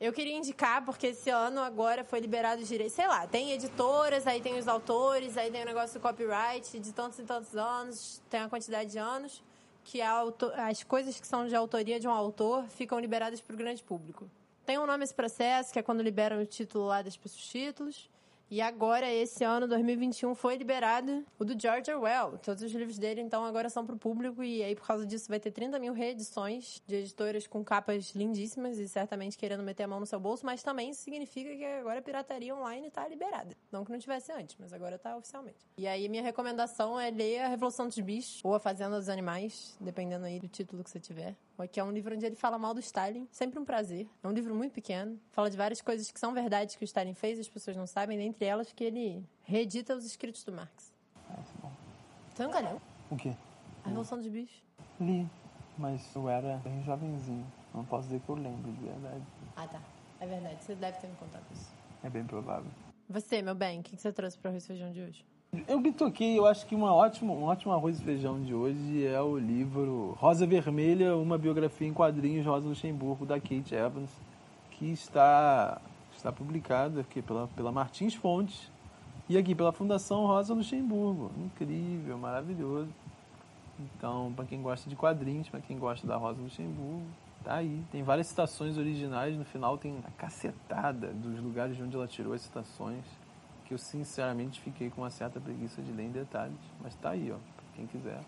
Eu 0.00 0.12
queria 0.12 0.36
indicar, 0.36 0.84
porque 0.84 1.06
esse 1.06 1.30
ano 1.30 1.60
agora 1.60 2.02
foi 2.02 2.18
liberado 2.18 2.60
os 2.60 2.66
direitos, 2.66 2.96
sei 2.96 3.06
lá, 3.06 3.28
tem 3.28 3.52
editoras, 3.52 4.26
aí 4.26 4.40
tem 4.40 4.58
os 4.58 4.66
autores, 4.66 5.36
aí 5.36 5.52
tem 5.52 5.62
o 5.62 5.66
negócio 5.66 6.00
do 6.00 6.02
copyright 6.02 6.80
de 6.80 6.92
tantos 6.92 7.20
e 7.20 7.22
tantos 7.22 7.56
anos, 7.56 8.20
tem 8.28 8.40
a 8.40 8.48
quantidade 8.48 8.90
de 8.90 8.98
anos, 8.98 9.40
que 9.84 10.02
as 10.02 10.82
coisas 10.82 11.20
que 11.20 11.28
são 11.28 11.46
de 11.46 11.54
autoria 11.54 12.00
de 12.00 12.08
um 12.08 12.12
autor 12.12 12.64
ficam 12.70 12.98
liberadas 12.98 13.40
para 13.40 13.54
o 13.54 13.56
grande 13.56 13.84
público. 13.84 14.28
Tem 14.66 14.78
um 14.78 14.86
nome 14.86 15.04
esse 15.04 15.14
processo, 15.14 15.72
que 15.72 15.78
é 15.78 15.82
quando 15.82 16.02
liberam 16.02 16.42
o 16.42 16.44
título 16.44 16.86
lá 16.86 17.02
das 17.02 17.16
pessoas 17.16 17.44
títulos. 17.44 18.10
E 18.50 18.60
agora, 18.60 19.08
esse 19.08 19.44
ano, 19.44 19.68
2021, 19.68 20.34
foi 20.34 20.56
liberado 20.56 21.24
o 21.38 21.44
do 21.44 21.58
George 21.58 21.88
Orwell. 21.92 22.36
Todos 22.38 22.64
os 22.64 22.72
livros 22.72 22.98
dele, 22.98 23.20
então, 23.20 23.44
agora 23.44 23.70
são 23.70 23.86
para 23.86 23.94
o 23.94 23.98
público. 23.98 24.42
E 24.42 24.60
aí, 24.60 24.74
por 24.74 24.84
causa 24.84 25.06
disso, 25.06 25.28
vai 25.28 25.38
ter 25.38 25.52
30 25.52 25.78
mil 25.78 25.92
reedições 25.92 26.82
de 26.84 26.96
editoras 26.96 27.46
com 27.46 27.62
capas 27.62 28.10
lindíssimas 28.10 28.76
e 28.78 28.88
certamente 28.88 29.38
querendo 29.38 29.62
meter 29.62 29.84
a 29.84 29.86
mão 29.88 30.00
no 30.00 30.06
seu 30.06 30.18
bolso. 30.18 30.44
Mas 30.44 30.64
também 30.64 30.90
isso 30.90 31.02
significa 31.02 31.54
que 31.54 31.64
agora 31.64 32.00
a 32.00 32.02
pirataria 32.02 32.52
online 32.52 32.88
está 32.88 33.06
liberada. 33.06 33.56
Não 33.70 33.84
que 33.84 33.92
não 33.92 34.00
tivesse 34.00 34.32
antes, 34.32 34.56
mas 34.58 34.72
agora 34.72 34.96
está 34.96 35.16
oficialmente. 35.16 35.64
E 35.78 35.86
aí, 35.86 36.08
minha 36.08 36.22
recomendação 36.22 36.98
é 36.98 37.08
ler 37.08 37.42
A 37.42 37.48
Revolução 37.48 37.86
dos 37.86 38.00
Bichos 38.00 38.40
ou 38.42 38.56
A 38.56 38.58
Fazenda 38.58 38.98
dos 38.98 39.08
Animais, 39.08 39.76
dependendo 39.80 40.24
aí 40.24 40.40
do 40.40 40.48
título 40.48 40.82
que 40.82 40.90
você 40.90 40.98
tiver 40.98 41.36
que 41.66 41.80
é 41.80 41.84
um 41.84 41.90
livro 41.90 42.14
onde 42.14 42.24
ele 42.26 42.36
fala 42.36 42.58
mal 42.58 42.74
do 42.74 42.80
Stalin, 42.80 43.28
sempre 43.30 43.58
um 43.58 43.64
prazer. 43.64 44.08
É 44.22 44.28
um 44.28 44.32
livro 44.32 44.54
muito 44.54 44.72
pequeno, 44.72 45.18
fala 45.30 45.50
de 45.50 45.56
várias 45.56 45.80
coisas 45.80 46.10
que 46.10 46.18
são 46.18 46.32
verdades 46.32 46.76
que 46.76 46.84
o 46.84 46.86
Stalin 46.86 47.14
fez, 47.14 47.38
as 47.38 47.48
pessoas 47.48 47.76
não 47.76 47.86
sabem, 47.86 48.18
dentre 48.18 48.44
elas 48.44 48.72
que 48.72 48.84
ele 48.84 49.24
reedita 49.44 49.94
os 49.94 50.04
escritos 50.04 50.44
do 50.44 50.52
Marx. 50.52 50.92
Ah, 51.28 51.40
isso 51.40 51.52
é 51.58 51.62
bom. 51.62 51.72
Você 52.34 52.44
nunca 52.44 52.60
leu? 52.60 52.80
O 53.10 53.16
quê? 53.16 53.34
A 53.84 53.88
Revolução 53.88 54.18
dos 54.18 54.28
Bichos. 54.28 54.62
Li, 55.00 55.26
mas 55.78 56.14
eu 56.14 56.28
era 56.28 56.56
bem 56.58 56.82
jovenzinho. 56.84 57.46
Não 57.74 57.84
posso 57.84 58.08
dizer 58.08 58.20
que 58.20 58.28
eu 58.28 58.34
lembro 58.34 58.72
de 58.72 58.84
verdade. 58.84 59.24
Ah, 59.56 59.66
tá. 59.66 59.80
É 60.20 60.26
verdade, 60.26 60.62
você 60.62 60.74
deve 60.74 60.98
ter 60.98 61.06
me 61.06 61.16
contado 61.16 61.44
isso. 61.52 61.70
É 62.02 62.10
bem 62.10 62.24
provável. 62.24 62.70
Você, 63.08 63.42
meu 63.42 63.54
bem, 63.54 63.80
o 63.80 63.82
que 63.82 63.96
você 63.96 64.12
trouxe 64.12 64.38
para 64.38 64.50
o 64.50 64.56
e 64.56 64.60
feijão 64.60 64.92
de 64.92 65.00
hoje? 65.00 65.24
Eu 65.66 65.80
me 65.80 65.90
toquei, 65.90 66.38
eu 66.38 66.46
acho 66.46 66.64
que 66.64 66.76
uma 66.76 66.94
ótima, 66.94 67.32
um 67.32 67.42
ótimo 67.42 67.72
arroz 67.72 67.98
e 67.98 68.04
feijão 68.04 68.40
de 68.40 68.54
hoje 68.54 69.04
é 69.04 69.20
o 69.20 69.36
livro 69.36 70.16
Rosa 70.16 70.46
Vermelha, 70.46 71.16
uma 71.16 71.36
biografia 71.36 71.88
em 71.88 71.92
quadrinhos 71.92 72.46
Rosa 72.46 72.68
Luxemburgo, 72.68 73.26
da 73.26 73.40
Kate 73.40 73.74
Evans, 73.74 74.10
que 74.70 74.92
está, 74.92 75.80
está 76.16 76.30
publicada 76.30 77.00
aqui 77.00 77.20
pela, 77.20 77.48
pela 77.48 77.72
Martins 77.72 78.14
Fontes 78.14 78.70
e 79.28 79.36
aqui 79.36 79.52
pela 79.52 79.72
Fundação 79.72 80.24
Rosa 80.24 80.54
Luxemburgo. 80.54 81.32
Incrível, 81.36 82.16
maravilhoso. 82.16 82.90
Então, 83.80 84.32
para 84.36 84.44
quem 84.44 84.62
gosta 84.62 84.88
de 84.88 84.94
quadrinhos, 84.94 85.48
para 85.48 85.60
quem 85.60 85.76
gosta 85.76 86.06
da 86.06 86.16
Rosa 86.16 86.40
Luxemburgo, 86.40 87.02
tá 87.42 87.54
aí. 87.54 87.82
Tem 87.90 88.04
várias 88.04 88.28
citações 88.28 88.78
originais, 88.78 89.36
no 89.36 89.44
final 89.44 89.76
tem 89.76 89.98
a 90.06 90.10
cacetada 90.12 91.08
dos 91.08 91.40
lugares 91.40 91.76
de 91.76 91.82
onde 91.82 91.96
ela 91.96 92.06
tirou 92.06 92.34
as 92.34 92.42
citações 92.42 93.04
que 93.70 93.74
eu 93.74 93.78
sinceramente 93.78 94.60
fiquei 94.60 94.90
com 94.90 95.02
uma 95.02 95.10
certa 95.10 95.38
preguiça 95.38 95.80
de 95.80 95.92
ler 95.92 96.06
em 96.06 96.10
detalhes. 96.10 96.58
Mas 96.82 96.92
tá 96.96 97.10
aí, 97.10 97.30
ó. 97.30 97.36
Quem 97.76 97.86
quiser. 97.86 98.18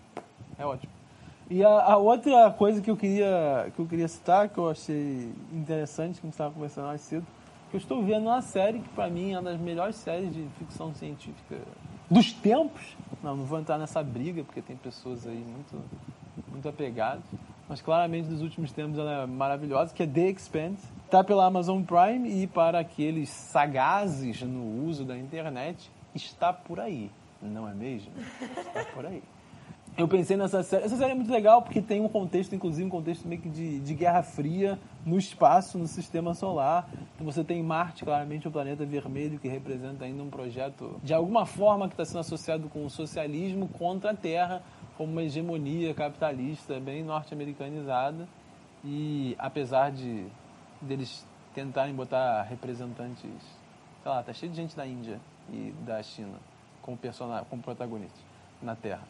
É 0.56 0.64
ótimo. 0.64 0.92
E 1.50 1.64
a, 1.64 1.68
a, 1.68 1.96
outra 1.96 2.48
coisa 2.52 2.80
que 2.80 2.88
eu 2.88 2.96
queria 2.96 3.72
que 3.74 3.80
eu 3.80 3.86
queria 3.86 4.06
citar, 4.06 4.48
que 4.48 4.56
eu 4.56 4.70
achei 4.70 5.32
interessante, 5.52 6.20
que 6.20 6.20
a 6.20 6.28
gente 6.28 6.34
estava 6.34 6.54
conversando 6.54 6.86
mais 6.86 7.00
cedo, 7.00 7.26
que 7.70 7.76
eu 7.76 7.78
estou 7.78 8.04
vendo 8.04 8.26
uma 8.26 8.40
série 8.40 8.78
que 8.78 8.88
para 8.90 9.10
mim 9.10 9.32
é 9.32 9.40
uma 9.40 9.50
das 9.50 9.60
melhores 9.60 9.96
séries 9.96 10.32
de 10.32 10.46
ficção 10.60 10.94
científica 10.94 11.58
dos 12.08 12.32
tempos. 12.32 12.96
Não, 13.20 13.36
não 13.36 13.44
vou 13.44 13.58
entrar 13.58 13.78
nessa 13.78 14.00
briga, 14.00 14.44
porque 14.44 14.62
tem 14.62 14.76
pessoas 14.76 15.26
aí 15.26 15.44
muito, 15.44 15.84
muito 16.52 16.68
apegadas. 16.68 17.24
Mas 17.68 17.82
claramente 17.82 18.28
dos 18.28 18.42
últimos 18.42 18.70
tempos 18.70 18.96
ela 18.96 19.24
é 19.24 19.26
maravilhosa, 19.26 19.92
que 19.92 20.04
é 20.04 20.06
The 20.06 20.28
Expanse 20.30 20.86
Está 21.12 21.22
pela 21.22 21.44
Amazon 21.44 21.82
Prime 21.82 22.26
e 22.26 22.46
para 22.46 22.78
aqueles 22.78 23.28
sagazes 23.28 24.40
no 24.40 24.86
uso 24.86 25.04
da 25.04 25.14
internet, 25.14 25.90
está 26.14 26.54
por 26.54 26.80
aí, 26.80 27.10
não 27.42 27.68
é 27.68 27.74
mesmo? 27.74 28.10
Está 28.40 28.82
por 28.94 29.04
aí. 29.04 29.22
Eu 29.94 30.08
pensei 30.08 30.38
nessa 30.38 30.62
série. 30.62 30.84
Essa 30.84 30.96
série 30.96 31.12
é 31.12 31.14
muito 31.14 31.30
legal 31.30 31.60
porque 31.60 31.82
tem 31.82 32.00
um 32.00 32.08
contexto, 32.08 32.54
inclusive, 32.54 32.86
um 32.86 32.88
contexto 32.88 33.28
meio 33.28 33.42
que 33.42 33.50
de, 33.50 33.80
de 33.80 33.92
Guerra 33.92 34.22
Fria 34.22 34.78
no 35.04 35.18
espaço, 35.18 35.76
no 35.76 35.86
sistema 35.86 36.32
solar. 36.32 36.88
Então 37.14 37.26
você 37.30 37.44
tem 37.44 37.62
Marte, 37.62 38.06
claramente, 38.06 38.48
o 38.48 38.50
planeta 38.50 38.86
vermelho, 38.86 39.38
que 39.38 39.48
representa 39.48 40.06
ainda 40.06 40.22
um 40.22 40.30
projeto, 40.30 40.98
de 41.04 41.12
alguma 41.12 41.44
forma, 41.44 41.88
que 41.88 41.92
está 41.92 42.06
sendo 42.06 42.20
associado 42.20 42.70
com 42.70 42.86
o 42.86 42.88
socialismo 42.88 43.68
contra 43.68 44.12
a 44.12 44.14
Terra, 44.14 44.62
como 44.96 45.12
uma 45.12 45.22
hegemonia 45.22 45.92
capitalista 45.92 46.80
bem 46.80 47.04
norte-americanizada. 47.04 48.26
E 48.82 49.36
apesar 49.38 49.92
de 49.92 50.26
deles 50.82 51.24
tentarem 51.54 51.94
botar 51.94 52.42
representantes. 52.42 53.22
Sei 54.02 54.10
lá, 54.10 54.22
tá 54.22 54.32
cheio 54.32 54.50
de 54.50 54.56
gente 54.56 54.76
da 54.76 54.86
Índia 54.86 55.20
e 55.50 55.72
da 55.84 56.02
China 56.02 56.38
como, 56.82 56.96
personagem, 56.96 57.46
como 57.48 57.62
protagonistas 57.62 58.20
na 58.60 58.74
Terra. 58.74 59.02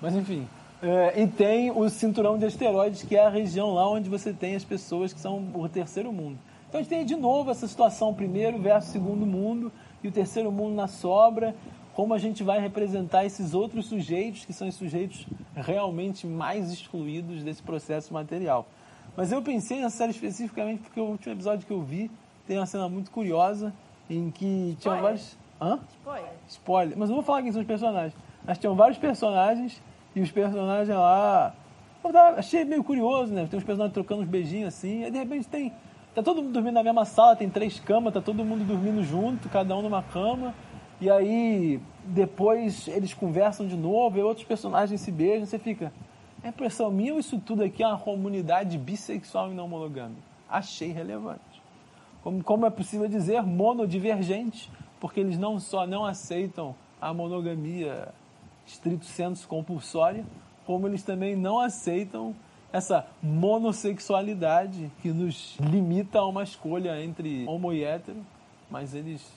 Mas 0.00 0.14
enfim. 0.14 0.46
É, 0.82 1.22
e 1.22 1.26
tem 1.26 1.70
o 1.70 1.88
cinturão 1.88 2.38
de 2.38 2.44
asteroides, 2.44 3.02
que 3.02 3.16
é 3.16 3.24
a 3.24 3.30
região 3.30 3.72
lá 3.72 3.88
onde 3.88 4.10
você 4.10 4.32
tem 4.32 4.54
as 4.54 4.64
pessoas 4.64 5.12
que 5.12 5.18
são 5.18 5.42
o 5.54 5.68
terceiro 5.68 6.12
mundo. 6.12 6.38
Então 6.68 6.80
a 6.80 6.82
gente 6.82 6.90
tem 6.90 7.04
de 7.04 7.16
novo 7.16 7.50
essa 7.50 7.66
situação 7.66 8.12
primeiro 8.12 8.58
versus 8.58 8.92
segundo 8.92 9.24
mundo 9.24 9.72
e 10.02 10.08
o 10.08 10.12
terceiro 10.12 10.52
mundo 10.52 10.74
na 10.74 10.86
sobra. 10.86 11.54
Como 11.94 12.12
a 12.12 12.18
gente 12.18 12.42
vai 12.42 12.60
representar 12.60 13.24
esses 13.24 13.54
outros 13.54 13.86
sujeitos, 13.86 14.44
que 14.44 14.52
são 14.52 14.68
os 14.68 14.74
sujeitos 14.74 15.26
realmente 15.54 16.26
mais 16.26 16.70
excluídos 16.70 17.42
desse 17.42 17.62
processo 17.62 18.12
material. 18.12 18.68
Mas 19.16 19.32
eu 19.32 19.40
pensei 19.40 19.80
nessa 19.80 19.96
série 19.96 20.10
especificamente 20.10 20.82
porque 20.82 21.00
o 21.00 21.04
último 21.04 21.32
episódio 21.32 21.66
que 21.66 21.72
eu 21.72 21.80
vi 21.80 22.10
tem 22.46 22.58
uma 22.58 22.66
cena 22.66 22.88
muito 22.88 23.10
curiosa 23.10 23.72
em 24.10 24.30
que 24.30 24.76
tinha 24.78 24.94
vários. 24.96 25.36
Hã? 25.60 25.80
Spoiler. 25.90 26.32
Spoiler. 26.48 26.98
Mas 26.98 27.08
eu 27.08 27.14
vou 27.14 27.24
falar 27.24 27.42
quem 27.42 27.50
são 27.50 27.62
os 27.62 27.66
personagens. 27.66 28.14
Mas 28.44 28.58
tinham 28.58 28.76
vários 28.76 28.98
personagens 28.98 29.82
e 30.14 30.20
os 30.20 30.30
personagens 30.30 30.88
lá. 30.96 31.54
Achei 32.36 32.64
meio 32.64 32.84
curioso, 32.84 33.32
né? 33.32 33.46
Tem 33.50 33.58
uns 33.58 33.64
personagens 33.64 33.94
trocando 33.94 34.22
uns 34.22 34.28
beijinhos 34.28 34.68
assim. 34.68 35.02
Aí 35.04 35.10
de 35.10 35.18
repente 35.18 35.48
tem. 35.48 35.72
Tá 36.14 36.22
todo 36.22 36.42
mundo 36.42 36.52
dormindo 36.52 36.74
na 36.74 36.82
mesma 36.82 37.04
sala, 37.04 37.36
tem 37.36 37.48
três 37.50 37.80
camas, 37.80 38.14
tá 38.14 38.20
todo 38.20 38.44
mundo 38.44 38.64
dormindo 38.64 39.02
junto, 39.02 39.48
cada 39.48 39.76
um 39.76 39.82
numa 39.82 40.02
cama. 40.02 40.54
E 41.00 41.10
aí 41.10 41.80
depois 42.04 42.88
eles 42.88 43.12
conversam 43.12 43.66
de 43.66 43.76
novo, 43.76 44.18
e 44.18 44.22
outros 44.22 44.46
personagens 44.46 45.00
se 45.00 45.10
beijam, 45.10 45.44
você 45.44 45.58
fica. 45.58 45.92
É 46.46 46.50
impressão 46.50 46.92
minha 46.92 47.12
ou 47.12 47.18
isso 47.18 47.40
tudo 47.40 47.64
aqui 47.64 47.82
é 47.82 47.88
uma 47.88 47.98
comunidade 47.98 48.78
bissexual 48.78 49.50
e 49.50 49.54
não 49.54 49.66
monogâmica? 49.66 50.22
Achei 50.48 50.92
relevante. 50.92 51.60
Como, 52.22 52.44
como 52.44 52.64
é 52.64 52.70
possível 52.70 53.08
dizer 53.08 53.42
monodivergente, 53.42 54.70
porque 55.00 55.18
eles 55.18 55.36
não 55.38 55.58
só 55.58 55.88
não 55.88 56.04
aceitam 56.04 56.72
a 57.00 57.12
monogamia 57.12 58.14
estrito 58.64 59.06
senso 59.06 59.48
compulsória, 59.48 60.24
como 60.64 60.86
eles 60.86 61.02
também 61.02 61.34
não 61.34 61.58
aceitam 61.58 62.32
essa 62.72 63.04
monossexualidade 63.20 64.88
que 65.02 65.08
nos 65.08 65.56
limita 65.58 66.20
a 66.20 66.26
uma 66.28 66.44
escolha 66.44 67.02
entre 67.02 67.44
homo 67.48 67.72
e 67.72 67.82
hétero, 67.82 68.24
mas 68.70 68.94
eles 68.94 69.28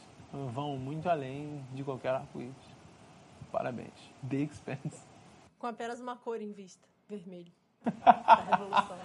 vão 0.53 0.77
muito 0.77 1.09
além 1.09 1.59
de 1.73 1.83
qualquer 1.83 2.13
arco-íris. 2.13 2.53
Parabéns. 3.51 3.97
The 4.29 4.37
Expense. 4.37 5.01
Com 5.57 5.65
apenas 5.65 5.99
uma 5.99 6.15
cor 6.15 6.39
em 6.39 6.51
vista 6.51 6.87
vermelho. 7.09 7.51
da 7.83 8.35
revolução. 8.51 8.97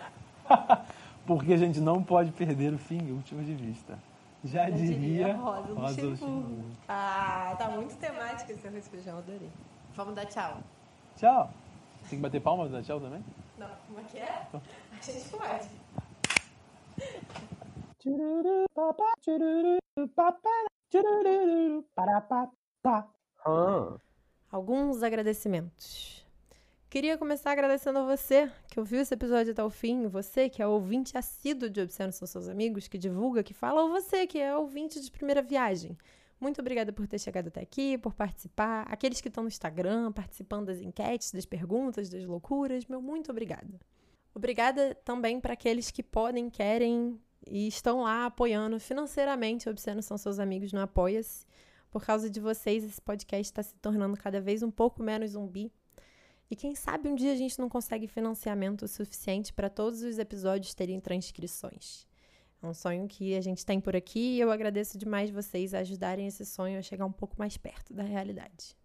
Porque 1.27 1.53
a 1.55 1.57
gente 1.57 1.81
não 1.81 2.03
pode 2.03 2.31
perder 2.33 2.75
o 2.75 2.79
fim 2.79 3.11
último 3.11 3.43
de 3.43 3.55
vista. 3.55 3.99
Já, 4.45 4.65
Já 4.65 4.77
diria, 4.77 4.99
diria 4.99 5.37
Rosa, 5.37 5.73
Rosa 5.73 6.03
Luxemburgo. 6.03 6.65
Ah, 6.87 7.55
tá 7.59 7.71
muito 7.71 7.97
temático 7.97 8.53
esse 8.53 8.67
arroz 8.69 8.89
feijão, 8.89 9.19
adorei. 9.19 9.51
Vamos 9.95 10.15
dar 10.15 10.27
tchau. 10.27 10.59
Tchau. 11.17 11.51
Tem 12.11 12.19
que 12.19 12.23
bater 12.23 12.43
palmas 12.43 12.69
e 12.69 12.73
dar 12.73 12.83
tchau 12.83 13.01
também? 13.01 13.25
Não, 13.57 13.71
como 13.87 14.01
é 14.01 14.03
que 14.03 14.19
é? 14.19 14.47
A 14.53 15.01
gente 15.01 15.29
pode. 15.31 15.71
Alguns 24.51 25.03
agradecimentos. 25.03 26.24
Queria 26.95 27.19
começar 27.19 27.51
agradecendo 27.51 27.99
a 27.99 28.05
você 28.05 28.49
que 28.69 28.79
ouviu 28.79 29.01
esse 29.01 29.13
episódio 29.13 29.51
até 29.51 29.65
o 29.65 29.69
fim, 29.69 30.07
você 30.07 30.49
que 30.49 30.63
é 30.63 30.67
ouvinte 30.69 31.19
assíduo 31.19 31.69
de 31.69 31.81
Obsceno 31.81 32.13
São 32.13 32.25
Seus 32.25 32.49
Amigos, 32.49 32.87
que 32.87 32.97
divulga, 32.97 33.43
que 33.43 33.53
fala, 33.53 33.83
ou 33.83 33.91
você 33.91 34.29
que 34.29 34.39
é 34.39 34.57
ouvinte 34.57 35.01
de 35.01 35.11
primeira 35.11 35.43
viagem. 35.43 35.99
Muito 36.39 36.61
obrigada 36.61 36.93
por 36.93 37.09
ter 37.09 37.19
chegado 37.19 37.49
até 37.49 37.63
aqui, 37.63 37.99
por 37.99 38.15
participar. 38.15 38.87
Aqueles 38.89 39.21
que 39.21 39.27
estão 39.27 39.43
no 39.43 39.49
Instagram, 39.49 40.13
participando 40.13 40.67
das 40.67 40.81
enquetes, 40.81 41.33
das 41.33 41.45
perguntas, 41.45 42.09
das 42.09 42.25
loucuras, 42.25 42.87
meu 42.87 43.03
muito 43.03 43.29
obrigada. 43.29 43.81
Obrigada 44.33 44.95
também 45.05 45.41
para 45.41 45.55
aqueles 45.55 45.91
que 45.91 46.01
podem, 46.01 46.49
querem 46.49 47.21
e 47.45 47.67
estão 47.67 48.03
lá 48.03 48.27
apoiando 48.27 48.79
financeiramente 48.79 49.69
Obsceno 49.69 50.01
São 50.01 50.17
Seus 50.17 50.39
Amigos 50.39 50.73
no 50.73 50.81
Apoia-se. 50.81 51.45
Por 51.91 52.07
causa 52.07 52.31
de 52.31 52.39
vocês, 52.39 52.85
esse 52.85 53.03
podcast 53.03 53.51
está 53.51 53.65
se 53.65 53.75
tornando 53.79 54.17
cada 54.17 54.41
vez 54.41 54.63
um 54.63 54.71
pouco 54.71 55.03
menos 55.03 55.33
zumbi. 55.33 55.73
E 56.55 56.57
quem 56.57 56.73
sabe 56.77 57.09
um 57.09 57.17
dia 57.17 57.33
a 57.33 57.35
gente 57.35 57.59
não 57.59 57.69
consegue 57.69 58.07
financiamento 58.07 58.87
suficiente 58.87 59.53
para 59.53 59.69
todos 59.69 60.05
os 60.05 60.21
episódios 60.21 60.73
terem 60.73 61.01
transcrições. 61.01 62.07
É 62.63 62.67
um 62.69 62.73
sonho 62.73 63.09
que 63.09 63.35
a 63.35 63.41
gente 63.41 63.67
tem 63.67 63.81
por 63.81 63.97
aqui 63.97 64.37
e 64.37 64.41
eu 64.41 64.53
agradeço 64.53 64.97
demais 64.97 65.31
vocês 65.31 65.75
ajudarem 65.75 66.29
esse 66.29 66.47
sonho 66.47 66.79
a 66.79 66.83
chegar 66.83 67.07
um 67.07 67.13
pouco 67.13 67.35
mais 67.37 67.57
perto 67.57 67.93
da 67.93 68.05
realidade. 68.05 68.77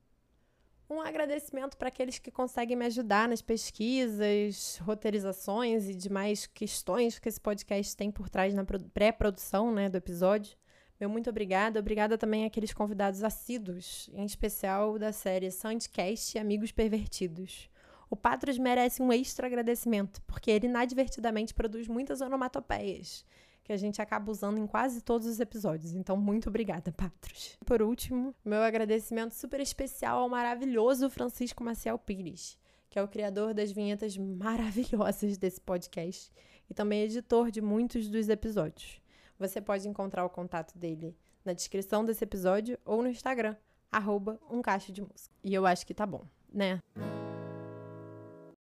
Um 0.90 1.00
agradecimento 1.00 1.78
para 1.78 1.90
aqueles 1.90 2.18
que 2.18 2.32
conseguem 2.32 2.76
me 2.76 2.88
ajudar 2.88 3.30
nas 3.30 3.44
pesquisas, 3.44 4.80
roteirizações 4.82 5.88
e 5.88 5.94
demais 5.94 6.48
questões 6.48 7.20
que 7.20 7.30
esse 7.30 7.40
podcast 7.40 7.96
tem 7.96 8.10
por 8.10 8.30
trás 8.30 8.52
na 8.52 8.66
pré-produção 8.66 9.72
né, 9.72 9.90
do 9.90 9.98
episódio. 9.98 10.58
Meu 11.00 11.10
muito 11.10 11.30
obrigada. 11.30 11.80
Obrigada 11.80 12.18
também 12.18 12.46
àqueles 12.46 12.74
convidados 12.74 13.24
assíduos, 13.24 14.10
em 14.14 14.26
especial 14.26 15.00
da 15.00 15.14
série 15.14 15.50
Sandcast 15.50 16.36
e 16.38 16.40
Amigos 16.40 16.74
Pervertidos. 16.74 17.70
O 18.10 18.16
Patros 18.16 18.58
merece 18.58 19.02
um 19.02 19.14
extra 19.14 19.48
agradecimento, 19.48 20.22
porque 20.24 20.52
ele 20.52 20.68
inadvertidamente 20.68 21.54
produz 21.54 21.88
muitas 21.88 22.20
onomatopeias 22.20 23.24
que 23.64 23.72
a 23.72 23.78
gente 23.78 24.02
acaba 24.02 24.32
usando 24.32 24.58
em 24.58 24.66
quase 24.66 25.00
todos 25.00 25.28
os 25.28 25.40
episódios. 25.40 25.94
Então, 25.94 26.18
muito 26.18 26.50
obrigada, 26.50 26.92
Patros. 26.92 27.56
Por 27.64 27.84
último, 27.84 28.34
meu 28.44 28.64
agradecimento 28.64 29.36
super 29.36 29.60
especial 29.60 30.24
ao 30.24 30.28
maravilhoso 30.28 31.08
Francisco 31.08 31.64
Maciel 31.64 32.00
Pires, 32.00 32.58
que 32.90 32.98
é 32.98 33.04
o 33.04 33.08
criador 33.08 33.54
das 33.54 33.72
vinhetas 33.72 34.18
maravilhosas 34.18 35.38
desse 35.38 35.62
podcast 35.62 36.32
e 36.68 36.74
também 36.74 37.04
editor 37.04 37.52
de 37.52 37.62
muitos 37.62 38.10
dos 38.10 38.28
episódios. 38.28 39.00
Você 39.40 39.62
pode 39.62 39.88
encontrar 39.88 40.26
o 40.26 40.30
contato 40.30 40.78
dele 40.78 41.16
na 41.46 41.54
descrição 41.54 42.04
desse 42.04 42.24
episódio 42.24 42.78
ou 42.86 43.02
no 43.02 43.08
Instagram, 43.08 43.56
arroba 43.90 44.38
um 44.52 44.62
de 44.92 45.02
música. 45.02 45.34
E 45.42 45.54
eu 45.54 45.66
acho 45.66 45.88
que 45.88 45.94
tá 45.94 46.06
bom, 46.06 46.26
né? 46.54 46.82